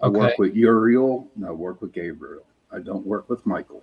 I 0.00 0.06
Okay. 0.06 0.18
work 0.20 0.38
with 0.38 0.54
Uriel 0.54 1.26
and 1.34 1.44
I 1.44 1.50
work 1.50 1.82
with 1.82 1.92
Gabriel. 1.92 2.44
I 2.70 2.78
don't 2.78 3.04
work 3.04 3.28
with 3.28 3.44
Michael. 3.44 3.82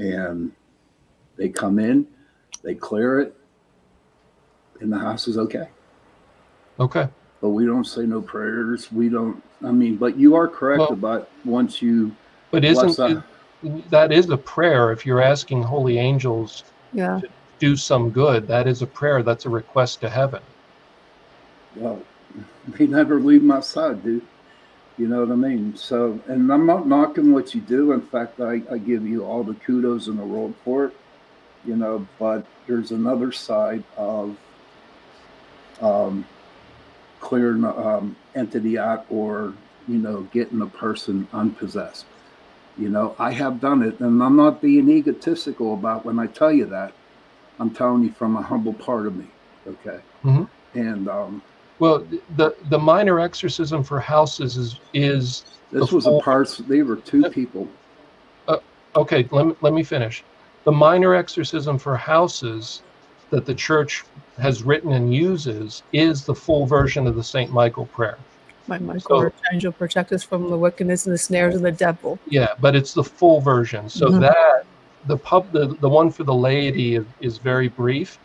And 0.00 0.50
they 1.36 1.50
come 1.50 1.78
in, 1.78 2.06
they 2.62 2.74
clear 2.74 3.20
it, 3.20 3.36
and 4.80 4.90
the 4.90 4.98
house 4.98 5.28
is 5.28 5.36
okay. 5.36 5.68
Okay. 6.80 7.06
But 7.42 7.50
we 7.50 7.66
don't 7.66 7.84
say 7.84 8.06
no 8.06 8.22
prayers. 8.22 8.90
We 8.90 9.10
don't, 9.10 9.42
I 9.62 9.70
mean, 9.70 9.96
but 9.96 10.16
you 10.16 10.34
are 10.36 10.48
correct 10.48 10.80
Well- 10.80 10.92
about 10.92 11.28
once 11.44 11.82
you. 11.82 12.16
But 12.50 12.62
bless 12.62 12.82
isn't 12.82 12.96
the- 13.62 13.68
it, 13.76 13.90
that 13.90 14.10
is 14.10 14.30
a 14.30 14.38
prayer? 14.38 14.90
If 14.90 15.04
you're 15.04 15.20
asking 15.20 15.62
holy 15.62 15.98
angels 15.98 16.64
Yeah. 16.94 17.20
to 17.20 17.28
do 17.58 17.76
some 17.76 18.08
good, 18.10 18.48
that 18.48 18.66
is 18.66 18.80
a 18.80 18.86
prayer. 18.86 19.22
That's 19.22 19.44
a 19.44 19.50
request 19.50 20.00
to 20.00 20.08
heaven. 20.08 20.40
well, 21.76 22.00
they 22.68 22.86
never 22.86 23.20
leave 23.20 23.42
my 23.42 23.60
side, 23.60 24.02
dude. 24.02 24.22
You 25.00 25.08
know 25.08 25.24
what 25.24 25.32
I 25.32 25.34
mean? 25.34 25.74
So, 25.76 26.20
and 26.28 26.52
I'm 26.52 26.66
not 26.66 26.86
knocking 26.86 27.32
what 27.32 27.54
you 27.54 27.62
do. 27.62 27.92
In 27.92 28.02
fact, 28.02 28.38
I, 28.38 28.60
I 28.70 28.76
give 28.76 29.06
you 29.06 29.24
all 29.24 29.42
the 29.42 29.54
kudos 29.54 30.08
in 30.08 30.18
the 30.18 30.26
world 30.26 30.54
for 30.62 30.84
it, 30.84 30.96
you 31.64 31.74
know, 31.74 32.06
but 32.18 32.44
there's 32.66 32.90
another 32.90 33.32
side 33.32 33.82
of 33.96 34.36
um, 35.80 36.26
clearing 37.18 37.64
um, 37.64 38.14
entity 38.34 38.76
out 38.76 39.06
or, 39.08 39.54
you 39.88 39.96
know, 39.96 40.28
getting 40.34 40.60
a 40.60 40.66
person 40.66 41.26
unpossessed. 41.32 42.04
You 42.76 42.90
know, 42.90 43.16
I 43.18 43.30
have 43.30 43.58
done 43.58 43.82
it, 43.82 44.00
and 44.00 44.22
I'm 44.22 44.36
not 44.36 44.60
being 44.60 44.90
egotistical 44.90 45.72
about 45.72 46.04
when 46.04 46.18
I 46.18 46.26
tell 46.26 46.52
you 46.52 46.66
that. 46.66 46.92
I'm 47.58 47.70
telling 47.70 48.04
you 48.04 48.12
from 48.12 48.36
a 48.36 48.42
humble 48.42 48.74
part 48.74 49.06
of 49.06 49.16
me. 49.16 49.28
Okay. 49.66 50.00
Mhm. 50.24 50.46
And 50.74 51.08
um, 51.08 51.42
Well, 51.80 52.06
the 52.36 52.54
the 52.68 52.78
minor 52.78 53.18
exorcism 53.18 53.82
for 53.82 53.98
houses 53.98 54.56
is 54.56 54.78
is 54.94 55.44
this 55.72 55.88
the 55.88 55.96
was 55.96 56.06
a 56.06 56.10
full- 56.10 56.22
part. 56.22 56.60
They 56.68 56.82
were 56.82 56.96
two 56.96 57.28
people. 57.30 57.66
okay. 58.94 59.26
Let 59.30 59.46
me, 59.46 59.54
let 59.62 59.72
me 59.72 59.82
finish. 59.82 60.22
The 60.64 60.72
minor 60.72 61.14
exorcism 61.14 61.78
for 61.78 61.96
houses 61.96 62.82
that 63.30 63.46
the 63.46 63.54
church 63.54 64.04
has 64.38 64.62
written 64.62 64.92
and 64.92 65.14
uses 65.14 65.82
is 65.92 66.24
the 66.24 66.34
full 66.34 66.66
version 66.66 67.06
of 67.06 67.14
the 67.16 67.22
Saint 67.24 67.50
Michael 67.52 67.86
prayer. 67.86 68.18
My 68.66 68.78
Michael, 68.78 69.00
So- 69.22 69.32
angel, 69.52 69.72
protect 69.72 70.12
us 70.12 70.22
from 70.22 70.50
the 70.50 70.56
wickedness 70.58 71.06
and 71.06 71.14
the 71.14 71.18
snares 71.18 71.54
of 71.54 71.62
the 71.62 71.72
devil. 71.72 72.18
Yeah, 72.28 72.48
but 72.60 72.76
it's 72.76 72.92
the 72.92 73.04
full 73.04 73.40
version. 73.40 73.88
So 73.88 74.08
Mhm. 74.08 74.20
that 74.20 74.64
the 75.06 75.16
pub 75.16 75.50
the, 75.52 75.68
the 75.80 75.88
one 75.88 76.10
for 76.10 76.24
the 76.24 76.34
laity 76.34 76.96
is, 76.96 77.04
is 77.20 77.38
very 77.38 77.68
brief. 77.68 78.18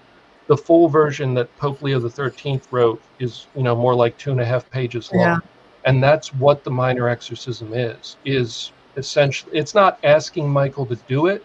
The 0.48 0.58
full 0.58 0.90
version 0.90 1.34
that 1.36 1.56
Pope 1.58 1.82
Leo 1.82 2.00
the 2.00 2.10
Thirteenth 2.10 2.68
wrote 2.72 3.02
is 3.20 3.48
you 3.56 3.64
know 3.64 3.76
more 3.76 3.96
like 3.96 4.18
two 4.18 4.32
and 4.32 4.42
a 4.42 4.46
half 4.46 4.70
pages 4.70 5.12
long, 5.12 5.22
Yeah. 5.22 5.40
and 5.86 6.04
that's 6.04 6.34
what 6.34 6.64
the 6.64 6.72
minor 6.72 7.10
exorcism 7.10 7.74
is. 7.74 8.18
Is 8.26 8.72
essentially 8.98 9.58
it's 9.58 9.74
not 9.76 10.00
asking 10.04 10.50
Michael 10.50 10.86
to 10.88 10.96
do 11.08 11.28
it. 11.28 11.44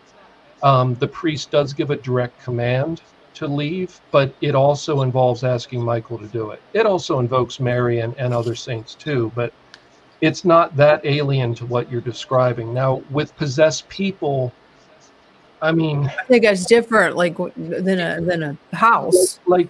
Um, 0.63 0.95
the 0.97 1.09
priest 1.09 1.51
does 1.51 1.73
give 1.73 1.91
a 1.91 1.97
direct 1.97 2.43
command 2.45 3.01
to 3.35 3.47
leave, 3.47 4.01
but 4.11 4.35
it 4.43 4.55
also 4.55 5.01
involves 5.03 5.45
asking 5.45 5.83
Michael 5.83 6.19
to 6.19 6.27
do 6.27 6.51
it. 6.51 6.61
It 6.75 6.85
also 6.85 7.19
invokes 7.21 7.59
Mary 7.61 8.01
and, 8.01 8.15
and 8.19 8.35
other 8.35 8.55
saints 8.55 8.95
too, 8.95 9.33
but 9.35 9.53
it's 10.21 10.45
not 10.45 10.77
that 10.77 11.01
alien 11.07 11.55
to 11.55 11.65
what 11.65 11.91
you're 11.91 12.03
describing. 12.03 12.75
Now, 12.75 13.03
with 13.11 13.35
possessed 13.37 13.89
people, 13.89 14.53
I 15.63 15.73
mean, 15.73 16.07
I 16.07 16.25
think 16.25 16.45
that's 16.45 16.65
different, 16.67 17.17
like 17.17 17.37
than 17.37 18.01
a 18.01 18.21
than 18.21 18.43
a 18.43 18.77
house. 18.77 19.41
like 19.47 19.69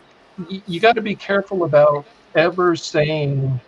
y- 0.50 0.62
you 0.66 0.80
got 0.80 0.94
to 0.94 1.02
be 1.02 1.14
careful 1.14 1.64
about 1.64 2.04
ever 2.34 2.76
saying 2.76 3.60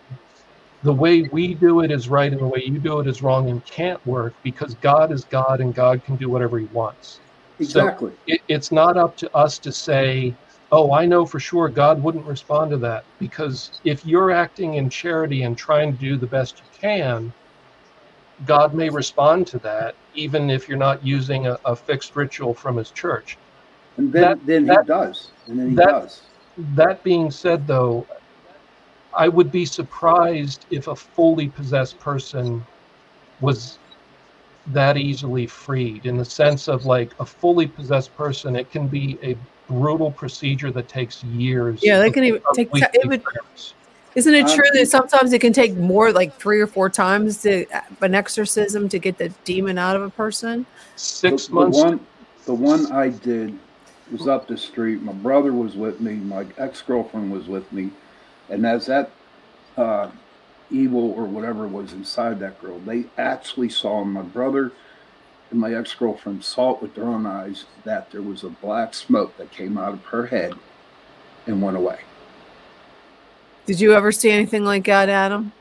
the 0.82 0.92
way 0.92 1.22
we 1.32 1.54
do 1.54 1.80
it 1.80 1.90
is 1.90 2.08
right 2.08 2.32
and 2.32 2.40
the 2.40 2.46
way 2.46 2.62
you 2.64 2.78
do 2.78 3.00
it 3.00 3.06
is 3.06 3.22
wrong 3.22 3.50
and 3.50 3.64
can't 3.64 4.04
work 4.06 4.34
because 4.42 4.74
God 4.76 5.12
is 5.12 5.24
God 5.24 5.60
and 5.60 5.74
God 5.74 6.04
can 6.04 6.16
do 6.16 6.28
whatever 6.28 6.58
He 6.58 6.66
wants. 6.66 7.20
Exactly. 7.60 8.10
So 8.10 8.16
it, 8.26 8.40
it's 8.48 8.72
not 8.72 8.96
up 8.96 9.16
to 9.18 9.36
us 9.36 9.58
to 9.58 9.72
say, 9.72 10.34
oh, 10.72 10.92
I 10.92 11.06
know 11.06 11.24
for 11.24 11.38
sure 11.38 11.68
God 11.68 12.02
wouldn't 12.02 12.26
respond 12.26 12.70
to 12.72 12.78
that. 12.78 13.04
Because 13.18 13.80
if 13.84 14.04
you're 14.04 14.30
acting 14.30 14.74
in 14.74 14.88
charity 14.88 15.42
and 15.42 15.56
trying 15.56 15.92
to 15.92 15.98
do 15.98 16.16
the 16.16 16.26
best 16.26 16.58
you 16.58 16.78
can, 16.80 17.32
God 18.46 18.74
may 18.74 18.88
respond 18.88 19.46
to 19.48 19.58
that, 19.60 19.94
even 20.14 20.50
if 20.50 20.68
you're 20.68 20.78
not 20.78 21.04
using 21.04 21.46
a, 21.46 21.58
a 21.64 21.74
fixed 21.74 22.14
ritual 22.16 22.54
from 22.54 22.76
his 22.76 22.90
church. 22.90 23.36
and 23.98 24.10
then 24.12 24.22
that- 24.22 24.46
then 24.46 24.66
that- 24.66 24.84
he 24.84 24.86
does, 24.88 25.30
and 25.48 25.58
then 25.58 25.70
he 25.70 25.74
that- 25.76 25.88
does. 25.88 26.22
That 26.74 27.02
being 27.02 27.30
said, 27.30 27.66
though, 27.66 28.06
I 29.14 29.28
would 29.28 29.50
be 29.50 29.64
surprised 29.64 30.66
if 30.70 30.86
a 30.86 30.94
fully 30.96 31.48
possessed 31.48 31.98
person 31.98 32.62
was 33.40 33.78
that 34.68 34.96
easily 34.96 35.46
freed 35.46 36.06
in 36.06 36.16
the 36.16 36.24
sense 36.24 36.68
of 36.68 36.84
like 36.84 37.12
a 37.18 37.26
fully 37.26 37.66
possessed 37.66 38.14
person, 38.16 38.54
it 38.54 38.70
can 38.70 38.86
be 38.86 39.18
a 39.22 39.36
brutal 39.68 40.10
procedure 40.12 40.70
that 40.70 40.88
takes 40.88 41.22
years. 41.24 41.80
Yeah, 41.82 41.98
they 41.98 42.10
can 42.10 42.24
even 42.24 42.42
take. 42.54 42.70
ti- 42.72 42.84
It 42.94 43.08
would, 43.08 43.22
prayers. 43.22 43.74
Isn't 44.14 44.34
it 44.34 44.44
Uh, 44.44 44.54
true 44.54 44.68
that 44.74 44.88
sometimes 44.88 45.32
it 45.32 45.40
can 45.40 45.52
take 45.52 45.76
more, 45.76 46.12
like 46.12 46.34
three 46.36 46.60
or 46.60 46.66
four 46.66 46.90
times 46.90 47.42
to 47.42 47.64
an 48.00 48.14
exorcism 48.14 48.88
to 48.88 48.98
get 48.98 49.18
the 49.18 49.28
demon 49.44 49.78
out 49.78 49.96
of 49.96 50.02
a 50.02 50.10
person? 50.10 50.66
Six 50.96 51.46
the, 51.46 51.54
months. 51.54 51.78
The 51.78 51.84
one, 51.84 52.00
the 52.46 52.54
one 52.54 52.92
I 52.92 53.08
did 53.08 53.58
was 54.10 54.28
up 54.28 54.46
the 54.46 54.56
street. 54.56 55.02
My 55.02 55.12
brother 55.12 55.52
was 55.52 55.76
with 55.76 56.00
me. 56.00 56.14
My 56.14 56.46
ex 56.58 56.82
girlfriend 56.82 57.32
was 57.32 57.48
with 57.48 57.70
me, 57.72 57.90
and 58.48 58.66
as 58.66 58.86
that 58.86 59.10
uh, 59.76 60.10
evil 60.70 61.12
or 61.12 61.24
whatever 61.24 61.66
was 61.66 61.92
inside 61.92 62.40
that 62.40 62.60
girl, 62.60 62.78
they 62.80 63.04
actually 63.18 63.68
saw 63.68 64.04
my 64.04 64.22
brother 64.22 64.72
and 65.52 65.60
my 65.60 65.74
ex 65.74 65.94
girlfriend 65.94 66.42
saw 66.42 66.74
it 66.74 66.82
with 66.82 66.94
their 66.94 67.04
own 67.04 67.26
eyes 67.26 67.66
that 67.84 68.10
there 68.10 68.22
was 68.22 68.42
a 68.42 68.48
black 68.48 68.94
smoke 68.94 69.36
that 69.36 69.50
came 69.50 69.76
out 69.78 69.92
of 69.92 70.04
her 70.06 70.26
head 70.26 70.54
and 71.46 71.60
went 71.62 71.76
away. 71.76 72.00
Did 73.66 73.80
you 73.80 73.94
ever 73.94 74.10
see 74.10 74.30
anything 74.30 74.64
like 74.64 74.84
that, 74.86 75.08
Adam? 75.08 75.52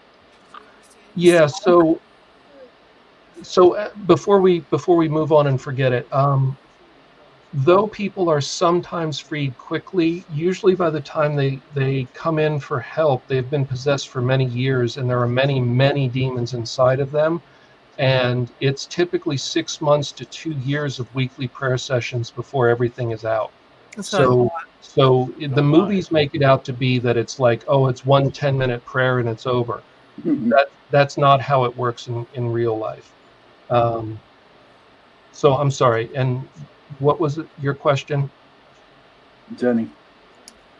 Yeah. 1.15 1.47
So, 1.47 1.99
so 3.43 3.75
uh, 3.75 3.91
before 4.07 4.41
we 4.41 4.61
before 4.71 4.95
we 4.95 5.07
move 5.07 5.31
on 5.31 5.47
and 5.47 5.61
forget 5.61 5.93
it, 5.93 6.11
um, 6.13 6.57
though 7.53 7.87
people 7.87 8.29
are 8.29 8.41
sometimes 8.41 9.19
freed 9.19 9.57
quickly, 9.57 10.23
usually 10.33 10.73
by 10.73 10.89
the 10.89 11.01
time 11.01 11.35
they 11.35 11.59
they 11.75 12.07
come 12.13 12.39
in 12.39 12.59
for 12.59 12.79
help, 12.79 13.25
they've 13.27 13.49
been 13.49 13.65
possessed 13.65 14.09
for 14.09 14.21
many 14.21 14.45
years, 14.45 14.97
and 14.97 15.09
there 15.09 15.19
are 15.19 15.27
many 15.27 15.59
many 15.59 16.07
demons 16.07 16.53
inside 16.53 16.99
of 16.99 17.11
them, 17.11 17.41
and 17.99 18.49
it's 18.61 18.87
typically 18.87 19.37
six 19.37 19.79
months 19.79 20.11
to 20.13 20.25
two 20.25 20.53
years 20.53 20.99
of 20.99 21.13
weekly 21.13 21.47
prayer 21.47 21.77
sessions 21.77 22.31
before 22.31 22.67
everything 22.67 23.11
is 23.11 23.25
out. 23.25 23.51
That's 23.95 24.09
So, 24.09 24.49
so 24.81 25.33
the 25.39 25.61
movies 25.61 26.11
make 26.11 26.33
it 26.33 26.43
out 26.43 26.63
to 26.65 26.73
be 26.73 26.99
that 26.99 27.17
it's 27.17 27.39
like, 27.39 27.63
oh, 27.67 27.87
it's 27.87 28.05
one 28.05 28.31
10 28.31 28.57
minute 28.57 28.83
prayer 28.85 29.19
and 29.19 29.29
it's 29.29 29.45
over. 29.45 29.81
That 30.23 30.67
that's 30.91 31.17
not 31.17 31.41
how 31.41 31.63
it 31.63 31.75
works 31.75 32.07
in, 32.07 32.25
in 32.33 32.51
real 32.51 32.77
life. 32.77 33.11
Um, 33.69 34.19
so 35.31 35.53
I'm 35.53 35.71
sorry. 35.71 36.09
And 36.15 36.47
what 36.99 37.19
was 37.19 37.37
it, 37.37 37.47
your 37.61 37.73
question? 37.73 38.29
Jenny, 39.57 39.87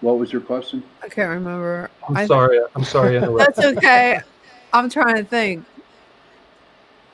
what 0.02 0.18
was 0.18 0.32
your 0.32 0.42
question? 0.42 0.84
I 1.02 1.10
can't 1.10 1.30
remember. 1.30 1.90
I'm 2.08 2.18
I- 2.18 2.26
sorry. 2.26 2.60
I'm 2.76 2.84
sorry. 2.84 3.18
I 3.18 3.22
That's 3.38 3.60
okay. 3.60 4.20
I'm 4.74 4.90
trying 4.90 5.16
to 5.16 5.24
think. 5.24 5.66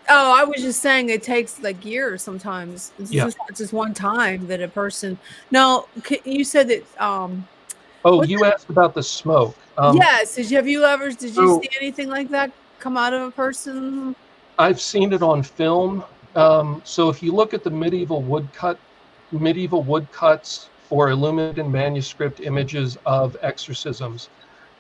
Oh, 0.09 0.33
I 0.39 0.43
was 0.43 0.61
just 0.61 0.81
saying 0.81 1.09
it 1.09 1.23
takes 1.23 1.61
like 1.61 1.83
years 1.83 2.21
sometimes. 2.21 2.91
It's 2.99 3.11
Yeah. 3.11 3.25
just, 3.25 3.37
just 3.55 3.73
one 3.73 3.93
time 3.93 4.47
that 4.47 4.61
a 4.61 4.67
person. 4.67 5.17
No, 5.51 5.87
you 6.23 6.43
said 6.43 6.67
that. 6.69 6.83
Um, 7.01 7.47
Oh, 8.05 8.23
you 8.23 8.45
asked 8.45 8.69
about 8.69 8.93
the 8.93 9.03
smoke. 9.03 9.55
Um, 9.77 9.97
yes. 9.97 10.35
Did 10.35 10.49
you 10.49 10.55
have 10.57 10.67
you 10.67 10.85
ever? 10.85 11.09
Did 11.09 11.23
you 11.23 11.29
so- 11.33 11.61
see 11.61 11.69
anything 11.81 12.09
like 12.09 12.29
that 12.29 12.51
come 12.79 12.95
out 12.95 13.11
of 13.13 13.21
a 13.23 13.31
person? 13.31 14.15
I've 14.59 14.79
seen 14.79 15.11
it 15.11 15.21
on 15.21 15.43
film. 15.43 16.03
Um, 16.35 16.81
so 16.85 17.09
if 17.09 17.21
you 17.21 17.33
look 17.33 17.53
at 17.53 17.63
the 17.63 17.69
medieval 17.69 18.21
woodcut, 18.21 18.77
medieval 19.31 19.83
woodcuts 19.83 20.69
or 20.89 21.09
illuminated 21.09 21.67
manuscript 21.67 22.39
images 22.39 22.97
of 23.05 23.35
exorcisms, 23.41 24.29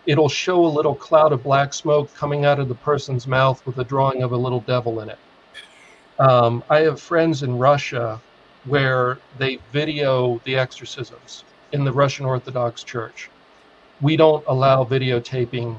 it'll 0.07 0.29
show 0.29 0.65
a 0.65 0.67
little 0.67 0.95
cloud 0.95 1.33
of 1.33 1.43
black 1.43 1.73
smoke 1.73 2.11
coming 2.15 2.45
out 2.45 2.59
of 2.59 2.69
the 2.69 2.75
person's 2.75 3.27
mouth 3.27 3.63
with 3.67 3.77
a 3.77 3.83
drawing 3.83 4.23
of 4.23 4.31
a 4.31 4.37
little 4.37 4.61
devil 4.61 5.01
in 5.01 5.09
it. 5.09 5.19
Um, 6.17 6.63
I 6.69 6.79
have 6.79 6.99
friends 6.99 7.43
in 7.43 7.57
Russia 7.57 8.19
where 8.65 9.19
they 9.37 9.59
video 9.71 10.41
the 10.45 10.55
exorcisms 10.55 11.43
in 11.73 11.83
the 11.83 11.91
Russian 11.91 12.25
Orthodox 12.25 12.83
Church. 12.83 13.29
We 14.01 14.15
don't 14.15 14.43
allow 14.47 14.83
videotaping 14.85 15.75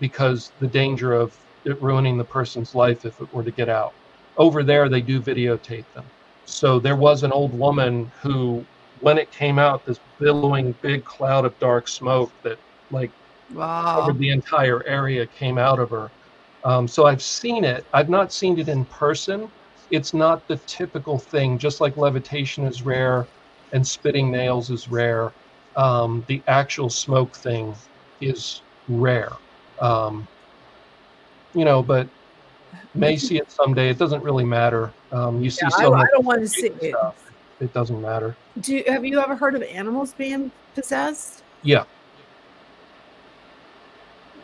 because 0.00 0.52
the 0.58 0.66
danger 0.66 1.14
of 1.14 1.36
it 1.64 1.80
ruining 1.80 2.18
the 2.18 2.24
person's 2.24 2.74
life 2.74 3.04
if 3.04 3.20
it 3.20 3.32
were 3.32 3.44
to 3.44 3.50
get 3.50 3.68
out. 3.68 3.94
Over 4.36 4.62
there, 4.62 4.88
they 4.88 5.00
do 5.00 5.20
videotape 5.20 5.84
them. 5.94 6.04
So 6.46 6.78
there 6.78 6.96
was 6.96 7.22
an 7.22 7.32
old 7.32 7.56
woman 7.56 8.10
who, 8.22 8.64
when 9.00 9.18
it 9.18 9.30
came 9.30 9.58
out, 9.58 9.84
this 9.84 10.00
billowing 10.18 10.72
big 10.80 11.04
cloud 11.04 11.44
of 11.44 11.58
dark 11.58 11.88
smoke 11.88 12.32
that 12.42 12.58
like 12.90 13.10
Wow. 13.50 13.94
covered 13.94 14.18
the 14.18 14.30
entire 14.30 14.84
area 14.86 15.26
came 15.26 15.58
out 15.58 15.78
of 15.78 15.90
her. 15.90 16.10
Um, 16.64 16.86
so 16.88 17.06
I've 17.06 17.22
seen 17.22 17.64
it. 17.64 17.86
I've 17.92 18.08
not 18.08 18.32
seen 18.32 18.58
it 18.58 18.68
in 18.68 18.84
person. 18.86 19.50
It's 19.90 20.12
not 20.12 20.46
the 20.48 20.56
typical 20.66 21.18
thing. 21.18 21.58
Just 21.58 21.80
like 21.80 21.96
levitation 21.96 22.66
is 22.66 22.82
rare, 22.82 23.26
and 23.72 23.86
spitting 23.86 24.30
nails 24.30 24.70
is 24.70 24.88
rare. 24.88 25.32
Um, 25.76 26.24
the 26.28 26.42
actual 26.46 26.90
smoke 26.90 27.36
thing 27.36 27.74
is 28.20 28.62
rare. 28.88 29.32
Um, 29.80 30.26
you 31.54 31.64
know, 31.64 31.82
but 31.82 32.08
may 32.94 33.16
see 33.16 33.36
it 33.36 33.50
someday. 33.50 33.88
It 33.90 33.98
doesn't 33.98 34.22
really 34.22 34.44
matter. 34.44 34.92
Um, 35.12 35.40
you 35.40 35.50
see 35.50 35.60
Yeah, 35.62 35.70
I, 35.78 35.82
so 35.82 35.94
I 35.94 35.98
much 35.98 36.08
don't 36.12 36.26
want 36.26 36.40
to 36.42 36.48
see 36.48 36.66
it. 36.66 36.94
It 37.60 37.72
doesn't 37.72 38.00
matter. 38.00 38.36
Do 38.60 38.76
you, 38.76 38.84
have 38.88 39.04
you 39.04 39.20
ever 39.20 39.36
heard 39.36 39.54
of 39.54 39.62
animals 39.62 40.12
being 40.14 40.50
possessed? 40.74 41.44
Yeah. 41.62 41.84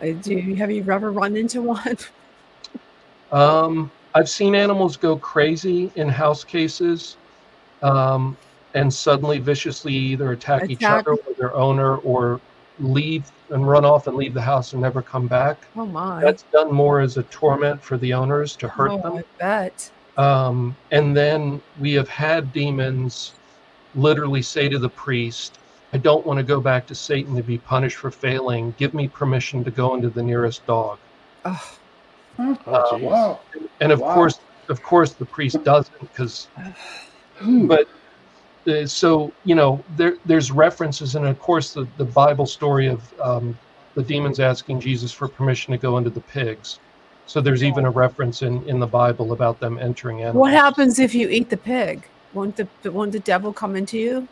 Uh, 0.05 0.13
Do 0.13 0.35
you, 0.35 0.55
have 0.57 0.71
you 0.71 0.85
ever 0.91 1.11
run 1.11 1.37
into 1.37 1.63
one? 1.63 1.97
Um, 3.33 3.91
I've 4.15 4.29
seen 4.29 4.55
animals 4.55 4.97
go 4.97 5.17
crazy 5.17 5.91
in 5.97 6.09
house 6.09 6.45
cases 6.45 7.17
um, 7.83 8.37
and 8.75 8.93
suddenly 8.93 9.41
viciously 9.41 9.93
either 9.93 10.31
attack, 10.31 10.71
each 10.71 10.85
other 10.85 11.15
or 11.15 11.35
their 11.37 11.53
owner 11.53 11.97
or 11.97 12.41
leave 12.79 13.33
and 13.51 13.67
run 13.67 13.85
off 13.85 14.07
and 14.07 14.17
leave 14.17 14.35
the 14.35 14.43
house 14.43 14.73
and 14.73 14.81
never 14.81 15.03
come 15.03 15.27
back. 15.27 15.67
Oh 15.75 15.85
my! 15.85 16.21
That's 16.21 16.45
done 16.53 16.73
more 16.73 17.01
as 17.01 17.17
a 17.17 17.25
torment 17.25 17.83
for 17.83 17.99
the 17.99 18.13
owners 18.13 18.55
to 18.57 18.69
hurt 18.69 18.93
oh, 18.93 18.99
them. 18.99 19.17
I 19.17 19.25
bet. 19.39 19.91
Um, 20.17 20.77
and 20.93 21.17
then 21.17 21.61
we 21.81 21.93
have 21.95 22.09
had 22.09 22.53
demons 22.53 23.33
literally 23.97 24.43
say 24.43 24.69
to 24.69 24.79
the 24.79 24.91
priest, 24.91 25.59
I 25.95 25.99
don't 25.99 26.27
want 26.27 26.39
to 26.39 26.43
go 26.43 26.61
back 26.61 26.89
to 26.89 26.95
Satan 26.95 27.37
to 27.37 27.43
be 27.43 27.57
punished 27.57 27.97
for 27.99 28.11
failing. 28.11 28.73
Give 28.73 28.93
me 28.95 29.07
permission 29.07 29.63
to 29.63 29.71
go 29.71 29.95
into 29.95 30.11
the 30.11 30.23
nearest 30.25 30.67
dog. 30.67 30.99
Oh, 31.45 31.79
Oh, 32.39 32.57
Uh, 32.67 32.99
geez. 32.99 33.03
Wow. 33.05 33.41
and 33.81 33.93
of 33.93 34.01
Wow. 34.01 34.15
course 34.15 34.41
of 34.69 34.83
course 34.83 35.15
the 35.15 35.27
priest 35.27 35.63
doesn't 35.63 36.01
because 36.01 36.49
but 37.69 37.87
uh, 38.67 38.87
so 38.87 39.33
you 39.45 39.55
know 39.55 39.85
there 39.91 40.17
there's 40.25 40.51
references 40.51 41.15
and 41.15 41.27
of 41.27 41.39
course 41.39 41.73
the, 41.75 41.87
the 41.99 42.05
bible 42.05 42.47
story 42.47 42.87
of 42.89 43.01
um, 43.21 43.57
the 43.95 44.03
demons 44.03 44.41
asking 44.41 44.81
jesus 44.81 45.13
for 45.13 45.29
permission 45.29 45.71
to 45.73 45.79
go 45.79 45.99
into 45.99 46.11
the 46.11 46.21
pigs 46.23 46.81
so 47.27 47.41
there's 47.41 47.63
even 47.63 47.85
a 47.85 47.91
reference 47.91 48.43
in 48.43 48.67
in 48.69 48.81
the 48.81 48.87
bible 48.87 49.33
about 49.33 49.61
them 49.61 49.79
entering 49.79 50.21
in. 50.21 50.35
what 50.35 50.53
happens 50.53 50.99
if 50.99 51.15
you 51.15 51.29
eat 51.29 51.51
the 51.51 51.57
pig? 51.57 52.09
Won't 52.33 52.57
the 52.57 52.67
won't 52.91 53.13
the 53.13 53.21
devil 53.21 53.53
come 53.53 53.77
into 53.77 53.99
you? 53.99 54.29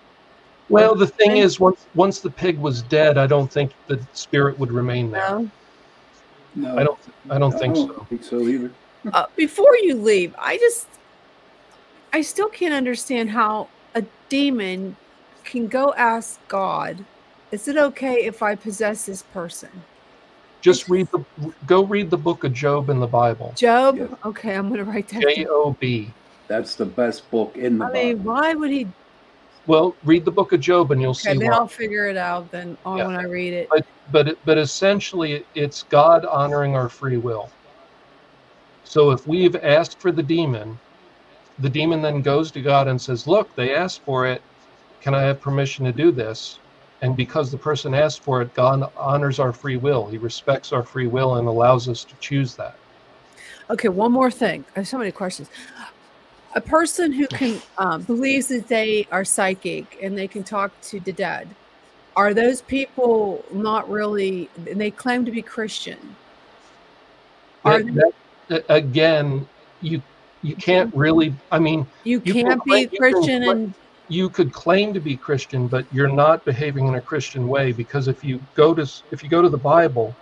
Well 0.72 0.94
the 0.94 1.06
thing 1.06 1.36
is 1.36 1.60
once 1.60 1.86
once 1.94 2.20
the 2.20 2.30
pig 2.30 2.58
was 2.58 2.82
dead 2.82 3.18
i 3.18 3.26
don't 3.26 3.52
think 3.52 3.72
the 3.86 4.00
spirit 4.12 4.58
would 4.58 4.72
remain 4.72 5.10
there 5.10 5.38
No. 5.38 5.50
No, 6.54 6.78
i 6.78 6.82
don't 6.84 6.98
i 7.30 7.38
don't 7.38 7.52
think 7.58 7.76
I 7.76 7.80
so 7.80 7.86
don't 7.86 8.08
think 8.08 8.24
so 8.24 8.40
either. 8.40 8.70
Uh, 9.12 9.26
before 9.34 9.76
you 9.78 9.96
leave, 9.96 10.32
I 10.38 10.58
just 10.58 10.86
I 12.12 12.20
still 12.20 12.48
can't 12.48 12.74
understand 12.74 13.30
how 13.30 13.68
a 13.96 14.04
demon 14.28 14.94
can 15.44 15.66
go 15.66 15.92
ask 15.94 16.38
God, 16.46 17.04
"Is 17.50 17.66
it 17.66 17.76
okay 17.76 18.24
if 18.26 18.44
I 18.44 18.54
possess 18.54 19.06
this 19.06 19.22
person?" 19.22 19.70
just 20.60 20.88
read 20.88 21.08
the 21.10 21.52
go 21.66 21.84
read 21.84 22.08
the 22.10 22.16
book 22.16 22.44
of 22.44 22.52
job 22.52 22.88
in 22.88 23.00
the 23.00 23.06
bible 23.06 23.52
Job. 23.56 23.98
Yeah. 23.98 24.06
Okay, 24.24 24.54
I'm 24.54 24.68
gonna 24.68 24.84
write 24.84 25.08
that. 25.08 25.22
down. 25.22 25.34
j-o-b 25.34 26.08
That's 26.46 26.76
the 26.76 26.86
best 26.86 27.28
book 27.30 27.56
in 27.56 27.78
the 27.78 27.84
Bible. 27.86 27.98
I 27.98 28.04
mean, 28.04 28.16
Bible. 28.18 28.32
why 28.32 28.54
would 28.54 28.70
he? 28.70 28.86
Well 29.66 29.94
read 30.04 30.24
the 30.24 30.30
book 30.30 30.52
of 30.52 30.60
job 30.60 30.90
and 30.90 31.00
you'll 31.00 31.10
Okay, 31.12 31.32
see 31.34 31.38
then 31.38 31.50
why. 31.50 31.56
I'll 31.56 31.68
figure 31.68 32.06
it 32.08 32.16
out 32.16 32.50
then 32.50 32.76
on 32.84 32.98
Yeah. 32.98 33.06
when 33.06 33.16
I 33.16 33.24
read 33.24 33.52
it. 33.52 33.68
but 33.70 33.86
but 34.10 34.28
it- 34.28 34.38
but 34.44 34.58
essentially 34.58 35.44
it's 35.54 35.84
god 35.84 36.24
honoring 36.24 36.74
our 36.74 36.88
free 36.88 37.16
will 37.16 37.48
so 38.84 39.10
if 39.10 39.26
we've 39.26 39.56
asked 39.56 39.98
for 40.00 40.10
the 40.12 40.22
demon 40.22 40.78
the 41.60 41.68
demon 41.70 42.02
then 42.02 42.22
goes 42.22 42.50
to 42.50 42.60
god 42.60 42.88
and 42.88 43.00
says 43.00 43.26
look 43.26 43.54
they 43.54 43.74
asked 43.74 44.02
for 44.02 44.26
it 44.26 44.42
can 45.00 45.14
i 45.14 45.20
have 45.22 45.40
permission 45.40 45.84
to 45.84 45.92
do 45.92 46.10
this 46.10 46.58
and 47.02 47.16
because 47.16 47.50
the 47.50 47.56
person 47.58 47.94
asked 47.94 48.22
for 48.22 48.42
it 48.42 48.52
god 48.54 48.90
honors 48.96 49.38
our 49.38 49.52
free 49.52 49.76
will 49.76 50.06
he 50.08 50.18
respects 50.18 50.72
our 50.72 50.82
free 50.82 51.06
will 51.06 51.36
and 51.36 51.46
allows 51.46 51.88
us 51.88 52.02
to 52.04 52.14
choose 52.20 52.54
that 52.56 52.74
Okay, 53.70 53.88
one 53.88 54.12
more 54.12 54.30
thing. 54.30 54.64
I 54.76 54.80
have 54.80 54.88
so 54.88 54.98
many 54.98 55.12
questions. 55.12 55.48
A 56.54 56.60
person 56.60 57.12
who 57.12 57.26
can 57.26 57.60
um, 57.78 58.02
believes 58.02 58.48
that 58.48 58.68
they 58.68 59.06
are 59.10 59.24
psychic 59.24 59.98
and 60.02 60.16
they 60.16 60.28
can 60.28 60.42
talk 60.42 60.70
to 60.82 61.00
the 61.00 61.12
dead. 61.12 61.48
Are 62.14 62.34
those 62.34 62.60
people 62.60 63.44
not 63.52 63.88
really? 63.88 64.50
And 64.68 64.80
they 64.80 64.90
claim 64.90 65.24
to 65.24 65.30
be 65.30 65.40
Christian. 65.42 66.14
Are 67.64 67.82
That- 67.82 68.12
that- 68.48 68.64
again 68.68 69.48
you 69.80 70.02
you 70.42 70.56
can't 70.56 70.92
really 70.94 71.32
i 71.52 71.58
mean 71.58 71.86
you 72.02 72.20
you 72.24 72.32
can 72.34 72.46
can't 72.46 72.62
claim- 72.62 72.88
be 72.88 72.96
you 72.96 73.00
can 73.00 73.12
Christian 73.12 73.42
and 73.44 73.74
you 74.08 74.28
could 74.28 74.52
claim 74.52 74.92
to 74.92 75.00
be 75.00 75.16
Christian, 75.16 75.66
but 75.66 75.86
you're 75.92 76.08
not 76.08 76.44
behaving 76.44 76.86
in 76.86 76.96
a 76.96 77.00
Christian 77.00 77.48
way 77.48 77.72
because 77.72 78.08
if 78.08 78.22
you 78.22 78.40
go 78.54 78.74
to 78.74 78.86
if 79.10 79.22
you 79.22 79.28
go 79.30 79.40
to 79.40 79.48
the 79.48 79.56
Bible, 79.56 80.14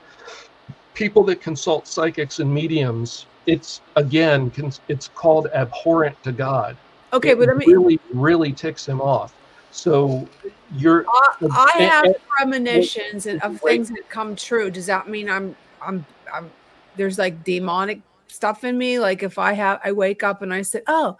people 0.94 1.24
that 1.24 1.40
consult 1.40 1.88
psychics 1.88 2.38
and 2.38 2.52
mediums, 2.52 3.26
it's 3.46 3.80
again 3.96 4.52
it's 4.88 5.08
called 5.08 5.48
abhorrent 5.54 6.22
to 6.24 6.32
God. 6.32 6.76
okay, 7.12 7.30
It 7.30 7.38
but 7.38 7.48
I 7.48 7.54
mean, 7.54 7.68
really 7.68 8.00
really 8.12 8.52
ticks 8.52 8.86
him 8.86 9.00
off. 9.00 9.34
So 9.72 10.28
you're 10.76 11.04
I, 11.08 11.46
I 11.50 11.82
have 11.82 12.04
and- 12.06 12.14
premonitions 12.28 13.26
and 13.26 13.42
of 13.42 13.60
things 13.60 13.88
that 13.88 14.08
come 14.08 14.34
true. 14.36 14.70
Does 14.70 14.86
that 14.86 15.08
mean 15.08 15.30
I'm 15.30 15.56
I'm 15.80 16.04
I'm 16.32 16.50
there's 16.96 17.18
like 17.18 17.44
demonic 17.44 18.00
stuff 18.28 18.64
in 18.64 18.76
me? 18.76 18.98
Like 18.98 19.22
if 19.22 19.38
I 19.38 19.52
have 19.54 19.80
I 19.84 19.92
wake 19.92 20.22
up 20.22 20.42
and 20.42 20.52
I 20.52 20.62
said, 20.62 20.82
"Oh, 20.86 21.16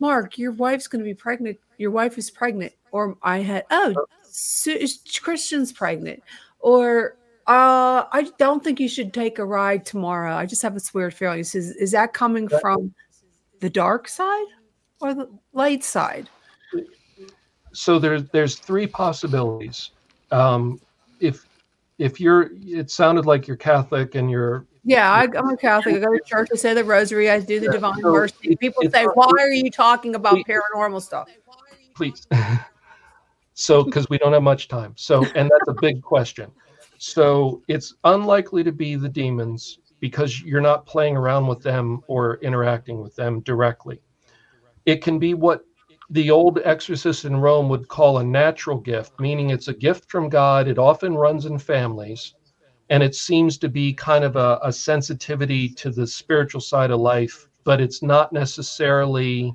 Mark, 0.00 0.38
your 0.38 0.52
wife's 0.52 0.88
going 0.88 1.00
to 1.00 1.08
be 1.08 1.14
pregnant. 1.14 1.58
Your 1.78 1.90
wife 1.92 2.18
is 2.18 2.30
pregnant," 2.30 2.72
or 2.90 3.16
I 3.22 3.38
had, 3.38 3.64
"Oh, 3.70 3.90
uh-huh. 3.92 4.04
Su- 4.24 4.86
Christian's 5.22 5.72
pregnant," 5.72 6.22
or 6.60 7.16
uh, 7.46 8.04
I 8.12 8.30
don't 8.38 8.62
think 8.64 8.80
you 8.80 8.88
should 8.88 9.12
take 9.12 9.38
a 9.38 9.44
ride 9.44 9.84
tomorrow. 9.84 10.34
I 10.34 10.46
just 10.46 10.62
have 10.62 10.74
this 10.74 10.94
weird 10.94 11.12
feeling. 11.14 11.40
Is 11.40 11.54
is 11.54 11.90
that 11.92 12.12
coming 12.12 12.48
from 12.48 12.94
the 13.60 13.70
dark 13.70 14.08
side 14.08 14.46
or 15.00 15.14
the 15.14 15.28
light 15.52 15.84
side? 15.84 16.28
so 17.72 17.98
there's 17.98 18.24
there's 18.30 18.56
three 18.56 18.86
possibilities. 18.86 19.90
Um, 20.30 20.80
if 21.20 21.46
if 21.98 22.20
you're, 22.20 22.50
it 22.66 22.90
sounded 22.90 23.24
like 23.26 23.46
you're 23.46 23.56
Catholic 23.56 24.14
and 24.16 24.30
you're 24.30 24.64
Yeah, 24.82 25.12
I, 25.12 25.22
I'm 25.36 25.48
a 25.50 25.56
Catholic. 25.56 25.94
I 25.96 25.98
go 26.00 26.12
to 26.12 26.20
church. 26.26 26.48
I 26.52 26.56
say 26.56 26.74
the 26.74 26.82
rosary. 26.84 27.30
I 27.30 27.38
do 27.40 27.60
the 27.60 27.66
Yeah, 27.66 27.72
divine 27.72 28.00
so 28.00 28.12
mercy. 28.12 28.34
it- 28.42 28.58
People 28.58 28.82
say, 28.90 29.04
"Why 29.04 29.30
are 29.38 29.52
you 29.52 29.70
talking 29.70 30.14
about 30.14 30.34
we- 30.34 30.44
paranormal 30.44 31.02
stuff?" 31.02 31.28
please. 31.94 32.26
so, 33.54 33.84
because 33.84 34.08
we 34.08 34.18
don't 34.18 34.32
have 34.32 34.42
much 34.42 34.66
time. 34.66 34.92
So, 34.96 35.24
and 35.36 35.48
that's 35.50 35.68
a 35.68 35.74
big 35.80 36.02
question. 36.02 36.50
So, 37.06 37.62
it's 37.68 37.94
unlikely 38.04 38.64
to 38.64 38.72
be 38.72 38.96
the 38.96 39.10
demons 39.10 39.78
because 40.00 40.40
you're 40.40 40.62
not 40.62 40.86
playing 40.86 41.18
around 41.18 41.46
with 41.46 41.62
them 41.62 42.00
or 42.08 42.38
interacting 42.38 43.02
with 43.02 43.14
them 43.14 43.40
directly. 43.40 44.00
It 44.86 45.02
can 45.02 45.18
be 45.18 45.34
what 45.34 45.66
the 46.08 46.30
old 46.30 46.60
exorcists 46.64 47.26
in 47.26 47.36
Rome 47.36 47.68
would 47.68 47.88
call 47.88 48.18
a 48.18 48.24
natural 48.24 48.78
gift, 48.78 49.20
meaning 49.20 49.50
it's 49.50 49.68
a 49.68 49.74
gift 49.74 50.10
from 50.10 50.30
God. 50.30 50.66
It 50.66 50.78
often 50.78 51.14
runs 51.14 51.44
in 51.44 51.58
families, 51.58 52.34
and 52.88 53.02
it 53.02 53.14
seems 53.14 53.58
to 53.58 53.68
be 53.68 53.92
kind 53.92 54.24
of 54.24 54.36
a, 54.36 54.58
a 54.62 54.72
sensitivity 54.72 55.68
to 55.74 55.90
the 55.90 56.06
spiritual 56.06 56.62
side 56.62 56.90
of 56.90 57.00
life, 57.00 57.48
but 57.64 57.82
it's 57.82 58.02
not 58.02 58.32
necessarily 58.32 59.54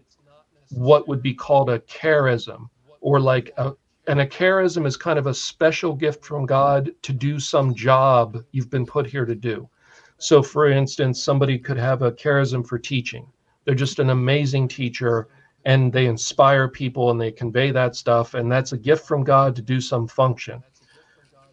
what 0.69 1.07
would 1.07 1.23
be 1.23 1.33
called 1.33 1.71
a 1.71 1.79
charism 1.79 2.69
or 3.01 3.19
like 3.19 3.51
a, 3.57 3.73
and 4.09 4.21
a 4.21 4.25
charism 4.25 4.87
is 4.87 4.97
kind 4.97 5.19
of 5.19 5.27
a 5.27 5.33
special 5.35 5.93
gift 5.93 6.25
from 6.25 6.47
God 6.47 6.91
to 7.03 7.13
do 7.13 7.39
some 7.39 7.75
job 7.75 8.43
you've 8.51 8.71
been 8.71 8.85
put 8.85 9.05
here 9.05 9.23
to 9.23 9.35
do. 9.35 9.69
So, 10.17 10.41
for 10.41 10.67
instance, 10.67 11.23
somebody 11.23 11.59
could 11.59 11.77
have 11.77 12.01
a 12.01 12.11
charism 12.11 12.65
for 12.65 12.79
teaching. 12.79 13.27
They're 13.63 13.75
just 13.75 13.99
an 13.99 14.09
amazing 14.09 14.67
teacher 14.67 15.27
and 15.63 15.93
they 15.93 16.07
inspire 16.07 16.67
people 16.67 17.11
and 17.11 17.21
they 17.21 17.31
convey 17.31 17.69
that 17.69 17.95
stuff. 17.95 18.33
And 18.33 18.51
that's 18.51 18.71
a 18.71 18.79
gift 18.79 19.05
from 19.05 19.23
God 19.23 19.55
to 19.57 19.61
do 19.61 19.79
some 19.79 20.07
function. 20.07 20.63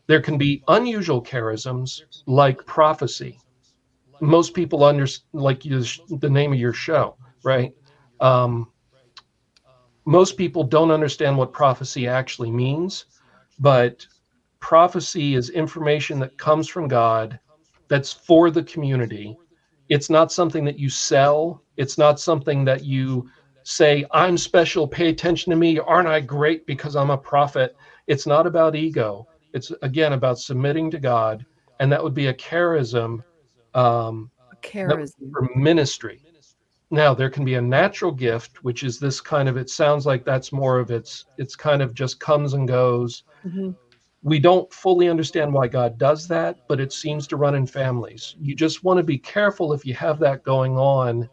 There 0.07 0.23
can 0.23 0.39
be 0.39 0.65
unusual 0.67 1.23
charisms 1.23 2.01
like 2.25 2.65
prophecy. 2.65 3.39
Most 4.23 4.55
people 4.55 4.83
understand, 4.83 5.29
like 5.35 5.61
the 5.61 6.31
name 6.31 6.55
of 6.55 6.59
your 6.59 6.73
show, 6.73 7.17
right? 7.45 7.75
Um, 8.19 8.73
most 10.07 10.37
people 10.37 10.63
don't 10.63 10.93
understand 10.93 11.37
what 11.37 11.53
prophecy 11.53 12.07
actually 12.07 12.51
means, 12.51 13.07
but 13.59 14.07
prophecy 14.61 15.35
is 15.35 15.51
information 15.51 16.21
that 16.21 16.39
comes 16.39 16.69
from 16.69 16.89
God 16.89 17.39
that's 17.89 18.13
for 18.13 18.51
the 18.51 18.63
community. 18.63 19.37
It's 19.89 20.09
not 20.09 20.33
something 20.33 20.65
that 20.65 20.79
you 20.79 20.89
sell, 20.89 21.63
it's 21.77 21.99
not 21.99 22.21
something 22.21 22.65
that 22.65 22.85
you 22.85 23.29
say, 23.65 24.07
I'm 24.13 24.39
special, 24.39 24.87
pay 24.87 25.09
attention 25.09 25.51
to 25.51 25.57
me, 25.57 25.79
aren't 25.79 26.09
I 26.09 26.21
great 26.21 26.67
because 26.67 26.95
I'm 26.95 27.11
a 27.11 27.19
prophet? 27.19 27.77
It's 28.07 28.27
not 28.27 28.47
about 28.47 28.77
ego. 28.77 29.27
It's 29.53 29.73
again 29.83 30.13
about 30.13 30.39
submitting 30.39 30.91
to 30.93 31.01
God, 31.01 31.45
and 31.81 31.91
that 31.91 32.03
would 32.03 32.15
be 32.15 32.27
a 32.27 32.35
charism, 32.35 33.25
um, 33.75 34.31
a 34.53 34.57
charism. 34.67 35.33
for 35.33 35.49
ministry. 35.57 36.21
Now 36.91 37.15
there 37.15 37.31
can 37.31 37.45
be 37.45 37.55
a 37.55 37.61
natural 37.61 38.13
gift, 38.13 38.63
which 38.63 38.85
is 38.85 38.99
this 38.99 39.21
kind 39.21 39.49
of. 39.49 39.57
It 39.57 39.71
sounds 39.71 40.07
like 40.07 40.25
that's 40.25 40.53
more 40.53 40.79
of 40.79 40.91
its. 40.91 41.25
It's 41.37 41.57
kind 41.57 41.83
of 41.83 41.95
just 41.95 42.21
comes 42.21 42.55
and 42.55 42.69
goes. 42.69 43.25
Mm-hmm. 43.45 43.71
We 44.23 44.39
don't 44.41 44.73
fully 44.73 45.09
understand 45.09 45.53
why 45.53 45.69
God 45.69 45.99
does 45.99 46.27
that, 46.29 46.59
but 46.69 46.81
it 46.81 46.93
seems 46.93 47.27
to 47.29 47.37
run 47.37 47.55
in 47.55 47.67
families. 47.67 48.35
You 48.41 48.55
just 48.55 48.83
want 48.85 48.99
to 48.99 49.05
be 49.05 49.19
careful 49.19 49.73
if 49.73 49.85
you 49.85 49.95
have 49.95 50.19
that 50.21 50.43
going 50.43 50.77
on, 50.79 51.29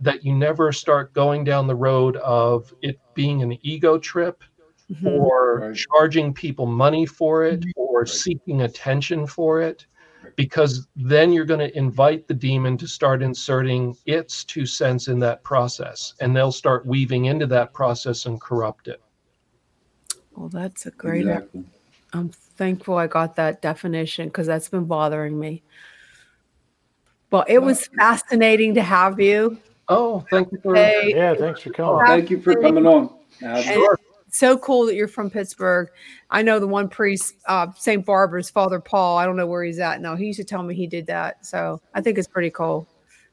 that 0.00 0.24
you 0.24 0.34
never 0.34 0.72
start 0.72 1.12
going 1.12 1.44
down 1.44 1.66
the 1.66 1.76
road 1.76 2.16
of 2.16 2.72
it 2.82 2.98
being 3.14 3.42
an 3.42 3.58
ego 3.62 3.98
trip 3.98 4.42
Mm-hmm. 4.90 5.06
or 5.06 5.60
Right. 5.60 5.76
charging 5.76 6.34
people 6.34 6.66
money 6.66 7.06
for 7.06 7.44
it 7.44 7.64
or 7.76 8.04
seeking 8.04 8.62
attention 8.62 9.26
for 9.26 9.62
it 9.62 9.86
because 10.36 10.88
then 10.96 11.32
you're 11.32 11.44
going 11.44 11.60
to 11.60 11.76
invite 11.76 12.26
the 12.26 12.34
demon 12.34 12.76
to 12.78 12.86
start 12.86 13.22
inserting 13.22 13.96
its 14.06 14.44
two 14.44 14.66
cents 14.66 15.08
in 15.08 15.18
that 15.18 15.42
process 15.44 16.14
and 16.20 16.34
they'll 16.34 16.52
start 16.52 16.86
weaving 16.86 17.26
into 17.26 17.46
that 17.46 17.72
process 17.72 18.26
and 18.26 18.40
corrupt 18.40 18.88
it 18.88 19.02
Well, 20.36 20.48
that's 20.48 20.86
a 20.86 20.90
great. 20.90 21.22
Exactly. 21.22 21.64
I'm 22.12 22.28
thankful 22.28 22.98
I 22.98 23.06
got 23.06 23.36
that 23.36 23.62
definition 23.62 24.28
because 24.28 24.46
that's 24.46 24.68
been 24.68 24.84
bothering 24.84 25.38
me. 25.38 25.62
Well, 27.30 27.44
it 27.48 27.58
was 27.58 27.88
fascinating 27.98 28.74
to 28.74 28.82
have 28.82 29.18
you. 29.18 29.58
oh 29.88 30.24
thank 30.30 30.52
you 30.52 30.58
for 30.62 30.74
Hey, 30.74 31.14
Yeah, 31.14 31.34
thanks 31.34 31.60
for 31.62 31.70
coming. 31.70 32.04
Thank 32.06 32.30
you 32.30 32.40
for 32.40 32.54
coming 32.54 32.86
on. 32.86 33.10
Adam. 33.42 33.68
And 33.68 33.82
it's 33.82 34.01
so 34.32 34.56
cool 34.58 34.86
that 34.86 34.94
you're 34.96 35.06
from 35.08 35.30
Pittsburgh. 35.30 35.88
I 36.30 36.42
know 36.42 36.58
the 36.58 36.66
one 36.66 36.88
priest, 36.88 37.34
uh, 37.46 37.68
St. 37.76 38.04
Barbara's 38.04 38.50
Father 38.50 38.80
Paul. 38.80 39.18
I 39.18 39.24
don't 39.26 39.36
know 39.36 39.46
where 39.46 39.62
he's 39.62 39.78
at 39.78 40.00
now. 40.00 40.16
He 40.16 40.26
used 40.26 40.38
to 40.38 40.44
tell 40.44 40.62
me 40.62 40.74
he 40.74 40.86
did 40.86 41.06
that. 41.06 41.44
So 41.46 41.80
I 41.94 42.00
think 42.00 42.18
it's 42.18 42.26
pretty 42.26 42.50
cool 42.50 42.88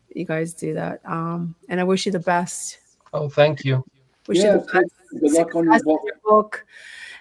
that 0.09 0.17
you 0.17 0.25
guys 0.25 0.53
do 0.53 0.73
that. 0.75 0.99
Um, 1.05 1.55
and 1.69 1.79
I 1.79 1.83
wish 1.85 2.05
you 2.05 2.11
the 2.11 2.19
best. 2.19 2.77
oh 3.13 3.27
thank 3.29 3.63
you 3.65 3.83
Wish 4.27 4.37
Yeah, 4.39 4.55
you 4.55 4.59
the 4.59 4.65
best. 4.65 5.21
good 5.21 5.31
luck 5.31 5.55
on 5.55 5.63
your 5.65 5.79
book. 5.83 6.03
with 6.03 6.21
book. 6.23 6.65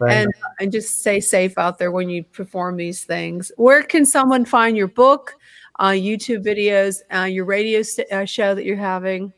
And, 0.09 0.33
and 0.61 0.71
just 0.71 0.99
stay 1.01 1.19
safe 1.21 1.57
out 1.59 1.79
there 1.79 1.91
when 1.91 2.09
you 2.09 2.23
perform 2.23 2.77
these 2.77 3.03
things. 3.05 3.51
Where 3.57 3.83
can 3.83 4.05
someone 4.07 4.45
find 4.45 4.77
your 4.77 4.87
book, 4.87 5.35
uh, 5.81 5.89
YouTube 5.91 6.45
videos, 6.45 6.99
uh, 7.13 7.25
your 7.25 7.45
radio 7.47 7.83
st- 7.83 8.11
uh, 8.13 8.25
show 8.25 8.55
that 8.55 8.65
you're 8.65 8.77
having? 8.77 9.33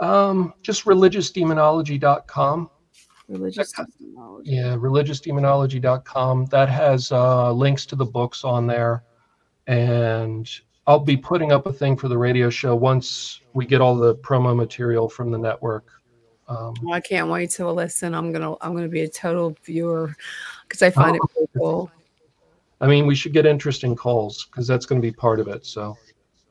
um 0.00 0.52
just 0.62 0.84
religiousdemonology.com 0.86 2.70
Religious 3.28 3.72
technology. 3.72 4.50
yeah 4.50 4.74
religiousdemonology.com 4.76 6.46
that 6.46 6.68
has 6.68 7.12
uh, 7.12 7.52
links 7.52 7.86
to 7.86 7.96
the 7.96 8.04
books 8.04 8.44
on 8.44 8.66
there 8.66 9.04
and 9.66 10.50
i'll 10.86 10.98
be 10.98 11.16
putting 11.16 11.52
up 11.52 11.66
a 11.66 11.72
thing 11.72 11.96
for 11.96 12.08
the 12.08 12.18
radio 12.18 12.50
show 12.50 12.74
once 12.74 13.40
we 13.52 13.64
get 13.64 13.80
all 13.80 13.94
the 13.96 14.16
promo 14.16 14.54
material 14.54 15.08
from 15.08 15.30
the 15.30 15.38
network 15.38 15.86
um, 16.48 16.74
Well, 16.82 16.94
I 16.94 17.00
can't 17.00 17.30
wait 17.30 17.50
to 17.52 17.70
listen. 17.70 18.14
I'm 18.14 18.32
gonna 18.32 18.54
I'm 18.60 18.74
gonna 18.74 18.88
be 18.88 19.02
a 19.02 19.08
total 19.08 19.56
viewer 19.64 20.14
because 20.66 20.82
I 20.82 20.90
find 20.90 21.14
it 21.16 21.22
pretty 21.34 21.50
cool. 21.56 21.90
i 22.80 22.86
mean 22.86 23.06
we 23.06 23.14
should 23.14 23.32
get 23.32 23.46
interesting 23.46 23.94
calls 23.94 24.46
because 24.46 24.66
that's 24.66 24.84
going 24.84 25.00
to 25.00 25.06
be 25.06 25.12
part 25.12 25.38
of 25.40 25.46
it 25.48 25.64
so 25.64 25.96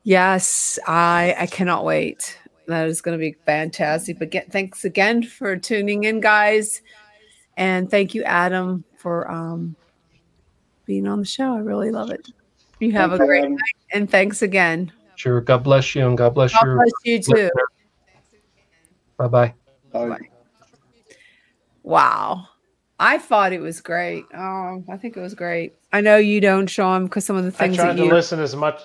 Yes, 0.04 0.78
I 0.88 1.36
I 1.38 1.46
cannot 1.46 1.84
wait. 1.84 2.36
That 2.66 2.86
is 2.88 3.00
going 3.00 3.18
to 3.18 3.20
be 3.20 3.36
fantastic. 3.44 4.18
But 4.18 4.30
get, 4.30 4.52
thanks 4.52 4.84
again 4.84 5.22
for 5.22 5.56
tuning 5.56 6.04
in, 6.04 6.20
guys, 6.20 6.80
and 7.56 7.90
thank 7.90 8.14
you, 8.14 8.22
Adam, 8.24 8.84
for 8.96 9.30
um 9.30 9.74
being 10.86 11.06
on 11.06 11.18
the 11.18 11.24
show. 11.24 11.54
I 11.54 11.58
really 11.58 11.90
love 11.90 12.10
it. 12.10 12.28
You 12.80 12.92
have 12.92 13.10
Thank 13.10 13.22
a 13.22 13.26
great 13.26 13.40
Adam. 13.44 13.52
night, 13.54 13.76
and 13.92 14.10
thanks 14.10 14.42
again. 14.42 14.92
sure 15.16 15.40
god 15.40 15.62
bless 15.62 15.94
you 15.94 16.06
and 16.06 16.18
god 16.18 16.34
bless 16.34 16.52
God 16.52 16.64
your 16.64 16.76
bless 16.76 16.90
you 17.04 17.20
too. 17.22 17.50
bye 19.16 19.28
bye 19.28 19.54
Bye. 19.92 20.18
Wow. 21.82 22.48
I 22.98 23.18
thought 23.18 23.52
it 23.52 23.60
was 23.60 23.80
great. 23.80 24.24
Oh, 24.34 24.84
I 24.88 24.96
think 24.96 25.16
it 25.16 25.20
was 25.20 25.34
great. 25.34 25.74
I 25.92 26.00
know 26.00 26.16
you 26.16 26.40
don't, 26.40 26.68
Sean, 26.68 27.04
because 27.04 27.24
some 27.24 27.36
of 27.36 27.44
the 27.44 27.50
things 27.50 27.60
I 27.60 27.66
things 27.66 27.76
tried 27.76 27.92
that 27.94 27.96
to 27.98 28.04
you. 28.04 28.12
listen 28.12 28.38
as 28.40 28.54
much. 28.54 28.80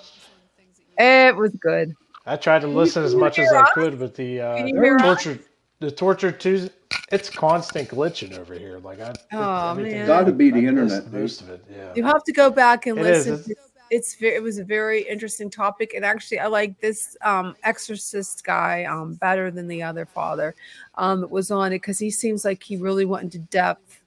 It 0.98 1.36
was 1.36 1.52
good. 1.60 1.92
I 2.28 2.36
tried 2.36 2.60
to 2.60 2.68
listen 2.68 3.02
as 3.04 3.14
much 3.14 3.38
as 3.38 3.48
hear 3.48 3.58
I 3.58 3.62
us? 3.62 3.70
could, 3.72 3.98
but 3.98 4.14
the 4.14 4.40
uh, 4.40 4.56
Can 4.58 4.78
us? 4.78 5.02
torture, 5.02 5.38
the 5.80 5.90
torture 5.90 6.30
Tuesday, 6.30 6.70
it's 7.10 7.30
constant 7.30 7.88
glitching 7.88 8.36
over 8.38 8.54
here. 8.54 8.78
Like 8.78 9.00
I, 9.00 9.14
Oh, 9.32 9.70
everything- 9.70 9.92
man. 9.98 10.06
Gotta 10.06 10.32
be 10.32 10.50
the 10.50 10.66
I 10.66 10.68
internet. 10.68 11.10
Most 11.12 11.40
of 11.40 11.50
it, 11.50 11.64
yeah. 11.70 11.92
You 11.96 12.04
have 12.04 12.22
to 12.24 12.32
go 12.32 12.50
back 12.50 12.86
and 12.86 12.98
It 12.98 13.06
is, 13.06 13.26
listen. 13.26 13.50
it's- 13.52 13.64
It's, 13.90 14.16
very, 14.16 14.34
it 14.34 14.42
was 14.42 14.58
a 14.58 14.64
very 14.64 15.00
interesting 15.08 15.48
topic, 15.48 15.94
and 15.94 16.04
actually, 16.04 16.40
I 16.40 16.46
like 16.46 16.78
this 16.78 17.16
um, 17.22 17.56
exorcist 17.62 18.44
guy 18.44 18.84
um, 18.84 19.14
better 19.14 19.50
than 19.50 19.66
the 19.66 19.82
other 19.82 20.04
father 20.04 20.54
um, 20.96 21.22
that 21.22 21.30
was 21.30 21.50
on 21.50 21.68
it 21.72 21.76
because 21.76 21.98
he 21.98 22.10
seems 22.10 22.44
like 22.44 22.62
he 22.62 22.76
really 22.76 23.06
went 23.06 23.24
into 23.24 23.38
depth 23.38 24.02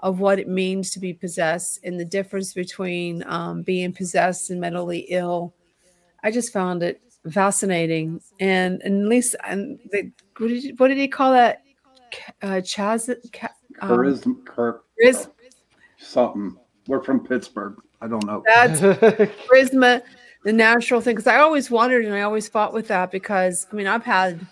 of 0.00 0.20
what 0.20 0.38
it 0.38 0.48
means 0.48 0.90
to 0.90 1.00
be 1.00 1.14
possessed 1.14 1.80
and 1.82 1.98
the 1.98 2.04
difference 2.04 2.52
between 2.52 3.24
um, 3.26 3.62
being 3.62 3.90
possessed 3.90 4.50
and 4.50 4.60
mentally 4.60 5.06
ill. 5.08 5.54
I 6.22 6.30
just 6.30 6.52
found 6.52 6.82
it 6.82 7.00
fascinating, 7.30 8.20
and, 8.40 8.80
and 8.82 9.08
Lisa, 9.08 9.44
and 9.46 9.78
the, 9.90 10.10
what 10.38 10.48
did 10.48 10.64
you, 10.64 10.74
what 10.76 10.88
did 10.88 10.98
he 10.98 11.08
call 11.08 11.32
that? 11.32 11.62
Uh, 12.42 12.60
Chaz, 12.62 13.14
ca- 13.32 13.48
um, 13.80 13.90
Charisma, 13.90 14.44
Kirk, 14.44 14.84
charis- 14.98 15.28
something. 15.98 16.56
We're 16.86 17.02
from 17.02 17.26
Pittsburgh. 17.26 17.76
I 18.00 18.08
don't 18.08 18.24
know. 18.26 18.42
That's 18.46 18.80
charisma, 19.50 20.02
the 20.44 20.52
natural 20.52 21.00
thing. 21.00 21.16
Because 21.16 21.26
I 21.26 21.38
always 21.38 21.70
wondered 21.70 22.04
and 22.04 22.14
I 22.14 22.22
always 22.22 22.48
fought 22.48 22.72
with 22.72 22.88
that 22.88 23.10
because 23.10 23.66
I 23.72 23.74
mean 23.74 23.86
I've 23.86 24.04
had 24.04 24.46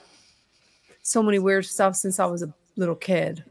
so 1.03 1.23
many 1.23 1.39
weird 1.39 1.67
stuff 1.67 1.97
since 1.97 2.19
I 2.19 2.27
was 2.27 2.43
a 2.43 2.53
little 2.77 2.97
kid. 2.97 3.45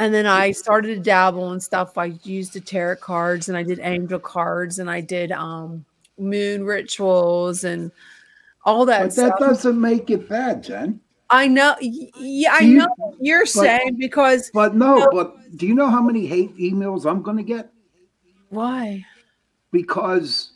And 0.00 0.12
then 0.12 0.26
I 0.26 0.50
started 0.50 0.88
to 0.96 1.00
dabble 1.00 1.52
and 1.52 1.62
stuff. 1.62 1.96
I 1.96 2.06
used 2.24 2.54
the 2.54 2.60
tarot 2.60 2.96
cards 2.96 3.48
and 3.48 3.56
I 3.56 3.62
did 3.62 3.78
angel 3.80 4.18
cards 4.18 4.80
and 4.80 4.90
I 4.90 5.00
did 5.00 5.30
um 5.30 5.84
moon 6.18 6.64
rituals 6.64 7.64
and 7.64 7.92
all 8.64 8.84
that 8.86 9.02
But 9.02 9.12
stuff. 9.12 9.38
that 9.38 9.46
doesn't 9.46 9.80
make 9.80 10.10
it 10.10 10.28
bad, 10.28 10.62
Jen. 10.62 11.00
I 11.30 11.48
know 11.48 11.74
yeah, 11.80 12.52
I 12.54 12.60
you- 12.60 12.76
know 12.78 12.88
what 12.96 13.16
you're 13.20 13.46
saying 13.46 13.96
because 13.98 14.50
But 14.52 14.74
no, 14.76 15.08
but 15.10 15.36
do 15.56 15.66
you 15.66 15.74
know 15.74 15.88
how 15.88 16.02
many 16.02 16.26
hate 16.26 16.56
emails 16.56 17.06
I'm 17.10 17.22
going 17.22 17.36
to 17.38 17.42
get? 17.42 17.70
why? 18.50 19.04
Because 19.72 20.52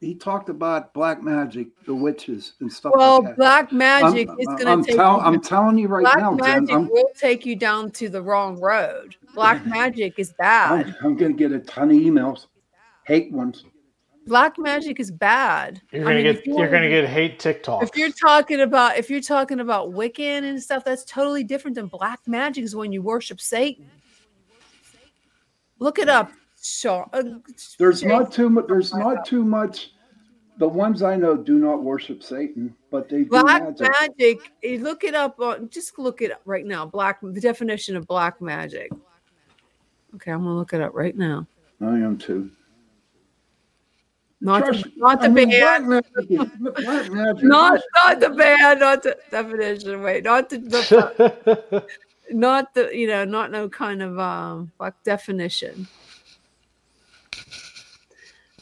he 0.00 0.14
talked 0.14 0.48
about 0.48 0.94
black 0.94 1.22
magic, 1.22 1.68
the 1.84 1.94
witches, 1.94 2.54
and 2.60 2.72
stuff 2.72 2.92
Well, 2.96 3.18
like 3.22 3.24
that. 3.30 3.36
black 3.36 3.72
magic 3.72 4.28
I'm, 4.30 4.36
is 4.40 4.46
gonna 4.46 4.70
I'm 4.72 4.84
take 4.84 4.96
tell- 4.96 5.16
you 5.18 5.22
I'm 5.22 5.40
telling 5.40 5.78
you 5.78 5.88
right 5.88 6.02
Black 6.02 6.18
now, 6.18 6.30
Jen. 6.36 6.64
magic 6.64 6.74
I'm, 6.76 6.88
will 6.88 7.10
take 7.16 7.44
you 7.44 7.54
down 7.56 7.90
to 7.92 8.08
the 8.08 8.22
wrong 8.22 8.58
road. 8.60 9.16
Black 9.34 9.64
magic 9.66 10.18
is 10.18 10.32
bad. 10.38 10.86
I'm, 10.86 10.94
I'm 11.04 11.16
going 11.16 11.32
to 11.32 11.38
get 11.38 11.52
a 11.52 11.58
ton 11.60 11.90
of 11.90 11.96
emails, 11.96 12.46
hate 13.04 13.30
ones. 13.32 13.64
Black 14.26 14.58
magic 14.58 15.00
is 15.00 15.10
bad. 15.10 15.80
You're 15.92 16.02
gonna 16.04 16.16
mean, 16.16 16.24
get 16.24 16.36
if 16.38 16.46
you 16.46 16.58
you're 16.58 16.70
gonna 16.70 16.88
get 16.88 17.06
hate 17.08 17.38
TikTok. 17.38 17.82
If 17.82 17.96
you're 17.96 18.10
talking 18.12 18.60
about 18.60 18.96
if 18.96 19.10
you're 19.10 19.20
talking 19.20 19.60
about 19.60 19.90
Wiccan 19.92 20.44
and 20.44 20.62
stuff, 20.62 20.84
that's 20.84 21.04
totally 21.04 21.44
different 21.44 21.74
than 21.74 21.86
black 21.86 22.20
magic. 22.26 22.64
Is 22.64 22.74
when 22.76 22.92
you 22.92 23.02
worship 23.02 23.40
Satan. 23.40 23.90
Look 25.78 25.98
it 25.98 26.08
up, 26.08 26.30
Shaw. 26.62 27.06
uh, 27.12 27.22
There's 27.78 28.02
Jay. 28.02 28.08
not 28.08 28.32
too 28.32 28.48
much. 28.48 28.66
There's 28.68 28.94
not 28.94 29.24
too 29.24 29.44
much. 29.44 29.92
The 30.58 30.68
ones 30.68 31.02
I 31.02 31.16
know 31.16 31.36
do 31.36 31.58
not 31.58 31.82
worship 31.82 32.22
Satan, 32.22 32.74
but 32.90 33.08
they 33.08 33.22
do 33.24 33.30
Black 33.30 33.64
magic. 33.80 33.80
magic. 34.18 34.38
eh, 34.62 34.76
Look 34.80 35.02
it 35.02 35.14
up. 35.14 35.40
On, 35.40 35.68
just 35.70 35.98
look 35.98 36.22
it 36.22 36.30
up 36.30 36.42
right 36.44 36.64
now. 36.64 36.86
Black. 36.86 37.18
The 37.22 37.40
definition 37.40 37.96
of 37.96 38.06
black 38.06 38.40
magic. 38.40 38.90
Okay, 40.14 40.30
I'm 40.30 40.40
gonna 40.44 40.54
look 40.56 40.72
it 40.72 40.80
up 40.80 40.92
right 40.94 41.16
now. 41.16 41.46
I 41.80 41.86
am 41.96 42.16
too. 42.18 42.50
Not 44.42 44.64
Trust- 44.64 44.82
the, 44.82 44.92
not 44.96 45.20
the 45.20 45.26
I 45.26 45.28
mean, 45.28 45.50
band. 45.50 45.86
black 45.86 46.04
magic 46.04 46.58
black 46.60 47.12
magic 47.12 47.44
Not 47.44 47.80
not 47.94 48.20
the 48.20 48.30
band. 48.30 48.80
Not 48.80 49.02
the 49.04 49.16
definition. 49.30 50.02
Wait. 50.02 50.24
Not 50.24 50.50
the, 50.50 50.58
the 50.58 51.86
not 52.32 52.74
the 52.74 52.90
you 52.92 53.06
know 53.06 53.24
not 53.24 53.52
no 53.52 53.68
kind 53.68 54.02
of 54.02 54.18
um 54.18 54.72
like 54.80 54.94
definition. 55.04 55.86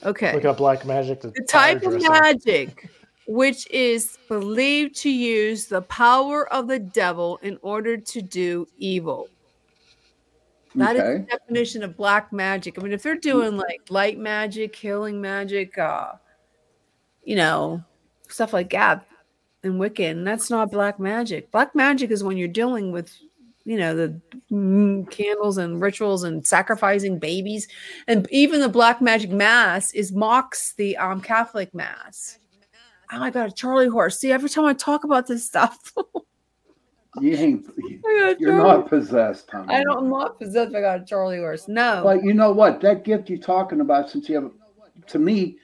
Okay. 0.04 0.34
Look 0.34 0.44
up 0.44 0.58
black 0.58 0.84
magic. 0.84 1.22
the 1.22 1.30
type 1.48 1.82
of 1.82 2.00
magic 2.02 2.90
which 3.26 3.70
is 3.70 4.18
believed 4.28 4.96
to 4.96 5.08
use 5.08 5.66
the 5.66 5.82
power 5.82 6.52
of 6.52 6.68
the 6.68 6.78
devil 6.78 7.38
in 7.42 7.58
order 7.62 7.96
to 7.96 8.20
do 8.20 8.66
evil. 8.76 9.28
That 10.76 10.96
is 10.96 11.02
Okay. 11.02 11.24
the 11.30 11.38
definition 11.38 11.82
of 11.82 11.96
black 11.96 12.32
magic. 12.32 12.78
I 12.78 12.82
mean, 12.82 12.92
if 12.92 13.02
they're 13.02 13.16
doing 13.16 13.56
like 13.56 13.82
light 13.90 14.18
magic, 14.18 14.74
healing 14.76 15.20
magic, 15.20 15.76
uh, 15.76 16.12
you 17.24 17.36
know, 17.36 17.82
stuff 18.28 18.52
like 18.52 18.70
that 18.70 19.06
and 19.62 19.74
Wiccan, 19.74 20.24
that's 20.24 20.48
not 20.48 20.70
black 20.70 20.98
magic. 21.00 21.50
Black 21.50 21.74
magic 21.74 22.10
is 22.10 22.22
when 22.22 22.36
you're 22.36 22.48
dealing 22.48 22.92
with, 22.92 23.12
you 23.64 23.76
know, 23.76 23.94
the 23.94 24.20
mm, 24.50 25.10
candles 25.10 25.58
and 25.58 25.82
rituals 25.82 26.22
and 26.22 26.46
sacrificing 26.46 27.18
babies, 27.18 27.66
and 28.06 28.28
even 28.30 28.60
the 28.60 28.68
black 28.68 29.02
magic 29.02 29.30
mass 29.30 29.92
is 29.92 30.12
mocks 30.12 30.72
the 30.74 30.96
um 30.96 31.20
Catholic 31.20 31.74
mass. 31.74 32.38
Oh 33.12 33.18
my 33.18 33.30
god, 33.30 33.50
a 33.50 33.52
Charlie 33.52 33.88
horse! 33.88 34.20
See, 34.20 34.30
every 34.30 34.48
time 34.48 34.64
I 34.64 34.72
talk 34.72 35.02
about 35.02 35.26
this 35.26 35.44
stuff, 35.44 35.92
You 37.18 37.32
ain't. 37.36 37.66
You're 38.38 38.56
not 38.56 38.88
possessed, 38.88 39.50
honey. 39.50 39.74
I 39.74 39.82
don't. 39.82 40.04
I'm 40.04 40.10
not 40.10 40.38
possessed. 40.38 40.74
I 40.74 40.80
got 40.80 41.00
a 41.00 41.04
Charlie 41.04 41.38
horse. 41.38 41.66
No. 41.68 42.02
But 42.04 42.22
you 42.22 42.34
know 42.34 42.52
what? 42.52 42.80
That 42.80 43.04
gift 43.04 43.28
you're 43.28 43.38
talking 43.38 43.80
about, 43.80 44.10
since 44.10 44.28
you 44.28 44.36
have, 44.36 44.50
to 45.08 45.18
me, 45.18 45.58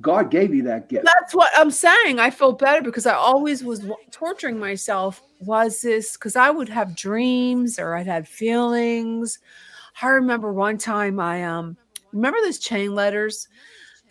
God 0.00 0.30
gave 0.30 0.54
you 0.54 0.62
that 0.64 0.88
gift. 0.88 1.04
That's 1.04 1.34
what 1.34 1.50
I'm 1.56 1.70
saying. 1.70 2.18
I 2.18 2.30
feel 2.30 2.52
better 2.52 2.82
because 2.82 3.06
I 3.06 3.14
always 3.14 3.64
was 3.64 3.86
torturing 4.10 4.58
myself. 4.58 5.22
Was 5.40 5.80
this 5.82 6.16
because 6.16 6.36
I 6.36 6.50
would 6.50 6.68
have 6.68 6.96
dreams 6.96 7.78
or 7.78 7.94
I'd 7.94 8.06
had 8.06 8.26
feelings? 8.26 9.38
I 10.00 10.08
remember 10.08 10.52
one 10.52 10.78
time 10.78 11.20
I 11.20 11.44
um 11.44 11.76
remember 12.12 12.38
those 12.42 12.58
chain 12.58 12.94
letters 12.94 13.48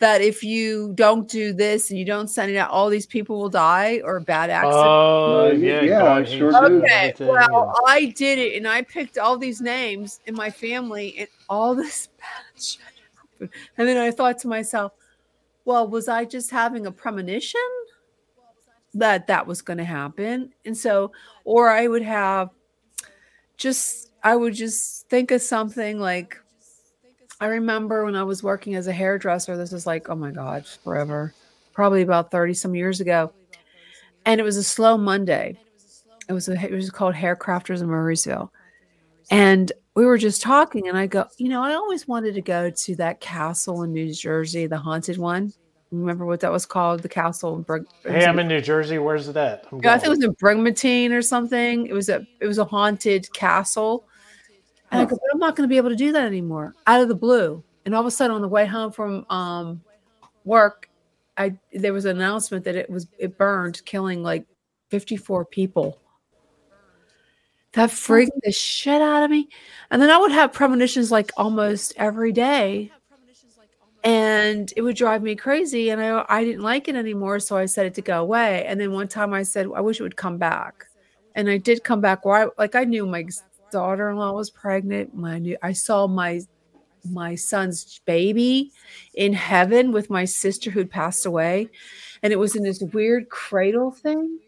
that 0.00 0.20
if 0.20 0.42
you 0.42 0.92
don't 0.94 1.28
do 1.28 1.52
this 1.52 1.90
and 1.90 1.98
you 1.98 2.04
don't 2.04 2.28
send 2.28 2.50
it 2.50 2.56
out, 2.56 2.70
all 2.70 2.90
these 2.90 3.06
people 3.06 3.38
will 3.40 3.48
die 3.48 4.00
or 4.04 4.20
bad 4.20 4.50
accident. 4.50 4.84
Oh 4.84 5.46
Uh, 5.46 5.52
yeah, 5.52 5.82
yeah, 5.82 5.98
God 6.00 6.16
I 6.16 6.18
hates 6.20 6.32
sure 6.32 6.52
you 6.52 6.68
do. 6.68 6.84
Okay, 6.84 7.14
well, 7.20 7.72
I 7.86 8.06
did 8.06 8.38
it, 8.38 8.56
and 8.56 8.66
I 8.66 8.82
picked 8.82 9.18
all 9.18 9.38
these 9.38 9.60
names 9.60 10.20
in 10.26 10.34
my 10.34 10.50
family, 10.50 11.14
and 11.18 11.28
all 11.48 11.74
this 11.74 12.08
bad 12.18 12.62
shit 12.62 12.80
happened. 13.16 13.50
And 13.78 13.88
then 13.88 13.96
I 13.96 14.10
thought 14.10 14.38
to 14.40 14.48
myself, 14.48 14.92
well, 15.64 15.88
was 15.88 16.08
I 16.08 16.24
just 16.24 16.50
having 16.50 16.86
a 16.86 16.92
premonition 16.92 17.60
that 18.94 19.26
that 19.28 19.46
was 19.46 19.62
going 19.62 19.78
to 19.78 19.84
happen? 19.84 20.52
And 20.64 20.76
so, 20.76 21.12
or 21.44 21.70
I 21.70 21.86
would 21.86 22.02
have 22.02 22.50
just, 23.56 24.10
I 24.22 24.36
would 24.36 24.54
just 24.54 25.08
think 25.08 25.30
of 25.30 25.40
something 25.40 25.98
like, 25.98 26.38
I 27.40 27.46
remember 27.46 28.04
when 28.04 28.16
I 28.16 28.22
was 28.22 28.42
working 28.42 28.74
as 28.74 28.86
a 28.86 28.92
hairdresser, 28.92 29.56
this 29.56 29.72
is 29.72 29.86
like, 29.86 30.08
oh 30.08 30.14
my 30.14 30.30
God, 30.30 30.66
forever, 30.66 31.34
probably 31.72 32.02
about 32.02 32.30
30 32.30 32.54
some 32.54 32.74
years 32.74 33.00
ago. 33.00 33.32
And 34.24 34.40
it 34.40 34.44
was 34.44 34.56
a 34.56 34.62
slow 34.62 34.96
Monday 34.96 35.58
it 36.28 36.32
was 36.32 36.48
a, 36.48 36.52
it 36.52 36.72
was 36.72 36.90
called 36.90 37.14
Haircrafters 37.14 37.82
in 37.82 37.88
Murrysville, 37.88 38.50
and 39.30 39.70
we 39.94 40.04
were 40.04 40.18
just 40.18 40.42
talking, 40.42 40.88
and 40.88 40.96
I 40.96 41.06
go, 41.06 41.26
you 41.38 41.48
know, 41.48 41.62
I 41.62 41.74
always 41.74 42.08
wanted 42.08 42.34
to 42.34 42.40
go 42.40 42.70
to 42.70 42.96
that 42.96 43.20
castle 43.20 43.82
in 43.82 43.92
New 43.92 44.12
Jersey, 44.12 44.66
the 44.66 44.78
haunted 44.78 45.18
one. 45.18 45.52
Remember 45.92 46.26
what 46.26 46.40
that 46.40 46.50
was 46.50 46.66
called? 46.66 47.02
The 47.02 47.08
castle 47.08 47.54
in 47.54 47.62
Brig- 47.62 47.86
Hey, 48.04 48.24
I'm 48.24 48.38
in 48.40 48.48
New 48.48 48.60
Jersey. 48.60 48.98
Where's 48.98 49.32
that? 49.32 49.66
Yeah, 49.80 49.94
I 49.94 49.98
think 49.98 50.06
it 50.06 50.10
was 50.10 50.24
in 50.24 50.32
Brigantine 50.32 51.12
or 51.12 51.22
something. 51.22 51.86
It 51.86 51.92
was 51.92 52.08
a 52.08 52.26
it 52.40 52.46
was 52.46 52.58
a 52.58 52.64
haunted 52.64 53.32
castle. 53.32 54.04
And 54.94 55.02
I 55.02 55.10
go, 55.10 55.16
but 55.16 55.28
I'm 55.32 55.40
not 55.40 55.56
going 55.56 55.68
to 55.68 55.72
be 55.72 55.76
able 55.76 55.90
to 55.90 55.96
do 55.96 56.12
that 56.12 56.24
anymore. 56.24 56.74
Out 56.86 57.02
of 57.02 57.08
the 57.08 57.14
blue, 57.14 57.62
and 57.84 57.94
all 57.94 58.00
of 58.00 58.06
a 58.06 58.10
sudden, 58.10 58.34
on 58.34 58.42
the 58.42 58.48
way 58.48 58.64
home 58.64 58.92
from 58.92 59.26
um, 59.28 59.82
work, 60.44 60.88
I 61.36 61.56
there 61.72 61.92
was 61.92 62.04
an 62.04 62.16
announcement 62.16 62.64
that 62.64 62.76
it 62.76 62.88
was 62.88 63.08
it 63.18 63.36
burned, 63.36 63.84
killing 63.84 64.22
like 64.22 64.46
54 64.90 65.46
people. 65.46 65.98
That 67.72 67.90
freaked 67.90 68.40
the 68.44 68.52
shit 68.52 69.02
out 69.02 69.24
of 69.24 69.30
me. 69.30 69.48
And 69.90 70.00
then 70.00 70.08
I 70.08 70.16
would 70.16 70.30
have 70.30 70.52
premonitions 70.52 71.10
like 71.10 71.32
almost 71.36 71.92
every 71.96 72.30
day. 72.30 72.92
And 74.04 74.72
it 74.76 74.82
would 74.82 74.94
drive 74.94 75.24
me 75.24 75.34
crazy. 75.34 75.90
And 75.90 76.00
I, 76.00 76.24
I 76.28 76.44
didn't 76.44 76.62
like 76.62 76.86
it 76.86 76.94
anymore. 76.94 77.40
So 77.40 77.56
I 77.56 77.66
said 77.66 77.86
it 77.86 77.94
to 77.94 78.02
go 78.02 78.20
away. 78.20 78.64
And 78.66 78.80
then 78.80 78.92
one 78.92 79.08
time 79.08 79.34
I 79.34 79.42
said, 79.42 79.66
I 79.74 79.80
wish 79.80 79.98
it 79.98 80.04
would 80.04 80.14
come 80.14 80.38
back. 80.38 80.84
And 81.34 81.50
I 81.50 81.56
did 81.56 81.82
come 81.82 82.00
back 82.00 82.24
where 82.24 82.44
I 82.44 82.48
like 82.58 82.76
I 82.76 82.84
knew 82.84 83.06
my 83.06 83.24
daughter-in-law 83.74 84.32
was 84.34 84.50
pregnant. 84.50 85.14
My 85.14 85.38
knew 85.40 85.58
I 85.62 85.72
saw 85.74 86.06
my 86.08 86.40
my 87.10 87.34
son's 87.36 88.00
baby 88.06 88.72
in 89.14 89.32
heaven 89.34 89.92
with 89.92 90.10
my 90.10 90.24
sister 90.26 90.70
who'd 90.70 90.90
passed 90.90 91.26
away. 91.26 91.70
And 92.22 92.32
it 92.32 92.38
was 92.38 92.56
in 92.56 92.64
this 92.64 92.82
weird 92.94 93.28
cradle 93.30 93.92
thing 93.92 94.40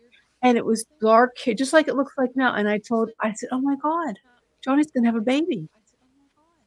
and 0.43 0.59
it 0.59 0.67
was 0.67 0.87
dark, 1.01 1.37
just 1.57 1.73
like 1.75 1.89
it 1.89 1.97
looks 1.97 2.15
like 2.19 2.31
now. 2.37 2.55
And 2.55 2.69
I 2.69 2.79
told, 2.79 3.11
I 3.21 3.33
said, 3.35 3.51
"Oh 3.53 3.61
my 3.61 3.77
God, 3.83 4.19
Johnny's 4.65 4.91
gonna 4.93 5.09
have 5.09 5.17
a 5.17 5.23
baby." 5.23 5.69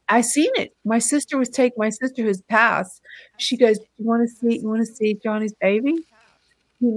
I 0.08 0.20
seen 0.22 0.50
it. 0.56 0.72
My 0.84 0.98
sister 0.98 1.38
was 1.38 1.48
take 1.48 1.72
my 1.78 1.88
sister 1.90 2.22
who's 2.22 2.42
passed. 2.42 3.00
She 3.36 3.56
goes, 3.56 3.78
"You 3.98 4.06
want 4.06 4.22
to 4.28 4.34
see? 4.34 4.58
You 4.60 4.68
want 4.68 4.80
to 4.86 4.94
see 4.94 5.14
Johnny's 5.22 5.54
baby?" 5.60 5.94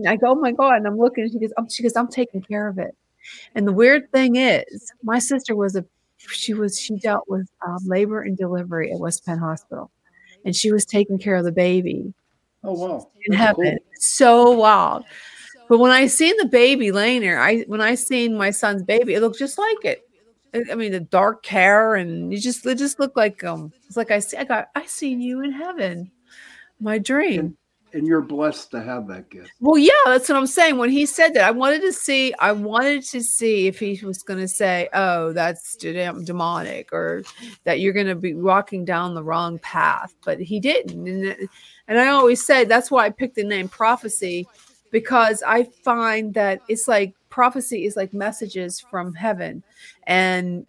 I 0.08 0.18
go, 0.18 0.32
"Oh 0.32 0.36
my 0.36 0.52
God!" 0.52 0.78
And 0.78 0.88
I'm 0.88 0.98
looking. 0.98 1.24
And 1.26 1.34
She 1.34 1.40
goes, 1.40 1.54
um, 1.58 1.70
"She 1.70 1.84
goes, 1.84 1.96
I'm 1.96 2.08
taking 2.10 2.42
care 2.42 2.68
of 2.68 2.78
it." 2.80 2.96
And 3.56 3.68
the 3.68 3.72
weird 3.74 4.12
thing 4.12 4.36
is, 4.36 4.92
my 5.04 5.20
sister 5.20 5.56
was 5.56 5.76
a, 5.76 5.86
she 6.18 6.54
was 6.54 6.80
she 6.80 6.96
dealt 6.98 7.24
with 7.28 7.50
um, 7.66 7.80
labor 7.86 8.22
and 8.22 8.38
delivery 8.38 8.92
at 8.92 9.00
West 9.00 9.26
Penn 9.26 9.38
Hospital, 9.40 9.92
and 10.46 10.56
she 10.56 10.72
was 10.72 10.86
taking 10.86 11.18
care 11.20 11.36
of 11.36 11.44
the 11.44 11.52
baby 11.52 12.14
Oh 12.64 12.74
wow. 12.74 13.10
in 13.26 13.36
That's 13.38 13.56
cool. 13.56 13.66
heaven. 13.66 13.80
So 13.96 14.52
wild. 14.52 15.04
But 15.70 15.80
when 15.80 15.92
I 15.92 16.08
seen 16.08 16.36
the 16.38 16.46
baby 16.46 16.92
laying 16.92 17.22
there, 17.22 17.42
I 17.42 17.62
when 17.62 17.82
I 17.82 17.96
seen 17.96 18.38
my 18.38 18.52
son's 18.52 18.84
baby, 18.84 19.14
it 19.16 19.22
looked 19.22 19.40
just 19.40 19.58
like 19.58 19.84
it. 19.86 20.08
I- 20.54 20.72
I 20.72 20.76
mean, 20.76 20.92
the 20.92 21.00
dark 21.00 21.46
hair 21.46 21.96
and 21.96 22.32
you 22.32 22.40
just 22.40 22.66
it 22.66 22.78
just 22.78 23.00
looked 23.00 23.18
like 23.18 23.44
um. 23.44 23.72
It's 23.88 23.98
like 23.98 24.12
I 24.12 24.20
see. 24.20 24.38
I 24.38 24.44
got. 24.44 24.70
I 24.76 24.86
seen 24.86 25.20
you 25.20 25.42
in 25.42 25.52
heaven, 25.52 26.12
my 26.80 27.00
dream. 27.00 27.58
And 27.94 28.08
you're 28.08 28.22
blessed 28.22 28.72
to 28.72 28.82
have 28.82 29.08
that 29.10 29.30
gift. 29.30 29.52
Well, 29.60 29.78
yeah, 29.78 29.92
that's 30.06 30.28
what 30.28 30.38
I'm 30.38 30.48
saying. 30.48 30.78
When 30.78 30.90
he 30.90 31.06
said 31.06 31.36
that, 31.36 31.46
I 31.46 31.52
wanted 31.52 31.82
to 31.82 31.94
see. 31.94 32.34
I 32.40 32.52
wanted 32.52 33.04
to 33.04 33.22
see 33.22 33.68
if 33.68 33.80
he 33.80 34.00
was 34.04 34.24
going 34.24 34.40
to 34.40 34.48
say, 34.48 34.90
"Oh, 34.94 35.32
that's 35.32 35.76
dem- 35.76 36.26
demonic," 36.26 36.92
or 36.92 37.24
that 37.66 37.80
you're 37.80 37.94
going 37.94 38.08
to 38.08 38.16
be 38.16 38.34
walking 38.34 38.84
down 38.84 39.14
the 39.14 39.24
wrong 39.24 39.60
path. 39.60 40.16
But 40.26 40.40
he 40.40 40.60
didn't. 40.60 41.08
And, 41.08 41.50
and 41.88 42.00
I 42.00 42.08
always 42.08 42.44
say 42.44 42.66
that's 42.66 42.90
why 42.90 43.06
I 43.06 43.10
picked 43.12 43.36
the 43.36 43.44
name 43.44 43.70
prophecy 43.70 44.48
because 44.92 45.44
I 45.46 45.66
find 45.84 46.34
that 46.34 46.62
it's 46.68 46.88
like 46.88 47.14
prophecy 47.30 47.86
is 47.86 47.96
like 47.96 48.14
messages 48.14 48.80
from 48.80 49.14
heaven, 49.14 49.62
and 50.08 50.66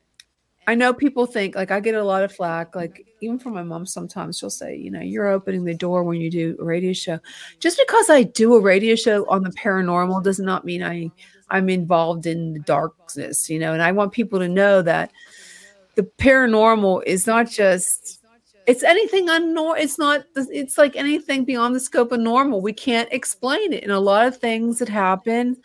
I 0.66 0.74
know 0.74 0.94
people 0.94 1.26
think 1.26 1.54
like 1.54 1.70
I 1.70 1.80
get 1.80 1.94
a 1.94 2.02
lot 2.02 2.24
of 2.24 2.32
flack, 2.32 2.74
like 2.74 3.06
even 3.20 3.38
from 3.38 3.54
my 3.54 3.62
mom 3.62 3.84
sometimes 3.84 4.38
she'll 4.38 4.50
say, 4.50 4.76
you 4.76 4.90
know, 4.90 5.00
you're 5.00 5.28
opening 5.28 5.64
the 5.64 5.74
door 5.74 6.04
when 6.04 6.20
you 6.20 6.30
do 6.30 6.56
a 6.58 6.64
radio 6.64 6.92
show. 6.92 7.18
Just 7.60 7.80
because 7.86 8.08
I 8.08 8.22
do 8.22 8.54
a 8.54 8.60
radio 8.60 8.94
show 8.96 9.26
on 9.28 9.42
the 9.42 9.50
paranormal 9.50 10.22
does 10.22 10.38
not 10.38 10.64
mean 10.64 10.82
I 10.82 11.10
I'm 11.50 11.68
involved 11.68 12.26
in 12.26 12.54
the 12.54 12.60
darkness, 12.60 13.50
you 13.50 13.58
know, 13.58 13.74
and 13.74 13.82
I 13.82 13.92
want 13.92 14.12
people 14.12 14.38
to 14.38 14.48
know 14.48 14.80
that 14.82 15.12
the 15.96 16.02
paranormal 16.02 17.02
is 17.04 17.26
not 17.26 17.48
just 17.48 18.20
it's 18.66 18.82
anything 18.82 19.28
unknown 19.28 19.76
it's 19.76 19.98
not 19.98 20.24
it's 20.34 20.78
like 20.78 20.96
anything 20.96 21.44
beyond 21.44 21.74
the 21.74 21.80
scope 21.80 22.12
of 22.12 22.20
normal 22.20 22.62
we 22.62 22.72
can't 22.72 23.12
explain 23.12 23.72
it 23.74 23.82
and 23.82 23.92
a 23.92 24.00
lot 24.00 24.26
of 24.26 24.38
things 24.38 24.78
that 24.78 24.88
happen 24.88 25.56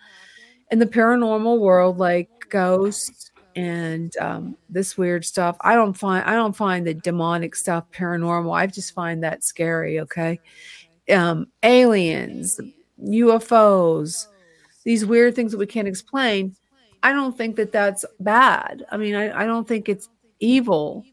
in 0.71 0.79
the 0.79 0.85
paranormal 0.85 1.59
world 1.59 1.97
like 1.97 2.29
ghosts 2.49 3.28
and 3.55 4.15
um, 4.17 4.55
this 4.69 4.97
weird 4.97 5.25
stuff 5.25 5.57
i 5.61 5.73
don't 5.75 5.93
find 5.93 6.23
i 6.25 6.33
don't 6.33 6.55
find 6.55 6.85
the 6.85 6.93
demonic 6.93 7.55
stuff 7.55 7.83
paranormal 7.91 8.55
i 8.55 8.67
just 8.67 8.93
find 8.93 9.23
that 9.23 9.43
scary 9.43 9.99
okay 9.99 10.39
um, 11.09 11.47
aliens, 11.63 12.59
UFOs, 13.03 14.27
these 14.83 15.05
weird 15.05 15.35
things 15.35 15.51
that 15.51 15.57
we 15.57 15.65
can't 15.65 15.87
explain. 15.87 16.55
I 17.01 17.13
don't 17.13 17.37
think 17.37 17.55
that 17.55 17.71
that's 17.71 18.05
bad. 18.19 18.85
I 18.91 18.97
mean, 18.97 19.15
I, 19.15 19.43
I 19.43 19.45
don't 19.45 19.67
think 19.67 19.89
it's 19.89 20.09
evil. 20.39 21.05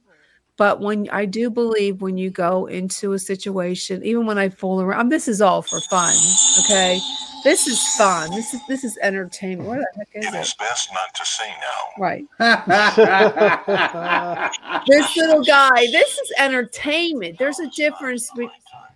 But 0.57 0.81
when 0.81 1.09
I 1.11 1.27
do 1.27 1.51
believe 1.51 2.01
when 2.01 2.17
you 2.17 2.31
go 2.31 2.65
into 2.67 3.13
a 3.13 3.19
situation, 3.19 4.03
even 4.03 4.25
when 4.25 4.39
I 4.39 4.49
fool 4.49 4.81
around, 4.81 5.11
this 5.11 5.29
is 5.29 5.43
all 5.43 5.61
for 5.61 5.81
fun. 5.81 6.15
Okay. 6.61 6.99
This 7.47 7.69
is 7.69 7.95
fun. 7.95 8.31
This 8.33 8.53
is 8.55 8.61
this 8.67 8.83
is 8.83 8.99
entertainment. 9.01 9.69
Where 9.69 9.79
the 9.79 9.87
heck 9.99 10.09
is 10.15 10.27
It 10.27 10.35
it? 10.35 10.41
is 10.41 10.55
best 10.55 10.91
not 10.93 11.15
to 11.15 11.25
say 11.25 11.49
now. 11.61 11.79
Right. 11.97 12.27
this 14.89 15.17
little 15.17 15.45
guy. 15.45 15.87
This 15.93 16.19
is 16.19 16.33
entertainment. 16.41 17.39
There's 17.39 17.61
a 17.61 17.69
difference. 17.69 18.29
Be- 18.37 18.51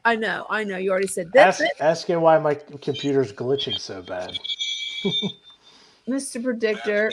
I 0.04 0.16
know. 0.16 0.46
I 0.50 0.64
know. 0.64 0.78
You 0.78 0.90
already 0.90 1.06
said 1.06 1.30
that's 1.32 1.60
Ask, 1.60 1.70
it, 1.70 1.76
asking 1.80 2.20
why 2.22 2.40
my 2.40 2.56
computer's 2.82 3.32
glitching 3.32 3.78
so 3.78 4.02
bad. 4.02 4.36
Mr. 6.08 6.42
Predictor. 6.42 7.12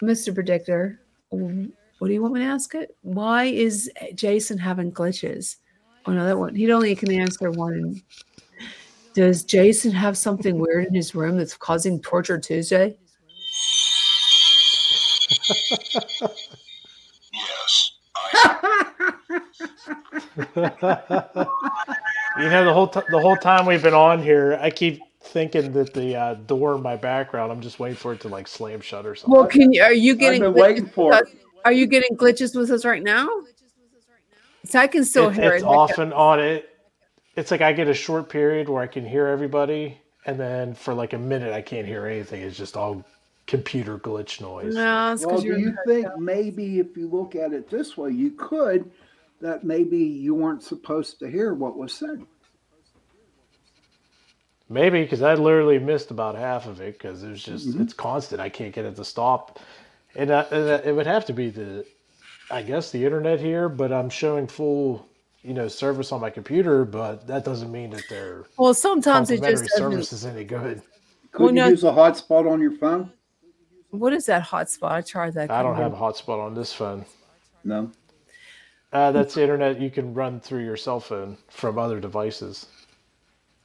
Mr. 0.00 0.32
Predictor. 0.32 0.98
What 1.28 2.08
do 2.08 2.14
you 2.14 2.22
want 2.22 2.32
me 2.32 2.40
to 2.40 2.46
ask 2.46 2.74
it? 2.74 2.96
Why 3.02 3.44
is 3.44 3.90
Jason 4.14 4.56
having 4.56 4.92
glitches? 4.92 5.56
Oh 6.06 6.12
no, 6.12 6.24
that 6.24 6.38
one. 6.38 6.54
He'd 6.54 6.70
only 6.70 6.96
can 6.96 7.12
answer 7.12 7.50
one. 7.50 8.00
Does 9.14 9.44
Jason 9.44 9.92
have 9.92 10.16
something 10.16 10.58
weird 10.58 10.86
in 10.86 10.94
his 10.94 11.14
room 11.14 11.36
that's 11.36 11.56
causing 11.56 12.00
torture 12.00 12.38
Tuesday? 12.38 12.96
Yes. 17.32 17.92
you 22.38 22.48
know, 22.48 22.64
the 22.64 22.72
whole 22.72 22.88
t- 22.88 23.00
the 23.10 23.20
whole 23.20 23.36
time 23.36 23.66
we've 23.66 23.82
been 23.82 23.94
on 23.94 24.22
here, 24.22 24.58
I 24.60 24.70
keep 24.70 25.00
thinking 25.22 25.72
that 25.72 25.94
the 25.94 26.16
uh, 26.16 26.34
door 26.34 26.74
in 26.76 26.82
my 26.82 26.96
background. 26.96 27.52
I'm 27.52 27.60
just 27.60 27.78
waiting 27.78 27.96
for 27.96 28.12
it 28.12 28.20
to 28.20 28.28
like 28.28 28.48
slam 28.48 28.80
shut 28.80 29.06
or 29.06 29.14
something. 29.14 29.32
Well, 29.34 29.46
can 29.46 29.72
you? 29.72 29.82
Are 29.82 29.92
you 29.92 30.14
getting? 30.14 30.42
I've 30.44 30.54
been 30.54 30.62
glitches 30.62 30.66
waiting 30.68 30.86
for 30.86 31.10
with 31.10 31.20
it. 31.20 31.26
us- 31.28 31.34
Are 31.64 31.72
you 31.72 31.86
getting 31.86 32.16
glitches 32.16 32.56
with 32.56 32.70
us 32.70 32.84
right 32.84 33.02
now? 33.02 33.28
So 34.64 34.78
I 34.78 34.86
can 34.86 35.04
still 35.04 35.28
It- 35.28 35.34
hear 35.34 35.52
it's 35.54 35.64
it. 35.64 35.66
off 35.66 35.98
and 35.98 36.12
on. 36.14 36.40
It 36.40 36.68
it's 37.36 37.50
like 37.50 37.60
I 37.62 37.72
get 37.72 37.88
a 37.88 37.94
short 37.94 38.28
period 38.30 38.68
where 38.68 38.82
I 38.82 38.88
can 38.88 39.06
hear 39.06 39.26
everybody, 39.28 40.00
and 40.26 40.38
then 40.40 40.74
for 40.74 40.94
like 40.94 41.12
a 41.14 41.18
minute 41.18 41.52
I 41.52 41.62
can't 41.62 41.86
hear 41.86 42.06
anything. 42.06 42.42
It's 42.42 42.56
just 42.58 42.76
all 42.76 43.04
computer 43.46 43.98
glitch 43.98 44.40
noise. 44.40 44.74
No, 44.74 45.12
it's 45.14 45.22
well, 45.22 45.26
because 45.26 45.42
do 45.42 45.52
you're. 45.52 45.54
you 45.54 45.78
think 45.86 46.16
maybe 46.16 46.80
if 46.80 46.96
you 46.96 47.08
look 47.08 47.34
at 47.36 47.52
it 47.52 47.70
this 47.70 47.96
way, 47.96 48.10
you 48.12 48.32
could 48.32 48.90
that 49.40 49.64
maybe 49.64 49.98
you 49.98 50.34
weren't 50.34 50.62
supposed 50.62 51.18
to 51.20 51.30
hear 51.30 51.54
what 51.54 51.76
was 51.78 51.94
said? 51.94 52.26
Maybe 54.68 55.02
because 55.02 55.22
I 55.22 55.34
literally 55.34 55.78
missed 55.78 56.10
about 56.10 56.34
half 56.36 56.66
of 56.66 56.80
it 56.80 56.94
because 56.98 57.22
it 57.22 57.30
was 57.30 57.42
just 57.44 57.70
Mhm. 57.70 57.80
it's 57.80 57.94
constant. 57.94 58.40
I 58.40 58.48
can't 58.50 58.74
get 58.74 58.84
it 58.84 58.96
to 58.96 59.04
stop, 59.04 59.60
and, 60.16 60.30
uh, 60.30 60.46
and 60.50 60.68
uh, 60.70 60.80
it 60.84 60.92
would 60.92 61.06
have 61.06 61.26
to 61.26 61.32
be 61.34 61.50
the, 61.50 61.86
I 62.50 62.62
guess 62.62 62.90
the 62.92 63.04
internet 63.04 63.40
here. 63.40 63.68
But 63.68 63.92
I'm 63.92 64.10
showing 64.10 64.48
full, 64.48 65.06
you 65.42 65.54
know, 65.54 65.68
service 65.68 66.12
on 66.12 66.20
my 66.20 66.30
computer, 66.30 66.84
but 66.84 67.26
that 67.26 67.44
doesn't 67.44 67.72
mean 67.72 67.90
that 67.90 68.04
they're 68.08 68.44
Well, 68.58 68.74
sometimes 68.74 69.30
it 69.30 69.36
complimentary 69.36 69.66
just 69.66 69.78
doesn't. 69.78 69.92
service 69.92 70.12
is 70.12 70.24
any 70.24 70.44
good. 70.44 70.82
Could 71.32 71.46
you 71.46 71.52
no- 71.52 71.68
use 71.68 71.84
a 71.84 71.90
hotspot 71.90 72.50
on 72.50 72.60
your 72.60 72.72
phone? 72.72 73.10
What 73.90 74.12
is 74.12 74.26
that 74.26 74.44
hotspot? 74.44 74.90
I 74.90 75.00
tried 75.02 75.34
that. 75.34 75.50
I 75.50 75.62
don't 75.62 75.76
have 75.76 75.92
a 75.92 75.96
hotspot 75.96 76.40
on 76.42 76.54
this 76.54 76.72
phone. 76.72 77.04
No. 77.64 77.90
Uh, 78.92 79.10
that's 79.12 79.34
the 79.34 79.42
internet 79.42 79.80
you 79.80 79.90
can 79.90 80.14
run 80.14 80.40
through 80.40 80.64
your 80.64 80.76
cell 80.76 81.00
phone 81.00 81.36
from 81.48 81.78
other 81.78 82.00
devices. 82.00 82.66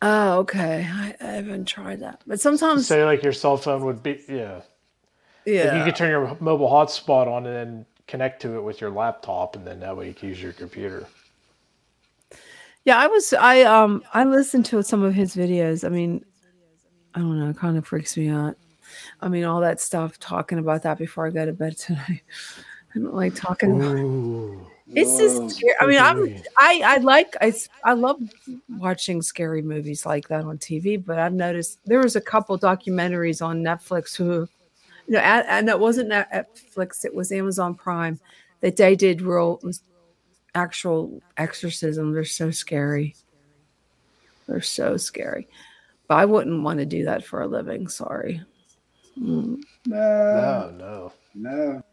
Oh, 0.02 0.40
okay. 0.40 0.88
I, 0.90 1.16
I 1.20 1.26
haven't 1.26 1.66
tried 1.66 2.02
that, 2.02 2.22
but 2.28 2.40
sometimes, 2.40 2.88
Say 2.88 3.04
like 3.04 3.24
your 3.24 3.34
cell 3.34 3.58
phone 3.58 3.84
would 3.86 4.04
be 4.04 4.24
yeah. 4.30 4.62
If 5.46 5.56
yeah. 5.66 5.78
you 5.78 5.84
could 5.86 5.96
turn 5.96 6.10
your 6.10 6.38
mobile 6.40 6.70
hotspot 6.70 7.28
on 7.28 7.46
and 7.46 7.56
then 7.56 7.86
connect 8.06 8.42
to 8.42 8.58
it 8.58 8.62
with 8.62 8.80
your 8.82 8.90
laptop, 8.90 9.56
and 9.56 9.66
then 9.66 9.80
that 9.80 9.96
way 9.96 10.08
you 10.08 10.14
can 10.14 10.30
use 10.30 10.42
your 10.42 10.54
computer. 10.54 11.08
Yeah, 12.88 13.00
I 13.00 13.08
was 13.08 13.34
I 13.34 13.64
um 13.64 14.02
I 14.14 14.24
listened 14.24 14.66
to 14.68 14.82
some 14.82 15.04
of 15.04 15.14
his 15.14 15.36
videos. 15.36 15.84
I 15.84 15.90
mean, 15.90 16.24
I 17.14 17.20
don't 17.20 17.38
know, 17.38 17.50
it 17.50 17.58
kind 17.58 17.78
of 17.78 17.86
freaks 17.86 18.16
me 18.16 18.30
out. 18.30 18.56
I 19.20 19.28
mean, 19.28 19.44
all 19.44 19.60
that 19.60 19.82
stuff 19.82 20.18
talking 20.20 20.58
about 20.58 20.84
that 20.84 20.98
before 20.98 21.28
I 21.28 21.32
go 21.32 21.46
to 21.46 21.52
bed 21.52 21.78
tonight. 21.78 22.22
I 22.96 23.00
don't 23.00 23.14
like 23.14 23.36
talking 23.36 23.76
about 23.76 23.98
it. 23.98 25.02
it's 25.02 25.18
just 25.18 25.58
scary. 25.58 25.76
I 25.82 25.86
mean, 25.86 26.00
I'm 26.00 26.42
I 26.58 26.82
I 26.86 26.98
like 27.00 27.36
I 27.42 27.54
I 27.84 27.92
love 27.92 28.22
watching 28.70 29.22
scary 29.22 29.62
movies 29.62 30.06
like 30.06 30.30
that 30.30 30.46
on 30.46 30.58
TV, 30.58 30.96
but 31.04 31.20
I've 31.20 31.34
noticed 31.34 31.80
there 31.84 32.00
was 32.00 32.16
a 32.16 32.22
couple 32.22 32.58
documentaries 32.58 33.46
on 33.46 33.62
Netflix 33.62 34.16
who 34.16 34.48
you 35.08 35.16
know, 35.16 35.20
and, 35.20 35.46
and 35.50 35.68
it 35.68 35.78
wasn't 35.78 36.10
Netflix, 36.10 37.04
it 37.04 37.14
was 37.14 37.34
Amazon 37.34 37.76
Prime 37.76 38.18
that 38.62 38.78
they 38.78 38.96
did 38.96 39.22
real 39.22 39.60
actual 40.58 41.22
exorcism. 41.38 42.12
They're 42.12 42.26
so 42.26 42.52
scary. 42.52 43.16
They're 44.48 44.62
so 44.62 44.98
scary. 44.98 45.48
But 46.08 46.16
I 46.16 46.26
wouldn't 46.26 46.64
want 46.64 46.80
to 46.80 46.86
do 46.86 47.06
that 47.06 47.24
for 47.24 47.42
a 47.42 47.48
living. 47.48 47.88
Sorry. 47.88 48.42
Mm. 49.20 49.62
No, 49.86 50.74
no, 50.78 51.14
no, 51.36 51.84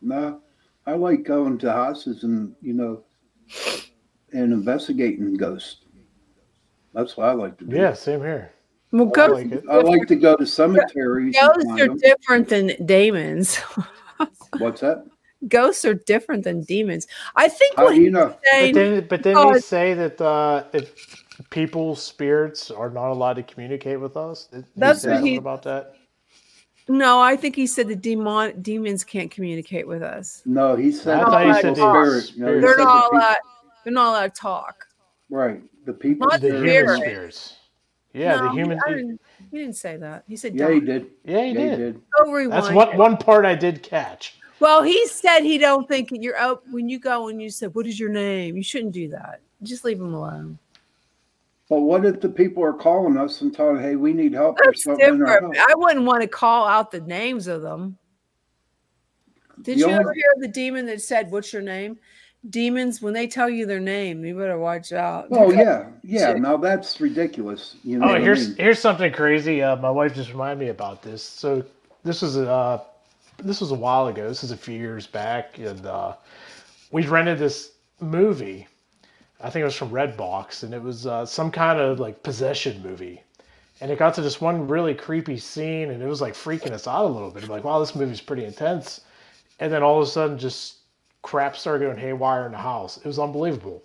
no. 0.00 0.40
I 0.86 0.92
like 0.92 1.24
going 1.24 1.58
to 1.58 1.72
houses 1.72 2.24
and 2.24 2.54
you 2.60 2.74
know, 2.74 3.02
and 4.32 4.52
investigating 4.52 5.34
ghosts. 5.34 5.84
That's 6.92 7.16
what 7.16 7.28
I 7.28 7.32
like 7.32 7.58
to 7.58 7.64
do. 7.64 7.76
Yeah, 7.76 7.94
same 7.94 8.20
here. 8.20 8.52
Well, 8.92 9.08
I 9.08 9.10
ghosts, 9.10 9.44
like 9.44 9.52
it. 9.52 9.64
I 9.68 9.76
like 9.78 10.06
to 10.08 10.16
go 10.16 10.36
to 10.36 10.46
cemeteries. 10.46 11.34
ghosts 11.34 11.70
are 11.70 11.88
them. 11.88 11.98
different 11.98 12.48
than 12.48 12.86
demons. 12.86 13.56
What's 14.58 14.82
that? 14.82 15.04
Ghosts 15.48 15.84
are 15.84 15.94
different 15.94 16.44
than 16.44 16.62
demons. 16.62 17.06
I 17.36 17.48
think 17.48 17.76
How 17.76 17.84
what 17.84 17.90
do 17.94 17.96
you 17.96 18.04
he's 18.04 18.12
know? 18.12 18.36
But 18.52 18.72
then, 18.74 19.06
but 19.08 19.22
then 19.22 19.52
they 19.52 19.58
say 19.60 19.94
that 19.94 20.20
uh, 20.20 20.64
if 20.72 21.24
people's 21.50 22.02
spirits 22.02 22.70
are 22.70 22.90
not 22.90 23.10
allowed 23.10 23.34
to 23.34 23.42
communicate 23.42 24.00
with 24.00 24.16
us. 24.16 24.48
That's 24.76 25.04
what 25.04 25.12
something 25.14 25.32
he- 25.32 25.36
about 25.36 25.62
that. 25.64 25.94
no, 26.88 27.20
I 27.20 27.36
think 27.36 27.56
he 27.56 27.66
said 27.66 27.88
the 27.88 27.96
demon 27.96 28.60
demons 28.62 29.04
can't 29.04 29.30
communicate 29.30 29.86
with 29.88 30.02
us. 30.02 30.42
No, 30.46 30.76
he 30.76 30.92
said 30.92 31.18
I 31.20 31.24
the 31.24 31.30
thought 31.30 31.46
he 31.46 31.52
said 31.62 31.76
spirit. 31.76 32.32
the 32.36 32.40
No, 32.40 32.54
he 32.54 32.60
They're 32.60 32.68
said 32.76 32.78
the 32.80 32.84
not 32.84 33.02
people- 33.04 33.18
allowed. 33.18 33.36
They're 33.84 33.92
not 33.92 34.08
allowed 34.08 34.34
to 34.34 34.40
talk. 34.40 34.86
Right, 35.30 35.60
the 35.84 35.92
people. 35.92 36.28
Not 36.28 36.40
The 36.40 36.52
the 36.52 36.70
human 36.70 36.96
spirits. 36.96 37.56
Yeah, 38.12 38.36
No, 38.36 38.42
the 38.44 38.50
human. 38.52 38.78
I 38.86 38.90
didn't, 38.90 39.20
he 39.50 39.58
didn't 39.58 39.74
say 39.76 39.96
that. 39.96 40.22
He 40.28 40.36
said, 40.36 40.54
Yeah, 40.54 40.68
he 40.70 40.74
don't. 40.78 40.84
did. 40.84 41.06
Yeah, 41.24 41.42
he 41.42 41.48
Yeah, 41.48 41.52
did. 41.54 41.70
he 41.70 41.76
did. 41.84 42.00
Go 42.16 42.30
rewind. 42.32 42.52
That's 42.52 42.72
what 42.74 42.96
one 42.96 43.16
part 43.16 43.44
I 43.44 43.54
did 43.56 43.82
catch. 43.82 44.38
Well, 44.60 44.82
he 44.82 45.06
said 45.08 45.40
he 45.40 45.58
don't 45.58 45.88
think 45.88 46.08
you're 46.12 46.36
out 46.36 46.62
when 46.70 46.88
you 46.88 46.98
go 46.98 47.28
and 47.28 47.42
you 47.42 47.50
said, 47.50 47.74
"What 47.74 47.86
is 47.86 47.98
your 47.98 48.08
name?" 48.10 48.56
You 48.56 48.62
shouldn't 48.62 48.92
do 48.92 49.08
that. 49.08 49.40
Just 49.62 49.84
leave 49.84 49.98
him 50.00 50.14
alone. 50.14 50.58
But 51.68 51.80
what 51.80 52.04
if 52.04 52.20
the 52.20 52.28
people 52.28 52.62
are 52.62 52.72
calling 52.74 53.16
us 53.16 53.40
and 53.40 53.54
telling, 53.54 53.80
"Hey, 53.82 53.96
we 53.96 54.12
need 54.12 54.32
help 54.34 54.58
or 54.64 54.72
something"? 54.74 55.20
Or 55.22 55.26
help? 55.40 55.54
I 55.56 55.74
wouldn't 55.76 56.04
want 56.04 56.22
to 56.22 56.28
call 56.28 56.66
out 56.66 56.90
the 56.90 57.00
names 57.00 57.46
of 57.46 57.62
them. 57.62 57.98
Did 59.62 59.76
The 59.76 59.80
you 59.80 59.84
only- 59.86 59.96
ever 59.98 60.12
hear 60.12 60.34
the 60.38 60.48
demon 60.48 60.86
that 60.86 61.00
said, 61.00 61.30
"What's 61.30 61.52
your 61.52 61.62
name?" 61.62 61.98
Demons, 62.50 63.00
when 63.00 63.14
they 63.14 63.26
tell 63.26 63.48
you 63.48 63.64
their 63.64 63.80
name, 63.80 64.22
you 64.22 64.36
better 64.36 64.58
watch 64.58 64.92
out. 64.92 65.28
Oh 65.30 65.50
yeah, 65.50 65.86
yeah. 66.04 66.34
Now 66.34 66.58
that's 66.58 67.00
ridiculous. 67.00 67.76
You 67.82 67.98
know 67.98 68.04
Oh, 68.04 68.08
what 68.08 68.20
I 68.20 68.20
here's 68.24 68.48
mean? 68.48 68.56
here's 68.58 68.78
something 68.78 69.10
crazy. 69.12 69.62
Uh, 69.62 69.76
my 69.76 69.90
wife 69.90 70.14
just 70.14 70.28
reminded 70.30 70.62
me 70.62 70.68
about 70.70 71.02
this. 71.02 71.22
So 71.22 71.64
this 72.02 72.20
was 72.20 72.36
uh 72.36 72.80
this 73.38 73.60
was 73.60 73.70
a 73.70 73.76
while 73.76 74.06
ago. 74.08 74.28
This 74.28 74.44
is 74.44 74.50
a 74.50 74.56
few 74.56 74.78
years 74.78 75.06
back, 75.06 75.58
and 75.58 75.84
uh, 75.86 76.14
we 76.90 77.06
rented 77.06 77.38
this 77.38 77.72
movie. 78.00 78.66
I 79.40 79.50
think 79.50 79.62
it 79.62 79.66
was 79.66 79.76
from 79.76 79.90
Redbox, 79.90 80.62
and 80.62 80.72
it 80.72 80.82
was 80.82 81.06
uh, 81.06 81.26
some 81.26 81.50
kind 81.50 81.80
of 81.80 82.00
like 82.00 82.22
possession 82.22 82.82
movie. 82.82 83.22
And 83.80 83.90
it 83.90 83.98
got 83.98 84.14
to 84.14 84.22
this 84.22 84.40
one 84.40 84.68
really 84.68 84.94
creepy 84.94 85.36
scene, 85.36 85.90
and 85.90 86.02
it 86.02 86.06
was 86.06 86.20
like 86.20 86.34
freaking 86.34 86.70
us 86.70 86.86
out 86.86 87.04
a 87.04 87.08
little 87.08 87.30
bit. 87.30 87.42
I'm 87.42 87.50
like, 87.50 87.64
wow, 87.64 87.80
this 87.80 87.94
movie's 87.94 88.20
pretty 88.20 88.44
intense. 88.44 89.00
And 89.60 89.72
then 89.72 89.82
all 89.82 90.00
of 90.00 90.06
a 90.06 90.10
sudden, 90.10 90.38
just 90.38 90.78
crap 91.22 91.56
started 91.56 91.84
going 91.84 91.98
haywire 91.98 92.46
in 92.46 92.52
the 92.52 92.58
house. 92.58 92.98
It 92.98 93.06
was 93.06 93.18
unbelievable. 93.18 93.82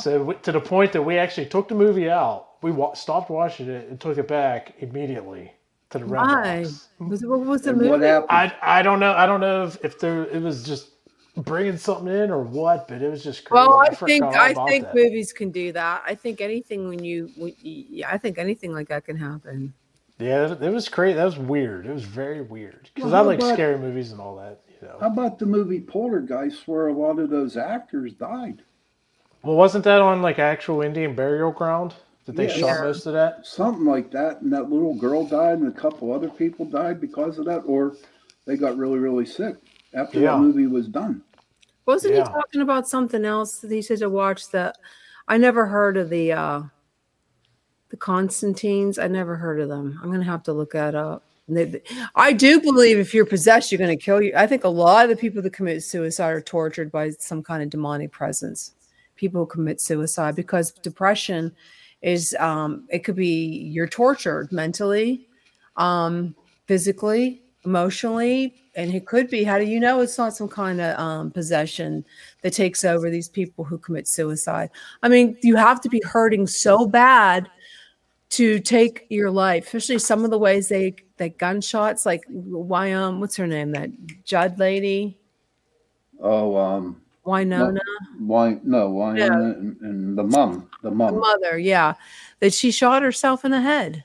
So 0.00 0.32
to 0.32 0.52
the 0.52 0.60
point 0.60 0.92
that 0.92 1.02
we 1.02 1.16
actually 1.16 1.46
took 1.46 1.68
the 1.68 1.74
movie 1.74 2.10
out, 2.10 2.62
we 2.62 2.72
wa- 2.72 2.94
stopped 2.94 3.30
watching 3.30 3.68
it 3.68 3.88
and 3.88 4.00
took 4.00 4.18
it 4.18 4.26
back 4.26 4.74
immediately 4.80 5.52
to 5.90 5.98
the 5.98 6.04
red 6.04 6.20
Why? 6.20 6.62
box. 6.62 6.88
Was, 6.98 7.24
what 7.24 7.40
was 7.40 7.62
the 7.62 7.70
And 7.70 7.78
movie? 7.78 7.90
what 7.90 8.00
happened? 8.00 8.30
I 8.30 8.52
I 8.62 8.82
don't 8.82 9.00
know. 9.00 9.12
I 9.12 9.26
don't 9.26 9.40
know 9.40 9.64
if, 9.64 9.84
if 9.84 9.98
there 9.98 10.24
it 10.24 10.42
was 10.42 10.64
just 10.64 10.90
bringing 11.36 11.76
something 11.76 12.08
in 12.12 12.30
or 12.30 12.42
what, 12.42 12.88
but 12.88 13.02
it 13.02 13.10
was 13.10 13.22
just 13.22 13.44
crazy. 13.44 13.54
Well, 13.68 13.78
I 13.80 13.94
forgot 13.94 14.06
think 14.06 14.24
I 14.24 14.54
think 14.66 14.84
that. 14.86 14.94
movies 14.94 15.32
can 15.32 15.50
do 15.50 15.72
that. 15.72 16.02
I 16.06 16.14
think 16.14 16.40
anything 16.40 16.88
when 16.88 17.04
you, 17.04 17.30
when 17.36 17.54
you 17.60 18.04
I 18.08 18.18
think 18.18 18.38
anything 18.38 18.72
like 18.72 18.88
that 18.88 19.04
can 19.04 19.16
happen. 19.16 19.72
Yeah, 20.18 20.54
it 20.58 20.72
was 20.72 20.88
crazy. 20.88 21.16
That 21.16 21.24
was 21.26 21.36
weird. 21.38 21.84
It 21.86 21.92
was 21.92 22.04
very 22.04 22.40
weird 22.40 22.88
because 22.94 23.12
Well, 23.12 23.22
I 23.22 23.26
like 23.26 23.38
about- 23.38 23.52
scary 23.54 23.78
movies 23.78 24.12
and 24.12 24.20
all 24.20 24.36
that. 24.36 24.60
You 24.80 24.88
know. 24.88 24.96
How 25.00 25.06
about 25.08 25.38
the 25.38 25.46
movie 25.46 25.80
Poltergeist, 25.80 26.66
where 26.66 26.88
a 26.88 26.92
lot 26.92 27.18
of 27.18 27.30
those 27.30 27.56
actors 27.56 28.12
died? 28.14 28.62
Well, 29.42 29.56
wasn't 29.56 29.84
that 29.84 30.00
on 30.00 30.22
like 30.22 30.38
actual 30.38 30.80
Indian 30.82 31.14
burial 31.14 31.50
ground 31.52 31.94
that 32.26 32.36
they 32.36 32.48
Yeah. 32.48 32.54
shot 32.76 32.84
most 32.84 33.06
of 33.06 33.12
that? 33.14 33.46
Something 33.46 33.84
like 33.84 34.10
that, 34.10 34.42
and 34.42 34.52
that 34.52 34.70
little 34.70 34.94
girl 34.94 35.26
died, 35.26 35.58
and 35.58 35.68
a 35.68 35.72
couple 35.72 36.12
other 36.12 36.28
people 36.28 36.64
died 36.66 37.00
because 37.00 37.38
of 37.38 37.46
that, 37.46 37.60
or 37.66 37.96
they 38.44 38.56
got 38.56 38.76
really, 38.76 38.98
really 38.98 39.24
sick 39.26 39.56
after 39.94 40.20
Yeah. 40.20 40.32
that 40.32 40.38
movie 40.40 40.66
was 40.66 40.88
done. 40.88 41.22
Wasn't 41.86 42.14
Yeah. 42.14 42.24
he 42.24 42.32
talking 42.32 42.60
about 42.60 42.88
something 42.88 43.24
else 43.24 43.58
that 43.60 43.70
he 43.70 43.80
said 43.80 43.98
to 43.98 44.10
watch 44.10 44.50
that 44.50 44.76
I 45.28 45.38
never 45.38 45.66
heard 45.66 45.96
of 45.96 46.10
the 46.10 46.32
uh 46.32 46.62
the 47.90 47.96
Constantines. 47.96 48.98
I 48.98 49.06
never 49.06 49.36
heard 49.36 49.60
of 49.60 49.68
them. 49.68 49.98
I'm 50.02 50.10
gonna 50.10 50.24
have 50.24 50.42
to 50.44 50.52
look 50.52 50.72
that 50.72 50.94
up. 50.96 51.22
They- 51.48 51.82
I 52.16 52.32
do 52.32 52.60
believe 52.60 52.98
if 52.98 53.14
you're 53.14 53.24
possessed, 53.24 53.70
you're 53.70 53.78
gonna 53.78 53.96
kill 53.96 54.20
you. 54.20 54.32
I 54.36 54.48
think 54.48 54.64
a 54.64 54.68
lot 54.68 55.04
of 55.04 55.10
the 55.10 55.16
people 55.16 55.40
that 55.42 55.52
commit 55.52 55.84
suicide 55.84 56.32
are 56.32 56.40
tortured 56.40 56.90
by 56.90 57.10
some 57.10 57.44
kind 57.44 57.62
of 57.62 57.70
demonic 57.70 58.10
presence. 58.10 58.72
People 59.14 59.42
who 59.42 59.46
commit 59.46 59.80
suicide 59.80 60.34
because 60.34 60.72
depression 60.72 61.52
is 62.06 62.34
um 62.38 62.86
it 62.88 63.00
could 63.00 63.16
be 63.16 63.68
you're 63.74 63.88
tortured 63.88 64.50
mentally, 64.52 65.28
um, 65.76 66.34
physically, 66.66 67.42
emotionally, 67.64 68.54
and 68.76 68.94
it 68.94 69.06
could 69.06 69.28
be 69.28 69.44
how 69.44 69.58
do 69.58 69.64
you 69.64 69.80
know 69.80 70.00
it's 70.00 70.16
not 70.16 70.34
some 70.34 70.48
kind 70.48 70.80
of 70.80 70.98
um, 70.98 71.30
possession 71.30 72.04
that 72.42 72.52
takes 72.52 72.84
over 72.84 73.10
these 73.10 73.28
people 73.28 73.64
who 73.64 73.76
commit 73.76 74.06
suicide? 74.08 74.70
I 75.02 75.08
mean, 75.08 75.36
you 75.42 75.56
have 75.56 75.80
to 75.82 75.88
be 75.88 76.00
hurting 76.04 76.46
so 76.46 76.86
bad 76.86 77.50
to 78.30 78.60
take 78.60 79.06
your 79.10 79.30
life, 79.30 79.66
especially 79.66 79.98
some 79.98 80.24
of 80.24 80.30
the 80.30 80.38
ways 80.38 80.68
they 80.68 80.94
that 81.18 81.38
gunshots, 81.38 82.06
like 82.06 82.22
why 82.28 82.92
um, 82.92 83.20
what's 83.20 83.36
her 83.36 83.46
name? 83.46 83.72
That 83.72 83.90
Judd 84.24 84.58
lady, 84.58 85.18
Oh, 86.20 86.56
um, 86.56 87.02
Winona, 87.26 87.80
why? 88.18 88.58
No, 88.62 88.90
why? 88.90 89.16
Yeah. 89.18 89.26
And, 89.32 89.76
and 89.80 90.16
the 90.16 90.22
mom, 90.22 90.70
the 90.82 90.90
the 90.90 90.94
mother, 90.94 91.58
yeah, 91.58 91.94
that 92.40 92.54
she 92.54 92.70
shot 92.70 93.02
herself 93.02 93.44
in 93.44 93.50
the 93.50 93.60
head. 93.60 94.04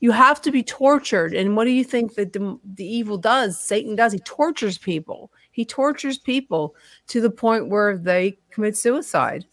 You 0.00 0.10
have 0.10 0.40
to 0.42 0.50
be 0.50 0.64
tortured, 0.64 1.32
and 1.34 1.56
what 1.56 1.64
do 1.64 1.70
you 1.70 1.84
think 1.84 2.14
that 2.14 2.32
the, 2.32 2.58
the 2.64 2.84
evil 2.84 3.18
does? 3.18 3.60
Satan 3.60 3.94
does. 3.94 4.12
He 4.12 4.18
tortures 4.18 4.76
people. 4.76 5.30
He 5.52 5.64
tortures 5.64 6.18
people 6.18 6.74
to 7.08 7.20
the 7.20 7.30
point 7.30 7.68
where 7.68 7.96
they 7.96 8.38
commit 8.50 8.76
suicide. 8.76 9.44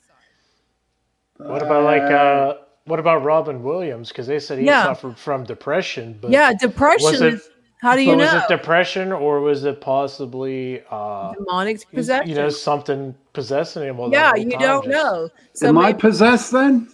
What 1.37 1.61
about 1.61 1.83
like 1.83 2.01
uh 2.01 2.55
what 2.85 2.99
about 2.99 3.23
Robin 3.23 3.61
Williams? 3.61 4.09
Because 4.09 4.25
they 4.25 4.39
said 4.39 4.57
he 4.59 4.65
Yeah. 4.65 4.83
suffered 4.83 5.17
from 5.17 5.43
depression. 5.43 6.17
But 6.19 6.31
yeah, 6.31 6.53
depression. 6.53 7.11
was 7.11 7.21
it- 7.21 7.33
is, 7.35 7.49
how 7.81 7.95
do 7.95 8.01
you 8.01 8.11
but 8.11 8.17
know? 8.17 8.33
was 8.33 8.43
it 8.43 8.47
depression 8.49 9.11
or 9.11 9.39
was 9.41 9.63
it 9.63 9.79
possibly 9.81 10.83
uh 10.91 11.33
Demonic 11.33 11.79
you- 11.79 11.97
possession. 11.97 12.29
you 12.29 12.35
know 12.35 12.49
something 12.49 13.15
possessing 13.33 13.83
him? 13.83 13.99
all 13.99 14.09
that 14.09 14.37
yeah, 14.37 14.43
you 14.43 14.51
time, 14.51 14.59
don't 14.59 14.85
just- 14.85 14.95
know. 14.95 15.29
So 15.53 15.67
Am 15.67 15.77
I 15.77 15.93
possessed 15.93 16.51
then? 16.51 16.89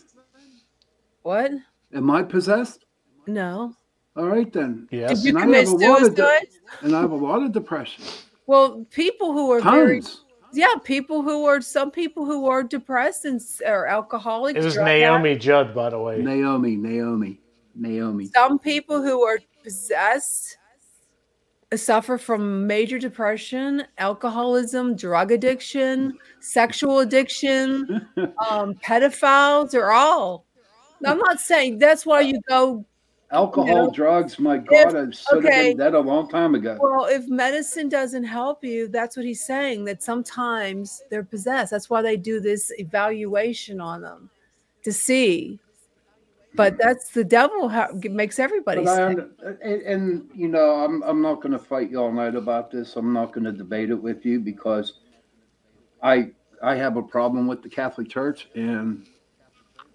what? 1.23 1.51
Am 1.93 2.11
I 2.11 2.23
possessed? 2.23 2.85
No. 3.27 3.73
All 4.15 4.27
right 4.27 4.51
then. 4.51 4.87
Yes. 4.91 5.21
Did 5.21 5.23
you 5.25 5.29
And 5.31 5.37
I 5.39 5.41
commit 5.41 5.67
have 5.67 5.73
a 5.73 5.75
lot 5.77 6.03
of 6.03 6.15
de- 6.15 6.41
and 6.81 6.95
I 6.95 7.01
have 7.01 7.11
a 7.11 7.15
lot 7.15 7.41
of 7.43 7.51
depression. 7.51 8.03
Well, 8.47 8.85
people 8.91 9.33
who 9.33 9.51
are 9.51 9.61
very 9.61 10.01
Tons. 10.01 10.21
yeah, 10.53 10.75
people 10.83 11.21
who 11.23 11.45
are 11.45 11.59
some 11.61 11.89
people 11.91 12.25
who 12.25 12.47
are 12.47 12.61
depressed 12.63 13.25
and 13.25 13.37
s- 13.41 13.61
are 13.65 13.87
alcoholics. 13.87 14.59
It 14.59 14.63
was 14.63 14.75
drug 14.75 14.85
Naomi 14.85 15.35
Judd, 15.35 15.73
by 15.73 15.89
the 15.89 15.99
way. 15.99 16.19
Naomi, 16.21 16.75
Naomi, 16.75 17.39
Naomi. 17.75 18.25
some 18.27 18.59
people 18.59 19.01
who 19.01 19.23
are 19.23 19.39
possessed 19.63 20.57
suffer 21.73 22.17
from 22.17 22.67
major 22.67 22.99
depression, 22.99 23.83
alcoholism, 23.97 24.95
drug 24.95 25.31
addiction, 25.31 26.17
sexual 26.39 26.99
addiction, 26.99 28.07
um, 28.49 28.75
pedophiles 28.75 29.73
are 29.73 29.91
all. 29.91 30.45
I'm 31.05 31.17
not 31.17 31.39
saying 31.39 31.79
that's 31.79 32.05
why 32.05 32.21
you 32.21 32.39
go. 32.47 32.85
Alcohol, 33.31 33.67
You 33.67 33.73
know, 33.75 33.91
drugs. 33.91 34.39
My 34.39 34.57
God, 34.57 34.71
if- 34.71 34.95
I 34.95 35.11
should 35.11 35.43
have 35.43 35.45
okay. 35.45 35.69
been 35.69 35.77
dead 35.77 35.93
a 35.95 35.99
long 35.99 36.29
time 36.29 36.55
ago. 36.55 36.77
Well, 36.79 37.05
if 37.05 37.27
medicine 37.27 37.89
doesn't 37.89 38.23
help 38.23 38.63
you, 38.63 38.87
that's 38.87 39.17
what 39.17 39.25
he's 39.25 39.43
saying. 39.43 39.85
That 39.85 40.03
sometimes 40.03 41.01
they're 41.09 41.23
possessed. 41.23 41.71
That's 41.71 41.89
why 41.89 42.01
they 42.01 42.17
do 42.17 42.39
this 42.39 42.71
evaluation 42.77 43.81
on 43.81 44.01
them 44.01 44.29
to 44.83 44.93
see. 44.93 45.59
But 46.55 46.77
that's 46.77 47.11
the 47.11 47.23
devil 47.23 47.69
ha- 47.69 47.89
makes 48.03 48.39
everybody 48.39 48.87
I, 48.87 49.13
sick. 49.13 49.19
Uh, 49.45 49.51
and, 49.61 49.81
and 49.81 50.29
you 50.33 50.47
know, 50.47 50.83
I'm 50.83 51.03
I'm 51.03 51.21
not 51.21 51.41
going 51.41 51.51
to 51.51 51.59
fight 51.59 51.89
you 51.91 51.99
all 51.99 52.11
night 52.11 52.35
about 52.35 52.71
this. 52.71 52.95
I'm 52.95 53.13
not 53.13 53.33
going 53.33 53.43
to 53.45 53.51
debate 53.51 53.89
it 53.89 54.01
with 54.01 54.25
you 54.25 54.39
because 54.39 54.93
I 56.01 56.31
I 56.63 56.75
have 56.75 56.97
a 56.97 57.03
problem 57.03 57.47
with 57.47 57.61
the 57.61 57.69
Catholic 57.69 58.09
Church, 58.09 58.47
and 58.55 59.05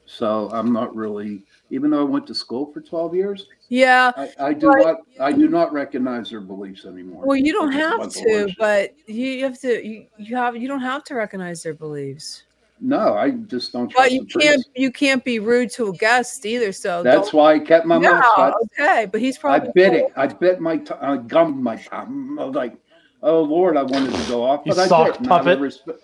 so 0.05 0.51
I'm 0.53 0.73
not 0.73 0.95
really. 0.95 1.45
Even 1.71 1.91
though 1.91 2.01
I 2.01 2.05
went 2.05 2.27
to 2.27 2.35
school 2.35 2.73
for 2.73 2.81
12 2.81 3.15
years, 3.15 3.47
Yeah. 3.69 4.11
I, 4.17 4.31
I 4.41 4.53
do 4.53 4.67
But- 4.67 4.79
not 4.79 4.97
I 5.21 5.31
do 5.33 5.49
not 5.49 5.73
recognize 5.73 6.31
their 6.31 6.41
beliefs 6.41 6.85
anymore. 6.85 7.25
Well, 7.25 7.37
you 7.37 7.53
don't 7.53 7.71
have 7.71 8.13
to, 8.15 8.53
but 8.59 8.93
you 9.07 9.45
have 9.45 9.61
to. 9.61 9.87
You, 9.87 10.07
you 10.19 10.37
have. 10.37 10.57
You 10.57 10.67
don't 10.67 10.81
have 10.81 11.05
to 11.05 11.15
recognize 11.15 11.63
their 11.63 11.75
beliefs. 11.75 12.43
No, 12.81 13.15
I 13.15 13.31
just 13.33 13.73
don't 13.73 13.89
trust. 13.89 14.05
But 14.09 14.13
you 14.13 14.21
the 14.21 14.27
can't. 14.27 14.55
priests. 14.55 14.71
You 14.75 14.91
can't 14.91 15.23
be 15.25 15.39
rude 15.39 15.71
to 15.73 15.89
a 15.89 15.93
guest 15.93 16.47
either. 16.47 16.73
So 16.73 17.03
That's 17.03 17.31
don't- 17.31 17.35
why 17.35 17.53
I 17.55 17.59
kept 17.59 17.85
my 17.87 17.97
yeah, 18.01 18.13
mouth 18.13 18.25
shut. 18.37 18.55
okay. 18.79 19.07
But 19.11 19.21
he's 19.21 19.37
probably. 19.37 19.57
I 19.57 19.61
probably. 19.73 19.83
bit 19.83 19.93
it. 19.95 20.13
I 20.17 20.27
bit 20.29 20.61
my. 20.61 20.77
T- 20.79 20.95
I 21.01 21.17
gummed 21.19 21.63
my 21.63 21.77
tongue. 21.77 22.39
I 22.41 22.45
was 22.45 22.55
like, 22.55 22.75
oh 23.23 23.43
Lord, 23.43 23.77
I 23.77 23.83
wanted 23.83 24.15
to 24.15 24.29
go 24.29 24.43
off, 24.43 24.63
You 24.65 24.73
I 24.73 24.87
sock 24.87 25.13
didn't. 25.19 25.31
out 25.31 25.47
of 25.47 25.47
puppet. 25.47 25.99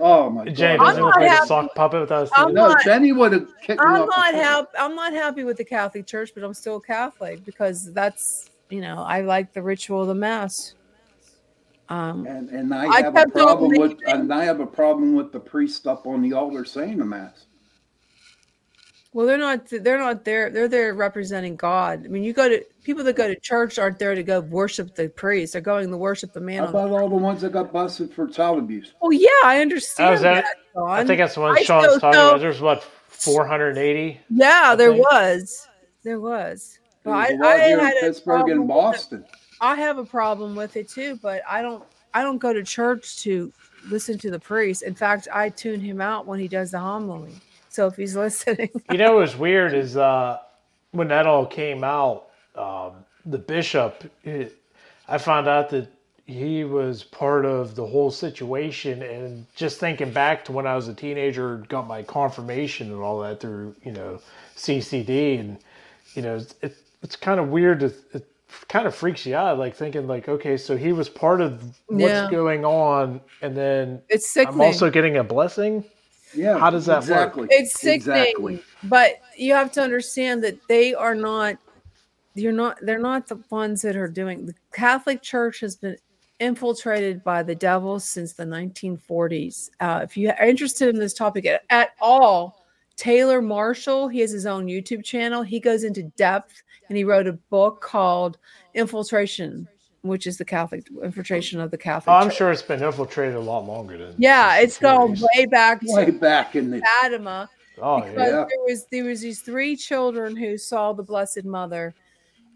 Oh 0.00 0.30
my 0.30 0.44
Jay 0.44 0.76
God! 0.76 0.84
doesn't 0.86 1.02
I'm 1.02 1.06
look 1.06 1.16
not 1.16 1.26
like 1.26 1.42
a 1.42 1.46
sock 1.46 1.74
puppet 1.74 2.00
without 2.02 2.28
I'm 2.36 2.54
No, 2.54 2.68
not- 2.68 2.84
Jenny 2.84 3.10
would 3.10 3.32
have 3.32 3.48
kicked 3.60 3.80
I'm 3.80 4.02
off. 4.02 4.08
the 4.08 4.16
not 4.16 4.34
happy. 4.34 4.68
I'm 4.78 4.94
not 4.94 5.12
happy 5.12 5.42
with 5.42 5.56
the 5.56 5.64
Catholic 5.64 6.06
Church, 6.06 6.30
but 6.32 6.44
I'm 6.44 6.54
still 6.54 6.76
a 6.76 6.80
Catholic 6.80 7.44
because 7.44 7.92
that's 7.92 8.50
you 8.70 8.80
know 8.80 8.98
I 9.02 9.22
like 9.22 9.52
the 9.52 9.62
ritual 9.62 10.02
of 10.02 10.06
the 10.08 10.14
Mass. 10.14 10.74
Um, 11.90 12.26
And, 12.26 12.50
and 12.50 12.74
I 12.74 12.86
I 12.86 13.02
have 13.02 13.16
a 13.16 13.26
problem 13.28 13.70
with, 13.78 13.98
and 14.06 14.32
I 14.32 14.44
have 14.44 14.60
a 14.60 14.66
problem 14.66 15.14
with 15.14 15.32
the 15.32 15.40
priest 15.40 15.86
up 15.86 16.06
on 16.06 16.20
the 16.22 16.32
altar 16.34 16.64
saying 16.64 16.98
the 16.98 17.04
mass. 17.04 17.46
well, 19.14 19.26
they're 19.26 19.38
not. 19.38 19.66
They're 19.70 19.98
not 19.98 20.22
there. 20.24 20.50
They're 20.50 20.68
there 20.68 20.92
representing 20.94 21.56
God. 21.56 22.04
I 22.04 22.08
mean, 22.08 22.22
you 22.22 22.34
go 22.34 22.46
to 22.48 22.62
people 22.84 23.02
that 23.04 23.16
go 23.16 23.26
to 23.26 23.40
church 23.40 23.78
aren't 23.78 23.98
there 23.98 24.14
to 24.14 24.22
go 24.22 24.40
worship 24.40 24.94
the 24.94 25.08
priest. 25.08 25.54
They're 25.54 25.62
going 25.62 25.88
to 25.90 25.96
worship 25.96 26.34
the 26.34 26.40
man. 26.42 26.58
How 26.58 26.66
On 26.66 26.72
the, 26.72 26.78
about 26.78 27.00
all 27.02 27.08
the 27.08 27.16
ones 27.16 27.40
that 27.40 27.52
got 27.52 27.72
busted 27.72 28.12
for 28.12 28.26
child 28.28 28.58
abuse? 28.58 28.92
well, 29.00 29.12
yeah, 29.12 29.28
I 29.44 29.58
Oh, 29.58 29.62
understand 29.62 30.14
is 30.14 30.20
that- 30.20 30.44
that. 30.44 30.82
I 30.82 31.04
think 31.04 31.18
that's 31.18 31.34
the 31.34 31.40
one 31.40 31.56
I 31.58 31.62
Sean's 31.62 31.86
still 31.86 32.00
talking 32.00 32.18
don't- 32.18 32.28
about. 32.34 32.40
There's 32.40 32.60
what 32.60 32.82
480. 33.08 34.20
Yeah, 34.30 34.60
I 34.66 34.76
there 34.76 34.92
think. 34.92 35.04
was. 35.10 35.68
There 36.04 36.20
was. 36.20 36.78
But 37.02 37.28
There's 37.28 37.30
I, 37.30 37.32
a 37.32 37.36
lot 37.38 37.46
I 37.60 37.66
here 37.66 37.78
in 37.78 37.84
had 37.84 37.96
a 37.96 38.00
Pittsburgh 38.00 38.24
problem 38.24 38.50
and 38.52 38.60
with. 38.60 38.68
Boston. 38.68 39.24
I 39.60 39.76
have 39.76 39.98
a 39.98 40.04
problem 40.04 40.54
with 40.54 40.76
it 40.76 40.88
too, 40.88 41.18
but 41.22 41.42
I 41.48 41.62
don't 41.62 41.84
I 42.14 42.22
don't 42.22 42.38
go 42.38 42.52
to 42.52 42.62
church 42.62 43.18
to 43.22 43.52
listen 43.88 44.18
to 44.18 44.30
the 44.30 44.38
priest. 44.38 44.82
In 44.82 44.94
fact, 44.94 45.28
I 45.32 45.50
tune 45.50 45.80
him 45.80 46.00
out 46.00 46.26
when 46.26 46.40
he 46.40 46.48
does 46.48 46.70
the 46.70 46.78
homily. 46.78 47.32
So 47.68 47.86
if 47.86 47.96
he's 47.96 48.16
listening, 48.24 48.70
You 48.90 48.98
know 48.98 49.16
what's 49.16 49.36
weird 49.36 49.74
is 49.74 49.96
uh, 49.96 50.38
when 50.92 51.08
that 51.08 51.26
all 51.26 51.46
came 51.46 51.84
out, 51.84 52.28
um, 52.54 52.92
the 53.26 53.38
bishop, 53.38 54.10
it, 54.24 54.56
I 55.06 55.18
found 55.18 55.48
out 55.48 55.70
that 55.70 55.88
he 56.26 56.64
was 56.64 57.02
part 57.04 57.46
of 57.46 57.74
the 57.74 57.86
whole 57.86 58.10
situation. 58.10 59.02
And 59.02 59.46
just 59.54 59.80
thinking 59.80 60.12
back 60.12 60.44
to 60.46 60.52
when 60.52 60.66
I 60.66 60.76
was 60.76 60.88
a 60.88 60.94
teenager, 60.94 61.58
got 61.68 61.86
my 61.86 62.02
confirmation 62.02 62.92
and 62.92 63.00
all 63.00 63.20
that 63.20 63.40
through, 63.40 63.74
you 63.84 63.92
know, 63.92 64.20
CCD. 64.56 65.40
And, 65.40 65.58
you 66.14 66.22
know, 66.22 66.36
it's, 66.36 66.54
it, 66.62 66.76
it's 67.02 67.16
kind 67.16 67.40
of 67.40 67.48
weird. 67.48 67.80
To, 67.80 67.86
it 68.12 68.26
kind 68.68 68.86
of 68.86 68.94
freaks 68.94 69.26
you 69.26 69.34
out, 69.34 69.58
like 69.58 69.74
thinking, 69.74 70.06
like, 70.06 70.28
okay, 70.28 70.56
so 70.56 70.76
he 70.76 70.92
was 70.92 71.08
part 71.08 71.40
of 71.40 71.62
what's 71.86 72.02
Yeah. 72.12 72.30
going 72.30 72.64
on. 72.64 73.20
And 73.42 73.56
then 73.56 74.02
it's 74.08 74.36
I'm 74.36 74.60
also 74.60 74.90
getting 74.90 75.16
a 75.16 75.24
blessing. 75.24 75.84
Yeah. 76.34 76.58
How 76.58 76.70
does 76.70 76.86
that 76.86 77.06
work? 77.06 77.48
it's 77.50 77.80
sickening. 77.80 78.18
Exactly. 78.18 78.62
But 78.84 79.20
you 79.36 79.54
have 79.54 79.72
to 79.72 79.82
understand 79.82 80.44
that 80.44 80.58
they 80.68 80.94
are 80.94 81.14
not 81.14 81.56
you're 82.34 82.52
not 82.52 82.78
they're 82.82 82.98
not 82.98 83.26
the 83.26 83.40
ones 83.50 83.82
that 83.82 83.96
are 83.96 84.06
doing 84.08 84.46
the 84.46 84.54
Catholic 84.72 85.22
Church 85.22 85.60
has 85.60 85.74
been 85.76 85.96
infiltrated 86.38 87.24
by 87.24 87.42
the 87.42 87.54
devil 87.54 87.98
since 87.98 88.34
the 88.34 88.44
1940s. 88.44 89.70
Uh, 89.80 90.00
if 90.04 90.16
you 90.16 90.30
are 90.30 90.46
interested 90.46 90.88
in 90.88 91.00
this 91.00 91.14
topic 91.14 91.46
at, 91.46 91.62
at 91.70 91.90
all, 92.00 92.64
Taylor 92.96 93.42
Marshall, 93.42 94.06
he 94.08 94.20
has 94.20 94.30
his 94.30 94.46
own 94.46 94.66
YouTube 94.66 95.04
channel. 95.04 95.42
He 95.42 95.58
goes 95.58 95.82
into 95.82 96.04
depth 96.16 96.62
and 96.88 96.96
he 96.96 97.04
wrote 97.04 97.26
a 97.26 97.32
book 97.34 97.80
called 97.80 98.38
Infiltration, 98.74 99.68
which 100.02 100.26
is 100.26 100.38
the 100.38 100.44
Catholic 100.44 100.86
infiltration 101.02 101.60
of 101.60 101.70
the 101.70 101.78
Catholic 101.78 102.12
Oh, 102.12 102.16
I'm 102.18 102.28
Church. 102.28 102.36
sure 102.38 102.50
it's 102.52 102.62
been 102.62 102.82
infiltrated 102.82 103.34
a 103.34 103.40
lot 103.40 103.66
longer 103.66 103.98
than. 103.98 104.14
Yeah, 104.18 104.58
it's 104.58 104.78
gone 104.78 105.16
way 105.34 105.46
back 105.46 105.80
Way 105.82 106.10
back 106.10 106.56
in 106.56 106.70
the 106.70 106.80
Fatima 106.80 107.48
Oh 107.80 108.00
because 108.00 108.14
yeah. 108.16 108.24
Yeah. 108.24 108.30
there 108.48 108.64
was 108.66 108.86
there 108.90 109.04
was 109.04 109.20
these 109.20 109.40
three 109.40 109.76
children 109.76 110.36
who 110.36 110.56
saw 110.58 110.92
the 110.92 111.02
Blessed 111.02 111.44
Mother, 111.44 111.94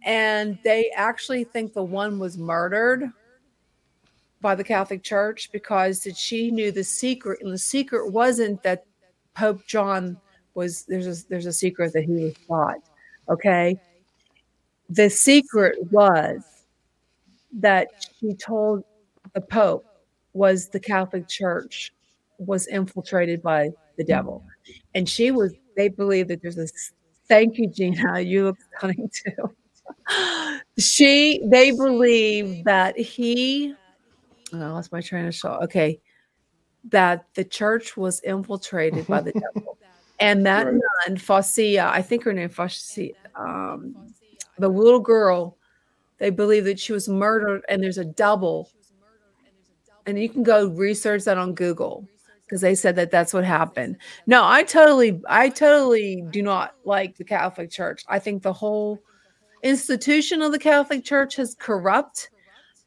and 0.04 0.58
they 0.64 0.90
actually 0.96 1.44
think 1.44 1.72
the 1.74 1.82
one 1.84 2.18
was 2.18 2.36
murdered. 2.38 3.10
by 4.40 4.56
the 4.56 4.64
Catholic 4.64 5.04
Church 5.04 5.50
because 5.52 6.00
that 6.00 6.16
she 6.16 6.50
knew 6.50 6.72
the 6.72 6.82
secret, 6.82 7.40
and 7.42 7.52
the 7.52 7.58
secret 7.58 8.10
wasn't 8.10 8.60
that 8.64 8.84
Pope 9.36 9.64
John 9.66 10.16
was 10.54 10.84
there's 10.86 11.06
a 11.06 11.28
there's 11.28 11.46
a 11.46 11.52
secret 11.52 11.92
that 11.92 12.02
he 12.02 12.12
was 12.12 12.34
shot. 12.48 12.76
Okay. 13.28 13.78
The 14.92 15.08
secret 15.08 15.78
was 15.90 16.42
that 17.52 17.88
she 18.20 18.34
told 18.34 18.84
the 19.34 19.40
Pope 19.40 19.86
was 20.34 20.68
the 20.68 20.80
Catholic 20.80 21.28
Church 21.28 21.92
was 22.38 22.66
infiltrated 22.66 23.42
by 23.42 23.70
the 23.96 24.04
devil. 24.04 24.44
And 24.94 25.08
she 25.08 25.30
was, 25.30 25.54
they 25.76 25.88
believe 25.88 26.28
that 26.28 26.42
there's 26.42 26.58
a 26.58 26.66
thank 27.26 27.56
you, 27.56 27.68
Gina. 27.70 28.20
You 28.20 28.44
look 28.44 28.58
stunning 28.78 29.10
too. 29.10 30.50
she 30.78 31.40
they 31.46 31.70
believe 31.70 32.64
that 32.64 32.98
he 32.98 33.74
oh, 34.52 34.60
I 34.60 34.66
lost 34.66 34.92
my 34.92 35.00
train 35.00 35.24
of 35.26 35.34
thought. 35.34 35.62
Okay. 35.64 36.00
That 36.90 37.26
the 37.34 37.44
church 37.44 37.96
was 37.96 38.20
infiltrated 38.20 39.06
by 39.06 39.22
the 39.22 39.32
devil. 39.32 39.78
And 40.20 40.46
that 40.46 40.66
Right. 40.66 40.80
nun, 41.08 41.18
Lucia, 41.28 41.90
I 41.92 42.00
think 42.00 42.22
her 42.22 42.32
name 42.32 42.48
Lucia, 42.56 43.10
um, 43.34 44.11
the 44.62 44.68
little 44.68 45.00
girl, 45.00 45.56
they 46.18 46.30
believe 46.30 46.64
that 46.64 46.80
she 46.80 46.92
was 46.92 47.08
murdered 47.08 47.62
and 47.68 47.82
there's 47.82 47.98
a 47.98 48.04
double. 48.04 48.70
And 50.06 50.18
you 50.18 50.28
can 50.28 50.42
go 50.42 50.68
research 50.68 51.24
that 51.24 51.38
on 51.38 51.54
Google 51.54 52.08
because 52.44 52.60
they 52.60 52.74
said 52.74 52.96
that 52.96 53.10
that's 53.10 53.32
what 53.32 53.44
happened. 53.44 53.96
No, 54.26 54.44
I 54.44 54.62
totally, 54.62 55.20
I 55.28 55.48
totally 55.48 56.24
do 56.30 56.42
not 56.42 56.74
like 56.84 57.16
the 57.16 57.24
Catholic 57.24 57.70
Church. 57.70 58.04
I 58.08 58.18
think 58.18 58.42
the 58.42 58.52
whole 58.52 59.00
institution 59.62 60.42
of 60.42 60.52
the 60.52 60.58
Catholic 60.58 61.04
Church 61.04 61.38
is 61.38 61.54
corrupt. 61.54 62.30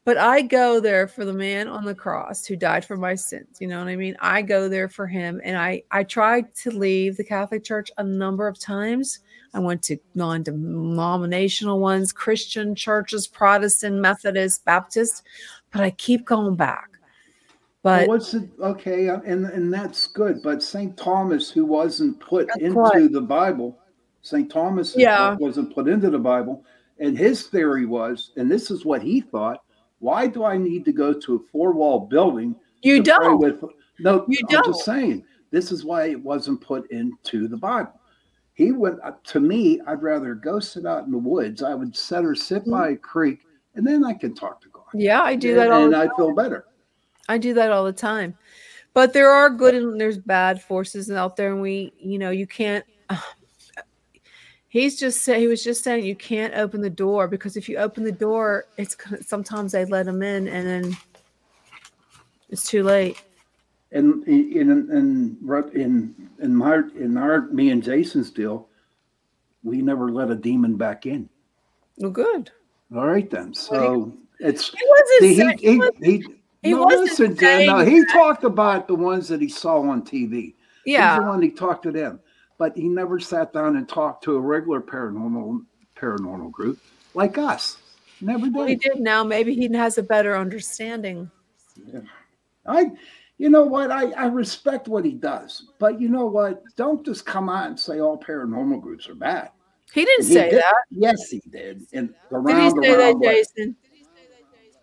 But 0.04 0.18
I 0.18 0.42
go 0.42 0.78
there 0.78 1.08
for 1.08 1.24
the 1.24 1.32
man 1.32 1.66
on 1.66 1.84
the 1.84 1.94
cross 1.94 2.46
who 2.46 2.54
died 2.54 2.84
for 2.84 2.96
my 2.96 3.16
sins. 3.16 3.56
You 3.60 3.66
know 3.66 3.80
what 3.80 3.88
I 3.88 3.96
mean? 3.96 4.16
I 4.20 4.40
go 4.40 4.68
there 4.68 4.88
for 4.88 5.08
him, 5.08 5.40
and 5.42 5.58
I 5.58 5.82
I 5.90 6.04
tried 6.04 6.54
to 6.62 6.70
leave 6.70 7.16
the 7.16 7.24
Catholic 7.24 7.64
Church 7.64 7.90
a 7.98 8.04
number 8.04 8.46
of 8.46 8.56
times. 8.56 9.18
I 9.56 9.58
went 9.58 9.82
to 9.84 9.96
non-denominational 10.14 11.80
ones, 11.80 12.12
Christian 12.12 12.74
churches, 12.74 13.26
Protestant, 13.26 13.96
Methodist, 13.96 14.66
Baptist, 14.66 15.22
but 15.72 15.80
I 15.80 15.92
keep 15.92 16.26
going 16.26 16.56
back. 16.56 16.90
But 17.82 18.00
well, 18.00 18.08
what's 18.08 18.34
it? 18.34 18.50
Okay, 18.60 19.08
uh, 19.08 19.20
and 19.24 19.46
and 19.46 19.72
that's 19.72 20.08
good. 20.08 20.42
But 20.42 20.62
Saint 20.62 20.94
Thomas, 20.98 21.50
who 21.50 21.64
wasn't 21.64 22.20
put 22.20 22.50
into 22.58 23.08
the 23.08 23.20
Bible, 23.22 23.78
Saint 24.20 24.50
Thomas 24.50 24.94
Yeah. 24.94 25.36
wasn't 25.38 25.74
put 25.74 25.88
into 25.88 26.10
the 26.10 26.18
Bible, 26.18 26.62
and 26.98 27.16
his 27.16 27.46
theory 27.46 27.86
was, 27.86 28.32
and 28.36 28.50
this 28.50 28.70
is 28.70 28.84
what 28.84 29.02
he 29.02 29.22
thought: 29.22 29.62
Why 30.00 30.26
do 30.26 30.44
I 30.44 30.58
need 30.58 30.84
to 30.84 30.92
go 30.92 31.14
to 31.14 31.36
a 31.36 31.38
four-wall 31.50 32.00
building? 32.00 32.54
You 32.82 33.02
don't. 33.02 33.38
With 33.38 33.62
no, 34.00 34.26
You 34.28 34.36
I'm 34.50 34.56
don't. 34.56 34.66
just 34.66 34.84
saying. 34.84 35.24
This 35.50 35.72
is 35.72 35.82
why 35.82 36.10
it 36.10 36.22
wasn't 36.22 36.60
put 36.60 36.90
into 36.90 37.48
the 37.48 37.56
Bible. 37.56 37.98
He 38.56 38.72
went 38.72 38.98
uh, 39.04 39.12
to 39.24 39.38
me. 39.38 39.82
I'd 39.86 40.02
rather 40.02 40.34
go 40.34 40.60
sit 40.60 40.86
out 40.86 41.04
in 41.04 41.12
the 41.12 41.18
woods. 41.18 41.62
I 41.62 41.74
would 41.74 41.94
sit 41.94 42.24
or 42.24 42.34
sit 42.34 42.62
Mm-hmm. 42.62 42.70
by 42.70 42.88
a 42.90 42.96
creek, 42.96 43.40
and 43.74 43.86
then 43.86 44.02
I 44.02 44.14
can 44.14 44.34
talk 44.34 44.62
to 44.62 44.68
God. 44.70 44.84
yeah, 44.94 45.20
I 45.22 45.36
do 45.36 45.54
that 45.54 45.70
all 45.70 45.84
and 45.84 45.94
I 45.94 46.08
feel 46.16 46.34
better. 46.34 46.64
I 47.28 47.36
do 47.36 47.52
that 47.54 47.70
all 47.70 47.84
the 47.84 47.92
time. 47.92 48.36
But 48.94 49.12
there 49.12 49.30
are 49.30 49.50
good 49.50 49.74
and 49.74 50.00
there's 50.00 50.16
bad 50.16 50.62
forces 50.62 51.10
out 51.10 51.36
there, 51.36 51.52
and 51.52 51.60
we, 51.60 51.92
you 51.98 52.18
know, 52.18 52.30
you 52.30 52.46
can't. 52.46 52.84
He's 54.68 54.98
just 54.98 55.20
say 55.22 55.38
he 55.38 55.48
was 55.48 55.62
just 55.62 55.84
saying 55.84 56.04
you 56.04 56.16
can't 56.16 56.54
open 56.54 56.80
the 56.80 56.90
door 56.90 57.28
because 57.28 57.56
if 57.56 57.68
you 57.68 57.76
open 57.76 58.04
the 58.04 58.12
door, 58.12 58.66
it's 58.78 58.96
sometimes 59.20 59.72
they 59.72 59.84
let 59.84 60.06
them 60.06 60.22
in, 60.22 60.48
and 60.48 60.66
then 60.66 60.96
it's 62.48 62.66
too 62.66 62.82
late. 62.82 63.22
And 63.96 64.26
in 64.28 64.52
in 64.90 65.38
in 65.74 66.28
in 66.42 66.54
my 66.54 66.82
in 66.98 67.16
our 67.16 67.42
me 67.48 67.70
and 67.70 67.82
Jason's 67.82 68.30
deal, 68.30 68.68
we 69.64 69.80
never 69.80 70.10
let 70.10 70.30
a 70.30 70.34
demon 70.34 70.76
back 70.76 71.06
in. 71.06 71.28
Well, 71.96 72.10
good. 72.10 72.50
All 72.94 73.06
right 73.06 73.28
then. 73.30 73.54
So 73.54 74.12
it's 74.38 74.68
He 74.70 74.78
wasn't 74.88 75.60
he, 75.60 75.70
he, 75.70 76.12
he, 76.18 76.24
he 76.62 76.72
no, 76.72 76.84
listen, 76.84 77.34
Dan, 77.34 77.66
no, 77.66 77.78
he 77.78 78.04
talked 78.06 78.44
about 78.44 78.86
the 78.86 78.94
ones 78.94 79.28
that 79.28 79.40
he 79.40 79.48
saw 79.48 79.80
on 79.80 80.02
TV. 80.02 80.54
Yeah. 80.84 81.14
He's 81.14 81.22
the 81.22 81.28
one 81.30 81.42
he 81.42 81.50
talked 81.50 81.82
to 81.84 81.92
them, 81.92 82.20
but 82.58 82.76
he 82.76 82.88
never 82.88 83.18
sat 83.18 83.52
down 83.52 83.76
and 83.76 83.88
talked 83.88 84.22
to 84.24 84.36
a 84.36 84.40
regular 84.40 84.80
paranormal 84.80 85.64
paranormal 85.96 86.50
group 86.50 86.78
like 87.14 87.38
us. 87.38 87.78
Never 88.20 88.50
Well, 88.50 88.66
he 88.66 88.76
did. 88.76 88.92
did 88.94 89.00
now. 89.00 89.24
Maybe 89.24 89.54
he 89.54 89.72
has 89.74 89.96
a 89.96 90.02
better 90.02 90.36
understanding. 90.36 91.30
Yeah. 91.92 92.00
I, 92.66 92.90
you 93.38 93.50
know 93.50 93.64
what? 93.64 93.90
I, 93.90 94.10
I 94.12 94.26
respect 94.26 94.88
what 94.88 95.04
he 95.04 95.12
does, 95.12 95.70
but 95.78 96.00
you 96.00 96.08
know 96.08 96.26
what? 96.26 96.62
Don't 96.76 97.04
just 97.04 97.26
come 97.26 97.48
out 97.48 97.66
and 97.68 97.78
say 97.78 98.00
all 98.00 98.18
paranormal 98.18 98.80
groups 98.80 99.08
are 99.08 99.14
bad. 99.14 99.50
He 99.92 100.04
didn't 100.04 100.26
He 100.26 100.32
say 100.34 100.50
did- 100.50 100.58
that. 100.60 100.74
Yes, 100.90 101.28
he 101.30 101.40
did. 101.50 101.82
And 101.92 102.08
Did 102.08 102.14
around, 102.32 102.76
he 102.76 102.82
say 102.82 102.90
that, 102.96 102.98
around 103.00 103.20
way. 103.20 103.34
Jason? 103.34 103.76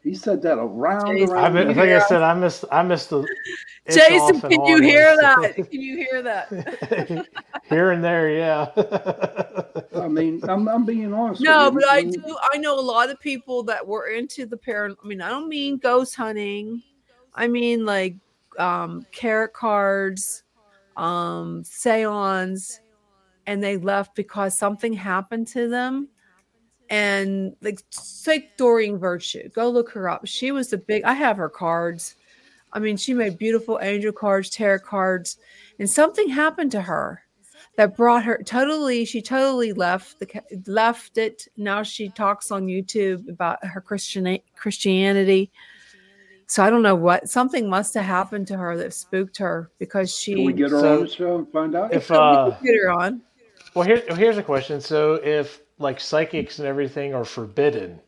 He 0.03 0.13
said 0.15 0.41
that 0.41 0.57
around, 0.57 1.15
Jason, 1.17 1.33
I, 1.35 1.43
around. 1.43 1.53
mean, 1.53 1.67
I 1.69 1.73
think 1.73 1.87
I 1.89 1.99
said 2.07 2.21
I 2.21 2.33
missed 2.33 2.65
I 2.73 2.83
missed 2.83 3.09
the 3.09 3.25
it's 3.85 3.95
Jason, 3.95 4.19
off 4.19 4.43
and 4.43 4.51
can 4.51 4.65
you 4.65 4.75
on 4.75 4.83
hear 4.83 5.15
that? 5.15 5.55
Can 5.55 5.81
you 5.81 5.95
hear 5.95 6.21
that? 6.21 7.27
Here 7.69 7.91
and 7.91 8.03
there, 8.03 8.29
yeah. 8.29 8.69
I 9.95 10.09
mean, 10.09 10.41
I'm, 10.49 10.67
I'm 10.67 10.85
being 10.85 11.13
honest. 11.13 11.41
No, 11.41 11.71
but 11.71 11.87
I 11.87 12.03
do. 12.03 12.21
I 12.53 12.57
know 12.57 12.77
a 12.77 12.81
lot 12.81 13.09
of 13.09 13.19
people 13.21 13.63
that 13.63 13.85
were 13.87 14.07
into 14.07 14.45
the 14.45 14.57
parent. 14.57 14.97
I 15.01 15.07
mean, 15.07 15.21
I 15.21 15.29
don't 15.29 15.47
mean 15.47 15.77
ghost 15.77 16.15
hunting. 16.15 16.83
I 17.33 17.47
mean 17.47 17.85
like 17.85 18.15
um 18.59 19.05
tarot 19.13 19.49
cards, 19.49 20.43
um, 20.97 21.63
seance, 21.63 22.79
and 23.45 23.63
they 23.63 23.77
left 23.77 24.15
because 24.15 24.57
something 24.57 24.93
happened 24.93 25.47
to 25.47 25.67
them. 25.67 26.09
And 26.89 27.55
like, 27.61 27.79
like 28.27 28.57
Doreen 28.57 28.97
Virtue, 28.97 29.49
go 29.49 29.69
look 29.69 29.89
her 29.91 30.09
up. 30.09 30.25
She 30.25 30.51
was 30.51 30.69
the 30.69 30.77
big. 30.77 31.03
I 31.03 31.13
have 31.13 31.37
her 31.37 31.49
cards. 31.49 32.15
I 32.71 32.79
mean, 32.79 32.97
she 32.97 33.13
made 33.13 33.37
beautiful 33.37 33.79
angel 33.81 34.11
cards, 34.11 34.49
tarot 34.49 34.79
cards, 34.79 35.37
and 35.79 35.89
something 35.89 36.27
happened 36.27 36.71
to 36.71 36.81
her 36.81 37.23
that 37.77 37.97
brought 37.97 38.23
her 38.23 38.41
totally. 38.43 39.05
She 39.05 39.21
totally 39.21 39.73
left 39.73 40.19
the 40.19 40.27
left 40.67 41.17
it. 41.17 41.47
Now 41.57 41.83
she 41.83 42.09
talks 42.09 42.51
on 42.51 42.67
YouTube 42.67 43.29
about 43.29 43.63
her 43.65 43.81
Christian 43.81 44.39
Christianity. 44.55 45.51
So 46.47 46.63
I 46.63 46.69
don't 46.69 46.81
know 46.81 46.95
what 46.95 47.29
something 47.29 47.69
must 47.69 47.93
have 47.95 48.05
happened 48.05 48.47
to 48.47 48.57
her 48.57 48.77
that 48.77 48.93
spooked 48.93 49.37
her 49.39 49.71
because 49.79 50.15
she. 50.15 50.35
Can 50.35 50.45
we 50.45 50.53
get 50.53 50.71
her 50.71 50.79
So, 50.79 50.97
on 50.99 51.03
the 51.05 51.09
show 51.09 51.37
and 51.37 51.51
find 51.51 51.75
out? 51.75 51.93
if 51.93 52.07
We 52.11 52.17
uh 52.17 52.51
can 52.51 52.65
get 52.65 52.75
her 52.83 52.91
on. 52.91 53.21
well 53.75 53.85
here 53.85 54.03
here's 54.15 54.37
a 54.37 54.43
question. 54.43 54.81
So 54.81 55.15
if 55.15 55.61
like 55.79 55.99
psychics 55.99 56.59
and 56.59 56.67
everything 56.67 57.13
are 57.13 57.25
forbidden, 57.25 57.99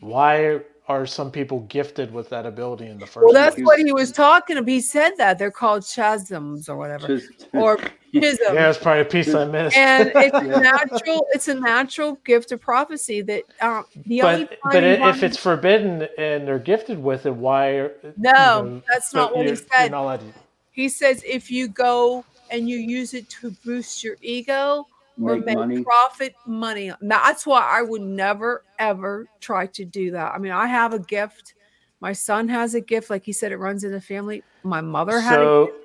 why 0.00 0.60
are 0.86 1.06
some 1.06 1.30
people 1.30 1.60
gifted 1.60 2.12
with 2.12 2.28
that 2.28 2.44
ability 2.44 2.86
in 2.86 2.98
the 2.98 3.06
first 3.06 3.24
Well, 3.24 3.32
that's 3.32 3.54
place? 3.54 3.64
what 3.64 3.78
he 3.78 3.90
was 3.92 4.12
talking 4.12 4.58
about. 4.58 4.68
He 4.68 4.80
said 4.80 5.12
that 5.16 5.38
they're 5.38 5.50
called 5.50 5.86
chasms 5.86 6.68
or 6.68 6.76
whatever, 6.76 7.06
Just- 7.06 7.48
or 7.54 7.78
chisms. 7.78 7.90
Yeah, 8.12 8.66
that's 8.66 8.78
probably 8.78 9.00
a 9.02 9.04
piece 9.06 9.34
I 9.34 9.44
missed. 9.46 9.76
and 9.76 10.12
it's 10.14 10.36
a 10.36 10.44
Yeah. 10.46 10.58
natural 10.60 11.26
it's 11.32 11.48
a 11.48 11.54
natural 11.54 12.16
gift 12.24 12.52
of 12.52 12.60
prophecy 12.60 13.22
that 13.22 13.42
um 13.60 13.84
the 14.06 14.20
but 14.20 14.36
time 14.36 14.48
but 14.72 14.82
you 14.82 14.88
i- 14.90 15.00
want- 15.00 15.16
if 15.16 15.22
it's 15.22 15.36
forbidden 15.38 16.06
and 16.18 16.46
they're 16.46 16.58
gifted 16.58 17.02
with 17.02 17.26
it, 17.26 17.34
why? 17.34 17.70
Are, 17.70 17.92
No, 18.16 18.30
you 18.64 18.70
know, 18.70 18.82
that's 18.92 19.14
not 19.14 19.32
what 19.34 19.40
he 19.46 19.52
you're- 19.52 19.56
said. 19.56 19.90
You're 19.90 19.90
not 19.90 20.20
to- 20.20 20.26
he 20.70 20.88
says 20.88 21.22
if 21.26 21.50
you 21.50 21.66
go 21.68 22.24
and 22.50 22.68
you 22.68 22.76
use 22.76 23.14
it 23.14 23.28
to 23.30 23.50
boost 23.64 24.04
your 24.04 24.16
ego 24.20 24.86
or 25.20 25.36
Make 25.36 25.46
make 25.46 25.56
money. 25.58 25.82
profit 25.84 26.34
money 26.46 26.92
that's 27.02 27.46
why 27.46 27.60
i 27.62 27.82
would 27.82 28.02
never 28.02 28.64
ever 28.78 29.26
try 29.40 29.66
to 29.66 29.84
do 29.84 30.10
that 30.10 30.34
i 30.34 30.38
mean 30.38 30.52
i 30.52 30.66
have 30.66 30.92
a 30.92 30.98
gift 30.98 31.54
my 32.00 32.12
son 32.12 32.48
has 32.48 32.74
a 32.74 32.80
gift 32.80 33.10
like 33.10 33.24
he 33.24 33.32
said 33.32 33.52
it 33.52 33.58
runs 33.58 33.84
in 33.84 33.92
the 33.92 34.00
family 34.00 34.42
my 34.64 34.80
mother 34.80 35.20
had 35.20 35.40
a 35.40 35.44
So, 35.44 35.66
gift. 35.66 35.78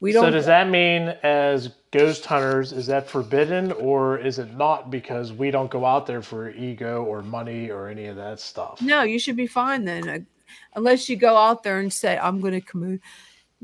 we 0.00 0.12
don't 0.12 0.24
So 0.24 0.30
does 0.30 0.46
that 0.46 0.68
mean 0.68 1.14
as 1.22 1.70
ghost 1.92 2.24
hunters 2.26 2.72
is 2.72 2.86
that 2.86 3.08
forbidden 3.08 3.70
or 3.72 4.18
is 4.18 4.38
it 4.38 4.54
not 4.56 4.90
because 4.90 5.32
we 5.32 5.50
don't 5.50 5.70
go 5.70 5.84
out 5.84 6.06
there 6.06 6.22
for 6.22 6.50
ego 6.50 7.04
or 7.04 7.22
money 7.22 7.70
or 7.70 7.88
any 7.88 8.06
of 8.06 8.16
that 8.16 8.40
stuff? 8.40 8.80
No, 8.80 9.02
you 9.02 9.18
should 9.18 9.36
be 9.36 9.46
fine 9.46 9.84
then, 9.84 10.08
uh, 10.08 10.18
unless 10.74 11.08
you 11.08 11.16
go 11.16 11.36
out 11.36 11.62
there 11.62 11.78
and 11.78 11.92
say, 11.92 12.18
"I'm 12.18 12.40
going 12.40 12.54
to 12.54 12.60
come, 12.60 13.00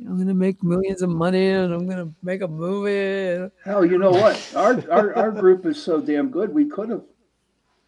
I'm 0.07 0.17
going 0.17 0.29
to 0.29 0.35
make 0.35 0.63
millions 0.63 1.03
of 1.03 1.11
money, 1.11 1.51
and 1.51 1.73
I'm 1.73 1.87
going 1.87 1.99
to 1.99 2.13
make 2.23 2.43
a 2.43 2.49
movie." 2.49 3.51
Hell, 3.65 3.85
you 3.85 3.99
know 3.99 4.11
what? 4.11 4.53
Our, 4.55 4.91
our 4.91 5.17
our 5.17 5.31
group 5.31 5.67
is 5.67 5.83
so 5.83 6.01
damn 6.01 6.31
good. 6.31 6.53
We 6.53 6.67
could 6.67 6.91
have, 6.91 7.03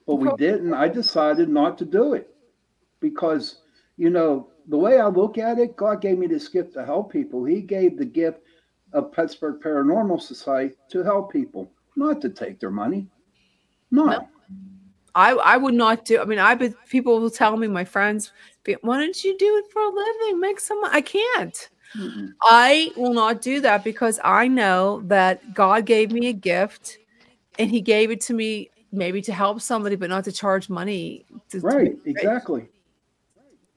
but 0.07 0.17
we 0.17 0.31
didn't. 0.37 0.75
I 0.75 0.89
decided 0.89 1.49
not 1.49 1.79
to 1.79 1.85
do 1.85 2.15
it 2.15 2.35
because, 3.01 3.63
you 3.97 4.11
know, 4.11 4.49
the 4.69 4.79
way 4.79 4.99
I 4.99 5.09
look 5.09 5.39
at 5.39 5.59
it, 5.59 5.77
God 5.77 6.01
gave 6.01 6.19
me 6.19 6.27
this 6.27 6.49
gift 6.49 6.73
to 6.75 6.85
help 6.85 7.13
people. 7.13 7.45
He 7.45 7.61
gave 7.61 7.97
the 7.97 8.05
gift 8.05 8.41
of 8.93 9.13
Pittsburgh 9.13 9.61
Paranormal 9.63 10.21
Society 10.21 10.75
to 10.91 11.03
help 11.03 11.33
people, 11.33 11.71
not 11.97 12.21
to 12.23 12.29
take 12.29 12.61
their 12.61 12.71
money. 12.71 13.07
No. 13.91 14.27
I 15.15 15.33
I 15.33 15.57
would 15.57 15.75
not 15.75 16.05
do. 16.05 16.21
I 16.21 16.25
mean, 16.25 16.39
I 16.39 16.55
but 16.55 16.75
people 16.89 17.21
will 17.21 17.31
tell 17.31 17.57
me, 17.57 17.67
my 17.67 17.85
friends, 17.85 18.33
why 18.83 18.99
don't 18.99 19.25
you 19.25 19.37
do 19.39 19.57
it 19.57 19.73
for 19.73 19.83
a 19.83 19.89
living? 19.89 20.41
Make 20.41 20.61
some. 20.61 20.81
I 20.85 21.01
can't. 21.01 21.69
Mm-mm. 21.97 22.33
I 22.43 22.93
will 22.97 23.13
not 23.13 23.43
do 23.43 23.61
that 23.61 23.85
because 23.85 24.21
I 24.25 24.49
know 24.49 25.03
that 25.07 25.55
God 25.55 25.87
gave 25.87 26.13
me 26.13 26.29
a 26.29 26.33
gift, 26.33 26.99
and 27.59 27.71
He 27.71 27.81
gave 27.81 28.11
it 28.11 28.21
to 28.23 28.35
me 28.35 28.71
maybe 28.93 29.23
to 29.23 29.33
help 29.33 29.61
somebody, 29.61 29.97
but 29.97 30.11
not 30.11 30.25
to 30.25 30.33
charge 30.33 30.69
money. 30.69 31.25
To, 31.51 31.61
to 31.61 31.67
Right, 31.67 31.97
rich. 32.05 32.17
exactly. 32.17 32.69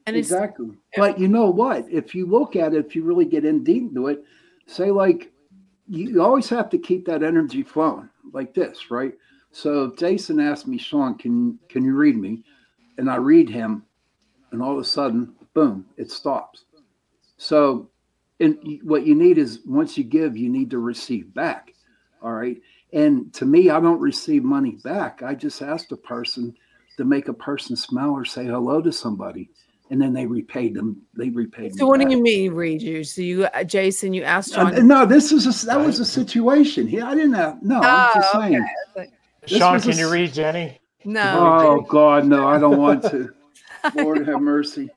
And 0.06 0.16
it's 0.16 0.28
exactly. 0.28 0.72
But 0.98 1.20
you 1.20 1.28
know 1.28 1.50
what? 1.50 1.86
If 1.90 2.14
you 2.14 2.26
look 2.26 2.56
at 2.56 2.74
it, 2.74 2.86
if 2.86 2.96
you 2.96 3.04
really 3.04 3.26
get 3.26 3.46
in 3.46 3.64
deep 3.64 3.84
into 3.84 4.08
it, 4.08 4.24
say 4.68 4.92
like 4.92 5.32
you, 5.88 6.22
always 6.22 6.50
have 6.50 6.70
to 6.72 6.78
keep 6.78 7.06
that 7.06 7.24
energy 7.24 7.64
flowing 7.64 8.10
like 8.34 8.54
this, 8.54 8.92
right? 8.92 9.14
So 9.52 9.86
if 9.86 9.98
Jason 9.98 10.40
asked 10.40 10.68
me, 10.68 10.78
Sean, 10.78 11.16
can 11.16 11.58
can 11.70 11.86
you 11.86 11.96
read 11.96 12.18
me? 12.18 12.44
And 12.98 13.10
I 13.10 13.16
read 13.16 13.50
him, 13.50 13.84
and 14.52 14.62
all 14.62 14.74
of 14.74 14.80
a 14.80 14.84
sudden, 14.84 15.34
boom, 15.54 15.86
it 15.98 16.12
stops. 16.12 16.66
So 17.38 17.90
and 18.44 18.80
what 18.84 19.06
you 19.06 19.16
need 19.16 19.38
is 19.38 19.60
once 19.66 19.98
you 19.98 20.04
give, 20.04 20.36
you 20.38 20.50
need 20.50 20.70
to 20.72 20.80
receive 20.80 21.34
back. 21.34 21.74
All 22.22 22.34
right. 22.34 22.58
And 22.92 23.34
to 23.36 23.46
me, 23.46 23.70
I 23.70 23.80
don't 23.80 24.00
receive 24.00 24.44
money 24.44 24.78
back. 24.84 25.24
I 25.24 25.34
just 25.34 25.62
ask 25.62 25.92
a 25.92 25.98
person 25.98 26.56
to 26.98 27.06
make 27.06 27.28
a 27.28 27.34
person 27.34 27.76
smile 27.76 28.12
or 28.12 28.26
say 28.26 28.46
hello 28.46 28.82
to 28.82 28.92
somebody. 28.92 29.50
And 29.90 30.02
then 30.02 30.14
they 30.14 30.26
repay 30.26 30.70
them. 30.70 31.02
They 31.16 31.30
repaid 31.30 31.76
So 31.76 31.86
me 31.86 31.90
what 31.90 32.00
back. 32.00 32.10
do 32.10 32.16
you 32.16 32.22
mean, 32.24 32.54
read 32.54 32.82
you? 32.82 33.04
So 33.04 33.22
you, 33.22 33.46
uh, 33.46 33.64
Jason, 33.64 34.14
you 34.14 34.24
asked 34.24 34.58
Uh, 34.58 34.70
no, 34.82 35.06
this 35.06 35.32
is 35.32 35.64
a, 35.64 35.66
that 35.68 35.80
was 35.86 36.00
a 36.00 36.06
situation. 36.06 36.88
He, 36.88 37.02
I 37.02 37.14
didn't 37.16 37.34
have 37.34 37.62
no. 37.64 37.80
I'm 37.82 38.14
just 38.16 38.36
Oh, 38.36 38.40
saying. 38.42 38.56
okay. 38.56 38.66
It's 38.88 38.96
like- 38.98 39.12
This 39.42 39.58
Sean, 39.60 39.74
was 39.74 39.88
a 39.88 39.90
can 39.92 40.00
you 40.00 40.10
read 40.12 40.34
Jenny? 40.34 40.80
No. 41.06 41.58
Oh 41.62 41.82
God, 41.82 42.26
no! 42.26 42.48
I 42.48 42.58
don't 42.58 42.78
want 42.78 43.04
to. 43.12 43.34
Lord 43.96 44.26
have 44.26 44.40
mercy. 44.40 44.90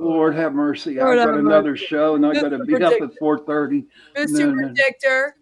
Lord 0.00 0.34
have 0.34 0.54
mercy. 0.54 0.96
Lord 0.96 1.18
I 1.18 1.24
got 1.24 1.34
another 1.34 1.70
mercy. 1.72 1.86
show, 1.86 2.14
and 2.14 2.24
I 2.24 2.32
got 2.34 2.48
to 2.48 2.58
Mr. 2.58 2.66
be 2.66 2.74
up 2.76 2.80
Predict- 2.92 3.02
at 3.12 3.18
four 3.18 3.38
thirty. 3.38 3.86
Mr. 4.16 4.38
No, 4.38 4.50
no. 4.52 4.68
Predictor. 4.68 5.36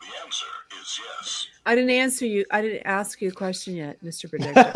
The 0.00 0.06
answer 0.24 0.46
is 0.80 1.00
yes. 1.20 1.46
I 1.64 1.74
didn't 1.74 1.90
answer 1.90 2.26
you. 2.26 2.44
I 2.50 2.62
didn't 2.62 2.82
ask 2.86 3.20
you 3.20 3.28
a 3.28 3.32
question 3.32 3.76
yet, 3.76 4.02
Mr. 4.02 4.28
Predictor. 4.28 4.72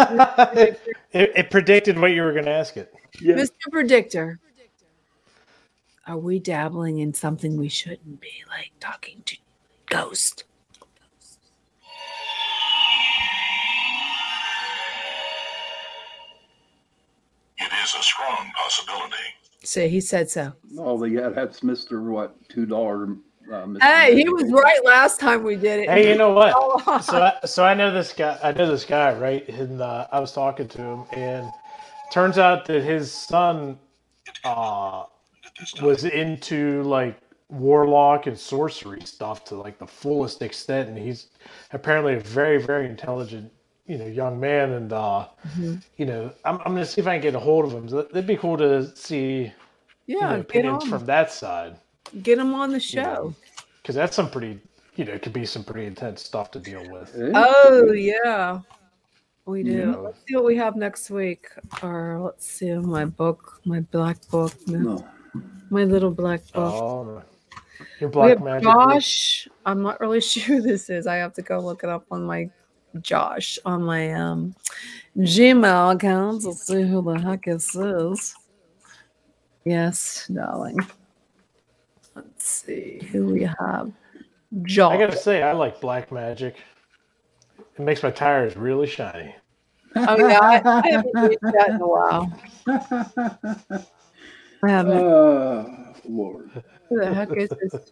it, 1.12 1.32
it 1.34 1.50
predicted 1.50 1.98
what 1.98 2.12
you 2.12 2.22
were 2.22 2.32
going 2.32 2.44
to 2.44 2.50
ask 2.52 2.76
it. 2.76 2.92
Mr. 3.18 3.50
Predictor. 3.70 4.38
Are 6.06 6.18
we 6.18 6.38
dabbling 6.38 7.00
in 7.00 7.12
something 7.12 7.56
we 7.56 7.68
shouldn't 7.68 8.20
be, 8.20 8.30
like 8.48 8.70
talking 8.78 9.22
to 9.26 9.36
ghost? 9.86 10.44
Is 17.86 17.94
a 17.98 18.02
strong 18.02 18.50
possibility. 18.56 19.14
Say 19.62 19.88
he 19.88 20.00
said 20.00 20.30
so. 20.30 20.52
Oh, 20.78 21.02
yeah, 21.04 21.28
that's 21.28 21.62
Mister 21.62 22.02
what 22.02 22.36
two 22.48 22.66
dollar. 22.66 23.16
Uh, 23.50 23.64
Mr. 23.64 23.82
Hey, 23.82 24.16
he 24.16 24.28
was 24.28 24.50
right 24.50 24.84
last 24.84 25.20
time 25.20 25.44
we 25.44 25.54
did 25.54 25.80
it. 25.80 25.88
Hey, 25.88 26.10
you 26.10 26.18
know 26.18 26.32
what? 26.32 26.52
So, 27.04 27.22
I, 27.22 27.32
so 27.44 27.64
I 27.64 27.74
know 27.74 27.92
this 27.92 28.12
guy. 28.12 28.38
I 28.42 28.52
know 28.52 28.68
this 28.68 28.84
guy, 28.84 29.12
right? 29.14 29.48
And 29.48 29.80
uh, 29.80 30.08
I 30.10 30.18
was 30.18 30.32
talking 30.32 30.66
to 30.68 30.82
him, 30.82 31.04
and 31.12 31.48
turns 32.12 32.38
out 32.38 32.64
that 32.66 32.82
his 32.82 33.12
son 33.12 33.78
uh, 34.44 35.04
was 35.80 36.04
into 36.04 36.82
like 36.82 37.18
warlock 37.48 38.26
and 38.26 38.36
sorcery 38.36 39.02
stuff 39.02 39.44
to 39.44 39.54
like 39.54 39.78
the 39.78 39.86
fullest 39.86 40.42
extent, 40.42 40.88
and 40.88 40.98
he's 40.98 41.28
apparently 41.72 42.14
a 42.14 42.20
very, 42.20 42.60
very 42.60 42.86
intelligent, 42.86 43.52
you 43.86 43.98
know, 43.98 44.06
young 44.06 44.38
man. 44.40 44.72
And 44.72 44.92
uh, 44.92 45.26
Mhm. 45.56 45.82
you 45.96 46.06
know, 46.06 46.32
I'm, 46.44 46.56
I'm 46.64 46.74
gonna 46.74 46.86
see 46.86 47.00
if 47.00 47.06
I 47.06 47.14
can 47.14 47.22
get 47.22 47.34
a 47.34 47.38
hold 47.40 47.64
of 47.66 47.72
him. 47.72 47.86
That'd 47.88 48.26
be 48.26 48.36
cool 48.36 48.56
to 48.58 48.94
see. 48.96 49.52
you 50.06 50.18
Yeah, 50.20 50.34
know, 50.34 50.40
opinions 50.40 50.84
on. 50.84 50.90
from 50.90 51.06
that 51.06 51.30
side. 51.32 51.76
Get 52.22 52.38
him 52.38 52.54
on 52.54 52.70
the 52.70 52.80
show. 52.80 53.34
because 53.82 53.94
that's 53.96 54.14
some 54.16 54.30
pretty 54.30 54.60
you 54.96 55.04
know 55.04 55.12
it 55.12 55.22
could 55.22 55.32
be 55.32 55.44
some 55.46 55.62
pretty 55.64 55.86
intense 55.86 56.22
stuff 56.22 56.50
to 56.52 56.58
deal 56.58 56.88
with 56.90 57.14
Oh 57.34 57.92
yeah, 57.92 58.60
we 59.46 59.62
do. 59.62 59.70
Yeah. 59.70 59.96
Let's 59.96 60.18
see 60.26 60.34
what 60.36 60.44
we 60.44 60.56
have 60.56 60.76
next 60.76 61.10
week. 61.10 61.48
Or 61.82 62.20
let's 62.22 62.48
see 62.48 62.72
my 62.72 63.04
book, 63.04 63.60
my 63.64 63.80
black 63.80 64.18
book, 64.30 64.52
my, 64.66 64.98
my 65.70 65.84
little 65.84 66.10
black 66.10 66.40
book. 66.52 66.72
oh 66.74 67.02
no. 67.04 67.22
your 68.00 68.08
we 68.08 68.12
black 68.12 68.28
have 68.30 68.42
magic 68.42 68.64
book. 68.72 68.90
Josh. 68.92 69.48
I'm 69.66 69.82
not 69.82 70.00
really 70.00 70.20
sure 70.30 70.44
who 70.56 70.62
this 70.62 70.88
is. 70.88 71.06
I 71.06 71.16
have 71.16 71.34
to 71.34 71.42
go 71.42 71.58
look 71.60 71.82
it 71.84 71.90
up 71.90 72.06
on 72.10 72.24
my 72.24 72.48
Josh 73.02 73.58
on 73.64 73.82
my 73.82 74.12
um 74.12 74.54
Gmail 75.18 75.94
account 75.94 76.42
to 76.42 76.52
see 76.52 76.82
who 76.82 77.02
the 77.02 77.20
heck 77.20 77.44
this 77.44 77.74
is. 77.74 78.34
Yes, 79.64 80.30
darling. 80.32 80.78
Let's 82.14 82.48
see 82.48 83.00
who 83.10 83.26
we 83.26 83.42
have. 83.42 83.92
Josh. 84.62 84.94
i 84.94 84.96
gotta 84.96 85.16
say 85.16 85.42
i 85.42 85.52
like 85.52 85.80
black 85.80 86.10
magic 86.12 86.54
it 87.58 87.80
makes 87.80 88.02
my 88.02 88.12
tires 88.12 88.56
really 88.56 88.86
shiny 88.86 89.34
Oh 89.96 90.28
yeah, 90.28 90.38
I, 90.42 90.62
I 90.64 90.90
haven't 90.90 91.14
read 91.14 91.38
that 91.40 91.68
in 91.70 91.80
a 91.80 91.86
while. 91.86 92.30
I 94.62 94.68
haven't. 94.68 94.98
Oh, 94.98 95.94
Lord. 96.04 96.50
Who 96.88 97.00
the 97.00 97.14
heck 97.14 97.34
is 97.34 97.48
this? 97.48 97.90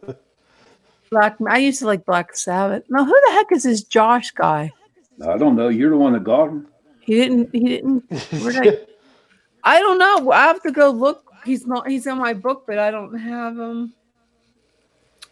Black. 1.10 1.36
I 1.48 1.58
used 1.58 1.78
to 1.78 1.86
like 1.86 2.04
Black 2.04 2.36
Sabbath. 2.36 2.84
No, 2.90 3.04
who 3.04 3.20
the 3.26 3.32
heck 3.32 3.52
is 3.52 3.62
this 3.62 3.84
Josh 3.84 4.32
guy? 4.32 4.70
I 5.26 5.36
don't 5.38 5.56
know. 5.56 5.68
You're 5.68 5.90
the 5.90 5.96
one 5.96 6.12
that 6.14 6.24
got 6.24 6.48
him. 6.48 6.68
He 7.00 7.14
didn't. 7.16 7.50
He 7.52 7.60
didn't. 7.60 8.04
Where 8.42 8.52
did 8.52 8.86
I, 9.64 9.76
I 9.76 9.80
don't 9.80 9.98
know. 9.98 10.30
I 10.32 10.42
have 10.46 10.62
to 10.62 10.72
go 10.72 10.90
look. 10.90 11.30
He's 11.44 11.66
not. 11.66 11.88
He's 11.88 12.06
in 12.06 12.18
my 12.18 12.32
book, 12.34 12.64
but 12.66 12.78
I 12.78 12.90
don't 12.90 13.16
have 13.18 13.58
him 13.58 13.92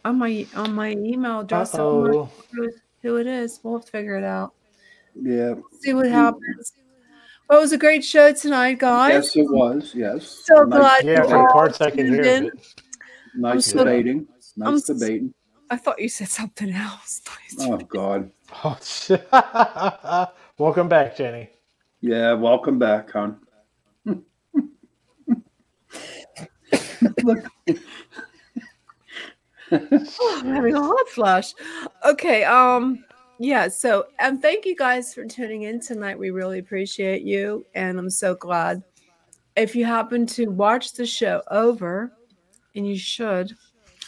on 0.05 0.19
my 0.19 0.47
on 0.55 0.75
my 0.75 0.91
email 0.93 1.41
address. 1.41 1.73
so 1.73 2.05
I'm 2.07 2.11
not 2.13 2.17
Uh-oh. 2.17 2.31
sure 2.55 2.71
Who 3.03 3.17
it 3.17 3.27
is? 3.27 3.61
We'll 3.63 3.75
have 3.79 3.85
to 3.87 3.91
figure 3.91 4.17
it 4.17 4.25
out. 4.25 4.53
Yeah. 5.21 5.55
See 5.81 5.95
what 5.95 6.09
happens. 6.09 6.73
Well, 7.49 7.59
it 7.59 7.63
was 7.63 7.73
a 7.73 7.79
great 7.79 8.05
show 8.05 8.33
tonight, 8.33 8.79
guys. 8.79 9.13
Yes, 9.13 9.37
it 9.37 9.51
was. 9.51 9.93
Yes. 9.95 10.43
So 10.47 10.63
Nice- 10.65 10.79
glad 10.79 11.05
yeah 11.05 11.23
for 11.23 11.29
the 11.29 11.37
all 11.39 11.53
parts 11.53 11.81
i 11.81 11.91
can 11.91 12.07
hear 12.13 12.23
in. 12.23 12.47
of 12.47 12.53
it 12.55 12.83
Nice 13.35 13.67
so- 13.67 13.79
debating. 13.79 14.27
I'm 14.63 14.75
Nice 14.75 14.89
s- 14.91 14.99
debating. 14.99 15.35
I 15.73 15.77
thought 15.77 15.99
you 15.99 16.11
said 16.11 16.28
something 16.28 16.70
else. 16.70 17.23
Oh 17.61 17.77
God. 17.77 18.31
oh, 18.65 18.78
shit. 18.82 19.27
welcome 20.59 20.89
back 20.89 21.16
jenny 21.16 21.51
Yeah. 22.01 22.32
Welcome 22.35 22.78
back, 22.78 23.11
hon. 23.11 23.39
Look. 27.23 27.44
Oh, 29.70 30.40
I'm 30.40 30.55
having 30.55 30.74
a 30.74 30.81
hot 30.82 31.09
flash. 31.09 31.55
Okay. 32.05 32.44
Um. 32.44 33.05
Yeah. 33.39 33.69
So, 33.69 34.07
and 34.19 34.40
thank 34.43 34.66
you 34.66 34.77
guys 34.77 35.15
for 35.15 35.24
tuning 35.24 35.62
in 35.62 35.81
tonight. 35.81 36.19
We 36.19 36.31
really 36.31 36.59
appreciate 36.59 37.23
you, 37.23 37.65
and 37.74 37.99
I'm 37.99 38.11
so 38.11 38.35
glad. 38.35 38.82
If 39.57 39.74
you 39.77 39.85
happen 39.86 40.27
to 40.27 40.47
watch 40.51 40.93
the 40.93 41.07
show 41.07 41.43
over, 41.51 42.12
and 42.74 42.86
you 42.86 42.97
should, 42.99 43.55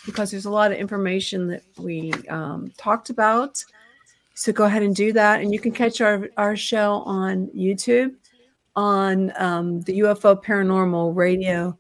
because 0.07 0.31
there's 0.31 0.47
a 0.47 0.51
lot 0.51 0.73
of 0.73 0.79
information 0.79 1.49
that 1.49 1.63
we 1.79 2.13
um, 2.29 2.73
talked 2.77 3.11
about. 3.11 3.63
So 4.35 4.53
go 4.53 4.65
ahead 4.65 4.83
and 4.83 4.95
do 4.95 5.13
that, 5.13 5.41
and 5.41 5.53
you 5.53 5.61
can 5.61 5.73
catch 5.73 6.01
our 6.01 6.29
our 6.37 6.57
show 6.57 7.03
on 7.07 7.49
YouTube, 7.49 8.15
on 8.75 9.33
um, 9.37 9.81
the 9.83 10.01
UFO 10.01 10.43
Paranormal 10.43 11.15
Radio 11.15 11.79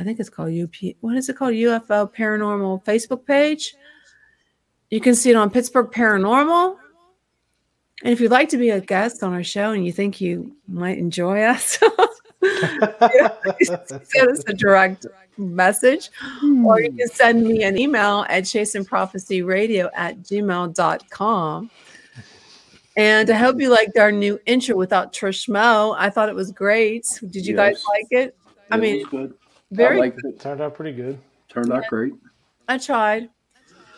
I 0.00 0.02
think 0.02 0.18
it's 0.18 0.30
called 0.30 0.58
UP. 0.58 0.74
What 1.00 1.16
is 1.16 1.28
it 1.28 1.36
called? 1.36 1.52
UFO 1.52 2.12
Paranormal 2.12 2.82
Facebook 2.84 3.26
page. 3.26 3.74
You 4.88 4.98
can 4.98 5.14
see 5.14 5.28
it 5.28 5.36
on 5.36 5.50
Pittsburgh 5.50 5.90
Paranormal. 5.90 6.76
And 8.02 8.12
if 8.12 8.18
you'd 8.18 8.30
like 8.30 8.48
to 8.48 8.56
be 8.56 8.70
a 8.70 8.80
guest 8.80 9.22
on 9.22 9.34
our 9.34 9.44
show 9.44 9.72
and 9.72 9.84
you 9.84 9.92
think 9.92 10.22
you 10.22 10.56
might 10.66 10.96
enjoy 10.96 11.42
us, 11.42 11.78
send 13.60 14.30
us 14.30 14.42
a 14.46 14.54
direct 14.54 15.06
message 15.40 16.10
or 16.64 16.80
you 16.80 16.90
hmm. 16.90 16.96
can 16.98 17.08
send 17.08 17.46
me 17.46 17.64
an 17.64 17.76
email 17.78 18.24
at 18.28 18.44
chasingprophecyradio 18.44 19.90
at 19.94 20.18
gmail.com. 20.18 21.70
And 22.96 23.30
I 23.30 23.34
hope 23.34 23.60
you 23.60 23.70
liked 23.70 23.96
our 23.96 24.12
new 24.12 24.38
intro 24.46 24.76
without 24.76 25.12
Trish 25.12 25.48
Mo. 25.48 25.94
I 25.96 26.10
thought 26.10 26.28
it 26.28 26.34
was 26.34 26.52
great. 26.52 27.06
Did 27.30 27.46
you 27.46 27.56
guys 27.56 27.82
like 27.88 28.06
it? 28.10 28.36
I 28.70 28.76
It 28.76 28.80
mean, 28.80 28.98
was 28.98 29.06
good. 29.08 29.34
very 29.70 29.96
I 29.96 30.00
liked 30.00 30.20
it. 30.24 30.40
turned 30.40 30.60
out 30.60 30.74
pretty 30.74 30.92
good 30.92 31.18
Turned 31.50 31.72
out 31.72 31.86
great. 31.88 32.12
I 32.68 32.78
tried. 32.78 33.28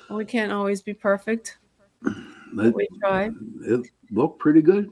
We 0.09 0.25
can't 0.25 0.51
always 0.51 0.81
be 0.81 0.95
perfect. 0.95 1.59
It, 2.05 2.75
We 2.75 2.89
tried. 3.01 3.35
it 3.63 3.87
looked 4.11 4.39
pretty 4.39 4.63
good. 4.63 4.91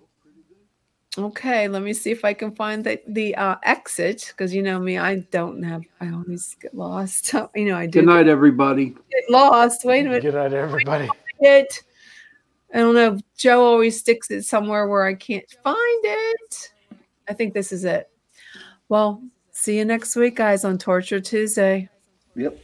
Okay, 1.18 1.66
let 1.66 1.82
me 1.82 1.92
see 1.92 2.12
if 2.12 2.24
I 2.24 2.32
can 2.32 2.54
find 2.54 2.84
the 2.84 3.00
the 3.08 3.34
uh, 3.34 3.56
exit 3.64 4.26
because 4.28 4.54
you 4.54 4.62
know 4.62 4.78
me, 4.78 4.96
I 4.96 5.16
don't 5.32 5.60
have. 5.64 5.82
I 6.00 6.10
always 6.12 6.56
get 6.60 6.72
lost. 6.74 7.34
You 7.56 7.64
know, 7.66 7.76
I 7.76 7.86
do 7.86 8.00
Good 8.00 8.06
night, 8.06 8.28
everybody. 8.28 8.90
get 8.90 9.28
lost. 9.28 9.84
Wait 9.84 10.06
a 10.06 10.08
minute. 10.08 10.22
good 10.22 10.34
night 10.34 10.52
everybody 10.52 11.08
It. 11.40 11.82
I 12.72 12.78
don't 12.78 12.94
know. 12.94 13.18
Joe 13.36 13.64
always 13.64 13.98
sticks 13.98 14.30
it 14.30 14.44
somewhere 14.44 14.86
where 14.86 15.04
I 15.04 15.14
can't 15.14 15.50
find 15.64 16.04
it. 16.04 16.72
I 17.28 17.32
think 17.34 17.54
this 17.54 17.72
is 17.72 17.84
it. 17.84 18.08
Well, 18.88 19.20
see 19.50 19.78
you 19.78 19.84
next 19.84 20.14
week, 20.14 20.36
guys, 20.36 20.64
on 20.64 20.78
Torture 20.78 21.20
Tuesday. 21.20 21.88
Yep. 22.36 22.56